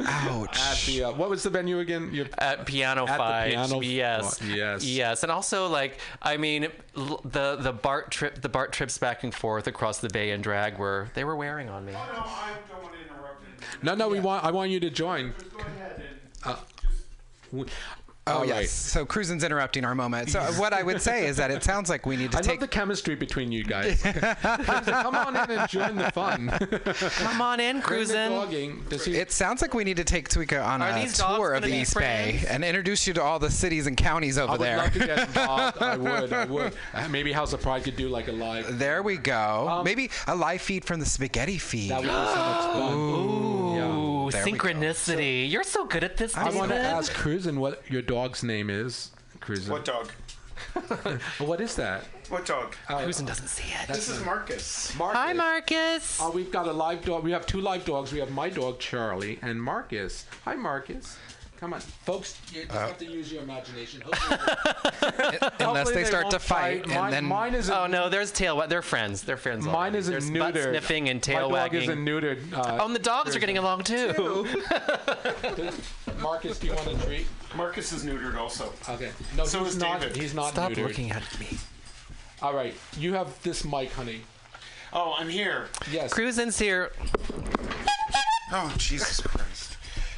Ouch. 0.00 0.56
At 0.60 0.78
the 0.86 1.04
uh, 1.04 1.12
what 1.12 1.28
was 1.28 1.42
the 1.42 1.50
venue 1.50 1.80
again? 1.80 2.10
Your, 2.12 2.26
At 2.38 2.66
Piano 2.66 3.02
At 3.06 3.12
the 3.12 3.16
Fight, 3.18 3.50
Piano- 3.50 3.80
yes, 3.80 4.38
oh, 4.40 4.46
yes. 4.46 4.84
yes, 4.84 5.22
and 5.24 5.32
also 5.32 5.66
like 5.66 5.98
I 6.22 6.36
mean 6.36 6.68
l- 6.96 7.20
the 7.24 7.56
the 7.56 7.72
BART 7.72 8.10
trip, 8.12 8.40
the 8.40 8.48
BART 8.48 8.72
trips 8.72 8.96
back 8.96 9.24
and 9.24 9.34
forth 9.34 9.66
across 9.66 9.98
the 9.98 10.08
bay 10.08 10.30
in 10.30 10.40
drag 10.40 10.78
were 10.78 11.08
they 11.14 11.24
were 11.24 11.36
wearing 11.36 11.68
on 11.68 11.84
me. 11.84 11.92
no, 13.82 13.94
no, 13.94 14.08
we 14.08 14.20
want. 14.20 14.44
I 14.44 14.50
want 14.52 14.70
you 14.70 14.78
to 14.80 14.90
join. 14.90 15.34
Uh, 16.44 16.56
we- 17.52 17.66
Oh 18.28 18.38
all 18.38 18.46
yes. 18.46 18.56
right. 18.56 18.68
So 18.68 19.06
Cruzin's 19.06 19.44
interrupting 19.44 19.84
our 19.84 19.94
moment. 19.94 20.30
So 20.30 20.40
what 20.56 20.72
I 20.72 20.82
would 20.82 21.00
say 21.02 21.26
is 21.26 21.36
that 21.38 21.50
it 21.50 21.62
sounds 21.62 21.88
like 21.90 22.06
we 22.06 22.16
need 22.16 22.32
to 22.32 22.38
I 22.38 22.40
take 22.40 22.60
love 22.60 22.68
the 22.68 22.68
chemistry 22.68 23.14
between 23.14 23.50
you 23.52 23.64
guys. 23.64 24.00
Come 24.02 25.14
on 25.14 25.36
in 25.36 25.50
and 25.58 25.68
join 25.68 25.96
the 25.96 26.10
fun. 26.12 26.48
Come 27.24 27.40
on 27.40 27.60
in, 27.60 27.80
Bring 27.80 28.06
the 28.08 28.14
Cruzin. 28.14 28.28
dogging. 28.30 28.84
Does 28.88 29.04
he- 29.04 29.16
It 29.16 29.32
sounds 29.32 29.62
like 29.62 29.74
we 29.74 29.84
need 29.84 29.96
to 29.98 30.04
take 30.04 30.28
Tweeka 30.28 30.64
on 30.64 30.82
Are 30.82 30.88
a 30.90 31.06
tour 31.08 31.54
of 31.54 31.62
the 31.62 31.74
East 31.74 31.96
Bay 31.96 32.42
and 32.48 32.64
introduce 32.64 33.06
you 33.06 33.14
to 33.14 33.22
all 33.22 33.38
the 33.38 33.50
cities 33.50 33.86
and 33.86 33.96
counties 33.96 34.38
over 34.38 34.48
I 34.48 34.52
would 34.52 34.60
there. 34.66 34.76
love 34.78 34.92
to 34.92 34.98
get 35.00 35.18
involved. 35.20 35.78
I 35.82 35.96
would. 35.96 36.32
I 36.32 36.44
would. 36.44 36.72
Uh, 36.94 37.08
Maybe 37.08 37.32
House 37.32 37.52
of 37.52 37.62
Pride 37.62 37.84
could 37.84 37.96
do 37.96 38.08
like 38.08 38.28
a 38.28 38.32
live. 38.32 38.78
There 38.78 39.02
we 39.02 39.16
go. 39.16 39.82
Maybe 39.84 40.10
a 40.26 40.34
live 40.36 40.60
feed 40.60 40.84
from 40.84 41.00
the 41.00 41.06
spaghetti 41.06 41.58
feed. 41.58 41.90
That 41.90 42.00
would 42.00 42.08
be 42.08 42.12
so 42.12 42.14
much 42.14 42.72
fun. 42.72 42.94
Ooh, 42.94 43.74
Yeah. 43.76 44.17
There 44.30 44.44
we 44.44 44.52
go. 44.52 44.58
synchronicity. 44.58 45.50
You're 45.50 45.64
so 45.64 45.84
good 45.86 46.04
at 46.04 46.16
this, 46.16 46.36
I 46.36 46.50
want 46.50 46.70
to 46.70 46.76
ask 46.78 47.12
Cruzin 47.12 47.58
what 47.58 47.82
your 47.90 48.02
dog's 48.02 48.42
name 48.42 48.70
is. 48.70 49.10
Cruzin. 49.40 49.70
What 49.70 49.84
dog? 49.84 50.10
What 51.38 51.60
is 51.60 51.76
that? 51.76 52.04
What 52.28 52.44
dog? 52.46 52.74
Uh, 52.88 52.98
Cruzin 52.98 53.26
doesn't 53.26 53.48
see 53.48 53.72
it. 53.80 53.88
This 53.88 54.08
is 54.08 54.24
Marcus. 54.24 54.94
Marcus. 54.98 55.18
Hi, 55.18 55.32
Marcus. 55.32 56.18
Oh, 56.20 56.30
we've 56.30 56.50
got 56.52 56.66
a 56.66 56.72
live 56.72 57.04
dog. 57.04 57.24
We 57.24 57.30
have 57.32 57.46
two 57.46 57.60
live 57.60 57.84
dogs. 57.84 58.12
We 58.12 58.18
have 58.18 58.30
my 58.30 58.48
dog 58.48 58.78
Charlie 58.78 59.38
and 59.42 59.62
Marcus. 59.62 60.26
Hi, 60.44 60.54
Marcus. 60.56 61.16
Come 61.58 61.74
on, 61.74 61.80
folks. 61.80 62.40
You 62.54 62.62
just 62.66 62.72
have 62.72 62.98
to 62.98 63.04
use 63.04 63.32
your 63.32 63.42
imagination. 63.42 64.00
Hopefully, 64.06 64.38
Unless 65.58 65.60
hopefully 65.60 65.94
they 65.96 66.04
start 66.04 66.30
to 66.30 66.38
fight, 66.38 66.84
and 66.84 66.94
Mine, 66.94 67.10
then 67.10 67.24
mine 67.24 67.54
is. 67.54 67.68
Oh 67.68 67.88
no, 67.88 68.08
there's 68.08 68.30
tail. 68.30 68.56
wa- 68.56 68.66
They're 68.68 68.80
friends. 68.80 69.22
They're 69.22 69.36
friends. 69.36 69.64
Mine 69.66 69.74
already. 69.74 69.98
isn't 69.98 70.12
There's 70.12 70.30
neutered. 70.30 70.52
butt 70.54 70.62
sniffing 70.62 71.08
and 71.08 71.20
tail 71.20 71.48
my 71.50 71.58
dog 71.58 71.72
wagging. 71.72 71.82
isn't 71.82 72.04
neutered. 72.04 72.52
Uh, 72.52 72.78
oh, 72.80 72.86
and 72.86 72.94
the 72.94 73.00
dogs 73.00 73.34
are 73.34 73.40
getting 73.40 73.58
along 73.58 73.82
too. 73.82 74.46
Marcus, 76.20 76.58
do 76.60 76.68
you 76.68 76.74
want 76.74 76.86
a 76.86 77.04
treat? 77.06 77.26
Marcus 77.56 77.92
is 77.92 78.04
neutered 78.04 78.36
also. 78.36 78.72
Okay. 78.88 79.10
No, 79.36 79.44
So 79.44 79.58
he's 79.64 79.74
is 79.74 79.78
not. 79.80 80.00
David. 80.00 80.16
He's 80.16 80.34
not 80.34 80.52
Stop 80.52 80.70
neutered. 80.72 80.86
looking 80.86 81.10
at 81.10 81.40
me. 81.40 81.58
All 82.40 82.54
right, 82.54 82.74
you 82.96 83.14
have 83.14 83.42
this 83.42 83.64
mic, 83.64 83.90
honey. 83.92 84.20
Oh, 84.92 85.14
I'm 85.18 85.28
here. 85.28 85.66
Yes. 85.90 86.12
Cruzin's 86.14 86.56
here. 86.58 86.92
Oh, 88.52 88.72
Jesus 88.78 89.20
Christ. 89.20 89.37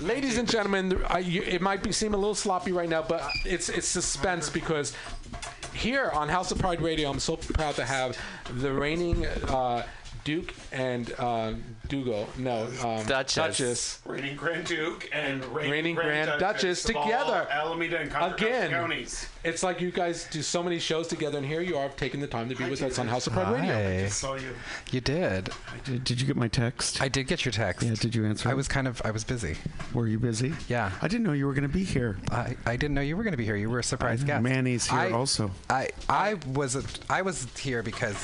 Ladies 0.00 0.38
and 0.38 0.48
gentlemen, 0.48 0.98
I, 1.08 1.18
you, 1.18 1.42
it 1.42 1.60
might 1.60 1.82
be 1.82 1.92
seem 1.92 2.14
a 2.14 2.16
little 2.16 2.34
sloppy 2.34 2.72
right 2.72 2.88
now, 2.88 3.02
but 3.02 3.22
it's 3.44 3.68
it's 3.68 3.86
suspense 3.86 4.48
because 4.48 4.94
here 5.74 6.10
on 6.14 6.28
House 6.28 6.50
of 6.50 6.58
Pride 6.58 6.80
Radio, 6.80 7.10
I'm 7.10 7.18
so 7.18 7.36
proud 7.36 7.74
to 7.74 7.84
have 7.84 8.16
the 8.54 8.72
reigning 8.72 9.26
uh, 9.26 9.84
Duke 10.24 10.52
and 10.72 11.12
uh, 11.18 11.54
Ducal, 11.88 12.28
no, 12.38 12.64
um, 12.84 13.04
Duchess. 13.06 13.34
Duchess, 13.34 14.00
Reigning 14.04 14.36
Grand 14.36 14.66
Duke 14.66 15.08
and 15.12 15.44
reigning, 15.46 15.70
Reigning 15.70 15.94
Grand 15.96 16.38
Duchess 16.38 16.88
of 16.88 16.96
all 16.96 17.04
together. 17.04 17.48
Alameda 17.50 17.98
and 18.00 18.10
Contra 18.10 18.30
Costa 18.38 18.46
Again. 18.46 18.70
counties. 18.70 19.26
It's 19.42 19.62
like 19.62 19.80
you 19.80 19.90
guys 19.90 20.26
do 20.30 20.42
so 20.42 20.62
many 20.62 20.78
shows 20.78 21.08
together, 21.08 21.38
and 21.38 21.46
here 21.46 21.62
you 21.62 21.76
are 21.78 21.88
taking 21.88 22.20
the 22.20 22.26
time 22.26 22.48
to 22.50 22.54
be 22.54 22.68
with 22.68 22.82
us 22.82 22.98
on 22.98 23.08
House 23.08 23.26
of 23.26 23.32
Pride 23.32 23.52
Radio. 23.54 23.72
Hi. 23.72 24.08
Saw 24.08 24.34
you. 24.34 24.54
You 24.90 25.00
did. 25.00 25.48
Did, 25.84 26.04
did 26.04 26.20
you 26.20 26.26
get 26.26 26.36
my 26.36 26.48
text? 26.48 27.00
I 27.00 27.08
did 27.08 27.26
get 27.26 27.44
your 27.44 27.52
text. 27.52 27.86
yeah, 27.86 27.94
did 27.94 28.14
you 28.14 28.26
answer? 28.26 28.48
I 28.50 28.54
was 28.54 28.68
kind 28.68 28.86
of 28.86 29.00
I 29.04 29.10
was 29.10 29.24
busy. 29.24 29.56
Were 29.94 30.06
you 30.06 30.18
busy? 30.18 30.52
Yeah. 30.68 30.92
I 31.00 31.08
didn't 31.08 31.24
know 31.24 31.32
you 31.32 31.46
were 31.46 31.54
going 31.54 31.62
to 31.62 31.68
be 31.68 31.84
here. 31.84 32.18
I, 32.30 32.56
I 32.66 32.76
didn't 32.76 32.94
know 32.94 33.00
you 33.00 33.16
were 33.16 33.22
going 33.24 33.32
to 33.32 33.38
be 33.38 33.44
here. 33.46 33.56
You 33.56 33.70
were 33.70 33.78
a 33.78 33.84
surprise 33.84 34.22
guest. 34.22 34.42
Manny's 34.42 34.86
here 34.86 34.98
I- 34.98 35.10
also. 35.12 35.50
I 35.70 35.88
I 36.08 36.34
was 36.52 36.76
a, 36.76 36.82
I 37.08 37.22
was 37.22 37.46
here 37.58 37.82
because 37.82 38.14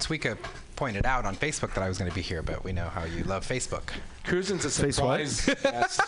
Tweeka 0.00 0.36
pointed 0.80 1.04
out 1.04 1.26
on 1.26 1.36
Facebook 1.36 1.74
that 1.74 1.82
I 1.84 1.88
was 1.88 1.98
going 1.98 2.08
to 2.10 2.14
be 2.14 2.22
here, 2.22 2.40
but 2.42 2.64
we 2.64 2.72
know 2.72 2.88
how 2.88 3.04
you 3.04 3.22
love 3.24 3.46
Facebook. 3.46 3.82
Cruzin's 4.24 4.64
a 4.64 4.70
Face 4.70 4.96
surprise 4.96 5.44
guest. 5.44 6.00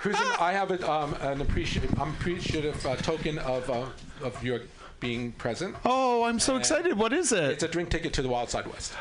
Cruzin, 0.00 0.40
I 0.40 0.52
have 0.52 0.70
a, 0.70 0.90
um, 0.90 1.12
an 1.20 1.42
appreciative, 1.42 2.00
I'm 2.00 2.08
appreciative 2.08 2.84
uh, 2.86 2.96
token 2.96 3.36
of 3.40 3.68
uh, 3.68 3.84
of 4.24 4.42
your 4.42 4.60
being 4.98 5.32
present. 5.32 5.76
Oh, 5.84 6.22
I'm 6.24 6.38
so 6.38 6.56
excited. 6.56 6.96
What 6.96 7.12
is 7.12 7.32
it? 7.32 7.44
It's 7.50 7.62
a 7.64 7.68
drink 7.68 7.90
ticket 7.90 8.14
to 8.14 8.22
the 8.22 8.30
Wild 8.30 8.48
Side 8.48 8.66
West. 8.66 8.94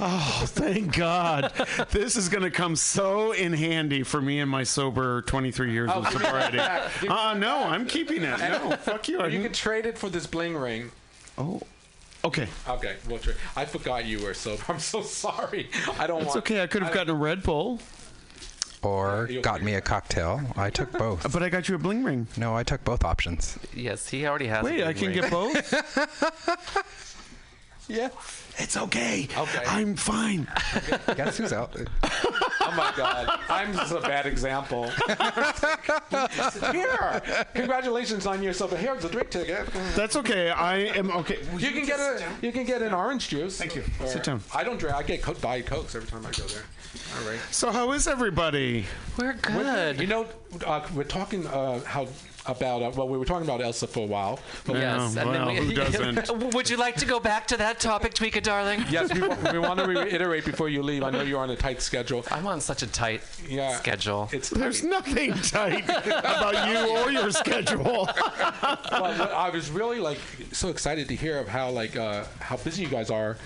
Oh, 0.00 0.44
thank 0.46 0.96
God. 0.96 1.52
this 1.90 2.16
is 2.16 2.30
going 2.30 2.44
to 2.44 2.50
come 2.50 2.74
so 2.74 3.32
in 3.32 3.52
handy 3.52 4.02
for 4.02 4.22
me 4.22 4.40
and 4.40 4.50
my 4.50 4.62
sober 4.62 5.20
23 5.22 5.72
years 5.72 5.90
Oh, 5.92 5.98
of 5.98 6.04
give 6.04 6.14
me 6.14 6.18
that 6.20 6.26
sobriety. 6.26 6.56
back. 6.56 6.90
Give- 7.02 7.10
Uh, 7.10 7.34
no, 7.34 7.64
I'm 7.64 7.84
keeping 7.86 8.22
it. 8.22 8.38
No, 8.40 8.76
fuck 8.76 9.08
you. 9.08 9.22
You 9.26 9.42
can 9.42 9.52
trade 9.52 9.84
it 9.84 9.98
for 9.98 10.08
this 10.08 10.26
bling 10.26 10.56
ring. 10.56 10.90
oh, 11.36 11.60
okay. 12.24 12.48
Okay, 12.68 12.96
we'll 13.08 13.18
trade. 13.18 13.36
I 13.56 13.64
forgot 13.64 14.04
you 14.04 14.20
were 14.22 14.34
sober. 14.34 14.62
I'm 14.68 14.78
so 14.78 15.02
sorry. 15.02 15.68
I 15.98 16.06
don't 16.06 16.16
want. 16.16 16.26
It's 16.26 16.34
want. 16.34 16.36
okay. 16.50 16.62
I 16.62 16.66
could 16.66 16.82
have 16.82 16.92
gotten 16.92 17.10
a 17.14 17.18
Red 17.18 17.42
Bull, 17.42 17.80
Or 18.82 19.26
you'll 19.30 19.42
got 19.42 19.62
me 19.62 19.74
a 19.74 19.80
cocktail. 19.80 20.40
I 20.56 20.70
took 20.70 20.92
both. 20.98 21.30
but 21.32 21.42
I 21.42 21.48
got 21.48 21.68
you 21.68 21.74
a 21.74 21.78
bling 21.78 22.04
ring. 22.04 22.26
No, 22.36 22.54
I 22.56 22.62
took 22.62 22.84
both 22.84 23.04
options. 23.04 23.58
Yes, 23.74 24.08
he 24.08 24.26
already 24.26 24.46
has. 24.46 24.62
a 24.62 24.64
Wait, 24.64 24.84
I 24.84 24.92
can 24.92 25.08
ring. 25.08 25.20
get 25.20 25.30
both? 25.30 27.07
Yeah. 27.88 28.10
It's 28.58 28.76
okay. 28.76 29.28
Okay. 29.36 29.62
I'm 29.66 29.96
fine. 29.96 30.46
Guess 31.16 31.38
who's 31.38 31.52
out? 31.52 31.74
Oh 32.02 32.74
my 32.76 32.92
God, 32.96 33.40
I'm 33.48 33.72
just 33.72 33.92
a 33.92 34.00
bad 34.00 34.26
example. 34.26 34.90
Here, 36.72 37.22
congratulations 37.54 38.26
on 38.26 38.42
your 38.42 38.52
sober. 38.52 38.76
Here's 38.76 39.04
a 39.04 39.08
drink 39.08 39.30
ticket. 39.30 39.66
That's 39.94 40.16
okay. 40.16 40.50
I 40.50 40.76
am 40.98 41.10
okay. 41.12 41.38
You 41.56 41.70
can 41.70 41.86
get 41.86 41.98
a. 42.00 42.22
You 42.42 42.52
can 42.52 42.64
get 42.64 42.82
an 42.82 42.92
orange 42.92 43.28
juice. 43.28 43.56
Thank 43.58 43.74
you. 43.76 43.84
Or- 44.00 44.06
Sit 44.08 44.24
down. 44.24 44.42
I 44.54 44.64
don't 44.64 44.78
drink. 44.78 44.94
I 44.96 45.02
get 45.02 45.22
co- 45.22 45.34
diet 45.34 45.66
cokes 45.66 45.94
every 45.94 46.08
time 46.08 46.26
I 46.26 46.30
go 46.32 46.44
there. 46.44 46.62
All 47.22 47.28
right. 47.30 47.40
So, 47.50 47.70
how 47.70 47.92
is 47.92 48.06
everybody? 48.06 48.84
We're 49.16 49.34
good. 49.34 50.00
You 50.00 50.06
know, 50.08 50.26
uh, 50.66 50.86
we're 50.94 51.04
talking 51.04 51.46
uh, 51.46 51.80
how 51.84 52.08
about 52.48 52.82
uh, 52.82 52.90
well, 52.94 53.08
we 53.08 53.18
were 53.18 53.24
talking 53.24 53.44
about 53.46 53.60
Elsa 53.60 53.86
for 53.86 54.00
a 54.00 54.06
while. 54.06 54.38
But 54.64 54.76
Yes, 54.76 55.14
Yeah, 55.14 55.20
and 55.22 55.30
well, 55.30 55.46
then 55.46 55.66
we, 55.66 55.66
who 55.66 55.74
doesn't? 56.24 56.54
Would 56.54 56.70
you 56.70 56.76
like 56.76 56.96
to 56.96 57.06
go 57.06 57.20
back 57.20 57.46
to 57.48 57.56
that 57.58 57.80
topic, 57.80 58.14
Tweeka, 58.14 58.42
darling? 58.42 58.84
yes, 58.90 59.12
we, 59.12 59.20
wa- 59.26 59.36
we 59.52 59.58
want 59.58 59.78
to 59.80 59.86
reiterate 59.88 60.44
before 60.44 60.68
you 60.68 60.82
leave. 60.82 61.02
I 61.02 61.10
know 61.10 61.22
you're 61.22 61.40
on 61.40 61.50
a 61.50 61.56
tight 61.56 61.82
schedule. 61.82 62.24
I'm 62.30 62.46
on 62.46 62.60
such 62.60 62.82
a 62.82 62.86
tight 62.86 63.22
Yeah. 63.48 63.76
schedule. 63.76 64.28
It's 64.32 64.50
There's 64.50 64.82
nothing 64.84 65.34
tight 65.34 65.84
about 65.88 66.68
you 66.68 66.96
or 66.98 67.10
your 67.10 67.30
schedule. 67.30 67.82
well, 67.82 69.14
what- 69.18 69.32
I 69.32 69.50
was 69.50 69.70
really 69.70 69.98
like 70.00 70.18
so 70.52 70.68
excited 70.68 71.08
to 71.08 71.14
hear 71.16 71.38
of 71.38 71.48
how 71.48 71.70
like 71.70 71.96
uh, 71.96 72.24
how 72.40 72.56
busy 72.56 72.82
you 72.82 72.88
guys 72.88 73.10
are 73.10 73.36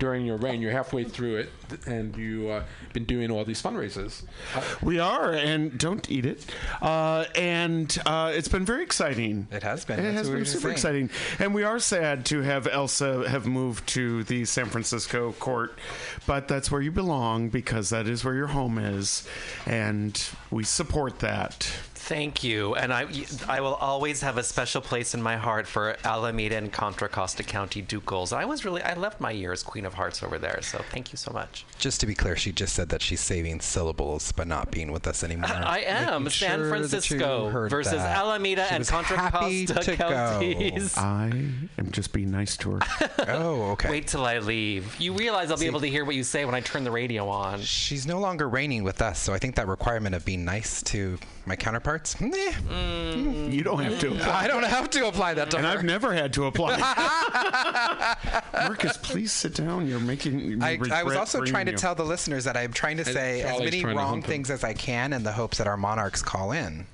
during 0.00 0.26
your 0.26 0.36
reign. 0.38 0.60
You're 0.60 0.72
halfway 0.72 1.04
through 1.04 1.36
it, 1.36 1.50
and 1.86 2.16
you 2.16 2.48
uh, 2.50 2.64
been 2.92 3.04
doing 3.04 3.30
all 3.30 3.44
these 3.44 3.62
fundraisers. 3.62 4.24
Uh, 4.56 4.62
We 4.82 4.98
are, 4.98 5.32
and 5.32 5.78
don't 5.78 6.10
eat 6.10 6.26
it. 6.26 6.44
Uh, 6.82 7.26
and 7.36 7.96
uh, 8.04 8.32
it's 8.34 8.48
been 8.48 8.64
very 8.64 8.82
exciting. 8.82 9.46
It 9.52 9.62
has 9.62 9.84
been. 9.84 10.00
It 10.00 10.02
That's 10.02 10.14
has 10.16 10.26
what 10.28 10.32
we 10.34 10.40
been 10.40 10.46
super 10.46 10.62
saying. 10.62 11.04
exciting, 11.04 11.10
and 11.38 11.54
we 11.54 11.62
are 11.62 11.78
sad 11.78 12.24
to 12.26 12.40
have 12.40 12.66
Elsa 12.66 13.28
have 13.28 13.46
moved 13.46 13.86
to 13.90 14.24
the 14.24 14.44
San 14.44 14.66
Francisco 14.66 15.32
court, 15.32 15.78
but 16.26 16.48
that's 16.48 16.70
where 16.72 16.80
you 16.80 16.90
belong 16.90 17.48
because 17.50 17.90
that 17.90 18.08
is 18.08 18.24
where 18.24 18.34
your 18.34 18.48
home 18.48 18.78
is, 18.78 19.28
and 19.66 20.20
we 20.50 20.64
support 20.64 21.20
that. 21.20 21.70
Thank 22.02 22.42
you, 22.42 22.74
and 22.74 22.92
I, 22.92 23.06
I 23.46 23.60
will 23.60 23.74
always 23.74 24.20
have 24.22 24.36
a 24.36 24.42
special 24.42 24.80
place 24.80 25.14
in 25.14 25.22
my 25.22 25.36
heart 25.36 25.66
for 25.68 25.96
Alameda 26.02 26.56
and 26.56 26.72
Contra 26.72 27.08
Costa 27.08 27.44
County 27.44 27.82
Ducals. 27.82 28.32
I 28.36 28.46
was 28.46 28.64
really, 28.64 28.82
I 28.82 28.94
left 28.94 29.20
my 29.20 29.30
year 29.30 29.52
as 29.52 29.62
Queen 29.62 29.84
of 29.84 29.94
Hearts 29.94 30.22
over 30.22 30.36
there, 30.38 30.60
so 30.62 30.82
thank 30.90 31.12
you 31.12 31.18
so 31.18 31.30
much. 31.30 31.64
Just 31.78 32.00
to 32.00 32.06
be 32.06 32.14
clear, 32.14 32.34
she 32.36 32.50
just 32.52 32.74
said 32.74 32.88
that 32.88 33.00
she's 33.02 33.20
saving 33.20 33.60
syllables 33.60 34.32
but 34.32 34.48
not 34.48 34.70
being 34.72 34.90
with 34.90 35.06
us 35.06 35.22
anymore. 35.22 35.50
I 35.50 35.80
am 35.80 36.24
Making 36.24 36.30
San 36.30 36.58
sure 36.58 36.68
Francisco 36.70 37.50
versus 37.68 37.92
that. 37.92 38.16
Alameda 38.16 38.66
She 38.68 38.74
and 38.74 38.86
Contra 38.88 39.30
Costa 39.30 39.74
to 39.74 39.96
go. 39.96 40.40
I 40.96 41.30
am 41.78 41.90
just 41.92 42.12
being 42.12 42.32
nice 42.32 42.56
to 42.56 42.72
her. 42.72 42.80
oh, 43.28 43.70
okay. 43.72 43.90
Wait 43.90 44.06
till 44.08 44.24
I 44.24 44.38
leave. 44.38 44.98
You 44.98 45.12
realize 45.12 45.50
I'll 45.50 45.58
be 45.58 45.60
See- 45.60 45.66
able 45.66 45.80
to 45.80 45.88
hear 45.88 46.04
what 46.04 46.16
you 46.16 46.24
say 46.24 46.44
when 46.44 46.54
I 46.56 46.60
turn 46.60 46.82
the 46.82 46.90
radio 46.90 47.28
on. 47.28 47.60
She's 47.60 48.06
no 48.06 48.18
longer 48.18 48.48
reigning 48.48 48.82
with 48.82 49.00
us, 49.02 49.20
so 49.20 49.32
I 49.32 49.38
think 49.38 49.54
that 49.56 49.68
requirement 49.68 50.14
of 50.16 50.24
being 50.24 50.44
nice 50.44 50.82
to 50.84 51.18
my 51.50 51.56
counterparts, 51.56 52.20
meh. 52.20 52.30
Mm. 52.30 53.52
You 53.52 53.64
don't 53.64 53.80
have 53.82 53.98
to. 53.98 54.12
Apply. 54.12 54.44
I 54.44 54.46
don't 54.46 54.62
have 54.62 54.88
to 54.90 55.08
apply 55.08 55.34
that 55.34 55.50
to 55.50 55.56
and 55.56 55.66
her. 55.66 55.72
I've 55.72 55.82
never 55.82 56.12
had 56.12 56.32
to 56.34 56.44
apply. 56.44 56.76
Marcus, 58.52 58.96
please 58.98 59.32
sit 59.32 59.56
down. 59.56 59.88
You're 59.88 59.98
making. 59.98 60.62
I, 60.62 60.78
I 60.92 61.02
was 61.02 61.16
also 61.16 61.44
trying 61.44 61.66
to 61.66 61.72
you. 61.72 61.78
tell 61.78 61.96
the 61.96 62.04
listeners 62.04 62.44
that 62.44 62.56
I'm 62.56 62.72
trying 62.72 62.98
to 62.98 63.04
say 63.04 63.42
as 63.42 63.58
many 63.58 63.84
wrong 63.84 64.22
things 64.22 64.48
as 64.48 64.62
I 64.62 64.74
can 64.74 65.12
in 65.12 65.24
the 65.24 65.32
hopes 65.32 65.58
that 65.58 65.66
our 65.66 65.76
monarchs 65.76 66.22
call 66.22 66.52
in. 66.52 66.86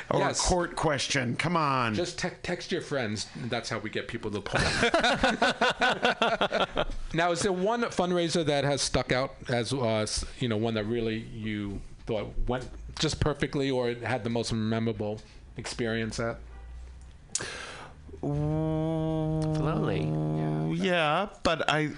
Or 0.10 0.20
Yes. 0.20 0.40
a 0.40 0.44
court 0.50 0.76
question? 0.76 1.36
Come 1.36 1.56
on. 1.56 1.94
Just 1.94 2.18
te- 2.20 2.30
text 2.44 2.72
your 2.72 2.82
friends. 2.82 3.28
That's 3.46 3.70
how 3.70 3.78
we 3.80 3.90
get 3.90 4.08
people 4.08 4.32
to 4.32 4.42
call. 4.42 4.60
now, 7.14 7.32
is 7.32 7.42
there 7.42 7.52
one 7.54 7.84
fundraiser 7.84 8.44
that 8.46 8.64
has 8.64 8.82
stuck 8.82 9.12
out 9.12 9.36
as 9.48 9.72
uh, 9.72 10.06
you 10.40 10.50
know 10.50 10.58
one 10.58 10.74
that 10.74 10.86
really 10.86 11.18
you 11.18 11.80
thought 12.08 12.28
went 12.48 12.68
just 13.00 13.20
perfectly, 13.20 13.72
or 13.72 13.94
had 13.96 14.24
the 14.24 14.30
most 14.30 14.54
memorable 14.54 15.22
experience 15.58 16.20
at? 16.20 16.38
Slowly. 18.22 20.02
Yeah, 20.76 21.30
but 21.44 21.70
I 21.70 21.92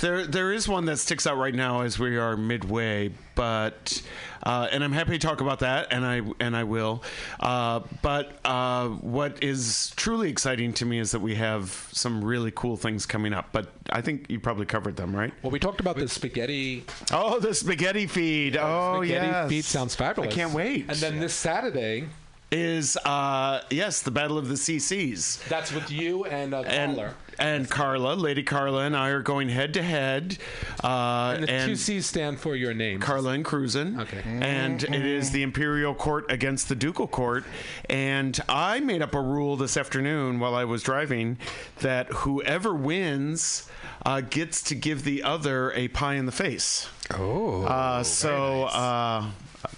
there 0.00 0.26
there 0.26 0.52
is 0.52 0.68
one 0.68 0.86
that 0.86 0.98
sticks 0.98 1.26
out 1.26 1.36
right 1.36 1.54
now 1.54 1.82
as 1.82 1.98
we 1.98 2.16
are 2.16 2.36
midway, 2.36 3.10
but 3.34 4.02
uh, 4.42 4.68
and 4.72 4.82
I'm 4.82 4.92
happy 4.92 5.12
to 5.12 5.18
talk 5.18 5.40
about 5.40 5.60
that, 5.60 5.88
and 5.92 6.04
I 6.04 6.22
and 6.40 6.56
I 6.56 6.64
will. 6.64 7.02
Uh, 7.38 7.80
but 8.02 8.38
uh, 8.44 8.88
what 8.88 9.42
is 9.42 9.92
truly 9.96 10.30
exciting 10.30 10.72
to 10.74 10.86
me 10.86 10.98
is 10.98 11.10
that 11.12 11.20
we 11.20 11.34
have 11.34 11.70
some 11.92 12.24
really 12.24 12.50
cool 12.50 12.76
things 12.76 13.06
coming 13.06 13.32
up. 13.32 13.48
But 13.52 13.68
I 13.90 14.00
think 14.00 14.30
you 14.30 14.40
probably 14.40 14.66
covered 14.66 14.96
them, 14.96 15.14
right? 15.14 15.32
Well, 15.42 15.50
we 15.50 15.58
talked 15.58 15.80
about 15.80 15.96
the 15.96 16.08
spaghetti. 16.08 16.84
Oh, 17.12 17.38
the 17.38 17.54
spaghetti 17.54 18.06
feed. 18.06 18.56
Oh, 18.56 18.98
spaghetti 18.98 19.26
yes. 19.26 19.48
feed 19.48 19.64
sounds 19.64 19.94
fabulous. 19.94 20.32
I 20.32 20.34
can't 20.34 20.54
wait. 20.54 20.86
And 20.88 20.98
then 20.98 21.20
this 21.20 21.34
Saturday 21.34 22.08
is 22.50 22.96
uh, 23.04 23.62
yes, 23.70 24.02
the 24.02 24.10
Battle 24.10 24.36
of 24.38 24.48
the 24.48 24.54
CCs. 24.54 25.46
That's 25.48 25.72
with 25.72 25.90
you 25.90 26.24
and 26.24 26.52
uh, 26.52 26.60
and 26.62 26.96
Carla. 26.96 27.14
and 27.38 27.70
Carla, 27.70 28.14
Lady 28.14 28.42
Carla, 28.42 28.84
and 28.84 28.96
I 28.96 29.10
are 29.10 29.22
going 29.22 29.48
head 29.48 29.74
to 29.74 29.82
head. 29.82 30.38
Uh, 30.82 31.34
And 31.38 31.42
the 31.48 31.66
two 31.66 31.76
C's 31.76 32.06
stand 32.06 32.40
for 32.40 32.56
your 32.56 32.74
name. 32.74 32.98
Carla 33.00 33.30
and 33.32 33.44
Cruzin. 33.44 34.00
Okay. 34.00 34.22
And 34.24 34.82
it 34.82 35.06
is 35.06 35.30
the 35.30 35.42
Imperial 35.42 35.94
Court 35.94 36.24
against 36.30 36.68
the 36.68 36.74
Ducal 36.74 37.06
Court. 37.06 37.44
And 37.88 38.38
I 38.48 38.80
made 38.80 39.02
up 39.02 39.14
a 39.14 39.20
rule 39.20 39.56
this 39.56 39.76
afternoon 39.76 40.40
while 40.40 40.54
I 40.54 40.64
was 40.64 40.82
driving 40.82 41.38
that 41.80 42.08
whoever 42.08 42.74
wins 42.74 43.68
uh, 44.04 44.22
gets 44.22 44.62
to 44.64 44.74
give 44.74 45.04
the 45.04 45.22
other 45.22 45.72
a 45.72 45.88
pie 45.88 46.14
in 46.14 46.26
the 46.26 46.32
face. 46.32 46.88
Oh. 47.16 47.62
Uh, 47.64 48.02
so 48.02 48.64
uh, 48.64 49.30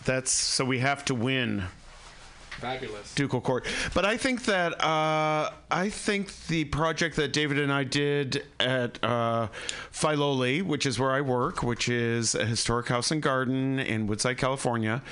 that's 0.04 0.30
so 0.30 0.64
we 0.64 0.78
have 0.78 1.04
to 1.06 1.14
win. 1.14 1.64
Fabulous. 2.62 3.12
Ducal 3.16 3.40
Court. 3.40 3.66
But 3.92 4.04
I 4.04 4.16
think 4.16 4.44
that 4.44 4.80
uh, 4.80 5.50
I 5.68 5.88
think 5.90 6.46
the 6.46 6.64
project 6.66 7.16
that 7.16 7.32
David 7.32 7.58
and 7.58 7.72
I 7.72 7.82
did 7.82 8.44
at 8.60 9.02
uh, 9.02 9.48
Filoli, 9.92 10.62
which 10.62 10.86
is 10.86 10.96
where 10.96 11.10
I 11.10 11.22
work, 11.22 11.64
which 11.64 11.88
is 11.88 12.36
a 12.36 12.46
historic 12.46 12.86
house 12.86 13.10
and 13.10 13.20
garden 13.20 13.80
in 13.80 14.06
Woodside, 14.06 14.38
California, 14.38 15.02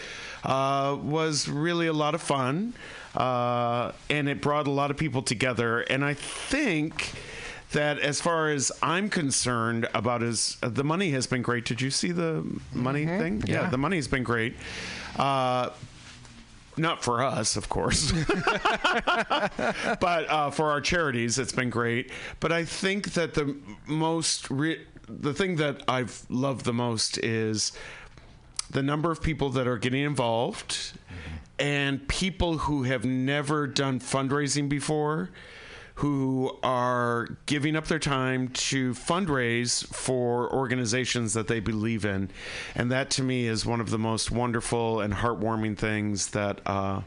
uh, 0.45 0.97
was 1.03 1.49
really 1.49 1.89
a 1.89 1.93
lot 1.93 2.15
of 2.15 2.23
fun, 2.23 2.73
uh, 3.17 3.91
and 4.09 4.29
it 4.29 4.41
brought 4.41 4.69
a 4.69 4.71
lot 4.71 4.93
of 4.93 4.97
people 4.97 5.23
together. 5.23 5.81
And 5.81 6.05
I 6.05 6.15
think 6.15 7.13
that 7.73 7.99
as 7.99 8.21
far 8.21 8.51
as 8.51 8.71
I'm 8.81 9.09
concerned 9.09 9.89
about 9.93 10.23
is 10.23 10.57
uh, 10.63 10.69
the 10.69 10.85
money 10.85 11.11
has 11.11 11.27
been 11.27 11.43
great. 11.43 11.65
Did 11.65 11.81
you 11.81 11.91
see 11.91 12.13
the 12.13 12.45
money 12.73 13.07
thing? 13.07 13.43
Yeah. 13.45 13.69
the 13.71 13.79
money 13.79 13.97
has 13.97 14.07
been 14.07 14.23
great. 14.23 14.55
Uh, 15.17 15.71
not 16.81 17.05
for 17.05 17.23
us, 17.23 17.57
of 17.57 17.69
course, 17.69 18.12
but 20.01 20.02
uh, 20.02 20.51
for 20.51 20.70
our 20.70 20.81
charities, 20.81 21.39
it's 21.39 21.52
been 21.52 21.70
great. 21.70 22.11
But 22.40 22.52
I 22.52 22.65
think 22.65 23.12
that 23.12 23.35
the 23.35 23.57
most, 23.86 24.51
re- 24.51 24.85
the 25.09 25.35
thing 25.35 25.57
that 25.57 25.82
I've 25.89 26.24
loved 26.28 26.65
the 26.65 26.73
most 26.73 27.19
is 27.19 27.73
the 28.70 28.82
number 28.82 29.11
of 29.11 29.23
people 29.23 29.51
that 29.51 29.66
are 29.66 29.78
getting 29.78 30.02
involved 30.02 30.93
and 31.59 32.07
people 32.09 32.59
who 32.59 32.85
have 32.85 33.05
never 33.05 33.66
done 33.66 34.01
fundraising 34.01 34.69
before 34.69 35.31
who 36.01 36.57
are 36.63 37.29
giving 37.45 37.77
up 37.77 37.87
their 37.87 37.99
time 37.99 38.49
to 38.49 38.95
fundraise 38.95 39.87
for 39.89 40.51
organizations 40.51 41.35
that 41.35 41.47
they 41.47 41.61
believe 41.61 42.07
in. 42.07 42.31
And 42.75 42.91
that 42.91 43.11
to 43.11 43.23
me 43.23 43.47
is 43.47 43.67
one 43.67 43.83
of 43.83 43.91
the 43.91 43.99
most 43.99 44.31
wonderful 44.31 45.01
and 45.01 45.13
heartwarming 45.13 45.77
things 45.77 46.29
that 46.29 46.63
uh, 46.65 47.03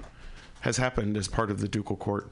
has 0.62 0.78
happened 0.78 1.18
as 1.18 1.28
part 1.28 1.50
of 1.50 1.60
the 1.60 1.68
Ducal 1.68 1.96
Court. 1.96 2.30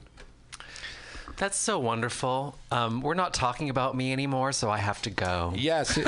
That's 1.36 1.56
so 1.56 1.78
wonderful. 1.78 2.56
Um, 2.70 3.00
we're 3.00 3.14
not 3.14 3.34
talking 3.34 3.68
about 3.68 3.96
me 3.96 4.12
anymore, 4.12 4.52
so 4.52 4.70
I 4.70 4.78
have 4.78 5.02
to 5.02 5.10
go. 5.10 5.52
Yes. 5.56 5.94
so 5.94 6.02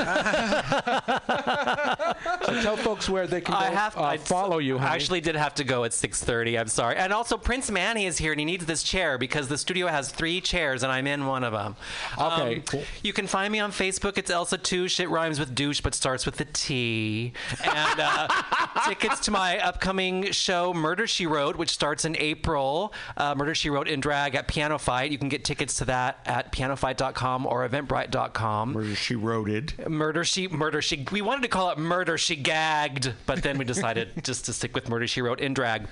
tell 2.61 2.77
folks 2.77 3.09
where 3.09 3.27
they 3.27 3.41
can 3.41 3.53
go, 3.53 3.59
I 3.59 3.65
have 3.65 3.97
uh, 3.97 4.03
I 4.03 4.17
follow 4.17 4.59
you. 4.59 4.77
Honey. 4.77 4.93
actually 4.95 5.21
did 5.21 5.35
have 5.35 5.53
to 5.55 5.63
go 5.63 5.83
at 5.83 5.91
6:30. 5.91 6.59
I'm 6.59 6.67
sorry. 6.67 6.95
And 6.95 7.11
also 7.13 7.37
Prince 7.37 7.69
Manny 7.71 8.05
is 8.05 8.17
here 8.17 8.31
and 8.31 8.39
he 8.39 8.45
needs 8.45 8.65
this 8.65 8.83
chair 8.83 9.17
because 9.17 9.47
the 9.47 9.57
studio 9.57 9.87
has 9.87 10.09
3 10.11 10.41
chairs 10.41 10.83
and 10.83 10.91
I'm 10.91 11.07
in 11.07 11.25
one 11.25 11.43
of 11.43 11.53
them. 11.53 11.75
Okay, 12.17 12.55
Um, 12.57 12.61
cool. 12.61 12.83
You 13.03 13.13
can 13.13 13.27
find 13.27 13.51
me 13.51 13.59
on 13.59 13.71
Facebook. 13.71 14.17
It's 14.17 14.29
Elsa 14.31 14.57
Touche. 14.57 14.99
It 14.99 15.09
rhymes 15.09 15.39
with 15.39 15.53
douche 15.55 15.81
but 15.81 15.93
starts 15.95 16.25
with 16.25 16.37
the 16.37 16.45
T. 16.45 17.33
And 17.63 17.99
uh, 17.99 18.27
tickets 18.87 19.19
to 19.21 19.31
my 19.31 19.59
upcoming 19.59 20.31
show 20.31 20.73
Murder 20.73 21.07
She 21.07 21.25
Wrote, 21.27 21.55
which 21.55 21.71
starts 21.71 22.05
in 22.05 22.15
April. 22.17 22.93
Uh, 23.17 23.35
Murder 23.35 23.55
She 23.55 23.69
Wrote 23.69 23.87
in 23.87 23.99
drag 23.99 24.35
at 24.35 24.47
Piano 24.47 24.77
Fight. 24.77 25.11
You 25.15 25.19
can 25.19 25.29
get 25.29 25.45
tickets 25.45 25.77
to 25.77 25.85
that 25.85 26.19
at 26.25 26.51
pianofight.com 26.51 27.45
or 27.45 27.65
eventbrite.com. 27.65 28.73
Murder 28.73 28.95
She 28.95 29.15
Wrote 29.15 29.49
It. 29.49 29.89
Murder 29.89 30.25
She 30.25 30.49
Murder 30.49 30.81
She. 30.81 31.07
We 31.09 31.21
wanted 31.21 31.43
to 31.43 31.47
call 31.47 31.71
it 31.71 31.77
Murder 31.77 32.17
She 32.17 32.35
Gagged, 32.35 33.13
but 33.25 33.41
then 33.41 33.57
we 33.57 33.63
decided 33.63 34.09
just 34.25 34.43
to 34.47 34.51
stick 34.51 34.75
with 34.75 34.89
Murder 34.89 35.07
She 35.07 35.21
Wrote 35.21 35.39
in 35.39 35.53
drag. 35.53 35.87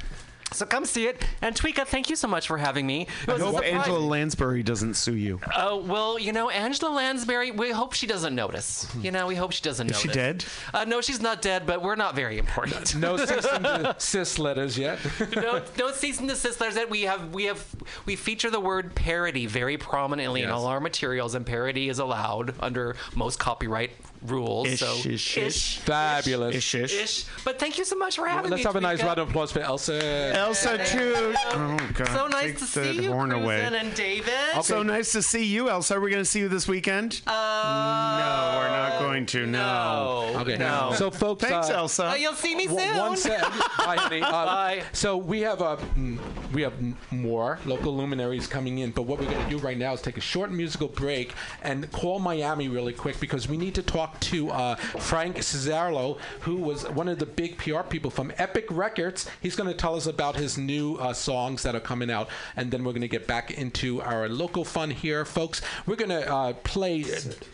So 0.54 0.66
come 0.66 0.86
see 0.86 1.08
it. 1.08 1.24
And 1.42 1.56
Tweeka, 1.56 1.86
thank 1.86 2.10
you 2.10 2.16
so 2.16 2.28
much 2.28 2.48
for 2.48 2.58
having 2.58 2.86
me. 2.86 3.08
It 3.24 3.30
I 3.30 3.34
was 3.34 3.42
a 3.42 3.46
hope 3.46 3.56
surprise. 3.56 3.74
Angela 3.74 4.00
Lansbury 4.00 4.64
doesn't 4.64 4.94
sue 4.96 5.16
you. 5.16 5.40
Oh 5.56 5.78
well, 5.78 6.20
you 6.20 6.32
know 6.32 6.50
Angela 6.50 6.92
Lansbury. 6.92 7.52
We 7.52 7.72
hope 7.72 7.94
she 7.94 8.08
doesn't 8.08 8.36
notice. 8.36 8.88
You 9.02 9.12
know, 9.12 9.28
we 9.28 9.36
hope 9.36 9.52
she 9.52 9.62
doesn't 9.62 9.90
Is 9.90 10.00
she 10.00 10.08
dead? 10.08 10.46
Uh, 10.74 10.86
no, 10.86 11.02
she's 11.02 11.22
not 11.22 11.42
dead, 11.42 11.66
but 11.66 11.82
we're 11.82 11.96
not 11.96 12.16
very 12.16 12.38
important. 12.38 12.96
no 12.96 13.18
cease 13.26 13.46
and 13.46 13.96
desist 13.96 14.40
letters 14.40 14.78
yet. 14.78 15.00
no, 15.36 15.62
no 15.78 15.92
cease 15.92 16.20
and 16.20 16.30
desist 16.30 16.62
letters. 16.62 16.76
That 16.76 16.90
we 16.90 17.04
have, 17.04 17.34
we 17.34 17.46
have, 17.46 17.66
we 18.06 18.16
feature 18.16 18.50
the 18.50 18.60
word 18.60 18.96
parody 18.96 19.46
very 19.46 19.78
prominently 19.78 20.44
in 20.44 20.50
all 20.50 20.66
our 20.66 20.80
materials, 20.80 21.36
and 21.36 21.46
parody 21.46 21.90
is 21.90 22.00
allowed 22.00 22.54
under 22.60 22.96
most 23.16 23.40
copyright 23.40 23.92
rules. 24.26 24.68
Ish, 24.68 24.80
so 24.80 25.10
ish, 25.10 25.38
ish. 25.38 25.78
Fabulous. 25.80 26.56
Ish, 26.56 26.76
ish. 26.76 27.02
ish. 27.02 27.26
But 27.44 27.60
thank 27.60 27.78
you 27.78 27.86
so 27.86 27.96
much 27.96 28.16
for 28.16 28.28
having 28.28 28.50
me. 28.50 28.56
Let's 28.56 28.66
have 28.66 28.76
a 28.76 28.82
nice 28.82 29.02
round 29.04 29.20
of 29.20 29.30
applause 29.30 29.52
for 29.52 29.60
Elsa. 29.60 30.36
Elsa 30.36 30.84
too. 30.86 31.14
Oh 31.16 31.78
God! 31.94 32.08
So 32.08 32.28
nice 32.28 32.44
take 32.44 32.58
to 32.60 32.66
see 32.66 33.02
you, 33.04 33.12
horn 33.12 33.32
away. 33.32 33.62
And 33.62 33.94
David. 33.96 34.34
So 34.64 34.84
nice 34.84 35.12
to 35.14 35.22
see 35.22 35.46
you, 35.46 35.70
Elsa. 35.70 35.96
Are 35.96 36.00
we 36.00 36.10
going 36.10 36.22
to 36.24 36.30
see 36.30 36.40
you 36.40 36.50
this 36.50 36.68
weekend? 36.68 37.22
Uh, 37.28 37.32
no, 37.32 38.60
we're 38.60 38.68
not 38.70 39.00
going 39.00 39.26
to. 39.28 39.46
No. 39.46 40.34
Okay. 40.38 40.58
No. 40.58 40.94
So, 40.96 41.12
folks, 41.12 41.44
Thanks, 41.44 41.70
uh, 41.70 41.76
Elsa. 41.78 42.12
Oh, 42.12 42.16
you'll 42.16 42.34
see 42.34 42.56
me 42.56 42.68
One- 42.68 42.84
soon. 42.84 42.98
One 42.98 43.18
sec. 43.18 43.42
Bye, 43.78 43.98
honey. 43.98 44.22
Uh, 44.22 44.32
Bye. 44.32 44.84
So 44.94 45.18
we 45.18 45.42
have 45.42 45.62
uh, 45.62 45.78
mm, 45.96 46.20
we 46.54 46.62
have 46.62 46.74
more 47.12 47.60
local 47.66 47.96
luminaries 47.96 48.48
coming 48.48 48.80
in, 48.80 48.92
but 48.92 49.04
what 49.04 49.20
we're 49.20 49.30
going 49.30 49.44
to 49.44 49.50
do 49.50 49.58
right 49.60 49.78
now 49.78 49.94
is 49.94 50.02
take 50.02 50.18
a 50.18 50.22
short 50.22 50.52
musical 50.52 50.88
break 50.88 51.34
and 51.62 51.92
call 51.92 52.20
Miami 52.20 52.68
really 52.68 52.94
quick 52.94 53.20
because 53.20 53.48
we 53.48 53.58
need 53.58 53.76
to 53.76 53.84
talk 53.84 54.13
to 54.22 54.50
uh, 54.52 54.76
Frank 54.76 55.38
Cesarlo, 55.38 56.18
who 56.42 56.56
was 56.56 56.88
one 56.90 57.08
of 57.08 57.20
the 57.20 57.26
big 57.26 57.58
PR 57.58 57.82
people 57.82 58.12
from 58.12 58.32
Epic 58.38 58.66
Records. 58.70 59.30
He's 59.42 59.56
going 59.56 59.70
to 59.70 59.76
tell 59.76 59.96
us 59.96 60.06
about 60.06 60.36
his 60.36 60.58
new 60.58 60.96
uh, 60.96 61.14
songs 61.14 61.64
that 61.64 61.76
are 61.76 61.80
coming 61.80 62.10
out, 62.10 62.30
and 62.56 62.72
then 62.72 62.84
we're 62.84 62.92
going 62.92 63.02
to 63.02 63.08
get 63.08 63.28
back 63.28 63.52
into 63.52 64.02
our 64.02 64.30
local 64.30 64.64
fun 64.64 64.92
here, 64.92 65.26
folks. 65.26 65.62
We're 65.86 65.96
going 65.96 66.10
to 66.10 66.32
uh, 66.32 66.54
play 66.64 67.06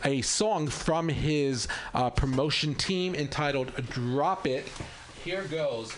a 0.03 0.22
song 0.22 0.68
from 0.68 1.10
his 1.10 1.68
uh, 1.94 2.10
promotion 2.10 2.76
team 2.76 3.15
entitled 3.15 3.73
"Drop 3.90 4.48
It." 4.48 4.68
Here 5.23 5.44
goes. 5.44 5.94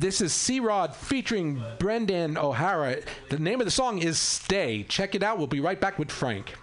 This 0.00 0.22
is 0.22 0.32
C 0.32 0.60
Rod 0.60 0.96
featuring 0.96 1.62
Brendan 1.78 2.38
O'Hara. 2.38 3.02
The 3.28 3.38
name 3.38 3.60
of 3.60 3.66
the 3.66 3.70
song 3.70 3.98
is 3.98 4.18
Stay. 4.18 4.82
Check 4.84 5.14
it 5.14 5.22
out. 5.22 5.36
We'll 5.36 5.46
be 5.46 5.60
right 5.60 5.78
back 5.78 5.98
with 5.98 6.10
Frank. 6.10 6.54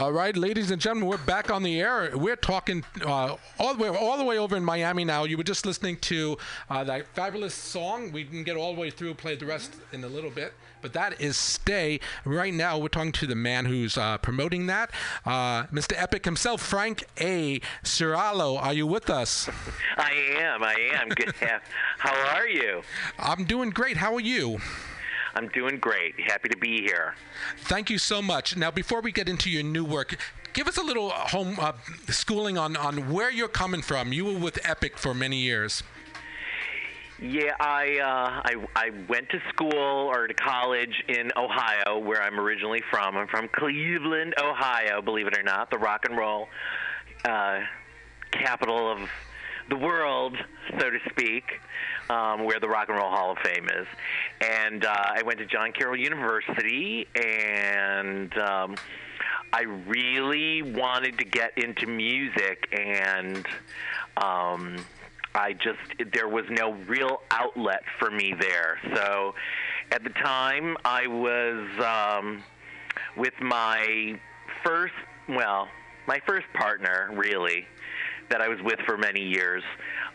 All 0.00 0.12
right, 0.12 0.34
ladies 0.34 0.70
and 0.70 0.80
gentlemen, 0.80 1.10
we're 1.10 1.18
back 1.18 1.50
on 1.50 1.62
the 1.62 1.78
air. 1.78 2.10
We're 2.16 2.34
talking 2.34 2.86
uh, 3.04 3.36
all 3.58 3.74
the 3.74 3.82
way 3.82 3.90
all 3.90 4.16
the 4.16 4.24
way 4.24 4.38
over 4.38 4.56
in 4.56 4.64
Miami 4.64 5.04
now. 5.04 5.24
You 5.24 5.36
were 5.36 5.44
just 5.44 5.66
listening 5.66 5.98
to 5.98 6.38
uh, 6.70 6.84
that 6.84 7.06
fabulous 7.08 7.52
song. 7.52 8.10
We 8.10 8.24
didn't 8.24 8.44
get 8.44 8.56
all 8.56 8.74
the 8.74 8.80
way 8.80 8.88
through. 8.88 9.12
Play 9.12 9.36
the 9.36 9.44
rest 9.44 9.76
in 9.92 10.02
a 10.02 10.06
little 10.06 10.30
bit, 10.30 10.54
but 10.80 10.94
that 10.94 11.20
is 11.20 11.36
"Stay." 11.36 12.00
Right 12.24 12.54
now, 12.54 12.78
we're 12.78 12.88
talking 12.88 13.12
to 13.12 13.26
the 13.26 13.34
man 13.34 13.66
who's 13.66 13.98
uh, 13.98 14.16
promoting 14.16 14.68
that, 14.68 14.90
uh, 15.26 15.64
Mr. 15.64 15.92
Epic 16.00 16.24
himself, 16.24 16.62
Frank 16.62 17.04
A. 17.20 17.60
Ciralo. 17.84 18.58
Are 18.58 18.72
you 18.72 18.86
with 18.86 19.10
us? 19.10 19.50
I 19.98 20.12
am. 20.38 20.62
I 20.62 20.76
am. 20.94 21.10
Good. 21.10 21.34
How 21.98 22.38
are 22.38 22.48
you? 22.48 22.80
I'm 23.18 23.44
doing 23.44 23.68
great. 23.68 23.98
How 23.98 24.14
are 24.14 24.20
you? 24.20 24.60
I'm 25.40 25.48
doing 25.48 25.78
great. 25.78 26.20
Happy 26.20 26.50
to 26.50 26.56
be 26.58 26.82
here. 26.82 27.14
Thank 27.60 27.88
you 27.88 27.96
so 27.96 28.20
much. 28.20 28.58
Now, 28.58 28.70
before 28.70 29.00
we 29.00 29.10
get 29.10 29.26
into 29.26 29.48
your 29.48 29.62
new 29.62 29.86
work, 29.86 30.18
give 30.52 30.68
us 30.68 30.76
a 30.76 30.82
little 30.82 31.08
home 31.08 31.56
uh, 31.58 31.72
schooling 32.08 32.58
on, 32.58 32.76
on 32.76 33.10
where 33.10 33.30
you're 33.30 33.48
coming 33.48 33.80
from. 33.80 34.12
You 34.12 34.26
were 34.26 34.38
with 34.38 34.58
Epic 34.68 34.98
for 34.98 35.14
many 35.14 35.38
years. 35.38 35.82
Yeah, 37.22 37.54
I, 37.58 37.98
uh, 37.98 38.42
I 38.44 38.66
I 38.76 38.90
went 39.08 39.30
to 39.30 39.40
school 39.48 39.74
or 39.74 40.26
to 40.26 40.34
college 40.34 41.02
in 41.08 41.30
Ohio, 41.36 41.98
where 41.98 42.22
I'm 42.22 42.38
originally 42.38 42.82
from. 42.90 43.16
I'm 43.16 43.28
from 43.28 43.48
Cleveland, 43.48 44.34
Ohio. 44.42 45.00
Believe 45.02 45.26
it 45.26 45.38
or 45.38 45.42
not, 45.42 45.70
the 45.70 45.78
rock 45.78 46.06
and 46.06 46.16
roll 46.16 46.48
uh, 47.24 47.60
capital 48.30 48.90
of 48.90 49.08
the 49.70 49.76
world, 49.76 50.36
so 50.78 50.90
to 50.90 50.98
speak, 51.08 51.44
um, 52.10 52.44
where 52.44 52.60
the 52.60 52.68
Rock 52.68 52.88
and 52.88 52.98
Roll 52.98 53.08
Hall 53.08 53.32
of 53.32 53.38
Fame 53.38 53.68
is. 53.68 53.86
And 54.40 54.84
uh, 54.84 54.94
I 54.94 55.22
went 55.22 55.38
to 55.38 55.46
John 55.46 55.72
Carroll 55.72 55.96
University, 55.96 57.06
and 57.14 58.36
um, 58.36 58.74
I 59.52 59.62
really 59.62 60.62
wanted 60.62 61.18
to 61.18 61.24
get 61.24 61.56
into 61.56 61.86
music, 61.86 62.68
and 62.72 63.46
um, 64.16 64.76
I 65.34 65.52
just 65.52 65.78
there 66.12 66.28
was 66.28 66.44
no 66.50 66.72
real 66.88 67.22
outlet 67.30 67.82
for 67.98 68.10
me 68.10 68.34
there. 68.38 68.78
So 68.94 69.34
at 69.92 70.02
the 70.02 70.10
time, 70.10 70.76
I 70.84 71.06
was 71.06 71.68
um, 72.18 72.42
with 73.16 73.34
my 73.40 74.18
first, 74.64 74.94
well, 75.28 75.68
my 76.06 76.20
first 76.26 76.46
partner, 76.54 77.10
really, 77.12 77.66
that 78.30 78.40
I 78.40 78.48
was 78.48 78.58
with 78.62 78.78
for 78.86 78.96
many 78.96 79.22
years. 79.22 79.62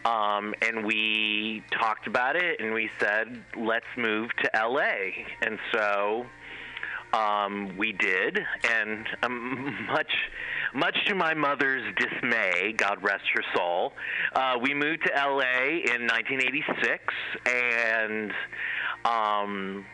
Um, 0.05 0.53
and 0.61 0.85
we 0.85 1.63
talked 1.79 2.07
about 2.07 2.35
it 2.35 2.59
and 2.59 2.73
we 2.73 2.89
said, 2.99 3.43
let's 3.57 3.85
move 3.97 4.29
to 4.43 4.49
LA. 4.55 5.25
And 5.41 5.59
so 5.73 6.25
um, 7.13 7.77
we 7.77 7.93
did, 7.93 8.39
and 8.69 9.07
um, 9.23 9.87
much, 9.91 10.11
much 10.73 10.97
to 11.07 11.15
my 11.15 11.33
mother's 11.33 11.83
dismay, 11.95 12.73
God 12.75 13.01
rest 13.01 13.23
her 13.33 13.43
soul, 13.55 13.93
uh, 14.33 14.57
we 14.61 14.73
moved 14.73 15.05
to 15.05 15.11
LA 15.15 15.79
in 15.93 16.07
1986, 16.07 17.13
and 17.45 18.33
um, 19.05 19.85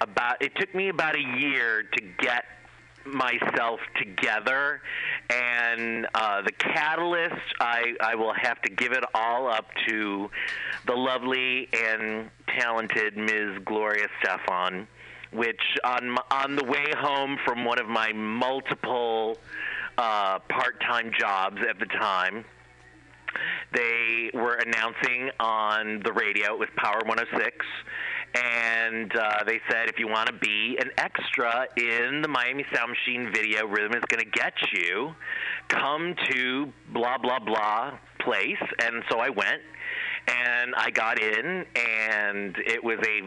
about 0.00 0.42
it 0.42 0.52
took 0.56 0.74
me 0.74 0.88
about 0.88 1.16
a 1.16 1.38
year 1.38 1.82
to 1.82 2.02
get 2.18 2.44
myself 3.04 3.80
together 3.96 4.80
and 5.30 6.06
uh, 6.14 6.42
the 6.42 6.52
catalyst 6.52 7.34
I, 7.60 7.94
I 8.00 8.14
will 8.14 8.34
have 8.34 8.60
to 8.62 8.70
give 8.70 8.92
it 8.92 9.04
all 9.14 9.48
up 9.48 9.66
to 9.88 10.30
the 10.86 10.94
lovely 10.94 11.68
and 11.72 12.30
talented 12.58 13.16
ms 13.16 13.62
gloria 13.64 14.06
estefan 14.08 14.86
which 15.32 15.60
on 15.84 16.16
on 16.30 16.56
the 16.56 16.64
way 16.64 16.86
home 16.98 17.38
from 17.44 17.64
one 17.64 17.78
of 17.78 17.86
my 17.86 18.12
multiple 18.12 19.38
uh, 19.98 20.38
part-time 20.48 21.12
jobs 21.18 21.58
at 21.68 21.78
the 21.78 21.86
time 21.86 22.44
they 23.72 24.30
were 24.34 24.54
announcing 24.54 25.30
on 25.38 26.00
the 26.04 26.12
radio. 26.12 26.54
It 26.54 26.58
was 26.58 26.68
Power 26.76 27.00
106. 27.04 27.64
And 28.34 29.14
uh, 29.16 29.44
they 29.44 29.60
said, 29.68 29.88
if 29.88 29.98
you 29.98 30.06
want 30.06 30.28
to 30.28 30.32
be 30.32 30.78
an 30.80 30.90
extra 30.98 31.66
in 31.76 32.22
the 32.22 32.28
Miami 32.28 32.64
Sound 32.72 32.90
Machine 32.90 33.32
video, 33.32 33.66
Rhythm 33.66 33.92
is 33.94 34.04
going 34.08 34.22
to 34.22 34.30
get 34.30 34.54
you. 34.72 35.14
Come 35.68 36.14
to 36.30 36.72
blah, 36.92 37.18
blah, 37.18 37.40
blah 37.40 37.98
place. 38.20 38.62
And 38.82 39.02
so 39.10 39.18
I 39.18 39.30
went 39.30 39.62
and 40.30 40.74
I 40.76 40.90
got 40.90 41.20
in, 41.20 41.64
and 41.74 42.56
it 42.58 42.82
was 42.82 42.98
a, 42.98 43.18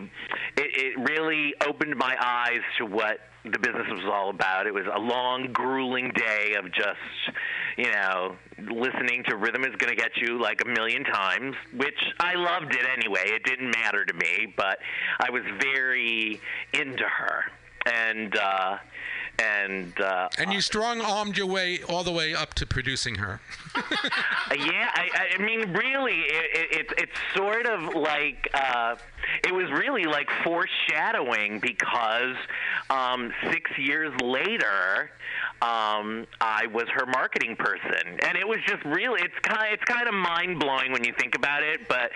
it, 0.62 0.96
it 0.98 1.00
really 1.00 1.54
opened 1.68 1.96
my 1.96 2.16
eyes 2.20 2.62
to 2.78 2.86
what 2.86 3.20
the 3.44 3.60
business 3.60 3.88
was 3.90 4.06
all 4.06 4.30
about. 4.30 4.68
It 4.68 4.74
was 4.74 4.86
a 4.94 5.00
long, 5.00 5.50
grueling 5.52 6.12
day 6.16 6.56
of 6.58 6.72
just, 6.72 6.98
you 7.78 7.92
know, 7.92 8.36
listening 8.58 9.24
to 9.28 9.36
Rhythm 9.36 9.66
is 9.66 9.76
Gonna 9.78 9.96
Get 9.96 10.12
You 10.16 10.40
like 10.40 10.62
a 10.64 10.68
million 10.70 11.04
times, 11.04 11.56
which 11.76 12.00
I 12.20 12.36
loved 12.36 12.74
it 12.74 12.86
anyway. 12.98 13.24
It 13.26 13.44
didn't 13.44 13.72
matter 13.72 14.06
to 14.06 14.14
me, 14.14 14.54
but 14.56 14.78
I 15.20 15.30
was 15.30 15.44
very 15.62 16.40
into 16.74 17.04
her. 17.04 17.44
And, 17.86 18.38
uh, 18.38 18.78
and, 19.40 20.00
uh, 20.00 20.30
And 20.38 20.54
you 20.54 20.62
strong 20.62 21.02
armed 21.02 21.38
your 21.38 21.48
way 21.48 21.80
all 21.90 22.04
the 22.04 22.12
way 22.12 22.34
up 22.36 22.54
to 22.56 22.66
producing 22.66 23.16
her. 23.16 23.40
yeah, 23.76 24.92
I, 24.94 25.36
I 25.36 25.42
mean, 25.42 25.74
really, 25.74 26.20
it, 26.20 26.46
it, 26.54 26.68
it's 26.72 26.94
it's 26.98 27.20
sort 27.36 27.66
of 27.66 27.96
like 27.96 28.48
uh, 28.54 28.96
it 29.44 29.54
was 29.54 29.72
really 29.72 30.06
like 30.06 30.30
foreshadowing 30.44 31.60
because 31.60 32.36
um, 32.90 33.34
six 33.50 33.72
years 33.78 34.14
later, 34.22 35.10
um, 35.62 36.28
I 36.40 36.68
was 36.72 36.86
her 36.90 37.08
marketing 37.08 37.56
person, 37.56 38.20
and 38.22 38.38
it 38.38 38.48
was 38.48 38.60
just 38.68 38.84
really 38.86 39.22
it's 39.22 39.40
kind 39.42 39.74
it's 39.74 39.84
kind 39.86 40.08
of 40.08 40.14
mind 40.14 40.60
blowing 40.60 40.92
when 40.92 41.04
you 41.04 41.14
think 41.18 41.36
about 41.36 41.64
it, 41.64 41.88
but 41.88 42.12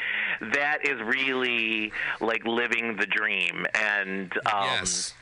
that 0.53 0.88
is 0.88 1.02
really 1.02 1.91
like 2.22 2.45
living 2.45 2.98
the 2.98 3.07
dream, 3.07 3.65
and 3.73 4.31
um, 4.53 4.64
yes. 4.65 5.14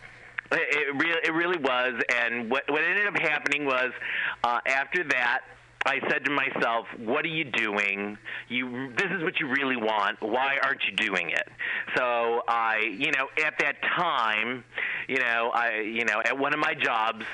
It, 0.52 0.88
it 0.88 0.96
really, 0.96 1.20
it 1.24 1.34
really 1.34 1.58
was. 1.58 2.02
And 2.16 2.50
what 2.50 2.64
what 2.70 2.84
ended 2.84 3.08
up 3.08 3.18
happening 3.18 3.66
was, 3.66 3.92
uh, 4.44 4.60
after 4.66 5.04
that, 5.06 5.42
I 5.86 6.00
said 6.10 6.26
to 6.26 6.32
myself, 6.32 6.88
"What 6.98 7.26
are 7.26 7.30
you 7.30 7.44
doing? 7.44 8.18
You 8.50 8.92
this 8.98 9.12
is 9.12 9.24
what 9.24 9.40
you 9.40 9.48
really 9.48 9.76
want. 9.78 10.22
Why 10.22 10.58
aren't 10.64 10.82
you 10.90 10.96
doing 10.96 11.30
it?" 11.30 11.48
So 11.96 12.42
I, 12.48 12.80
you 12.98 13.12
know, 13.12 13.28
at 13.46 13.54
that 13.60 13.76
time, 13.96 14.64
you 15.08 15.18
know, 15.18 15.52
I, 15.54 15.82
you 15.82 16.06
know, 16.06 16.22
at 16.26 16.38
one 16.38 16.54
of 16.54 16.60
my 16.60 16.74
jobs, 16.74 17.26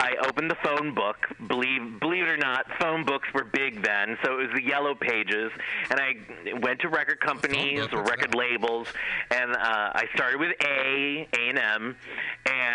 I 0.00 0.16
opened 0.26 0.50
the 0.50 0.56
phone 0.64 0.94
book. 0.94 1.16
Believe 1.46 2.00
believe 2.00 2.24
it 2.24 2.28
or 2.28 2.36
not, 2.36 2.66
phone 2.80 3.04
books 3.04 3.28
were 3.32 3.44
big 3.44 3.84
then, 3.84 4.18
so 4.24 4.40
it 4.40 4.48
was 4.48 4.50
the 4.56 4.64
yellow 4.64 4.96
pages, 4.96 5.52
and 5.90 6.00
I 6.00 6.14
went 6.60 6.80
to 6.80 6.88
record 6.88 7.20
companies 7.20 7.86
or 7.92 8.02
record 8.02 8.34
labels, 8.34 8.88
and 9.30 9.52
uh, 9.52 9.92
I 9.94 10.06
started 10.16 10.40
with 10.40 10.50
A, 10.60 11.28
A 11.32 11.48
and 11.48 11.58
M, 11.58 11.96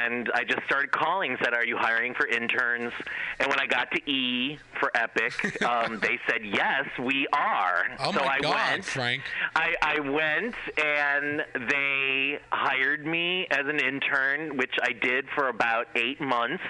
and 0.07 0.31
I 0.33 0.43
just 0.43 0.63
started 0.65 0.91
calling. 0.91 1.37
Said, 1.43 1.53
"Are 1.53 1.65
you 1.65 1.77
hiring 1.77 2.13
for 2.13 2.25
interns?" 2.27 2.93
And 3.39 3.49
when 3.49 3.59
I 3.59 3.65
got 3.67 3.91
to 3.91 4.09
E 4.09 4.57
for 4.79 4.91
Epic, 4.95 5.61
um, 5.63 5.99
they 5.99 6.19
said, 6.27 6.41
"Yes, 6.43 6.85
we 6.99 7.27
are." 7.33 7.83
Oh 7.99 8.11
so 8.11 8.19
my 8.19 8.35
I 8.35 8.39
God, 8.39 8.71
went. 8.71 8.85
Frank. 8.85 9.23
I, 9.55 9.75
I 9.81 9.99
went 9.99 10.55
and 10.77 11.41
they 11.69 12.39
hired 12.51 13.05
me 13.05 13.47
as 13.51 13.65
an 13.65 13.79
intern, 13.79 14.57
which 14.57 14.73
I 14.81 14.93
did 14.93 15.25
for 15.35 15.49
about 15.49 15.87
eight 15.95 16.21
months. 16.21 16.63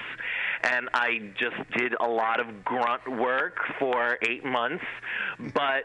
And 0.64 0.90
I 0.94 1.32
just 1.38 1.56
did 1.78 1.94
a 2.00 2.08
lot 2.08 2.40
of 2.40 2.66
grunt 2.66 3.08
work 3.08 3.58
for 3.78 4.18
eight 4.24 4.44
months. 4.44 4.84
But 5.54 5.84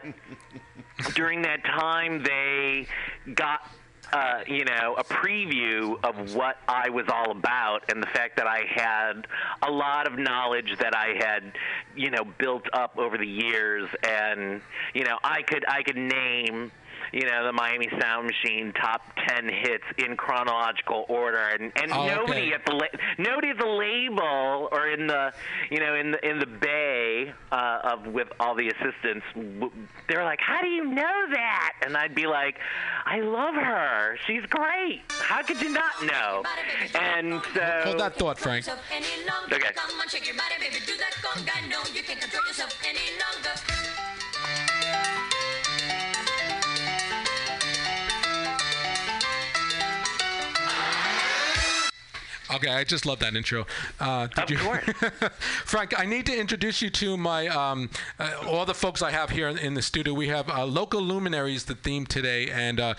during 1.13 1.43
that 1.43 1.63
time, 1.63 2.23
they 2.23 2.87
got 3.35 3.69
uh, 4.13 4.41
you 4.47 4.63
know, 4.63 4.93
a 4.95 5.03
preview 5.03 5.95
of 6.03 6.35
what 6.35 6.57
I 6.67 6.89
was 6.89 7.05
all 7.11 7.31
about 7.31 7.89
and 7.89 8.01
the 8.01 8.07
fact 8.07 8.37
that 8.37 8.45
I 8.45 8.61
had 8.69 9.25
a 9.67 9.71
lot 9.71 10.05
of 10.05 10.19
knowledge 10.19 10.77
that 10.79 10.95
I 10.95 11.15
had, 11.17 11.51
you 11.95 12.11
know, 12.11 12.23
built 12.37 12.67
up 12.73 12.95
over 12.99 13.17
the 13.17 13.27
years 13.27 13.89
and, 14.07 14.61
you 14.93 15.03
know, 15.03 15.17
I 15.23 15.41
could 15.41 15.65
I 15.67 15.81
could 15.81 15.97
name 15.97 16.71
you 17.13 17.25
know 17.29 17.45
the 17.45 17.53
Miami 17.53 17.87
Sound 18.01 18.25
Machine 18.27 18.73
top 18.73 19.01
ten 19.27 19.47
hits 19.47 19.83
in 19.99 20.17
chronological 20.17 21.05
order, 21.07 21.37
and 21.37 21.71
and 21.75 21.91
Oh, 21.93 22.07
nobody 22.07 22.47
okay. 22.47 22.53
at 22.53 22.65
the 22.65 22.73
la- 22.73 22.99
nobody 23.17 23.49
at 23.49 23.57
the 23.59 23.65
label 23.67 24.67
or 24.71 24.89
in 24.89 25.07
the 25.07 25.31
you 25.69 25.79
know 25.79 25.95
in 25.95 26.11
the 26.11 26.27
in 26.27 26.39
the 26.39 26.45
bay 26.47 27.31
uh, 27.51 27.79
of 27.93 28.07
with 28.07 28.27
all 28.39 28.55
the 28.55 28.67
assistants, 28.69 29.25
they're 30.09 30.23
like, 30.23 30.39
how 30.41 30.61
do 30.61 30.67
you 30.67 30.83
know 30.85 31.25
that? 31.31 31.73
And 31.85 31.95
I'd 31.95 32.15
be 32.15 32.25
like, 32.25 32.55
I 33.05 33.19
love 33.19 33.53
her. 33.55 34.17
She's 34.27 34.43
great. 34.49 35.03
How 35.09 35.43
could 35.43 35.61
you 35.61 35.69
not 35.69 36.03
know? 36.03 36.43
And 36.95 37.41
so 37.53 37.81
Hold 37.85 37.99
that 37.99 38.17
thought, 38.17 38.39
Frank. 38.39 38.65
Okay. 38.67 39.69
Okay, 52.53 52.69
I 52.69 52.83
just 52.83 53.05
love 53.05 53.19
that 53.19 53.35
intro. 53.35 53.65
Uh, 53.99 54.27
did 54.27 54.51
you, 54.51 54.57
Frank? 55.65 55.99
I 55.99 56.05
need 56.05 56.25
to 56.27 56.37
introduce 56.37 56.81
you 56.81 56.89
to 56.91 57.17
my 57.17 57.47
um, 57.47 57.89
uh, 58.19 58.33
all 58.47 58.65
the 58.65 58.75
folks 58.75 59.01
I 59.01 59.11
have 59.11 59.31
here 59.31 59.47
in, 59.47 59.57
in 59.57 59.73
the 59.73 59.81
studio. 59.81 60.13
We 60.13 60.27
have 60.27 60.49
uh, 60.49 60.65
local 60.65 61.01
luminaries, 61.01 61.65
the 61.65 61.75
theme 61.75 62.05
today, 62.05 62.49
and 62.49 62.79
uh, 62.79 62.93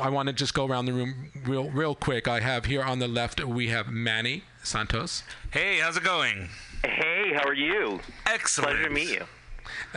I 0.00 0.08
want 0.08 0.28
to 0.28 0.32
just 0.32 0.54
go 0.54 0.66
around 0.66 0.86
the 0.86 0.92
room 0.92 1.30
real, 1.44 1.68
real 1.70 1.94
quick. 1.94 2.28
I 2.28 2.40
have 2.40 2.66
here 2.66 2.82
on 2.82 3.00
the 3.00 3.08
left 3.08 3.42
we 3.44 3.68
have 3.68 3.88
Manny 3.88 4.44
Santos. 4.62 5.24
Hey, 5.50 5.78
how's 5.78 5.96
it 5.96 6.04
going? 6.04 6.48
Hey, 6.84 7.32
how 7.34 7.48
are 7.48 7.54
you? 7.54 8.00
Excellent. 8.26 8.74
Pleasure 8.76 8.88
to 8.88 8.94
meet 8.94 9.08
you. 9.10 9.24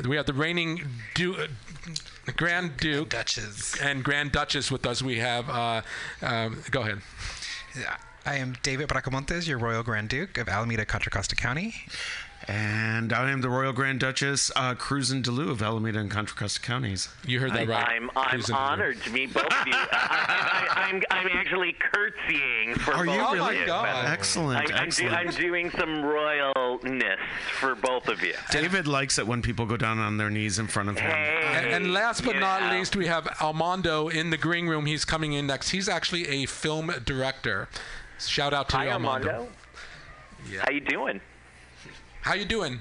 We 0.07 0.15
have 0.15 0.25
the 0.25 0.33
reigning 0.33 0.81
du- 1.13 1.35
uh, 1.35 1.47
Grand 2.35 2.77
Duke 2.77 3.09
Duchess 3.09 3.79
and 3.81 4.03
Grand 4.03 4.31
Duchess 4.31 4.71
with 4.71 4.85
us. 4.85 5.01
We 5.03 5.19
have. 5.19 5.49
Uh, 5.49 5.81
um, 6.21 6.63
go 6.71 6.81
ahead. 6.81 7.01
I 8.25 8.37
am 8.37 8.55
David 8.63 8.89
Bracamontes, 8.89 9.47
your 9.47 9.59
Royal 9.59 9.83
Grand 9.83 10.09
Duke 10.09 10.37
of 10.39 10.49
Alameda, 10.49 10.83
Contra 10.85 11.11
Costa 11.11 11.35
County. 11.35 11.75
And 12.47 13.11
I 13.13 13.31
am 13.31 13.41
the 13.41 13.49
Royal 13.49 13.73
Grand 13.73 13.99
Duchess, 13.99 14.51
uh, 14.55 14.75
Cruzin 14.75 15.23
D'Loo 15.23 15.49
of 15.49 15.63
Alameda 15.63 15.99
and 15.99 16.11
Contra 16.11 16.35
Costa 16.37 16.59
counties. 16.59 17.09
You 17.25 17.39
heard 17.39 17.53
that 17.53 17.67
right. 17.67 17.87
I'm 17.87 18.11
I'm 18.15 18.41
honored 18.53 19.01
to 19.01 19.09
meet 19.09 19.33
both 19.33 19.45
of 19.45 19.67
you. 19.67 19.73
I, 19.91 20.67
I, 20.75 20.81
I'm 20.83 21.01
I'm 21.09 21.27
actually 21.33 21.73
curtsying 21.73 22.75
for 22.75 22.93
Are 22.93 23.05
both 23.05 23.15
you 23.15 23.21
of 23.21 23.31
really? 23.33 23.55
you. 23.57 23.63
Oh 23.63 23.67
my 23.67 23.91
God. 23.91 24.05
Excellent, 24.05 24.57
I, 24.57 24.61
I'm, 24.61 24.67
do, 24.67 24.73
excellent. 24.75 25.13
I'm 25.13 25.29
doing 25.31 25.71
some 25.71 25.89
royalness 26.03 27.17
for 27.59 27.73
both 27.73 28.07
of 28.09 28.21
you. 28.21 28.35
David 28.51 28.87
likes 28.87 29.17
it 29.17 29.25
when 29.25 29.41
people 29.41 29.65
go 29.65 29.77
down 29.77 29.97
on 29.97 30.17
their 30.17 30.29
knees 30.29 30.59
in 30.59 30.67
front 30.67 30.89
of 30.89 30.99
him. 30.99 31.09
And, 31.09 31.67
and 31.67 31.93
last 31.93 32.23
but 32.23 32.35
not 32.37 32.61
know. 32.61 32.77
least, 32.77 32.95
we 32.95 33.07
have 33.07 33.27
Armando 33.41 34.07
in 34.07 34.29
the 34.29 34.37
green 34.37 34.67
room. 34.67 34.85
He's 34.85 35.05
coming 35.05 35.33
in 35.33 35.47
next. 35.47 35.69
He's 35.69 35.89
actually 35.89 36.27
a 36.27 36.45
film 36.45 36.93
director. 37.05 37.69
Shout 38.19 38.53
out 38.53 38.69
to 38.69 38.77
Hi, 38.77 38.85
you, 38.85 38.91
Armando. 38.91 39.47
How 40.61 40.71
you 40.71 40.79
doing? 40.81 41.21
How 42.21 42.33
you 42.33 42.45
doing? 42.45 42.79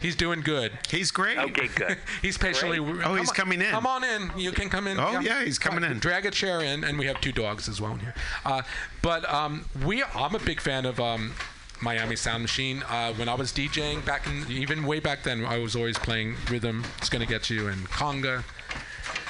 He's 0.00 0.14
doing 0.14 0.42
good. 0.42 0.72
He's 0.90 1.10
great. 1.10 1.38
Okay, 1.38 1.68
good. 1.68 1.98
he's 2.22 2.36
patiently. 2.36 2.78
Great. 2.78 3.06
Oh, 3.06 3.14
he's 3.14 3.30
on- 3.30 3.34
coming 3.34 3.60
in. 3.60 3.70
Come 3.70 3.86
on 3.86 4.04
in. 4.04 4.30
You 4.36 4.52
can 4.52 4.68
come 4.68 4.86
in. 4.86 4.98
Oh, 5.00 5.20
yeah, 5.20 5.42
he's 5.42 5.58
coming 5.58 5.84
in. 5.84 5.98
Drag 5.98 6.26
a 6.26 6.30
chair 6.30 6.60
in, 6.60 6.84
and 6.84 6.98
we 6.98 7.06
have 7.06 7.20
two 7.20 7.32
dogs 7.32 7.68
as 7.68 7.80
well 7.80 7.92
in 7.92 8.00
here. 8.00 8.14
Uh, 8.44 8.62
but 9.02 9.28
um, 9.32 9.64
we, 9.84 10.02
I'm 10.14 10.34
a 10.34 10.38
big 10.38 10.60
fan 10.60 10.84
of 10.84 11.00
um, 11.00 11.32
Miami 11.80 12.14
Sound 12.16 12.42
Machine. 12.42 12.82
Uh, 12.88 13.14
when 13.14 13.28
I 13.28 13.34
was 13.34 13.52
DJing 13.52 14.04
back 14.04 14.26
in, 14.26 14.50
even 14.50 14.84
way 14.84 15.00
back 15.00 15.22
then, 15.22 15.44
I 15.44 15.58
was 15.58 15.74
always 15.74 15.98
playing 15.98 16.36
rhythm. 16.50 16.84
It's 16.98 17.08
gonna 17.08 17.26
get 17.26 17.48
you 17.48 17.68
and 17.68 17.88
conga. 17.88 18.44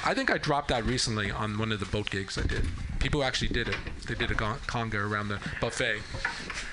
I 0.05 0.13
think 0.13 0.29
I 0.29 0.37
dropped 0.37 0.67
that 0.69 0.85
recently 0.85 1.31
on 1.31 1.57
one 1.57 1.71
of 1.71 1.79
the 1.79 1.85
boat 1.85 2.09
gigs 2.09 2.37
I 2.37 2.43
did. 2.43 2.65
People 2.99 3.23
actually 3.23 3.49
did 3.49 3.67
it. 3.67 3.77
They 4.07 4.15
did 4.15 4.31
a 4.31 4.35
con- 4.35 4.59
conga 4.67 4.95
around 4.95 5.29
the 5.29 5.39
buffet. 5.61 6.01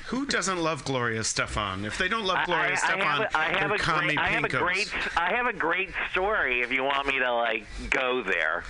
Who 0.07 0.27
doesn't 0.27 0.59
love 0.59 0.85
Gloria 0.85 1.21
Estefan? 1.21 1.85
If 1.85 1.99
they 1.99 2.09
don't 2.09 2.25
love 2.25 2.47
Gloria 2.47 2.71
I, 2.71 2.73
I 2.73 2.77
Estefan, 2.77 3.01
have 3.01 3.21
a, 3.21 3.37
I 3.39 3.43
have 3.45 3.69
they're 3.69 3.77
a 3.77 3.79
great, 3.79 4.19
I 4.19 4.29
have 4.29 4.45
a 4.45 4.49
great, 4.49 4.95
I 5.17 5.35
have 5.35 5.47
a 5.47 5.53
great 5.53 5.91
story. 6.13 6.61
If 6.61 6.73
you 6.73 6.85
want 6.85 7.07
me 7.07 7.19
to 7.19 7.33
like 7.33 7.67
go 7.91 8.23
there. 8.23 8.65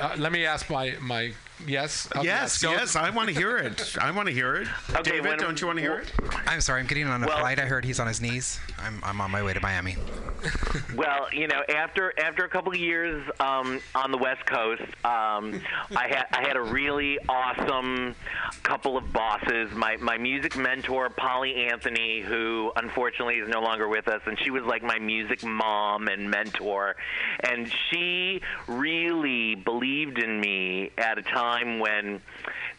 Uh, 0.00 0.14
let 0.16 0.30
me 0.30 0.44
ask 0.46 0.70
my 0.70 0.94
my 1.00 1.32
yes. 1.66 2.08
uh, 2.14 2.20
Yes, 2.22 2.60
go- 2.62 2.70
yes, 2.72 2.96
I 2.96 3.10
want 3.10 3.28
to 3.28 3.34
hear 3.34 3.56
it. 3.58 3.96
I 4.00 4.10
want 4.10 4.28
to 4.28 4.34
hear 4.34 4.54
it. 4.56 4.68
Okay, 4.96 5.20
David, 5.20 5.38
don't 5.38 5.60
you 5.60 5.66
want 5.66 5.78
to 5.78 5.82
hear 5.82 5.98
it? 6.00 6.12
I'm 6.46 6.60
sorry, 6.60 6.80
I'm 6.80 6.86
getting 6.86 7.06
on 7.06 7.22
a 7.22 7.26
Well- 7.26 7.38
flight. 7.38 7.58
I 7.58 7.62
heard 7.64 7.84
he's 7.84 7.98
on 8.00 8.06
his 8.06 8.20
knees. 8.20 8.60
I'm, 8.78 9.00
I'm 9.04 9.20
on 9.20 9.30
my 9.30 9.42
way 9.42 9.52
to 9.54 9.60
Miami. 9.60 9.96
Well, 10.96 11.28
you 11.32 11.46
know, 11.46 11.62
after 11.74 12.12
after 12.20 12.44
a 12.44 12.48
couple 12.48 12.72
of 12.72 12.78
years 12.78 13.24
um, 13.40 13.80
on 13.94 14.10
the 14.10 14.18
West 14.18 14.44
Coast, 14.44 14.82
um, 15.04 15.62
I 15.96 16.08
had 16.08 16.26
I 16.32 16.42
had 16.46 16.56
a 16.56 16.60
really 16.62 17.18
awesome 17.28 18.14
couple 18.64 18.96
of 18.96 19.12
bosses. 19.12 19.70
My 19.72 19.96
my 19.98 20.18
music 20.18 20.56
mentor, 20.56 21.08
Polly 21.10 21.66
Anthony, 21.70 22.20
who 22.22 22.72
unfortunately 22.76 23.36
is 23.36 23.48
no 23.48 23.60
longer 23.60 23.86
with 23.88 24.08
us, 24.08 24.20
and 24.26 24.36
she 24.40 24.50
was 24.50 24.64
like 24.64 24.82
my 24.82 24.98
music 24.98 25.44
mom 25.44 26.08
and 26.08 26.28
mentor, 26.30 26.96
and 27.40 27.72
she 27.90 28.40
really 28.66 29.54
believed 29.54 30.18
in 30.18 30.40
me 30.40 30.90
at 30.98 31.18
a 31.18 31.22
time 31.22 31.51
when 31.60 32.20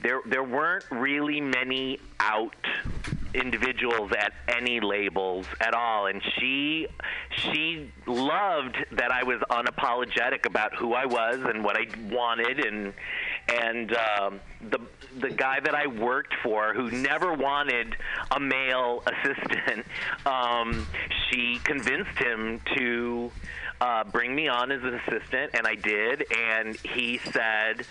there 0.01 0.21
there 0.25 0.43
weren't 0.43 0.85
really 0.91 1.39
many 1.41 1.99
out 2.19 2.55
individuals 3.33 4.11
at 4.11 4.33
any 4.47 4.79
labels 4.79 5.45
at 5.59 5.73
all. 5.73 6.07
And 6.07 6.21
she 6.37 6.87
she 7.37 7.91
loved 8.05 8.75
that 8.91 9.11
I 9.11 9.23
was 9.23 9.39
unapologetic 9.49 10.45
about 10.45 10.75
who 10.75 10.93
I 10.93 11.05
was 11.05 11.39
and 11.41 11.63
what 11.63 11.75
I 11.77 11.87
wanted. 12.09 12.65
And 12.65 12.93
and 13.49 13.95
um, 13.95 14.39
the 14.69 14.79
the 15.19 15.29
guy 15.29 15.59
that 15.59 15.75
I 15.75 15.87
worked 15.87 16.33
for 16.43 16.73
who 16.73 16.91
never 16.91 17.33
wanted 17.33 17.95
a 18.31 18.39
male 18.39 19.03
assistant 19.07 19.85
um, 20.25 20.87
she 21.29 21.59
convinced 21.63 22.17
him 22.17 22.61
to 22.75 23.31
uh, 23.81 24.03
bring 24.05 24.33
me 24.35 24.47
on 24.47 24.71
as 24.71 24.81
an 24.83 24.93
assistant. 24.93 25.51
And 25.53 25.67
I 25.67 25.75
did. 25.75 26.25
And 26.31 26.75
he 26.77 27.19
said 27.31 27.85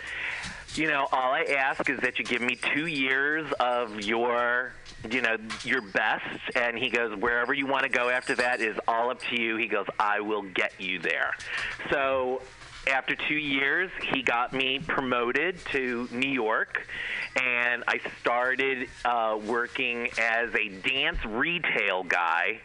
you 0.74 0.86
know, 0.88 1.06
all 1.12 1.32
I 1.32 1.42
ask 1.42 1.88
is 1.88 2.00
that 2.00 2.18
you 2.18 2.24
give 2.24 2.40
me 2.40 2.56
two 2.56 2.86
years 2.86 3.50
of 3.60 4.00
your, 4.00 4.72
you 5.10 5.20
know, 5.20 5.36
your 5.64 5.82
best. 5.82 6.40
And 6.56 6.78
he 6.78 6.88
goes, 6.88 7.16
wherever 7.18 7.52
you 7.52 7.66
want 7.66 7.84
to 7.84 7.88
go 7.88 8.08
after 8.08 8.34
that 8.36 8.60
is 8.60 8.76
all 8.88 9.10
up 9.10 9.20
to 9.30 9.40
you. 9.40 9.56
He 9.56 9.66
goes, 9.66 9.86
I 9.98 10.20
will 10.20 10.42
get 10.42 10.72
you 10.80 10.98
there. 10.98 11.32
So 11.90 12.42
after 12.86 13.14
two 13.14 13.34
years, 13.34 13.90
he 14.12 14.22
got 14.22 14.52
me 14.52 14.80
promoted 14.80 15.64
to 15.66 16.08
New 16.10 16.30
York, 16.30 16.84
and 17.40 17.84
I 17.86 18.00
started 18.20 18.88
uh, 19.04 19.38
working 19.46 20.08
as 20.18 20.52
a 20.54 20.68
dance 20.68 21.24
retail 21.24 22.02
guy. 22.02 22.60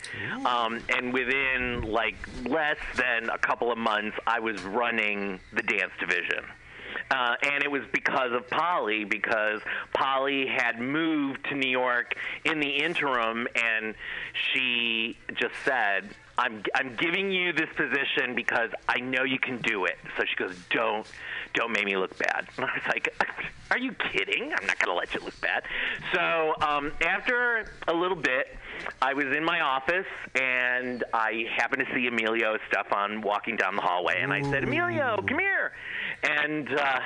Um, 0.45 0.81
and 0.89 1.13
within 1.13 1.83
like 1.83 2.15
less 2.45 2.77
than 2.95 3.29
a 3.29 3.37
couple 3.37 3.71
of 3.71 3.77
months, 3.77 4.17
I 4.25 4.39
was 4.39 4.61
running 4.63 5.39
the 5.53 5.61
dance 5.61 5.91
division. 5.99 6.45
Uh, 7.09 7.35
and 7.43 7.63
it 7.63 7.71
was 7.71 7.83
because 7.93 8.31
of 8.33 8.49
Polly, 8.49 9.05
because 9.05 9.61
Polly 9.93 10.45
had 10.45 10.79
moved 10.79 11.45
to 11.49 11.55
New 11.55 11.69
York 11.69 12.15
in 12.43 12.59
the 12.59 12.69
interim, 12.69 13.47
and 13.55 13.95
she 14.33 15.17
just 15.35 15.55
said, 15.63 16.09
"I'm 16.37 16.63
I'm 16.75 16.95
giving 16.97 17.31
you 17.31 17.53
this 17.53 17.69
position 17.77 18.35
because 18.35 18.71
I 18.89 18.99
know 18.99 19.23
you 19.23 19.39
can 19.39 19.57
do 19.59 19.85
it." 19.85 19.97
So 20.17 20.25
she 20.25 20.35
goes, 20.35 20.57
"Don't 20.69 21.07
don't 21.53 21.71
make 21.71 21.85
me 21.85 21.95
look 21.95 22.17
bad." 22.17 22.47
And 22.57 22.65
I 22.69 22.73
was 22.73 22.87
like, 22.87 23.15
"Are 23.71 23.77
you 23.77 23.93
kidding? 24.11 24.53
I'm 24.53 24.67
not 24.67 24.77
going 24.79 24.93
to 24.93 24.93
let 24.93 25.13
you 25.13 25.21
look 25.21 25.39
bad." 25.39 25.63
So 26.13 26.55
um, 26.61 26.91
after 27.01 27.71
a 27.87 27.93
little 27.93 28.17
bit. 28.17 28.47
I 29.01 29.15
was 29.15 29.25
in 29.35 29.43
my 29.43 29.61
office 29.61 30.05
and 30.39 31.03
I 31.11 31.45
happened 31.57 31.83
to 31.87 31.95
see 31.95 32.05
Emilio 32.05 32.55
Estefan 32.57 33.23
walking 33.23 33.55
down 33.55 33.75
the 33.75 33.81
hallway, 33.81 34.19
and 34.21 34.31
I 34.31 34.43
said, 34.43 34.63
"Emilio, 34.63 35.17
come 35.27 35.39
here." 35.39 35.71
And 36.23 36.67
uh, 36.73 36.99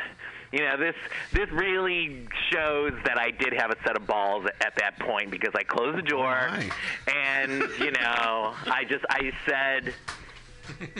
you 0.51 0.59
know, 0.59 0.77
this 0.77 0.95
this 1.31 1.49
really 1.51 2.27
shows 2.51 2.91
that 3.05 3.17
I 3.17 3.31
did 3.31 3.53
have 3.53 3.71
a 3.71 3.77
set 3.85 3.95
of 3.95 4.05
balls 4.05 4.45
at 4.59 4.75
that 4.77 4.99
point 4.99 5.31
because 5.31 5.53
I 5.55 5.63
closed 5.63 5.97
the 5.97 6.01
door, 6.01 6.49
and 7.07 7.63
you 7.79 7.91
know, 7.99 8.53
I 8.65 8.83
just 8.87 9.05
I 9.09 9.31
said. 9.47 9.93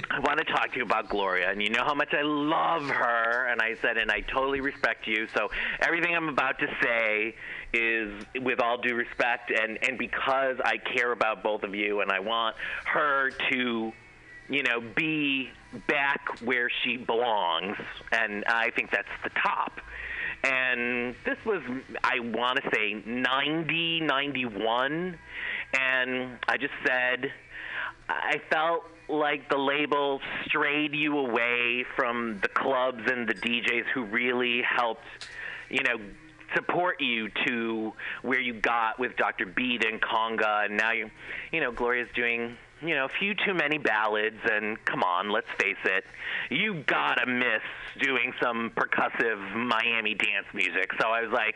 I 0.09 0.19
want 0.19 0.37
to 0.39 0.43
talk 0.43 0.71
to 0.73 0.77
you 0.77 0.83
about 0.83 1.07
Gloria, 1.07 1.49
and 1.49 1.61
you 1.61 1.69
know 1.69 1.85
how 1.85 1.93
much 1.93 2.13
I 2.13 2.23
love 2.23 2.89
her. 2.89 3.47
And 3.47 3.61
I 3.61 3.75
said, 3.75 3.95
and 3.95 4.11
I 4.11 4.19
totally 4.19 4.59
respect 4.59 5.07
you. 5.07 5.27
So 5.33 5.49
everything 5.79 6.13
I'm 6.13 6.27
about 6.27 6.59
to 6.59 6.67
say 6.83 7.35
is 7.71 8.11
with 8.41 8.59
all 8.59 8.81
due 8.81 8.95
respect, 8.95 9.49
and 9.51 9.77
and 9.83 9.97
because 9.97 10.57
I 10.65 10.77
care 10.77 11.13
about 11.13 11.41
both 11.41 11.63
of 11.63 11.73
you, 11.73 12.01
and 12.01 12.11
I 12.11 12.19
want 12.19 12.55
her 12.85 13.31
to, 13.51 13.93
you 14.49 14.63
know, 14.63 14.81
be 14.81 15.51
back 15.87 16.39
where 16.41 16.69
she 16.83 16.97
belongs, 16.97 17.77
and 18.11 18.43
I 18.45 18.71
think 18.71 18.91
that's 18.91 19.07
the 19.23 19.29
top. 19.41 19.79
And 20.43 21.15
this 21.23 21.37
was, 21.45 21.61
I 22.03 22.19
want 22.19 22.59
to 22.63 22.69
say, 22.73 23.01
90, 23.05 24.01
91. 24.01 25.17
And 25.79 26.39
I 26.47 26.57
just 26.57 26.73
said, 26.85 27.31
I 28.09 28.41
felt 28.49 28.83
like 29.07 29.49
the 29.49 29.57
label 29.57 30.19
strayed 30.45 30.95
you 30.95 31.17
away 31.19 31.85
from 31.95 32.39
the 32.41 32.47
clubs 32.47 33.03
and 33.05 33.27
the 33.27 33.35
DJs 33.35 33.85
who 33.93 34.05
really 34.05 34.61
helped, 34.63 35.05
you 35.69 35.83
know, 35.83 35.97
support 36.55 36.99
you 37.01 37.29
to 37.45 37.93
where 38.23 38.39
you 38.39 38.53
got 38.53 38.99
with 38.99 39.15
Dr. 39.17 39.45
Beat 39.45 39.85
and 39.85 40.01
Conga, 40.01 40.65
and 40.65 40.77
now 40.77 40.91
you, 40.91 41.09
you 41.51 41.61
know, 41.61 41.71
Gloria's 41.71 42.09
doing, 42.15 42.57
you 42.81 42.95
know, 42.95 43.05
a 43.05 43.09
few 43.09 43.33
too 43.33 43.53
many 43.53 43.77
ballads, 43.77 44.39
and 44.49 44.83
come 44.85 45.03
on, 45.03 45.29
let's 45.29 45.49
face 45.59 45.77
it, 45.85 46.05
you 46.49 46.83
gotta 46.87 47.25
miss 47.25 47.61
doing 47.99 48.33
some 48.41 48.71
percussive 48.71 49.55
Miami 49.55 50.13
dance 50.13 50.47
music. 50.53 50.91
So 50.99 51.09
I 51.09 51.21
was 51.21 51.31
like, 51.31 51.55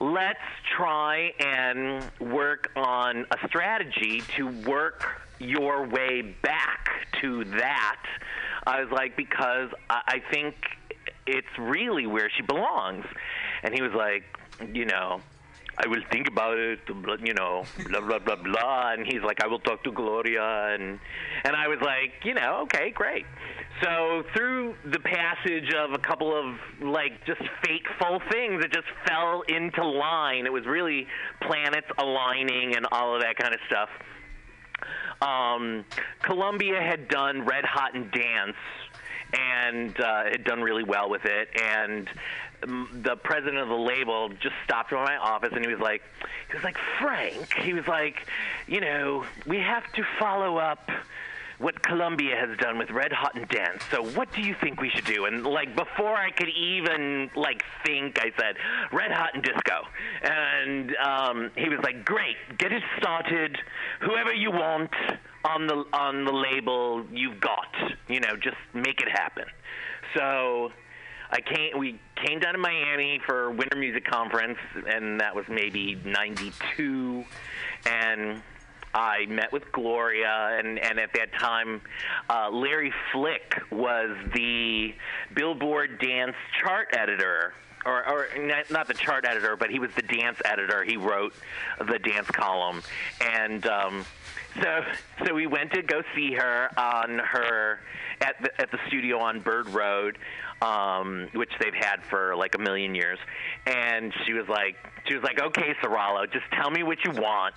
let's 0.00 0.38
try 0.76 1.32
and 1.40 2.04
work 2.20 2.70
on 2.76 3.26
a 3.30 3.48
strategy 3.48 4.22
to 4.36 4.48
work 4.68 5.22
your 5.38 5.86
way 5.86 6.22
back 6.42 6.88
to 7.20 7.44
that. 7.44 8.02
I 8.66 8.82
was 8.82 8.90
like, 8.90 9.16
because 9.16 9.70
I 9.90 10.02
I 10.06 10.22
think 10.30 10.54
it's 11.26 11.58
really 11.58 12.06
where 12.06 12.30
she 12.30 12.42
belongs. 12.42 13.04
And 13.62 13.74
he 13.74 13.82
was 13.82 13.92
like, 13.92 14.24
you 14.72 14.84
know, 14.84 15.20
I 15.78 15.86
will 15.88 16.02
think 16.10 16.28
about 16.28 16.58
it, 16.58 16.80
you 16.88 17.34
know, 17.34 17.64
blah 17.88 18.00
blah 18.00 18.18
blah 18.18 18.36
blah. 18.36 18.92
And 18.92 19.06
he's 19.06 19.22
like, 19.22 19.42
I 19.42 19.46
will 19.46 19.58
talk 19.58 19.84
to 19.84 19.92
Gloria, 19.92 20.74
and 20.74 20.98
and 21.44 21.56
I 21.56 21.68
was 21.68 21.78
like, 21.82 22.24
you 22.24 22.34
know, 22.34 22.60
okay, 22.62 22.90
great. 22.90 23.26
So 23.82 24.22
through 24.34 24.74
the 24.90 25.00
passage 25.00 25.74
of 25.74 25.92
a 25.92 25.98
couple 25.98 26.34
of 26.34 26.56
like 26.80 27.26
just 27.26 27.42
fateful 27.62 28.20
things, 28.30 28.64
it 28.64 28.72
just 28.72 28.86
fell 29.06 29.42
into 29.48 29.84
line. 29.84 30.46
It 30.46 30.52
was 30.52 30.64
really 30.64 31.06
planets 31.42 31.88
aligning 31.98 32.74
and 32.76 32.86
all 32.90 33.14
of 33.14 33.20
that 33.20 33.36
kind 33.36 33.52
of 33.52 33.60
stuff. 33.66 33.90
Um, 35.20 35.84
Columbia 36.22 36.80
had 36.80 37.08
done 37.08 37.44
Red 37.44 37.64
Hot 37.64 37.94
and 37.94 38.10
Dance 38.12 38.56
and 39.32 39.98
uh, 40.00 40.24
had 40.24 40.44
done 40.44 40.60
really 40.60 40.84
well 40.84 41.10
with 41.10 41.24
it. 41.24 41.48
And 41.60 42.08
the 42.62 43.16
president 43.16 43.58
of 43.58 43.68
the 43.68 43.74
label 43.74 44.28
just 44.40 44.54
stopped 44.64 44.90
by 44.90 45.04
my 45.04 45.16
office 45.16 45.50
and 45.52 45.64
he 45.64 45.70
was 45.70 45.80
like, 45.80 46.02
he 46.48 46.54
was 46.54 46.64
like 46.64 46.78
Frank. 47.00 47.54
He 47.54 47.72
was 47.72 47.86
like, 47.86 48.26
you 48.66 48.80
know, 48.80 49.24
we 49.46 49.58
have 49.58 49.90
to 49.94 50.02
follow 50.18 50.58
up 50.58 50.90
what 51.58 51.82
Columbia 51.82 52.36
has 52.36 52.56
done 52.58 52.76
with 52.78 52.90
Red 52.90 53.12
Hot 53.12 53.34
and 53.34 53.48
Dance. 53.48 53.82
So 53.90 54.02
what 54.02 54.32
do 54.32 54.42
you 54.42 54.54
think 54.60 54.80
we 54.80 54.90
should 54.90 55.04
do? 55.04 55.24
And 55.24 55.44
like 55.44 55.74
before 55.74 56.14
I 56.14 56.30
could 56.30 56.50
even 56.50 57.30
like 57.34 57.64
think, 57.84 58.18
I 58.18 58.30
said 58.38 58.56
Red 58.92 59.10
Hot 59.10 59.30
and 59.34 59.42
Disco. 59.42 59.86
And 60.22 60.94
um, 60.96 61.50
he 61.56 61.68
was 61.68 61.80
like, 61.82 62.04
"Great, 62.04 62.36
get 62.58 62.72
it 62.72 62.82
started. 62.98 63.56
Whoever 64.00 64.34
you 64.34 64.50
want 64.50 64.90
on 65.44 65.66
the 65.66 65.84
on 65.92 66.24
the 66.24 66.32
label, 66.32 67.04
you've 67.10 67.40
got. 67.40 67.74
You 68.08 68.20
know, 68.20 68.36
just 68.36 68.56
make 68.74 69.00
it 69.00 69.08
happen." 69.08 69.44
So 70.14 70.72
I 71.30 71.40
came. 71.40 71.78
We 71.78 71.98
came 72.24 72.38
down 72.38 72.54
to 72.54 72.58
Miami 72.58 73.20
for 73.26 73.50
Winter 73.50 73.76
Music 73.76 74.04
Conference, 74.04 74.58
and 74.88 75.20
that 75.20 75.34
was 75.34 75.44
maybe 75.48 76.00
'92, 76.04 77.24
and 77.84 78.42
I 78.94 79.26
met 79.26 79.52
with 79.52 79.70
Gloria, 79.72 80.56
and 80.58 80.78
and 80.78 80.98
at 80.98 81.12
that 81.14 81.32
time, 81.38 81.80
uh, 82.30 82.50
Larry 82.50 82.92
Flick 83.12 83.60
was 83.70 84.16
the 84.34 84.94
Billboard 85.34 85.98
dance 86.00 86.36
chart 86.62 86.88
editor. 86.92 87.52
Or, 87.84 88.04
or 88.08 88.26
not, 88.68 88.88
the 88.88 88.94
chart 88.94 89.24
editor, 89.24 89.54
but 89.54 89.70
he 89.70 89.78
was 89.78 89.92
the 89.94 90.02
dance 90.02 90.38
editor. 90.44 90.82
He 90.82 90.96
wrote 90.96 91.34
the 91.78 92.00
dance 92.00 92.26
column, 92.26 92.82
and 93.20 93.64
um, 93.64 94.04
so 94.60 94.84
so 95.24 95.32
we 95.32 95.46
went 95.46 95.72
to 95.72 95.82
go 95.82 96.02
see 96.16 96.34
her 96.34 96.68
on 96.76 97.20
her 97.20 97.78
at 98.20 98.42
the 98.42 98.60
at 98.60 98.70
the 98.70 98.78
studio 98.88 99.18
on 99.18 99.40
Bird 99.40 99.68
Road, 99.68 100.18
um, 100.62 101.28
which 101.34 101.50
they've 101.60 101.74
had 101.74 102.04
for 102.08 102.34
like 102.36 102.54
a 102.54 102.58
million 102.58 102.94
years. 102.94 103.18
And 103.66 104.12
she 104.24 104.32
was 104.32 104.48
like, 104.48 104.76
she 105.06 105.14
was 105.14 105.22
like, 105.22 105.40
okay, 105.40 105.74
Serralo, 105.82 106.30
just 106.32 106.44
tell 106.52 106.70
me 106.70 106.82
what 106.82 106.98
you 107.04 107.10
want. 107.12 107.54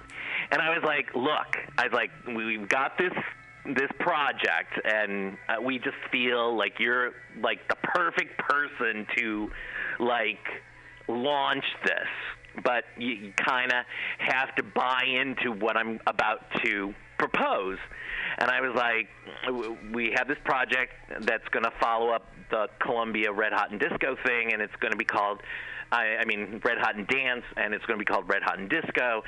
And 0.51 0.61
I 0.61 0.69
was 0.69 0.83
like, 0.83 1.13
look, 1.15 1.57
I 1.77 1.83
was 1.83 1.93
like, 1.93 2.11
we- 2.27 2.57
we've 2.57 2.69
got 2.69 2.97
this 2.97 3.13
this 3.65 3.91
project, 3.99 4.79
and 4.85 5.37
uh, 5.47 5.61
we 5.61 5.77
just 5.77 5.97
feel 6.11 6.57
like 6.57 6.79
you're 6.79 7.11
like 7.39 7.67
the 7.67 7.75
perfect 7.83 8.39
person 8.39 9.05
to 9.17 9.51
like 9.99 10.39
launch 11.07 11.65
this 11.83 12.07
but 12.63 12.83
you 12.97 13.31
kind 13.37 13.71
of 13.71 13.85
have 14.17 14.53
to 14.55 14.63
buy 14.63 15.03
into 15.05 15.51
what 15.51 15.77
I'm 15.77 15.99
about 16.07 16.39
to 16.63 16.93
propose. 17.17 17.77
And 18.37 18.49
I 18.49 18.61
was 18.61 18.75
like, 18.75 19.09
we 19.93 20.13
have 20.17 20.27
this 20.27 20.37
project 20.45 20.93
that's 21.21 21.47
going 21.49 21.63
to 21.63 21.71
follow 21.81 22.09
up 22.09 22.27
the 22.49 22.67
Columbia 22.79 23.31
Red 23.31 23.53
Hot 23.53 23.71
and 23.71 23.79
Disco 23.79 24.15
thing, 24.25 24.53
and 24.53 24.61
it's 24.61 24.75
going 24.79 24.91
to 24.91 24.97
be 24.97 25.05
called. 25.05 25.41
I, 25.91 26.17
I 26.21 26.25
mean, 26.25 26.61
Red 26.63 26.77
Hot 26.79 26.95
and 26.95 27.07
Dance, 27.07 27.43
and 27.57 27.73
it's 27.73 27.85
going 27.85 27.99
to 27.99 28.05
be 28.05 28.11
called 28.11 28.29
Red 28.29 28.43
Hot 28.43 28.59
and 28.59 28.69
Disco, 28.69 29.23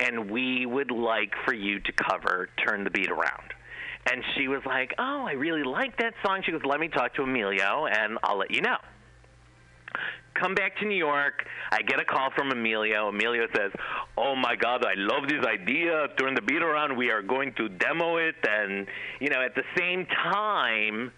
and 0.00 0.30
we 0.30 0.64
would 0.64 0.90
like 0.90 1.32
for 1.44 1.54
you 1.54 1.80
to 1.80 1.92
cover 1.92 2.48
Turn 2.66 2.84
the 2.84 2.90
Beat 2.90 3.10
Around. 3.10 3.52
And 4.10 4.22
she 4.36 4.48
was 4.48 4.62
like, 4.64 4.94
Oh, 4.98 5.24
I 5.26 5.32
really 5.32 5.64
like 5.64 5.98
that 5.98 6.14
song. 6.24 6.42
She 6.44 6.52
goes, 6.52 6.62
Let 6.64 6.80
me 6.80 6.88
talk 6.88 7.14
to 7.14 7.22
Emilio, 7.22 7.86
and 7.86 8.18
I'll 8.22 8.38
let 8.38 8.50
you 8.50 8.62
know 8.62 8.78
come 10.40 10.54
back 10.54 10.76
to 10.78 10.84
New 10.86 10.96
York. 10.96 11.44
I 11.72 11.82
get 11.82 12.00
a 12.00 12.04
call 12.04 12.30
from 12.36 12.50
Emilio. 12.50 13.08
Emilio 13.08 13.46
says, 13.54 13.72
"Oh 14.16 14.36
my 14.36 14.54
God, 14.56 14.84
I 14.84 14.94
love 14.96 15.28
this 15.28 15.44
idea. 15.44 16.08
Turn 16.18 16.34
the 16.34 16.42
beat 16.42 16.62
around. 16.62 16.96
We 16.96 17.10
are 17.10 17.22
going 17.22 17.52
to 17.54 17.68
demo 17.68 18.16
it." 18.16 18.36
And 18.48 18.86
you 19.20 19.28
know, 19.28 19.40
at 19.40 19.54
the 19.54 19.64
same 19.76 20.06
time. 20.06 21.12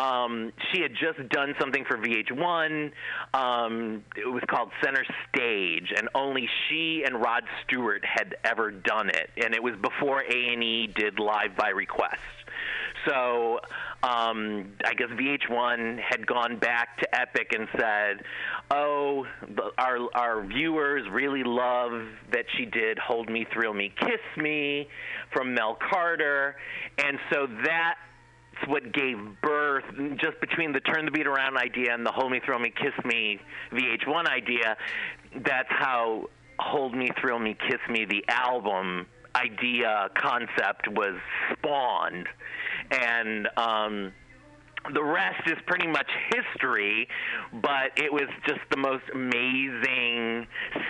Um, 0.00 0.52
she 0.72 0.80
had 0.80 0.92
just 0.94 1.28
done 1.28 1.54
something 1.60 1.84
for 1.84 1.98
VH1. 1.98 2.92
Um, 3.34 4.02
it 4.16 4.26
was 4.26 4.42
called 4.48 4.70
Center 4.82 5.04
Stage, 5.28 5.92
and 5.94 6.08
only 6.14 6.48
she 6.68 7.02
and 7.04 7.20
Rod 7.20 7.44
Stewart 7.64 8.02
had 8.02 8.34
ever 8.42 8.70
done 8.70 9.10
it, 9.10 9.30
and 9.36 9.54
it 9.54 9.62
was 9.62 9.74
before 9.76 10.20
A&E 10.22 10.86
did 10.96 11.18
Live 11.18 11.54
by 11.54 11.68
Request. 11.68 12.22
So 13.06 13.60
um, 14.02 14.72
I 14.84 14.94
guess 14.96 15.08
VH1 15.08 16.00
had 16.00 16.26
gone 16.26 16.58
back 16.58 16.98
to 17.00 17.14
Epic 17.14 17.52
and 17.52 17.68
said, 17.78 18.24
"Oh, 18.70 19.26
the, 19.42 19.70
our 19.78 19.98
our 20.14 20.46
viewers 20.46 21.08
really 21.10 21.42
love 21.44 22.06
that 22.32 22.44
she 22.56 22.66
did 22.66 22.98
Hold 22.98 23.30
Me, 23.30 23.46
Thrill 23.52 23.74
Me, 23.74 23.92
Kiss 23.98 24.20
Me 24.36 24.88
from 25.32 25.54
Mel 25.54 25.78
Carter," 25.90 26.56
and 26.98 27.18
so 27.32 27.46
that 27.64 27.96
what 28.66 28.92
gave 28.92 29.16
birth 29.42 29.84
just 30.16 30.40
between 30.40 30.72
the 30.72 30.80
turn 30.80 31.04
the 31.04 31.10
beat 31.10 31.26
around 31.26 31.56
idea 31.56 31.92
and 31.94 32.04
the 32.04 32.12
hold 32.12 32.30
me 32.30 32.40
thrill 32.44 32.58
me 32.58 32.72
kiss 32.74 32.92
me 33.04 33.38
vh1 33.72 34.26
idea 34.26 34.76
that's 35.44 35.68
how 35.70 36.24
hold 36.58 36.94
me 36.94 37.08
thrill 37.20 37.38
me 37.38 37.56
kiss 37.68 37.80
me 37.88 38.04
the 38.04 38.24
album 38.28 39.06
idea 39.34 40.08
concept 40.16 40.88
was 40.88 41.14
spawned. 41.52 42.28
And 42.90 43.48
um 43.56 44.12
the 44.92 45.02
rest 45.02 45.42
is 45.46 45.58
pretty 45.66 45.86
much 45.86 46.08
history, 46.34 47.08
but 47.52 47.92
it 47.96 48.12
was 48.12 48.28
just 48.46 48.60
the 48.70 48.76
most 48.76 49.04
amazing, 49.14 50.46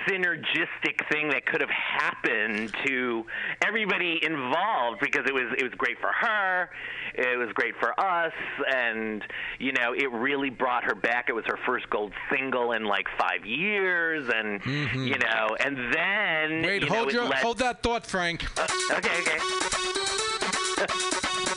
synergistic 0.08 1.08
thing 1.10 1.28
that 1.30 1.44
could 1.46 1.60
have 1.60 1.70
happened 1.70 2.72
to 2.86 3.26
everybody 3.62 4.20
involved 4.22 5.00
because 5.00 5.26
it 5.26 5.34
was 5.34 5.52
it 5.58 5.64
was 5.64 5.72
great 5.76 5.98
for 6.00 6.12
her, 6.12 6.70
it 7.14 7.36
was 7.38 7.48
great 7.54 7.74
for 7.80 7.98
us, 8.00 8.32
and 8.72 9.24
you 9.58 9.72
know 9.72 9.92
it 9.92 10.10
really 10.12 10.50
brought 10.50 10.84
her 10.84 10.94
back. 10.94 11.26
It 11.28 11.34
was 11.34 11.44
her 11.46 11.58
first 11.66 11.90
gold 11.90 12.12
single 12.32 12.72
in 12.72 12.84
like 12.84 13.06
five 13.18 13.44
years, 13.44 14.30
and 14.34 14.62
mm-hmm. 14.62 15.04
you 15.04 15.18
know, 15.18 15.56
and 15.58 15.76
then 15.92 16.62
Wait, 16.62 16.82
you 16.82 16.88
hold 16.88 17.08
it 17.08 17.14
your 17.14 17.24
led- 17.24 17.42
hold 17.42 17.58
that 17.58 17.82
thought, 17.82 18.06
Frank. 18.06 18.46
Uh, 18.58 18.66
okay, 18.92 19.20
okay. 19.20 19.38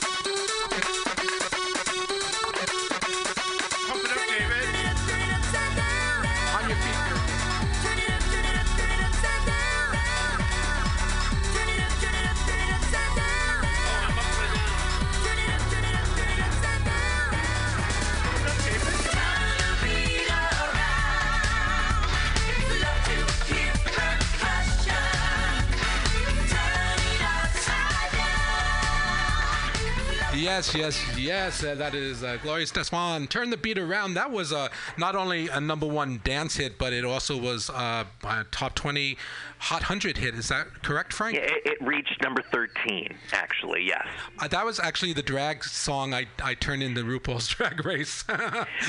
Yes, 30.44 30.74
yes, 30.74 31.02
yes. 31.16 31.64
Uh, 31.64 31.74
that 31.76 31.94
is 31.94 32.22
uh, 32.22 32.36
Gloria 32.42 32.66
Estefan. 32.66 33.30
Turn 33.30 33.48
the 33.48 33.56
beat 33.56 33.78
around. 33.78 34.12
That 34.12 34.30
was 34.30 34.52
uh, 34.52 34.68
not 34.98 35.16
only 35.16 35.48
a 35.48 35.58
number 35.58 35.86
one 35.86 36.20
dance 36.22 36.56
hit, 36.56 36.76
but 36.76 36.92
it 36.92 37.02
also 37.02 37.38
was 37.38 37.70
uh, 37.70 38.04
a 38.22 38.44
top 38.50 38.74
20 38.74 39.16
Hot 39.64 39.80
100 39.80 40.18
hit. 40.18 40.34
Is 40.34 40.48
that 40.48 40.82
correct, 40.82 41.14
Frank? 41.14 41.36
Yeah, 41.36 41.44
it, 41.44 41.62
it 41.64 41.78
reached 41.80 42.22
number 42.22 42.42
13, 42.52 43.16
actually, 43.32 43.84
yes. 43.84 44.06
Uh, 44.38 44.46
that 44.48 44.66
was 44.66 44.78
actually 44.78 45.14
the 45.14 45.22
drag 45.22 45.64
song 45.64 46.12
I, 46.12 46.26
I 46.42 46.52
turned 46.52 46.82
in 46.82 46.92
the 46.92 47.00
RuPaul's 47.00 47.48
Drag 47.54 47.82
Race. 47.84 48.24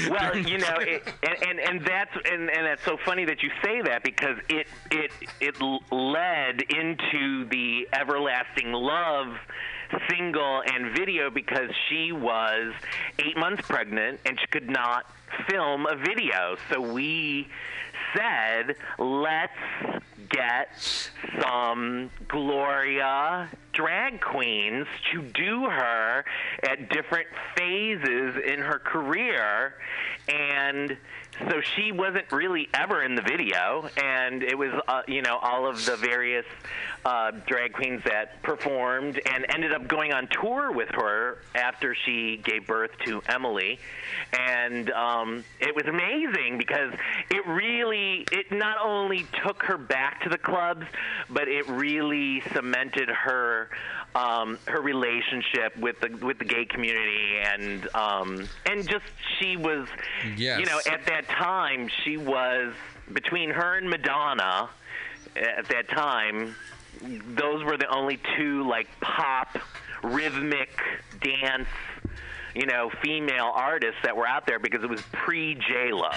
Well, 0.10 0.38
you 0.38 0.58
know, 0.58 0.76
it, 0.80 1.04
and, 1.24 1.44
and 1.44 1.60
and 1.60 1.86
that's 1.86 2.12
and, 2.30 2.50
and 2.50 2.66
that's 2.66 2.84
so 2.84 2.98
funny 3.06 3.26
that 3.26 3.42
you 3.42 3.50
say 3.64 3.82
that 3.82 4.04
because 4.04 4.38
it 4.50 4.68
it 4.92 5.12
it 5.40 5.56
led 5.92 6.62
into 6.62 7.48
the 7.50 7.88
everlasting 7.94 8.72
love 8.74 9.38
single 10.10 10.62
and 10.66 10.96
video 10.96 11.30
because 11.30 11.70
she 11.90 12.12
was 12.12 12.74
eight 13.20 13.38
months 13.38 13.68
pregnant 13.68 14.20
and 14.26 14.40
she 14.40 14.48
could 14.48 14.70
not 14.70 15.06
film 15.50 15.86
a 15.86 15.96
video. 15.96 16.58
So 16.72 16.82
we 16.82 17.48
said, 18.16 18.76
let's 18.98 19.52
get 20.30 20.70
some 21.42 22.10
Gloria 22.28 23.50
drag 23.76 24.22
queens 24.22 24.88
to 25.12 25.22
do 25.22 25.66
her 25.66 26.26
at 26.64 26.90
different 26.90 27.28
phases 27.56 28.36
in 28.48 28.60
her 28.60 28.80
career. 28.80 29.76
And 30.28 30.98
so 31.50 31.60
she 31.76 31.92
wasn't 31.92 32.32
really 32.32 32.70
ever 32.74 33.04
in 33.04 33.16
the 33.16 33.22
video, 33.22 33.90
and 34.02 34.42
it 34.42 34.58
was, 34.58 34.72
uh, 34.88 35.02
you 35.08 35.22
know, 35.22 35.38
all 35.38 35.68
of 35.68 35.86
the 35.86 35.98
various 35.98 36.46
uh, 37.04 37.32
drag 37.46 37.74
queens 37.74 38.02
that 38.06 38.42
performed 38.42 39.20
and 39.26 39.46
ended 39.50 39.74
up 39.74 39.86
going 39.88 40.14
on 40.14 40.28
tour 40.28 40.72
with 40.72 40.90
her 40.90 41.40
after 41.54 41.94
she 41.94 42.38
gave 42.38 42.66
birth 42.66 42.92
to 43.06 43.22
Emily, 43.28 43.80
and 44.32 44.90
um, 44.92 45.44
it 45.60 45.76
was 45.76 45.86
amazing 45.86 46.58
because 46.58 46.94
it 47.30 47.46
really, 47.46 48.26
it 48.32 48.52
not 48.52 48.78
only 48.82 49.26
took 49.44 49.62
her 49.64 49.78
back 49.78 50.22
to 50.22 50.30
the 50.30 50.38
clubs, 50.38 50.86
but 51.30 51.50
it 51.50 51.68
really 51.68 52.42
cemented 52.54 53.10
her 53.10 53.65
um, 54.16 54.58
her 54.68 54.82
relationship 54.82 55.76
with 55.78 56.00
the 56.00 56.10
with 56.26 56.40
the 56.40 56.46
gay 56.46 56.66
community 56.66 57.38
and 57.44 57.88
um, 57.96 58.48
and 58.66 58.88
just 58.88 59.06
she 59.40 59.58
was 59.58 59.88
Yes. 60.38 60.60
you 60.60 60.66
know 60.66 60.80
at 60.90 61.06
that 61.08 61.28
time 61.28 61.90
she 62.04 62.18
was 62.18 62.74
between 63.14 63.50
her 63.50 63.78
and 63.78 63.90
Madonna 63.90 64.70
at 65.36 65.68
that 65.70 65.90
time 65.90 66.56
those 67.36 67.64
were 67.64 67.78
the 67.78 67.88
only 67.94 68.20
two 68.38 68.68
like 68.70 68.88
pop 69.02 69.58
rhythmic 70.04 70.80
dance 71.22 71.68
you 72.54 72.66
know 72.66 72.90
female 73.04 73.52
artists 73.54 74.00
that 74.04 74.16
were 74.16 74.26
out 74.28 74.48
there 74.48 74.60
because 74.60 74.82
it 74.84 74.90
was 74.90 75.02
pre 75.12 75.56
J 75.56 75.92
Lo 75.92 76.10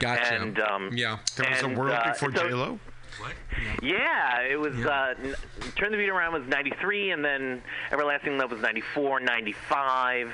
Gotcha. 0.00 0.34
and 0.34 0.58
um, 0.60 0.90
yeah, 0.94 1.18
There 1.36 1.48
was 1.50 1.62
a 1.62 1.68
world 1.68 1.92
uh, 1.92 2.12
before 2.12 2.34
so- 2.34 2.48
J 2.48 2.54
Lo. 2.54 2.78
Yeah, 3.82 4.40
it 4.42 4.58
was 4.58 4.74
uh, 4.84 5.14
Turn 5.76 5.92
the 5.92 5.98
Beat 5.98 6.08
Around 6.08 6.32
was 6.32 6.48
93 6.48 7.10
and 7.12 7.24
then 7.24 7.62
Everlasting 7.92 8.38
Love 8.38 8.50
was 8.50 8.60
94, 8.60 9.20
95 9.20 10.32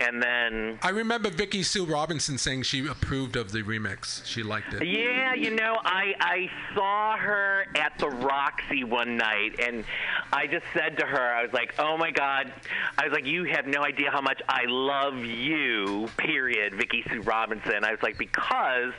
and 0.00 0.22
then 0.22 0.78
I 0.82 0.90
remember 0.90 1.30
Vicki 1.30 1.62
Sue 1.62 1.84
Robinson 1.84 2.38
saying 2.38 2.62
she 2.62 2.86
approved 2.86 3.36
of 3.36 3.52
the 3.52 3.62
remix. 3.62 4.24
She 4.24 4.42
liked 4.42 4.74
it. 4.74 4.86
yeah, 4.86 5.34
Yeah, 5.34 5.34
you 5.34 5.54
know, 5.54 5.78
I 5.84 6.14
I 6.20 6.50
saw 6.74 7.16
her 7.16 7.66
at 7.76 7.98
the 7.98 8.08
Roxy 8.08 8.84
one 8.84 9.16
night, 9.16 9.60
and 9.60 9.84
I 10.32 10.46
just 10.46 10.64
said 10.72 10.98
to 10.98 11.06
her, 11.06 11.34
I 11.34 11.42
was 11.42 11.52
like, 11.52 11.74
"Oh 11.78 11.96
my 11.96 12.10
God," 12.10 12.52
I 12.98 13.04
was 13.04 13.12
like, 13.12 13.26
"You 13.26 13.44
have 13.44 13.66
no 13.66 13.82
idea 13.84 14.10
how 14.10 14.20
much 14.20 14.40
I 14.48 14.64
love 14.66 15.18
you." 15.18 16.08
Period, 16.16 16.74
Vicki 16.74 17.04
Sue 17.08 17.22
Robinson. 17.22 17.84
I 17.84 17.90
was 17.90 18.02
like, 18.02 18.18
because, 18.18 18.92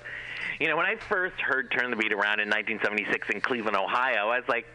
you 0.60 0.68
know, 0.68 0.78
when 0.78 0.86
I 0.86 0.96
first 0.96 1.40
heard 1.40 1.72
"Turn 1.72 1.90
the 1.92 1.98
Beat 1.98 2.14
Around" 2.14 2.40
in 2.40 2.50
1976 2.50 3.30
in 3.30 3.42
Cleveland, 3.42 3.78
Ohio, 3.78 4.30
I 4.30 4.40
was 4.40 4.48
like, 4.48 4.66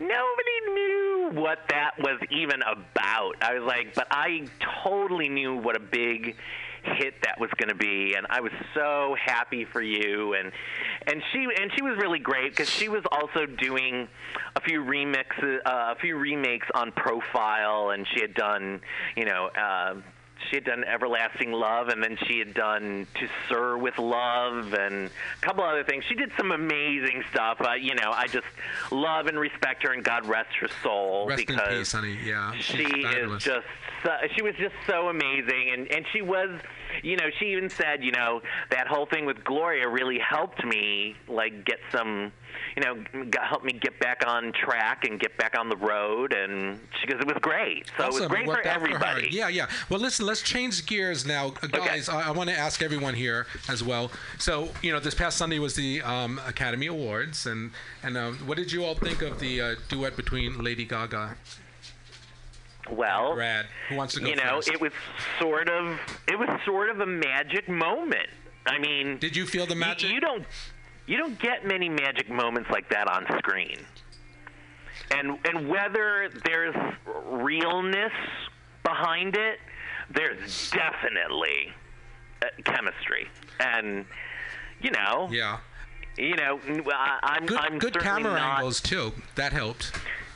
nobody 0.00 0.72
knew 0.72 1.30
what 1.32 1.58
that 1.68 1.92
was 1.98 2.20
even 2.30 2.60
about. 2.62 3.36
I 3.42 3.58
was 3.58 3.64
like, 3.64 3.94
but 3.94 4.06
I 4.10 4.46
totally 4.84 5.28
knew 5.28 5.56
what 5.56 5.76
a 5.76 5.80
big 5.80 6.36
hit 6.84 7.14
that 7.22 7.40
was 7.40 7.50
going 7.56 7.70
to 7.70 7.74
be 7.74 8.14
and 8.14 8.26
I 8.28 8.40
was 8.40 8.52
so 8.74 9.16
happy 9.18 9.64
for 9.64 9.80
you 9.80 10.34
and 10.34 10.52
and 11.06 11.22
she 11.32 11.46
and 11.60 11.72
she 11.74 11.82
was 11.82 11.96
really 11.96 12.18
great 12.18 12.50
because 12.50 12.68
she 12.68 12.90
was 12.90 13.02
also 13.10 13.46
doing 13.46 14.06
a 14.54 14.60
few 14.60 14.82
remixes 14.82 15.60
uh, 15.64 15.94
a 15.96 16.00
few 16.00 16.16
remakes 16.16 16.66
on 16.74 16.92
Profile 16.92 17.90
and 17.90 18.06
she 18.12 18.20
had 18.20 18.34
done 18.34 18.80
you 19.16 19.24
know 19.24 19.48
uh, 19.58 19.94
she 20.48 20.56
had 20.56 20.64
done 20.64 20.84
Everlasting 20.84 21.52
Love, 21.52 21.88
and 21.88 22.02
then 22.02 22.16
she 22.26 22.38
had 22.38 22.54
done 22.54 23.06
To 23.14 23.28
Sir 23.48 23.76
with 23.76 23.98
Love, 23.98 24.72
and 24.74 25.06
a 25.08 25.40
couple 25.40 25.64
other 25.64 25.84
things. 25.84 26.04
She 26.08 26.14
did 26.14 26.30
some 26.36 26.52
amazing 26.52 27.24
stuff. 27.30 27.60
Uh, 27.60 27.72
you 27.72 27.94
know, 27.94 28.10
I 28.12 28.26
just 28.26 28.46
love 28.90 29.26
and 29.26 29.38
respect 29.38 29.82
her, 29.84 29.92
and 29.92 30.04
God 30.04 30.26
rest 30.26 30.54
her 30.60 30.68
soul 30.82 31.26
Rest 31.26 31.48
in 31.48 31.58
peace, 31.68 31.92
honey. 31.92 32.18
Yeah, 32.24 32.52
she 32.54 32.84
she's 32.84 33.04
is 33.04 33.42
just 33.42 33.66
so, 34.04 34.10
she 34.36 34.42
was 34.42 34.54
just 34.56 34.74
so 34.86 35.08
amazing 35.08 35.70
and 35.72 35.90
and 35.90 36.04
she 36.12 36.22
was 36.22 36.50
you 37.02 37.16
know 37.16 37.26
she 37.38 37.46
even 37.52 37.68
said 37.68 38.02
you 38.04 38.12
know 38.12 38.40
that 38.70 38.86
whole 38.86 39.06
thing 39.06 39.26
with 39.26 39.42
gloria 39.44 39.88
really 39.88 40.18
helped 40.18 40.64
me 40.64 41.14
like 41.28 41.64
get 41.64 41.78
some 41.90 42.32
you 42.76 42.82
know 42.82 43.02
got, 43.30 43.46
helped 43.46 43.64
me 43.64 43.72
get 43.72 43.98
back 44.00 44.22
on 44.26 44.52
track 44.52 45.04
and 45.04 45.18
get 45.20 45.36
back 45.36 45.58
on 45.58 45.68
the 45.68 45.76
road 45.76 46.32
and 46.32 46.78
she 47.00 47.06
goes 47.06 47.20
it 47.20 47.26
was 47.26 47.36
great 47.40 47.90
so 47.98 48.04
it 48.06 48.12
was 48.12 48.26
great 48.26 48.42
It 48.42 48.46
for 48.46 48.52
worked 48.52 48.66
out 48.66 48.80
her. 48.80 48.86
everybody 48.86 49.28
yeah, 49.30 49.48
yeah. 49.48 49.66
Well, 49.88 50.00
listen, 50.00 50.26
let's 50.26 50.42
change 50.42 50.86
gears 50.86 51.26
now, 51.26 51.54
Uh, 51.62 51.66
guys. 51.68 52.08
I, 52.08 52.28
I 52.28 52.30
want 52.30 52.50
to 52.50 52.56
ask 52.56 52.82
everyone 52.82 53.14
here 53.14 53.46
as 53.68 53.82
well. 53.82 54.10
So, 54.38 54.68
you 54.82 54.92
know, 54.92 55.00
this 55.00 55.14
past 55.14 55.36
Sunday 55.36 55.58
was 55.58 55.74
the 55.74 56.02
um, 56.02 56.40
Academy 56.46 56.86
Awards, 56.86 57.46
and 57.46 57.70
and 58.02 58.16
um, 58.16 58.38
what 58.46 58.56
did 58.56 58.70
you 58.70 58.84
all 58.84 58.94
think 58.94 59.22
of 59.22 59.40
the 59.40 59.60
uh, 59.60 59.74
duet 59.88 60.16
between 60.16 60.62
Lady 60.62 60.84
Gaga? 60.84 61.36
Well 62.90 63.34
Brad, 63.34 63.66
who 63.88 63.96
wants 63.96 64.14
to 64.14 64.20
go 64.20 64.26
you 64.26 64.36
know 64.36 64.56
first? 64.56 64.68
it 64.68 64.80
was 64.80 64.92
sort 65.40 65.68
of 65.68 65.98
it 66.28 66.38
was 66.38 66.48
sort 66.64 66.90
of 66.90 67.00
a 67.00 67.06
magic 67.06 67.68
moment 67.68 68.28
i 68.66 68.78
mean 68.78 69.18
did 69.18 69.34
you 69.36 69.46
feel 69.46 69.66
the 69.66 69.74
magic 69.74 70.10
you, 70.10 70.20
don't 70.20 70.44
you 71.06 71.16
don't 71.16 71.38
get 71.38 71.66
many 71.66 71.88
magic 71.88 72.28
moments 72.30 72.70
like 72.70 72.88
that 72.90 73.08
on 73.08 73.26
screen 73.38 73.78
and 75.10 75.38
and 75.46 75.68
whether 75.68 76.30
there's 76.44 76.74
realness 77.26 78.12
behind 78.82 79.36
it 79.36 79.58
there's 80.10 80.70
definitely 80.70 81.72
uh, 82.42 82.46
chemistry 82.64 83.26
and 83.60 84.04
you 84.80 84.90
know 84.90 85.28
yeah 85.30 85.58
you 86.16 86.36
know 86.36 86.60
I, 86.92 87.18
i'm 87.22 87.46
good, 87.46 87.58
i'm 87.58 87.78
good 87.78 87.98
camera 87.98 88.34
not, 88.34 88.58
angles 88.58 88.80
too. 88.80 89.12
That 89.34 89.52
helped. 89.52 89.92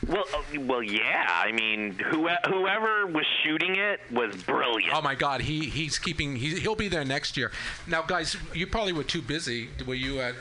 Well, 0.07 0.25
uh, 0.35 0.61
well, 0.61 0.83
yeah. 0.83 1.27
I 1.29 1.53
mean, 1.53 1.99
who, 1.99 2.29
whoever 2.47 3.07
was 3.07 3.27
shooting 3.45 3.77
it 3.77 4.01
was 4.11 4.35
brilliant. 4.45 4.95
Oh 4.95 5.03
my 5.03 5.15
God, 5.15 5.41
he 5.41 5.69
he's 5.69 5.99
keeping. 5.99 6.37
He, 6.37 6.61
he'll 6.61 6.77
be 6.77 6.89
there 6.89 7.05
next 7.05 7.37
year. 7.37 7.51
Now, 7.87 8.03
guys, 8.03 8.37
you 8.55 8.67
probably 8.67 8.93
were 8.93 9.05
too 9.05 9.23
busy. 9.23 9.69
Were 9.87 9.95
you 9.95 10.21
at 10.21 10.35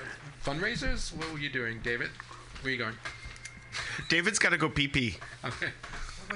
fundraisers? 0.43 1.15
What 1.15 1.31
were 1.31 1.39
you 1.39 1.49
doing, 1.49 1.79
David? 1.83 2.09
Where 2.61 2.69
are 2.69 2.75
you 2.75 2.77
going? 2.77 2.95
David's 4.09 4.39
got 4.39 4.49
to 4.49 4.57
go 4.57 4.69
pee 4.69 4.87
pee. 4.87 5.17
Okay. 5.43 5.69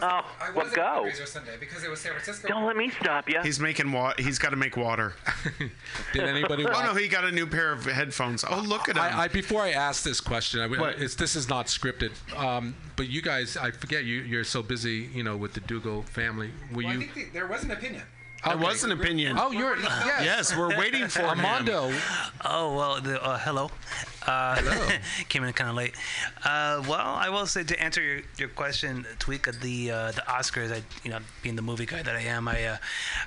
Oh, 0.02 0.22
I 0.40 0.52
well, 0.56 0.70
go. 0.74 1.10
Sunday 1.26 1.56
because 1.60 1.84
it 1.84 1.90
was 1.90 2.00
San 2.00 2.12
Francisco. 2.14 2.48
Don't 2.48 2.66
let 2.66 2.76
me 2.76 2.90
stop 3.02 3.30
you. 3.30 3.40
He's 3.42 3.60
making 3.60 3.92
wa- 3.92 4.14
He's 4.18 4.40
got 4.40 4.50
to 4.50 4.56
make 4.56 4.78
water. 4.78 5.14
Did 6.14 6.24
anybody? 6.24 6.66
Oh 6.66 6.72
watch- 6.72 6.86
no, 6.86 6.94
he 6.94 7.08
got 7.08 7.26
a 7.26 7.32
new 7.32 7.46
pair 7.46 7.72
of 7.72 7.86
headphones. 7.86 8.44
Oh 8.50 8.60
look 8.60 8.90
at 8.90 8.96
him. 8.96 9.04
I, 9.04 9.22
I 9.22 9.28
before 9.28 9.62
I 9.62 9.72
ask 9.72 10.04
this 10.04 10.22
question, 10.22 10.60
I, 10.62 10.68
What? 10.68 11.00
it's, 11.02 11.16
this 11.16 11.36
is 11.36 11.50
not 11.50 11.68
scripted. 11.68 12.12
Um, 12.38 12.76
but 12.96 13.10
you 13.10 13.22
guys, 13.22 13.58
I 13.58 13.72
forget 13.72 14.06
you. 14.06 14.22
You're 14.22 14.44
so 14.44 14.62
busy, 14.64 15.10
you 15.14 15.24
know, 15.24 15.38
with 15.38 15.54
the 15.54 15.62
Ducal 15.62 16.04
family. 16.04 16.52
Were 16.74 16.84
Well, 16.84 16.88
I 16.88 16.98
think 16.98 17.14
the, 17.14 17.26
there 17.34 17.48
was 17.48 17.64
an 17.64 17.72
opinion. 17.72 18.04
There 18.46 18.58
was 18.58 18.84
an 18.84 18.92
opinion. 18.92 19.38
Oh, 19.40 19.52
you're 19.52 19.78
yes. 19.78 20.24
Yes, 20.24 20.58
we're 20.58 20.76
waiting 20.78 21.08
for 21.08 21.22
him. 21.22 21.30
Armando. 21.30 21.94
Oh 22.44 22.76
well, 22.76 23.00
the, 23.02 23.22
uh, 23.24 23.38
hello. 23.38 23.70
Uh, 24.26 24.56
Hello. 24.56 24.88
came 25.30 25.44
in 25.44 25.54
kind 25.54 25.70
of 25.70 25.76
late. 25.76 25.96
Uh, 26.44 26.84
well, 26.88 27.00
I 27.00 27.30
will 27.30 27.48
say 27.48 27.64
to 27.64 27.82
answer 27.82 28.02
your, 28.02 28.22
your 28.38 28.50
question, 28.50 29.06
Tweeka, 29.20 29.60
the 29.60 29.92
uh, 29.92 30.12
the 30.12 30.22
Oscars. 30.22 30.72
I 30.72 30.84
you 31.04 31.12
know 31.12 31.20
being 31.42 31.56
the 31.56 31.62
movie 31.62 31.86
guy 31.86 32.04
that 32.04 32.16
I 32.16 32.22
am, 32.22 32.48
I 32.48 32.66
uh, 32.66 32.78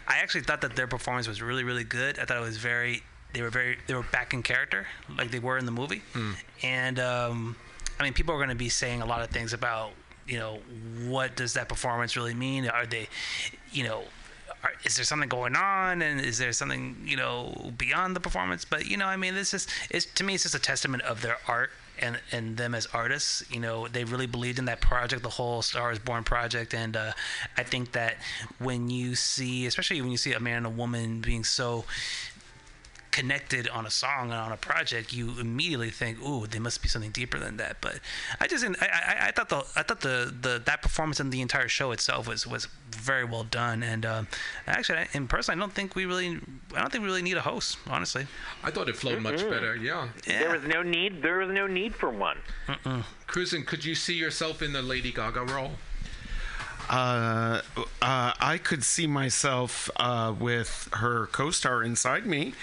I 0.07 0.19
actually 0.19 0.43
thought 0.43 0.61
that 0.61 0.77
their 0.77 0.86
performance 0.86 1.27
was 1.28 1.43
really 1.43 1.65
really 1.65 1.85
good. 1.85 2.19
I 2.19 2.24
thought 2.24 2.36
it 2.36 2.41
was 2.41 2.59
very 2.59 3.03
they 3.32 3.43
were 3.43 3.51
very 3.51 3.78
they 3.86 3.95
were 3.95 4.05
back 4.12 4.35
in 4.35 4.43
character 4.43 4.86
like 5.16 5.31
they 5.31 5.41
were 5.41 5.59
in 5.59 5.66
the 5.66 5.73
movie, 5.73 6.03
and 6.62 6.99
um, 6.99 7.57
I 7.99 8.05
mean 8.05 8.12
people 8.12 8.35
are 8.35 8.39
going 8.39 8.51
to 8.51 8.55
be 8.55 8.69
saying 8.69 9.03
a 9.03 9.07
lot 9.07 9.23
of 9.23 9.31
things 9.31 9.53
about 9.53 9.91
you 10.27 10.39
know 10.39 10.59
what 11.07 11.36
does 11.36 11.55
that 11.55 11.69
performance 11.69 12.16
really 12.16 12.35
mean? 12.35 12.69
Are 12.69 12.86
they 12.86 13.09
you 13.73 13.85
know 13.85 14.05
are, 14.65 14.73
is 14.85 14.97
there 14.97 15.05
something 15.05 15.28
going 15.28 15.55
on? 15.55 16.03
And 16.03 16.20
is 16.20 16.39
there 16.39 16.53
something 16.53 16.97
you 17.05 17.16
know 17.16 17.73
beyond 17.77 18.16
the 18.16 18.20
performance? 18.20 18.65
But 18.65 18.86
you 18.86 18.97
know 18.97 19.07
i 19.07 19.16
mean 19.16 19.35
this 19.35 19.55
is 19.55 19.66
it's 19.91 20.07
to 20.07 20.24
me 20.24 20.35
it's 20.35 20.43
just 20.43 20.55
a 20.55 20.59
testament 20.59 21.03
of 21.05 21.23
their 21.23 21.39
art 21.47 21.70
and 22.01 22.19
and 22.32 22.57
them 22.57 22.74
as 22.74 22.86
artists. 22.86 23.45
You 23.51 23.61
know 23.61 23.86
they 23.86 24.05
really 24.05 24.27
believed 24.27 24.59
in 24.59 24.65
that 24.65 24.81
project 24.81 25.23
the 25.23 25.28
whole 25.28 25.62
star 25.62 25.93
is 25.93 25.99
born 25.99 26.24
project. 26.24 26.74
And 26.74 26.97
uh, 26.97 27.12
i 27.57 27.62
think 27.62 27.93
that 27.93 28.16
when 28.59 28.91
you 28.91 29.15
see 29.15 29.66
especially 29.66 30.01
when 30.01 30.11
you 30.11 30.16
see 30.16 30.32
a 30.32 30.41
man 30.41 30.59
and 30.59 30.66
a 30.66 30.70
woman 30.70 31.20
being 31.20 31.45
so 31.45 31.85
connected 33.15 33.69
on 33.69 33.86
a 33.86 33.91
song 33.91 34.24
and 34.32 34.41
on 34.47 34.51
a 34.53 34.57
project, 34.57 35.12
you 35.12 35.24
immediately 35.41 35.91
think, 35.91 36.20
"Ooh, 36.20 36.47
there 36.47 36.61
must 36.61 36.82
be 36.82 36.89
something 36.89 37.12
deeper 37.12 37.39
than 37.39 37.57
that." 37.59 37.74
But 37.81 38.01
I 38.41 38.49
just, 38.49 38.65
I, 38.65 38.70
I, 38.82 39.27
I 39.28 39.31
thought 39.31 39.49
the, 39.49 39.61
I 39.77 39.82
thought 39.85 40.01
the, 40.01 40.35
the 40.47 40.61
that 40.65 40.82
performance 40.82 41.20
and 41.20 41.32
the 41.32 41.41
entire 41.41 41.69
show 41.69 41.93
itself 41.93 42.27
was 42.28 42.47
was 42.47 42.66
very 42.91 43.24
well 43.24 43.45
done. 43.45 43.82
And 43.82 44.05
um, 44.05 44.27
actually, 44.66 44.99
I- 44.99 45.09
in 45.12 45.28
person, 45.28 45.57
I 45.57 45.61
don't 45.62 45.73
think 45.73 45.95
we 45.95 46.05
really, 46.07 46.41
I 46.74 46.81
don't 46.81 46.91
think 46.91 47.03
we 47.03 47.09
really 47.09 47.23
need 47.23 47.36
a 47.36 47.43
host, 47.53 47.78
honestly. 47.89 48.27
I 48.65 48.70
thought 48.73 48.89
it 48.89 48.97
flowed 48.97 49.20
much 49.23 49.41
Mm-mm. 49.41 49.51
better. 49.51 49.77
Yeah. 49.77 50.09
There 50.27 50.51
was 50.53 50.65
no 50.65 50.82
need. 50.82 51.23
There 51.23 51.39
was 51.39 51.51
no 51.51 51.66
need 51.69 51.95
for 51.95 52.11
one. 52.11 52.39
Cruzin, 53.28 53.65
could 53.65 53.85
you 53.85 53.95
see 53.95 54.15
yourself 54.15 54.61
in 54.62 54.73
the 54.73 54.82
Lady 54.82 55.12
Gaga 55.12 55.45
role? 55.45 55.73
Uh, 56.89 57.61
uh, 58.02 58.32
I 58.40 58.59
could 58.62 58.85
see 58.85 59.06
myself 59.06 59.90
uh, 59.97 60.35
with 60.39 60.89
her 60.93 61.27
co-star 61.28 61.82
inside 61.82 62.27
me, 62.27 62.55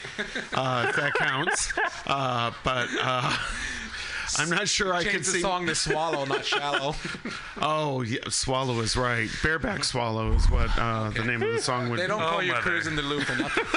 uh, 0.53 0.91
that 0.91 1.13
counts. 1.15 1.73
Uh, 2.05 2.51
but 2.63 2.87
uh, 3.01 3.35
I'm 4.39 4.49
not 4.49 4.67
sure 4.67 4.93
I 4.93 5.03
Change 5.03 5.15
could 5.15 5.21
the 5.25 5.31
see. 5.31 5.41
song 5.41 5.65
to 5.67 5.75
Swallow, 5.75 6.25
not 6.25 6.45
Shallow. 6.53 6.95
oh, 7.61 8.01
yeah, 8.01 8.19
Swallow 8.29 8.79
is 8.79 8.95
right. 8.95 9.29
Bareback 9.43 9.83
Swallow 9.83 10.33
is 10.33 10.49
what 10.49 10.69
uh, 10.77 11.09
the 11.09 11.23
name 11.23 11.41
of 11.43 11.51
the 11.53 11.61
song 11.61 11.89
would 11.89 11.99
They 11.99 12.07
don't 12.07 12.19
be. 12.19 12.25
call 12.25 12.43
you 12.43 12.53
Cruising 12.53 12.95
the 12.95 13.01
Loop 13.01 13.23
for 13.23 13.35
nothing. 13.35 13.63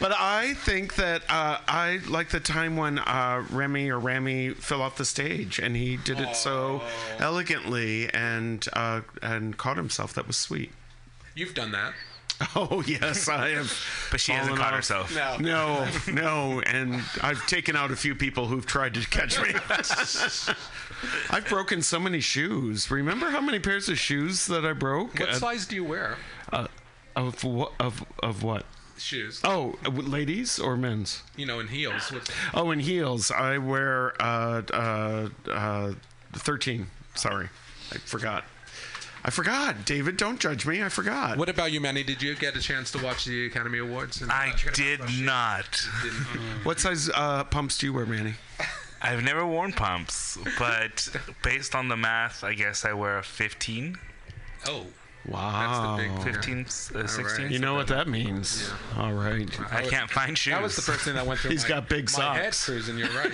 But 0.00 0.12
I 0.18 0.54
think 0.54 0.96
that 0.96 1.22
uh, 1.30 1.58
I 1.68 2.00
like 2.08 2.30
the 2.30 2.40
time 2.40 2.76
when 2.76 2.98
uh, 2.98 3.44
Remy 3.50 3.88
or 3.90 4.00
Rami 4.00 4.50
fell 4.50 4.82
off 4.82 4.96
the 4.96 5.04
stage, 5.04 5.60
and 5.60 5.76
he 5.76 5.96
did 5.96 6.18
it 6.18 6.34
so 6.34 6.82
elegantly 7.20 8.12
and 8.12 8.66
uh, 8.72 9.02
and 9.22 9.56
caught 9.56 9.76
himself. 9.76 10.12
That 10.14 10.26
was 10.26 10.36
sweet. 10.36 10.72
You've 11.36 11.54
done 11.54 11.70
that. 11.72 11.92
Oh 12.56 12.82
yes, 12.86 13.28
I 13.28 13.50
have. 13.50 13.72
But 14.10 14.20
she 14.20 14.32
hasn't 14.32 14.56
caught 14.56 14.68
off. 14.68 14.74
herself. 14.76 15.14
No, 15.40 15.86
no, 16.12 16.60
and 16.62 17.00
I've 17.22 17.44
taken 17.46 17.76
out 17.76 17.90
a 17.90 17.96
few 17.96 18.14
people 18.14 18.46
who've 18.46 18.66
tried 18.66 18.94
to 18.94 19.00
catch 19.08 19.40
me. 19.40 19.54
I've 21.30 21.46
broken 21.48 21.82
so 21.82 21.98
many 21.98 22.20
shoes. 22.20 22.90
Remember 22.90 23.30
how 23.30 23.40
many 23.40 23.58
pairs 23.58 23.88
of 23.88 23.98
shoes 23.98 24.46
that 24.46 24.64
I 24.64 24.72
broke? 24.72 25.18
What 25.18 25.30
Uh, 25.30 25.34
size 25.34 25.66
do 25.66 25.74
you 25.76 25.84
wear? 25.84 26.16
Uh, 26.52 26.68
of 27.16 27.42
what? 27.44 27.72
Of 27.80 28.04
of 28.22 28.42
what? 28.42 28.64
Shoes. 28.98 29.40
Oh, 29.42 29.76
uh, 29.84 29.90
ladies 29.90 30.58
or 30.58 30.76
men's? 30.76 31.22
You 31.36 31.46
know, 31.46 31.58
in 31.60 31.68
heels. 31.68 32.12
What's, 32.12 32.30
Oh, 32.54 32.70
in 32.70 32.78
heels, 32.80 33.30
I 33.32 33.58
wear 33.58 34.14
uh, 34.22 34.62
uh, 34.72 35.28
uh, 35.50 35.92
13. 36.34 36.86
Sorry, 37.14 37.48
I 37.92 37.96
forgot. 37.98 38.44
I 39.24 39.30
forgot. 39.30 39.84
David, 39.84 40.16
don't 40.16 40.40
judge 40.40 40.66
me. 40.66 40.82
I 40.82 40.88
forgot. 40.88 41.38
what 41.38 41.48
about 41.48 41.70
you, 41.70 41.80
Manny? 41.80 42.02
Did 42.02 42.20
you 42.22 42.34
get 42.34 42.56
a 42.56 42.60
chance 42.60 42.90
to 42.92 43.02
watch 43.02 43.24
the 43.24 43.46
Academy 43.46 43.78
Awards? 43.78 44.20
And 44.20 44.32
I 44.32 44.52
did 44.74 45.00
not. 45.20 45.86
What 46.64 46.78
size 46.78 47.10
uh, 47.14 47.44
pumps 47.44 47.78
do 47.78 47.86
you 47.86 47.92
wear, 47.92 48.06
Manny? 48.06 48.34
I've 49.00 49.24
never 49.24 49.44
worn 49.44 49.72
pumps, 49.72 50.38
but 50.58 51.08
based 51.42 51.74
on 51.74 51.88
the 51.88 51.96
math, 51.96 52.44
I 52.44 52.54
guess 52.54 52.84
I 52.84 52.92
wear 52.92 53.18
a 53.18 53.22
15. 53.24 53.98
Oh. 54.66 54.86
Wow. 55.28 55.96
That's 55.96 56.24
the 56.24 56.24
big 56.24 56.34
15, 56.34 56.66
uh, 57.04 57.06
16. 57.06 57.50
You 57.52 57.60
know 57.60 57.74
what 57.74 57.86
that 57.88 58.08
means. 58.08 58.68
All 58.96 59.12
right. 59.12 59.48
I 59.72 59.82
can't 59.86 60.10
find 60.10 60.36
shoes. 60.36 60.52
That 60.52 60.62
was 60.62 60.74
the 60.74 60.82
first 60.82 61.04
thing 61.04 61.14
that 61.14 61.24
went 61.26 61.38
through. 61.38 61.50
He's 61.52 61.62
my, 61.62 61.68
got 61.68 61.88
big 61.88 62.10
my 62.18 62.34
head 62.36 62.52
socks. 62.54 62.68
Cruzin. 62.88 62.98
You're 62.98 63.08
right. 63.10 63.30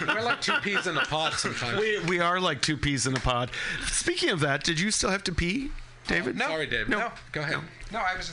We're 0.14 0.22
like 0.22 0.42
two 0.42 0.52
peas 0.62 0.86
in 0.86 0.96
a 0.96 1.00
pod 1.06 1.32
sometimes. 1.34 1.78
We, 1.80 1.98
we 2.00 2.20
are 2.20 2.38
like 2.38 2.60
two 2.60 2.76
peas 2.76 3.06
in 3.06 3.16
a 3.16 3.20
pod. 3.20 3.50
Speaking 3.86 4.28
of 4.28 4.40
that, 4.40 4.62
did 4.62 4.78
you 4.78 4.90
still 4.90 5.08
have 5.10 5.24
to 5.24 5.32
pee, 5.32 5.70
David? 6.06 6.36
no. 6.36 6.48
Sorry, 6.48 6.66
David. 6.66 6.90
No. 6.90 7.10
Go 7.32 7.40
ahead. 7.40 7.60
No, 7.92 8.00
I 8.00 8.14
was. 8.16 8.30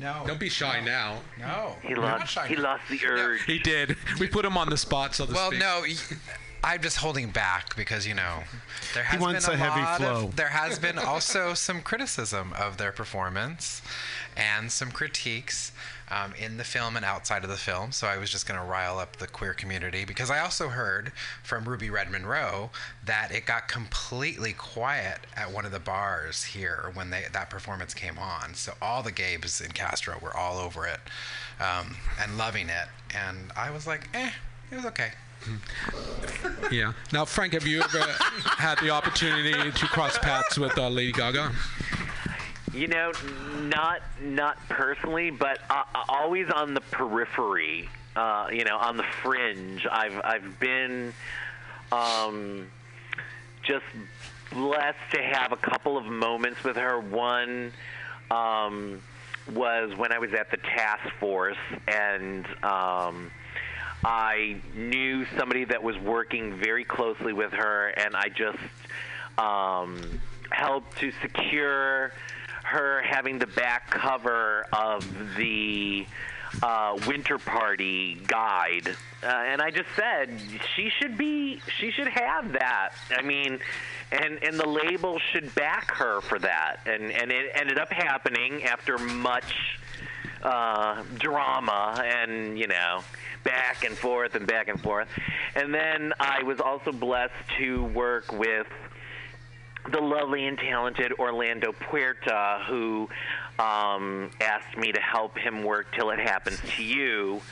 no. 0.00 0.22
Don't 0.26 0.40
be 0.40 0.48
shy 0.48 0.80
now. 0.80 1.18
No. 1.38 1.76
He 1.82 1.94
lost. 1.94 2.32
shy 2.32 2.46
He 2.46 2.54
now. 2.56 2.62
lost 2.62 2.82
the 2.88 3.00
urge. 3.06 3.42
He 3.42 3.58
did. 3.58 3.96
We 4.18 4.26
put 4.26 4.44
him 4.46 4.56
on 4.56 4.70
the 4.70 4.76
spot, 4.78 5.14
so 5.14 5.26
to 5.26 5.32
Well, 5.34 5.48
speak. 5.50 5.60
no, 5.60 5.80
y- 5.82 5.94
I'm 6.62 6.82
just 6.82 6.98
holding 6.98 7.30
back 7.30 7.74
because 7.76 8.06
you 8.06 8.14
know 8.14 8.44
there 8.94 9.04
has 9.04 9.20
been 9.20 9.54
a 9.54 9.56
heavy 9.56 9.80
lot. 9.80 10.02
Of, 10.02 10.36
there 10.36 10.48
has 10.48 10.78
been 10.78 10.98
also 10.98 11.54
some 11.54 11.80
criticism 11.80 12.52
of 12.52 12.76
their 12.76 12.92
performance 12.92 13.82
and 14.36 14.70
some 14.70 14.90
critiques 14.90 15.72
um, 16.10 16.34
in 16.38 16.56
the 16.56 16.64
film 16.64 16.96
and 16.96 17.04
outside 17.04 17.44
of 17.44 17.50
the 17.50 17.56
film. 17.56 17.92
So 17.92 18.06
I 18.06 18.18
was 18.18 18.30
just 18.30 18.46
going 18.46 18.58
to 18.60 18.66
rile 18.66 18.98
up 18.98 19.16
the 19.16 19.26
queer 19.26 19.54
community 19.54 20.04
because 20.04 20.30
I 20.30 20.40
also 20.40 20.68
heard 20.68 21.12
from 21.42 21.64
Ruby 21.64 21.88
Red 21.88 22.10
Monroe 22.10 22.70
that 23.04 23.30
it 23.32 23.46
got 23.46 23.68
completely 23.68 24.52
quiet 24.52 25.20
at 25.36 25.52
one 25.52 25.64
of 25.64 25.72
the 25.72 25.80
bars 25.80 26.44
here 26.44 26.90
when 26.94 27.10
they 27.10 27.24
that 27.32 27.48
performance 27.48 27.94
came 27.94 28.18
on. 28.18 28.54
So 28.54 28.74
all 28.82 29.02
the 29.02 29.12
gays 29.12 29.62
in 29.64 29.72
Castro 29.72 30.18
were 30.20 30.36
all 30.36 30.58
over 30.58 30.86
it 30.86 31.00
um, 31.60 31.96
and 32.20 32.36
loving 32.36 32.68
it, 32.68 32.88
and 33.14 33.52
I 33.56 33.70
was 33.70 33.86
like, 33.86 34.08
eh, 34.14 34.30
it 34.70 34.76
was 34.76 34.84
okay. 34.86 35.12
Yeah. 36.70 36.92
Now, 37.12 37.24
Frank, 37.24 37.54
have 37.54 37.66
you 37.66 37.82
ever 37.82 37.98
had 38.44 38.78
the 38.78 38.90
opportunity 38.90 39.52
to 39.72 39.86
cross 39.86 40.16
paths 40.18 40.56
with 40.56 40.78
uh, 40.78 40.88
Lady 40.88 41.10
Gaga? 41.10 41.50
You 42.72 42.86
know, 42.86 43.12
not 43.62 44.02
not 44.22 44.56
personally, 44.68 45.30
but 45.30 45.58
uh, 45.68 45.82
always 46.08 46.48
on 46.50 46.74
the 46.74 46.80
periphery. 46.80 47.88
Uh, 48.14 48.48
you 48.52 48.64
know, 48.64 48.76
on 48.76 48.96
the 48.96 49.04
fringe. 49.22 49.86
I've 49.90 50.20
I've 50.22 50.60
been 50.60 51.12
um, 51.90 52.68
just 53.62 53.84
blessed 54.52 54.98
to 55.12 55.22
have 55.22 55.52
a 55.52 55.56
couple 55.56 55.96
of 55.96 56.04
moments 56.04 56.62
with 56.62 56.76
her. 56.76 57.00
One 57.00 57.72
um, 58.30 59.00
was 59.52 59.96
when 59.96 60.12
I 60.12 60.18
was 60.18 60.32
at 60.34 60.50
the 60.50 60.56
task 60.58 61.08
force, 61.18 61.56
and 61.88 62.46
um, 62.62 63.30
I 64.04 64.60
knew 64.74 65.26
somebody 65.38 65.64
that 65.64 65.82
was 65.82 65.98
working 65.98 66.58
very 66.58 66.84
closely 66.84 67.32
with 67.32 67.52
her, 67.52 67.88
and 67.88 68.16
I 68.16 68.28
just 68.28 68.58
um, 69.36 70.20
helped 70.50 70.98
to 70.98 71.12
secure 71.20 72.12
her 72.64 73.02
having 73.02 73.38
the 73.38 73.46
back 73.46 73.90
cover 73.90 74.66
of 74.72 75.36
the 75.36 76.06
uh, 76.62 76.98
winter 77.06 77.38
party 77.38 78.20
guide, 78.26 78.88
uh, 79.22 79.26
and 79.26 79.60
I 79.60 79.70
just 79.70 79.88
said 79.96 80.40
she 80.74 80.90
should 80.98 81.16
be, 81.18 81.60
she 81.78 81.90
should 81.90 82.08
have 82.08 82.52
that. 82.52 82.90
I 83.16 83.22
mean, 83.22 83.58
and 84.10 84.42
and 84.42 84.58
the 84.58 84.66
label 84.66 85.20
should 85.32 85.54
back 85.54 85.90
her 85.92 86.20
for 86.20 86.38
that, 86.38 86.80
and 86.86 87.10
and 87.12 87.30
it 87.30 87.52
ended 87.54 87.78
up 87.78 87.92
happening 87.92 88.64
after 88.64 88.98
much 88.98 89.78
uh, 90.42 91.02
drama 91.18 92.02
and 92.04 92.58
you 92.58 92.66
know 92.66 93.02
back 93.44 93.84
and 93.84 93.96
forth 93.96 94.34
and 94.34 94.46
back 94.46 94.68
and 94.68 94.80
forth, 94.80 95.08
and 95.54 95.72
then 95.72 96.12
I 96.20 96.42
was 96.42 96.60
also 96.60 96.92
blessed 96.92 97.34
to 97.58 97.84
work 97.84 98.32
with 98.32 98.66
the 99.90 100.00
lovely 100.00 100.46
and 100.46 100.58
talented 100.58 101.12
Orlando 101.18 101.72
Puerta, 101.72 102.62
who 102.68 103.08
um, 103.60 104.30
asked 104.40 104.76
me 104.78 104.90
to 104.90 105.00
help 105.00 105.36
him 105.36 105.62
work 105.62 105.94
Till 105.94 106.08
It 106.10 106.18
Happens 106.18 106.58
to 106.76 106.82
You, 106.82 107.42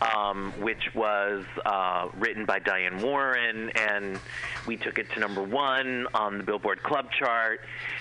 um, 0.00 0.54
which 0.58 0.94
was 0.94 1.44
uh, 1.66 2.08
written 2.16 2.46
by 2.46 2.60
Diane 2.60 3.02
Warren, 3.02 3.68
and 3.76 4.18
we 4.66 4.78
took 4.78 4.98
it 4.98 5.10
to 5.12 5.20
number 5.20 5.42
one 5.42 6.06
on 6.14 6.38
the 6.38 6.44
Billboard 6.44 6.82
Club 6.82 7.10
chart, 7.12 7.60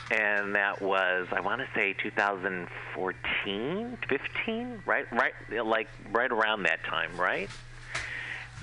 and 0.10 0.56
that 0.56 0.82
was 0.82 1.28
I 1.32 1.42
want 1.42 1.60
to 1.62 1.68
say 1.76 1.92
2014, 1.94 3.98
15, 4.08 4.84
right, 4.86 5.06
right, 5.12 5.34
like 5.66 5.90
right 6.12 6.32
around 6.32 6.64
that 6.64 6.86
time, 6.86 7.20
right? 7.20 7.50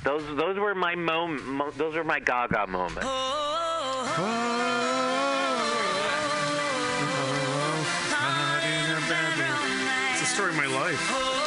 Those 0.04 0.24
those 0.36 0.58
were 0.58 0.74
my 0.74 0.94
mom, 0.94 1.56
mo- 1.56 1.70
those 1.72 1.96
were 1.96 2.04
my 2.04 2.20
Gaga 2.20 2.66
moments. 2.68 2.98
It's 2.98 4.16
the 4.16 4.75
story 10.36 10.50
of 10.50 10.56
my 10.58 10.66
life. 10.66 11.45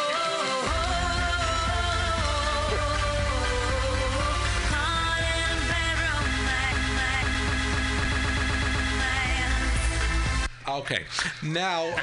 Okay. 10.77 11.03
Now, 11.43 11.93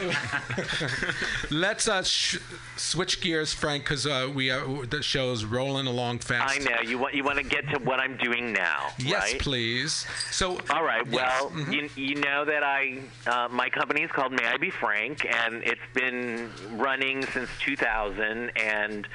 let's 1.50 1.88
uh, 1.88 2.02
sh- 2.02 2.38
switch 2.76 3.20
gears, 3.20 3.52
Frank, 3.52 3.84
because 3.84 4.06
uh, 4.06 4.30
we 4.34 4.50
uh, 4.50 4.60
the 4.88 5.02
show's 5.02 5.44
rolling 5.44 5.86
along 5.86 6.18
fast. 6.20 6.54
I 6.54 6.62
know 6.62 6.80
you 6.82 6.98
want 6.98 7.14
you 7.14 7.24
want 7.24 7.38
to 7.38 7.44
get 7.44 7.68
to 7.70 7.78
what 7.80 8.00
I'm 8.00 8.16
doing 8.16 8.52
now, 8.52 8.88
Yes, 8.98 9.32
right? 9.32 9.40
please. 9.40 10.06
So, 10.30 10.58
All 10.70 10.84
right. 10.84 11.06
Yes. 11.08 11.42
Well, 11.52 11.70
you, 11.70 11.88
you 11.96 12.16
know 12.16 12.44
that 12.44 12.62
I 12.62 13.00
uh, 13.26 13.48
my 13.50 13.68
company 13.68 14.02
is 14.02 14.10
called 14.10 14.32
May 14.32 14.46
I 14.46 14.56
Be 14.56 14.70
Frank, 14.70 15.26
and 15.26 15.62
it's 15.64 15.80
been 15.94 16.50
running 16.72 17.24
since 17.26 17.48
2000, 17.60 18.50
and 18.56 19.06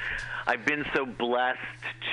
I've 0.46 0.64
been 0.64 0.84
so 0.94 1.06
blessed 1.06 1.58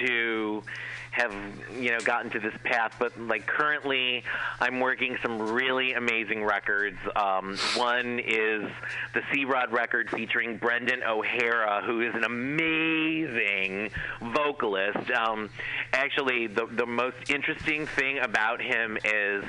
to 0.06 0.64
have 1.11 1.34
you 1.73 1.91
know 1.91 1.99
gotten 1.99 2.30
to 2.31 2.40
this 2.40 2.53
path. 2.64 2.95
But 2.99 3.19
like 3.19 3.45
currently, 3.45 4.23
I'm 4.60 4.80
working 4.80 5.18
some 5.22 5.41
really 5.41 5.94
amazing 5.94 6.44
records. 6.44 6.98
Um, 7.15 7.57
one 7.76 8.19
is 8.19 8.69
the 9.14 9.22
Sea 9.31 9.45
Rod 9.45 9.72
record 9.72 10.10
featuring 10.10 10.57
Brendan 10.57 11.03
O'Hara, 11.03 11.81
who 11.86 12.02
is 12.02 12.14
an 12.15 12.23
amazing 12.23 13.91
vocalist. 14.22 15.11
Um, 15.11 15.49
actually, 15.94 16.48
the 16.48 16.68
the 16.68 16.86
most 16.86 17.30
interesting 17.30 17.88
thing 17.88 18.19
about 18.19 18.61
him 18.61 18.98
is, 19.03 19.44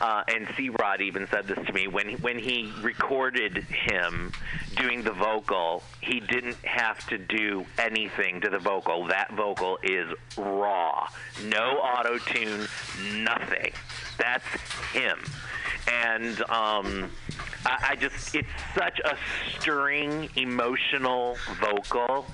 uh, 0.00 0.22
and 0.28 0.48
Sea 0.56 0.70
Rod 0.70 1.00
even 1.00 1.26
said 1.28 1.46
this 1.46 1.58
to 1.66 1.72
me 1.72 1.86
when 1.88 2.08
he, 2.08 2.16
when 2.16 2.38
he 2.38 2.72
recorded 2.80 3.58
him 3.64 4.32
doing 4.76 5.02
the 5.02 5.12
vocal, 5.12 5.82
he 6.02 6.18
didn't 6.18 6.56
have 6.64 7.06
to 7.08 7.16
do 7.16 7.64
anything 7.78 8.40
to 8.40 8.50
the 8.50 8.58
vocal. 8.58 9.06
That 9.06 9.32
vocal 9.34 9.78
is 9.82 10.08
raw, 10.36 11.08
no 11.44 11.78
auto 11.78 12.18
tune, 12.18 12.66
nothing. 13.22 13.72
That's 14.18 14.44
him, 14.92 15.18
and 15.90 16.40
um, 16.50 17.10
I, 17.64 17.90
I 17.90 17.96
just 17.96 18.34
it's 18.34 18.48
such 18.74 19.00
a 19.04 19.16
stirring, 19.56 20.28
emotional 20.36 21.36
vocal. 21.60 22.26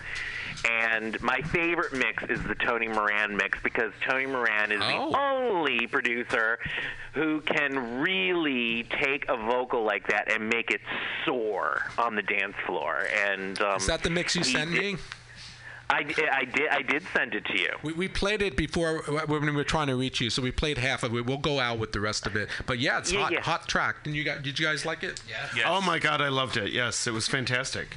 And 0.69 1.21
my 1.23 1.41
favorite 1.43 1.93
mix 1.93 2.23
is 2.25 2.43
the 2.45 2.55
Tony 2.55 2.89
Moran 2.89 3.37
mix 3.37 3.59
because 3.63 3.93
Tony 4.09 4.27
Moran 4.27 4.73
is 4.73 4.81
Oh. 4.83 5.11
the 5.11 5.19
only 5.19 5.87
producer 5.87 6.59
who 7.15 7.41
can 7.43 8.01
really 8.01 8.85
take 9.03 9.29
a 9.29 9.37
vocal 9.37 9.85
like 9.85 10.09
that 10.09 10.31
and 10.33 10.49
make 10.49 10.71
it 10.71 10.81
soar 11.25 11.83
on 11.97 12.15
the 12.17 12.23
dance 12.23 12.55
floor. 12.67 13.07
And 13.27 13.61
um, 13.63 13.77
is 13.77 13.87
that 13.87 14.03
the 14.03 14.11
mix 14.11 14.35
you 14.35 14.43
he 14.43 14.53
sent 14.53 14.71
me? 14.73 14.97
I, 15.91 16.01
I 16.33 16.45
did. 16.45 16.69
I 16.69 16.83
did 16.83 17.03
send 17.15 17.35
it 17.35 17.47
to 17.47 17.59
you. 17.59 17.71
We, 17.83 17.95
we 17.95 18.09
played 18.09 18.43
it 18.43 18.59
before 18.59 18.99
when 19.27 19.41
we 19.47 19.51
were 19.53 19.65
trying 19.65 19.87
to 19.87 19.97
reach 19.97 20.21
you, 20.21 20.29
so 20.29 20.43
we 20.43 20.51
played 20.51 20.77
half 20.77 21.03
of 21.03 21.15
it. 21.15 21.25
We'll 21.25 21.39
go 21.39 21.61
out 21.61 21.79
with 21.79 21.93
the 21.93 22.01
rest 22.01 22.27
of 22.27 22.37
it. 22.37 22.51
But 22.67 22.79
yeah, 22.79 22.99
it's 22.99 23.11
Yeah, 23.11 23.23
hot, 23.23 23.33
yeah. 23.33 23.41
hot 23.41 23.69
track. 23.69 24.05
Did 24.05 24.15
you 24.15 24.23
guys, 24.23 24.43
did 24.43 24.59
you 24.59 24.67
guys 24.67 24.85
like 24.85 25.03
it? 25.03 25.23
Yeah. 25.57 25.63
Oh 25.65 25.81
my 25.81 25.99
god, 25.99 26.21
I 26.21 26.29
loved 26.29 26.59
it. 26.59 26.73
Yes, 26.73 27.07
it 27.07 27.15
was 27.15 27.27
fantastic. 27.27 27.97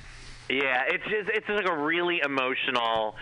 Yeah, 0.52 0.84
it's 0.88 1.04
just 1.06 1.30
it's 1.30 1.48
just 1.48 1.64
like 1.64 1.72
a 1.72 1.78
really 1.78 2.20
emotional 2.26 3.16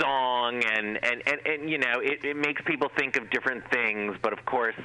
song, 0.00 0.62
and 0.64 0.98
and 1.04 1.22
and, 1.26 1.40
and 1.44 1.68
you 1.68 1.76
know 1.76 2.00
it, 2.00 2.24
it 2.24 2.36
makes 2.36 2.62
people 2.64 2.88
think 2.96 3.16
of 3.16 3.28
different 3.28 3.64
things. 3.70 4.16
But 4.22 4.32
of 4.32 4.42
course, 4.46 4.76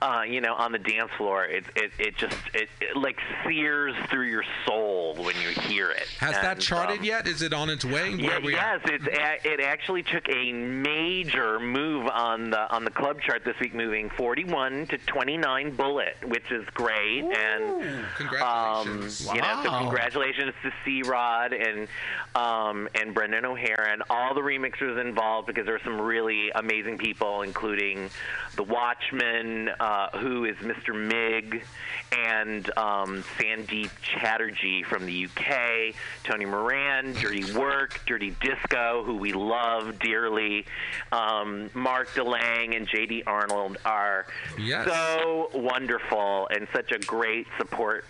uh, 0.00 0.22
you 0.28 0.40
know, 0.40 0.54
on 0.54 0.70
the 0.70 0.78
dance 0.78 1.10
floor, 1.16 1.44
it 1.44 1.64
it 1.74 1.90
it 1.98 2.16
just 2.16 2.36
it, 2.54 2.68
it 2.80 2.96
like 2.96 3.18
sears 3.44 3.96
through 4.10 4.26
your 4.26 4.44
soul 4.64 5.14
when 5.16 5.34
you 5.40 5.48
hear 5.62 5.90
it. 5.90 6.06
Has 6.18 6.34
that 6.36 6.60
charted 6.60 7.00
um, 7.00 7.04
yet? 7.04 7.26
Is 7.26 7.42
it 7.42 7.52
on 7.52 7.68
its 7.68 7.84
way? 7.84 8.10
Yeah, 8.12 8.36
are 8.36 8.40
we 8.40 8.54
at? 8.54 8.80
yes, 8.86 9.00
it's 9.02 9.44
it 9.44 9.60
actually 9.60 10.04
took 10.04 10.28
a 10.28 10.52
major 10.52 11.58
move 11.58 12.06
on 12.06 12.50
the 12.50 12.70
on 12.72 12.84
the 12.84 12.90
club 12.92 13.20
chart 13.20 13.44
this 13.44 13.58
week, 13.60 13.74
moving 13.74 14.08
41 14.10 14.86
to 14.86 14.98
29 14.98 15.74
bullet, 15.74 16.16
which 16.24 16.50
is 16.52 16.64
great. 16.74 17.24
and 17.24 18.04
congratulations! 18.16 19.26
Um, 19.28 19.34
You 19.34 19.42
know, 19.42 19.60
so 19.64 19.70
congratulations 19.78 20.52
to 20.62 20.72
C 20.84 21.02
Rod 21.02 21.52
and 21.52 21.88
um, 22.36 22.88
and 22.94 23.14
Brendan 23.14 23.44
O'Hara 23.44 23.90
and 23.92 24.02
all 24.10 24.34
the 24.34 24.40
remixers 24.42 25.00
involved 25.00 25.48
because 25.48 25.66
there 25.66 25.74
are 25.74 25.82
some 25.84 26.00
really 26.00 26.50
amazing 26.54 26.98
people, 26.98 27.42
including 27.42 28.10
the 28.54 28.62
Watchman, 28.62 29.70
uh, 29.88 30.10
who 30.18 30.44
is 30.44 30.54
Mr. 30.56 30.94
Mig, 30.94 31.64
and 32.12 32.68
um, 32.76 33.24
Sandeep 33.38 33.90
Chatterjee 34.02 34.82
from 34.82 35.06
the 35.06 35.24
UK, 35.24 35.94
Tony 36.24 36.44
Moran, 36.44 37.14
Dirty 37.14 37.54
Work, 37.54 37.98
Dirty 38.04 38.36
Disco, 38.42 39.02
who 39.04 39.16
we 39.16 39.32
love 39.32 39.98
dearly, 39.98 40.66
um, 41.10 41.70
Mark 41.72 42.10
DeLang 42.10 42.76
and 42.76 42.86
JD 42.86 43.22
Arnold 43.26 43.78
are 43.86 44.26
Yes. 44.58 44.86
so 44.86 45.48
wonderful 45.54 46.48
and 46.50 46.68
such 46.74 46.92
a 46.92 46.98
great 46.98 47.46
support 47.56 48.04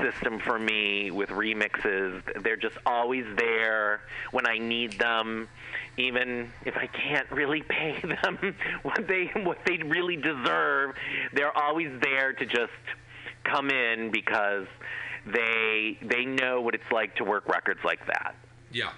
system 0.00 0.38
for 0.38 0.60
me 0.60 1.10
with 1.10 1.30
remixes. 1.30 2.22
They're 2.44 2.56
just 2.56 2.76
always 2.86 3.24
there 3.36 4.00
when 4.30 4.46
I 4.46 4.58
need 4.58 4.92
them. 4.92 5.48
Even 5.98 6.52
if 6.64 6.76
I 6.76 6.86
can't 6.86 7.30
really 7.30 7.62
pay 7.62 8.00
them 8.22 8.54
what 8.82 9.06
they 9.08 9.30
what 9.42 9.58
they 9.66 9.78
really 9.78 10.16
deserve, 10.16 10.94
they're 11.32 11.56
always 11.56 11.90
there 12.02 12.32
to 12.32 12.46
just 12.46 12.72
come 13.44 13.70
in 13.70 14.10
because 14.10 14.66
they 15.26 15.98
they 16.02 16.24
know 16.24 16.60
what 16.60 16.74
it's 16.74 16.90
like 16.92 17.16
to 17.16 17.24
work 17.24 17.48
records 17.48 17.80
like 17.84 18.04
that. 18.06 18.34
Yeah. 18.72 18.90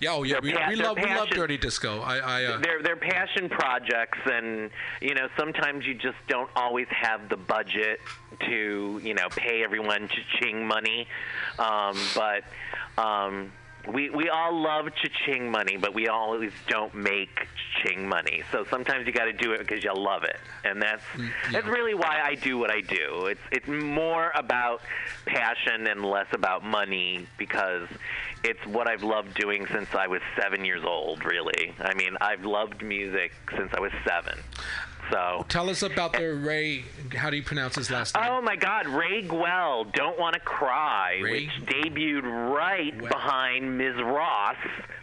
Yeah, 0.00 0.14
oh 0.14 0.24
yeah, 0.24 0.40
we, 0.42 0.52
pa- 0.52 0.66
we 0.68 0.76
love 0.76 0.96
we 0.96 1.14
love 1.14 1.28
Dirty 1.30 1.56
Disco. 1.56 2.00
I, 2.00 2.18
I 2.18 2.44
uh, 2.44 2.58
they're 2.58 2.82
they're 2.82 2.96
passion 2.96 3.48
projects, 3.48 4.18
and 4.24 4.70
you 5.00 5.14
know 5.14 5.28
sometimes 5.38 5.86
you 5.86 5.94
just 5.94 6.16
don't 6.28 6.50
always 6.56 6.86
have 6.90 7.28
the 7.28 7.36
budget 7.36 8.00
to 8.40 9.00
you 9.02 9.14
know 9.14 9.28
pay 9.30 9.62
everyone 9.62 10.08
cha-ching 10.08 10.66
money, 10.66 11.06
um, 11.58 11.96
but. 12.14 12.44
Um, 12.98 13.52
we, 13.92 14.10
we 14.10 14.28
all 14.28 14.60
love 14.60 14.86
cha-ching 14.94 15.50
money, 15.50 15.76
but 15.76 15.94
we 15.94 16.08
always 16.08 16.52
don't 16.68 16.94
make 16.94 17.46
cha-ching 17.72 18.08
money. 18.08 18.42
So 18.50 18.64
sometimes 18.70 19.06
you 19.06 19.12
got 19.12 19.26
to 19.26 19.32
do 19.32 19.52
it 19.52 19.58
because 19.58 19.84
you 19.84 19.94
love 19.94 20.24
it, 20.24 20.38
and 20.64 20.80
that's 20.80 21.02
mm, 21.14 21.30
that's 21.52 21.66
really 21.66 21.94
why 21.94 22.20
I 22.22 22.34
do 22.34 22.58
what 22.58 22.70
I 22.70 22.80
do. 22.80 23.26
It's 23.26 23.40
it's 23.52 23.68
more 23.68 24.32
about 24.34 24.80
passion 25.24 25.86
and 25.86 26.04
less 26.04 26.26
about 26.32 26.64
money 26.64 27.26
because 27.38 27.88
it's 28.44 28.64
what 28.66 28.88
I've 28.88 29.02
loved 29.02 29.34
doing 29.34 29.66
since 29.72 29.94
I 29.94 30.06
was 30.06 30.20
seven 30.40 30.64
years 30.64 30.84
old. 30.84 31.24
Really, 31.24 31.74
I 31.80 31.94
mean, 31.94 32.16
I've 32.20 32.44
loved 32.44 32.82
music 32.82 33.32
since 33.56 33.72
I 33.74 33.80
was 33.80 33.92
seven. 34.06 34.38
So 35.10 35.44
tell 35.48 35.70
us 35.70 35.82
about 35.82 36.12
the 36.12 36.34
Ray. 36.34 36.84
How 37.14 37.30
do 37.30 37.36
you 37.36 37.42
pronounce 37.42 37.76
his 37.76 37.90
last 37.90 38.14
name? 38.14 38.24
Oh 38.26 38.40
my 38.42 38.56
God, 38.56 38.86
Ray 38.88 39.22
Gwell, 39.22 39.84
"Don't 39.92 40.18
Want 40.18 40.34
to 40.34 40.40
Cry," 40.40 41.18
which 41.22 41.48
debuted 41.66 42.24
right 42.54 42.96
behind 42.98 43.78
Ms. 43.78 43.96
Ross, 44.02 44.56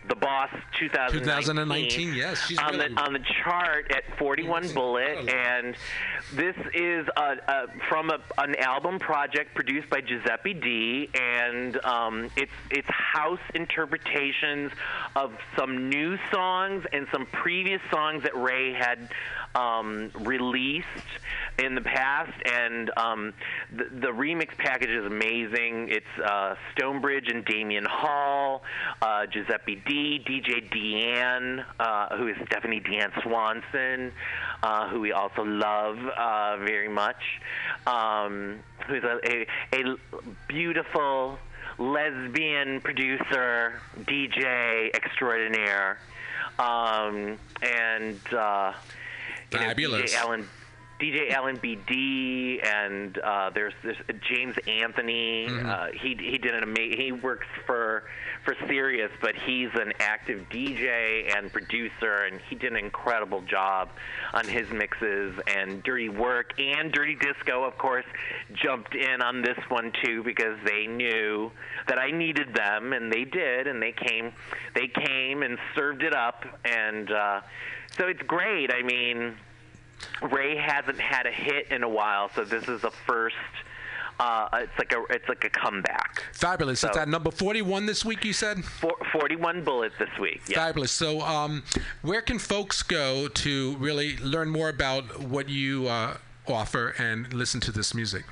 the 0.10 0.16
Boss 0.16 0.50
2019. 0.80 1.22
2019, 1.24 2.14
yes, 2.14 2.46
she's 2.48 2.58
on 2.60 2.74
really- 2.78 2.94
the 2.94 3.02
on 3.02 3.14
the 3.14 3.22
chart 3.44 3.92
at 3.92 4.04
41 4.18 4.74
Bullet, 4.74 5.30
and 5.30 5.76
this 6.34 6.56
is 6.74 7.08
a, 7.16 7.38
a, 7.48 7.68
from 7.88 8.10
a, 8.10 8.20
an 8.38 8.56
album 8.56 9.00
project 9.00 9.56
produced 9.56 9.90
by 9.90 10.02
Giuseppe 10.02 10.54
D, 10.54 11.10
and 11.14 11.84
um, 11.86 12.30
it's 12.36 12.52
it's 12.70 12.88
house 12.90 13.40
interpretations 13.54 14.72
of 15.16 15.32
some 15.58 15.90
new 15.90 16.18
songs 16.32 16.84
and 16.92 17.08
some 17.12 17.26
previous 17.28 17.82
songs 17.92 18.24
that 18.24 18.36
Ray 18.36 18.74
had 18.74 19.10
um, 19.56 19.93
released 20.20 20.88
in 21.60 21.76
the 21.76 21.82
past, 21.82 22.34
and 22.52 22.92
um, 22.98 23.34
the, 23.72 23.86
the 24.00 24.08
remix 24.08 24.58
package 24.58 24.90
is 24.90 25.06
amazing. 25.06 25.90
It's 25.90 26.06
uh, 26.24 26.56
Stonebridge 26.72 27.30
and 27.30 27.46
Damien 27.46 27.86
Hall, 27.86 28.64
uh, 29.02 29.26
Giuseppe 29.28 29.82
D, 29.88 30.24
DJ 30.28 30.70
Deanne, 30.72 31.66
uh, 31.80 32.18
who 32.18 32.28
is 32.28 32.36
Stephanie 32.48 32.82
Deanne 32.82 33.12
Swanson, 33.22 34.12
uh, 34.64 34.90
who 34.90 35.00
we 35.00 35.12
also 35.12 35.44
love 35.44 35.98
uh, 35.98 36.58
very 36.58 36.90
much, 36.90 37.22
um, 37.86 38.60
who's 38.88 39.04
a, 39.04 39.20
a, 39.26 39.46
a 39.74 39.96
beautiful 40.48 41.38
lesbian 41.78 42.82
producer, 42.82 43.82
DJ 44.02 44.94
extraordinaire, 44.94 45.98
um, 46.60 47.38
and 47.62 48.20
uh, 48.34 48.74
you 49.54 49.60
know, 49.60 49.68
Fabulous. 49.68 50.14
DJ 50.14 50.18
Allen. 50.18 50.50
DJ 51.00 51.34
Ellen 51.34 51.58
BD 51.58 52.66
and 52.66 53.18
uh, 53.18 53.50
there's, 53.54 53.74
there's 53.84 53.98
James 54.30 54.56
Anthony. 54.68 55.48
Mm-hmm. 55.50 55.70
Uh, 55.70 55.88
he 56.02 56.16
he 56.20 56.38
did 56.38 56.56
an 56.56 56.64
amazing. 56.64 57.00
He 57.00 57.12
works 57.12 57.48
for 57.66 58.04
for 58.46 58.56
Sirius, 58.68 59.12
but 59.22 59.36
he's 59.36 59.70
an 59.74 59.94
active 60.00 60.48
DJ 60.50 61.36
and 61.36 61.52
producer, 61.52 62.26
and 62.26 62.40
he 62.50 62.56
did 62.56 62.72
an 62.72 62.78
incredible 62.78 63.42
job 63.42 63.90
on 64.34 64.48
his 64.48 64.70
mixes. 64.72 65.34
And 65.48 65.82
Dirty 65.84 66.10
Work 66.10 66.60
and 66.60 66.92
Dirty 66.92 67.16
Disco, 67.16 67.64
of 67.64 67.78
course, 67.78 68.06
jumped 68.54 68.96
in 68.96 69.22
on 69.22 69.42
this 69.42 69.58
one 69.70 69.92
too 70.04 70.24
because 70.24 70.58
they 70.66 70.88
knew 70.88 71.52
that 71.88 72.00
I 72.00 72.12
needed 72.12 72.54
them, 72.54 72.94
and 72.94 73.12
they 73.12 73.24
did, 73.26 73.68
and 73.68 73.82
they 73.82 73.94
came. 73.94 74.32
They 74.76 74.88
came 74.88 75.44
and 75.44 75.58
served 75.76 76.04
it 76.04 76.14
up, 76.14 76.46
and 76.64 77.12
uh, 77.12 77.42
so 77.98 78.08
it's 78.08 78.22
great. 78.24 78.72
I 78.74 78.82
mean. 78.84 79.36
Ray 80.22 80.58
hasn't 80.58 81.00
had 81.00 81.26
a 81.26 81.32
hit 81.32 81.72
in 81.72 81.82
a 81.82 81.88
while, 81.88 82.30
so 82.36 82.44
this 82.44 82.68
is 82.68 82.82
the 82.82 82.92
first. 83.08 83.36
Uh, 84.20 84.50
it's 84.54 84.78
like 84.78 84.92
a 84.92 85.02
it's 85.10 85.30
like 85.30 85.44
a 85.46 85.50
comeback. 85.50 86.24
Fabulous. 86.34 86.82
So- 86.82 86.90
It's 86.90 86.98
at 86.98 87.08
number 87.08 87.32
41 87.32 87.86
this 87.86 88.04
week, 88.04 88.26
you 88.26 88.34
said? 88.34 88.66
For, 88.66 88.94
Forty-one 89.14 89.64
bullets 89.64 89.96
this 90.00 90.10
week. 90.20 90.42
Yeah. 90.48 90.58
Fabulous. 90.58 90.92
So, 90.92 91.22
um, 91.22 91.64
where 92.02 92.22
can 92.22 92.38
folks 92.38 92.84
go 92.84 93.30
to 93.30 93.78
really 93.78 94.18
learn 94.18 94.50
more 94.50 94.68
about 94.68 95.20
what 95.22 95.48
you 95.48 95.88
uh, 95.88 96.18
offer 96.48 96.94
and 96.98 97.32
listen 97.34 97.62
to 97.62 97.72
this 97.72 97.94
music? 97.94 98.26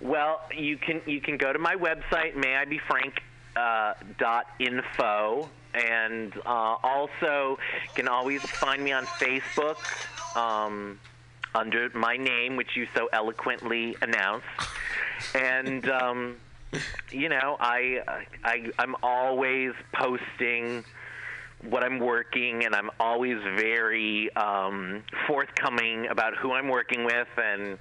Well, 0.00 0.40
you 0.56 0.76
can 0.76 1.00
you 1.06 1.20
can 1.20 1.36
go 1.36 1.52
to 1.52 1.58
my 1.58 1.76
website, 1.76 2.34
mayibefrank 2.34 3.18
uh, 3.54 3.94
dot 4.18 4.46
info, 4.58 5.48
and 5.76 6.32
uh, 6.46 6.76
also 6.82 7.58
you 7.84 7.94
can 7.94 8.08
always 8.08 8.42
find 8.42 8.82
me 8.82 8.92
on 8.92 9.04
Facebook 9.06 9.76
um, 10.36 10.98
under 11.54 11.88
my 11.94 12.16
name, 12.16 12.56
which 12.56 12.76
you 12.76 12.86
so 12.94 13.08
eloquently 13.12 13.96
announced, 14.02 14.46
and. 15.34 15.88
Um, 15.88 16.36
you 17.10 17.28
know, 17.28 17.56
I, 17.58 18.00
I 18.44 18.70
I'm 18.78 18.96
always 19.02 19.72
posting 19.92 20.84
what 21.62 21.82
I'm 21.82 21.98
working, 21.98 22.64
and 22.64 22.74
I'm 22.74 22.90
always 23.00 23.38
very 23.56 24.34
um, 24.36 25.02
forthcoming 25.26 26.06
about 26.08 26.36
who 26.36 26.52
I'm 26.52 26.68
working 26.68 27.04
with, 27.04 27.28
and 27.36 27.78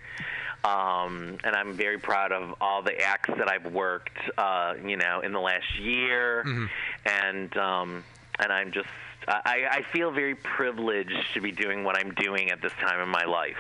um, 0.64 1.38
and 1.44 1.56
I'm 1.56 1.74
very 1.74 1.98
proud 1.98 2.32
of 2.32 2.56
all 2.62 2.82
the 2.82 3.00
acts 3.02 3.30
that 3.38 3.50
I've 3.50 3.72
worked, 3.72 4.18
uh, 4.38 4.74
you 4.84 4.98
know, 4.98 5.22
in 5.22 5.32
the 5.32 5.40
last 5.40 5.80
year, 5.80 6.42
and 7.06 7.56
um, 7.58 8.04
and 8.40 8.52
I'm 8.52 8.72
just. 8.72 8.88
I, 9.28 9.66
I 9.72 9.82
feel 9.92 10.12
very 10.12 10.36
privileged 10.36 11.34
to 11.34 11.42
be 11.42 11.52
doing 11.52 11.84
what 11.84 11.98
I'm 11.98 12.14
doing 12.14 12.52
at 12.52 12.62
this 12.62 12.74
time 12.74 13.00
in 13.00 13.10
my 13.10 13.26
life. 13.26 13.58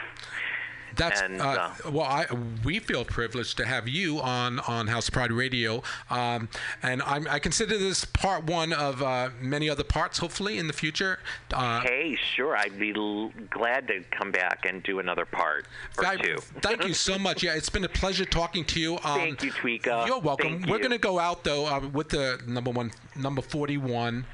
That's 0.95 1.21
And, 1.21 1.41
uh, 1.41 1.69
well. 1.91 2.05
I 2.05 2.25
we 2.63 2.79
feel 2.79 3.03
privileged 3.05 3.57
to 3.57 3.65
have 3.65 3.87
you 3.87 4.19
on 4.21 4.59
on 4.61 4.87
House 4.87 5.09
Pride 5.09 5.31
Radio, 5.31 5.83
um, 6.09 6.49
and 6.83 7.01
I'm, 7.03 7.27
I 7.29 7.39
consider 7.39 7.77
this 7.77 8.05
part 8.05 8.45
one 8.45 8.71
of 8.73 9.01
uh, 9.01 9.29
many 9.41 9.69
other 9.69 9.83
parts. 9.83 10.17
Hopefully, 10.19 10.57
in 10.57 10.67
the 10.67 10.73
future. 10.73 11.19
Uh, 11.53 11.81
Hey, 11.81 12.17
sure, 12.35 12.55
I'd 12.55 12.79
be 12.79 12.93
l- 12.95 13.31
glad 13.49 13.87
to 13.87 14.03
come 14.11 14.31
back 14.31 14.65
and 14.65 14.81
do 14.83 14.99
another 14.99 15.25
part 15.25 15.65
or 15.97 16.03
Fab- 16.03 16.21
two. 16.21 16.37
Thank 16.61 16.85
you 16.87 16.93
so 16.93 17.17
much. 17.19 17.43
Yeah, 17.43 17.55
it's 17.55 17.69
been 17.69 17.83
a 17.85 17.89
pleasure 17.89 18.25
talking 18.25 18.63
to 18.65 18.79
you. 18.79 18.97
Um, 19.05 19.19
Thank 19.19 19.43
you, 19.43 19.51
Tweeka. 19.51 20.07
You're 20.07 20.19
welcome. 20.19 20.53
Thank 20.59 20.65
We're 20.67 20.77
you. 20.77 20.81
going 20.81 20.91
to 20.91 20.97
go 20.97 21.19
out 21.19 21.43
though 21.43 21.65
uh, 21.67 21.79
with 21.93 22.09
the 22.09 22.39
number 22.47 22.71
one, 22.71 22.91
number 23.15 23.41
forty-one 23.41 24.25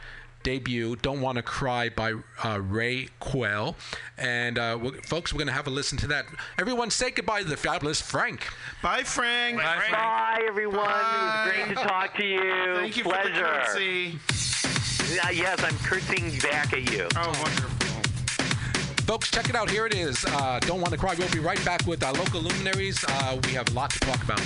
debut. 0.43 0.95
Don't 0.97 1.21
want 1.21 1.37
to 1.37 1.41
cry 1.43 1.89
by 1.89 2.13
uh, 2.43 2.59
Ray 2.61 3.07
Quell, 3.19 3.75
and 4.17 4.57
uh, 4.57 4.77
we 4.81 4.91
folks, 5.01 5.33
we're 5.33 5.37
going 5.39 5.47
to 5.47 5.53
have 5.53 5.67
a 5.67 5.71
listen 5.71 5.97
to 5.99 6.07
that. 6.07 6.25
Everyone, 6.59 6.89
say 6.89 7.11
goodbye 7.11 7.43
to 7.43 7.47
the 7.47 7.57
fabulous 7.57 8.01
Frank. 8.01 8.47
Bye, 8.81 9.03
Frank. 9.03 9.57
Bye, 9.57 10.43
everyone. 10.47 10.79
It 10.79 10.85
was 10.87 11.51
great 11.51 11.67
to 11.69 11.75
talk 11.75 12.15
to 12.17 12.25
you. 12.25 12.75
Thank 12.75 12.97
you 12.97 13.03
for 13.03 13.09
the 13.09 13.15
Pleasure. 13.17 13.45
curtsy. 13.65 14.19
Uh, 15.23 15.29
yes, 15.29 15.61
I'm 15.63 15.75
cursing 15.79 16.37
back 16.39 16.73
at 16.73 16.89
you. 16.91 17.07
Oh, 17.15 17.27
wonderful. 17.43 17.69
Folks, 19.05 19.29
check 19.29 19.49
it 19.49 19.55
out. 19.55 19.69
Here 19.69 19.85
it 19.85 19.93
is. 19.93 20.23
Uh, 20.25 20.59
Don't 20.61 20.79
want 20.79 20.93
to 20.93 20.97
cry. 20.97 21.15
We'll 21.17 21.29
be 21.31 21.39
right 21.39 21.63
back 21.65 21.85
with 21.85 22.01
our 22.01 22.13
local 22.13 22.39
luminaries. 22.41 23.03
Uh, 23.05 23.37
we 23.43 23.51
have 23.51 23.67
a 23.69 23.73
lot 23.73 23.89
to 23.89 23.99
talk 23.99 24.23
about. 24.23 24.39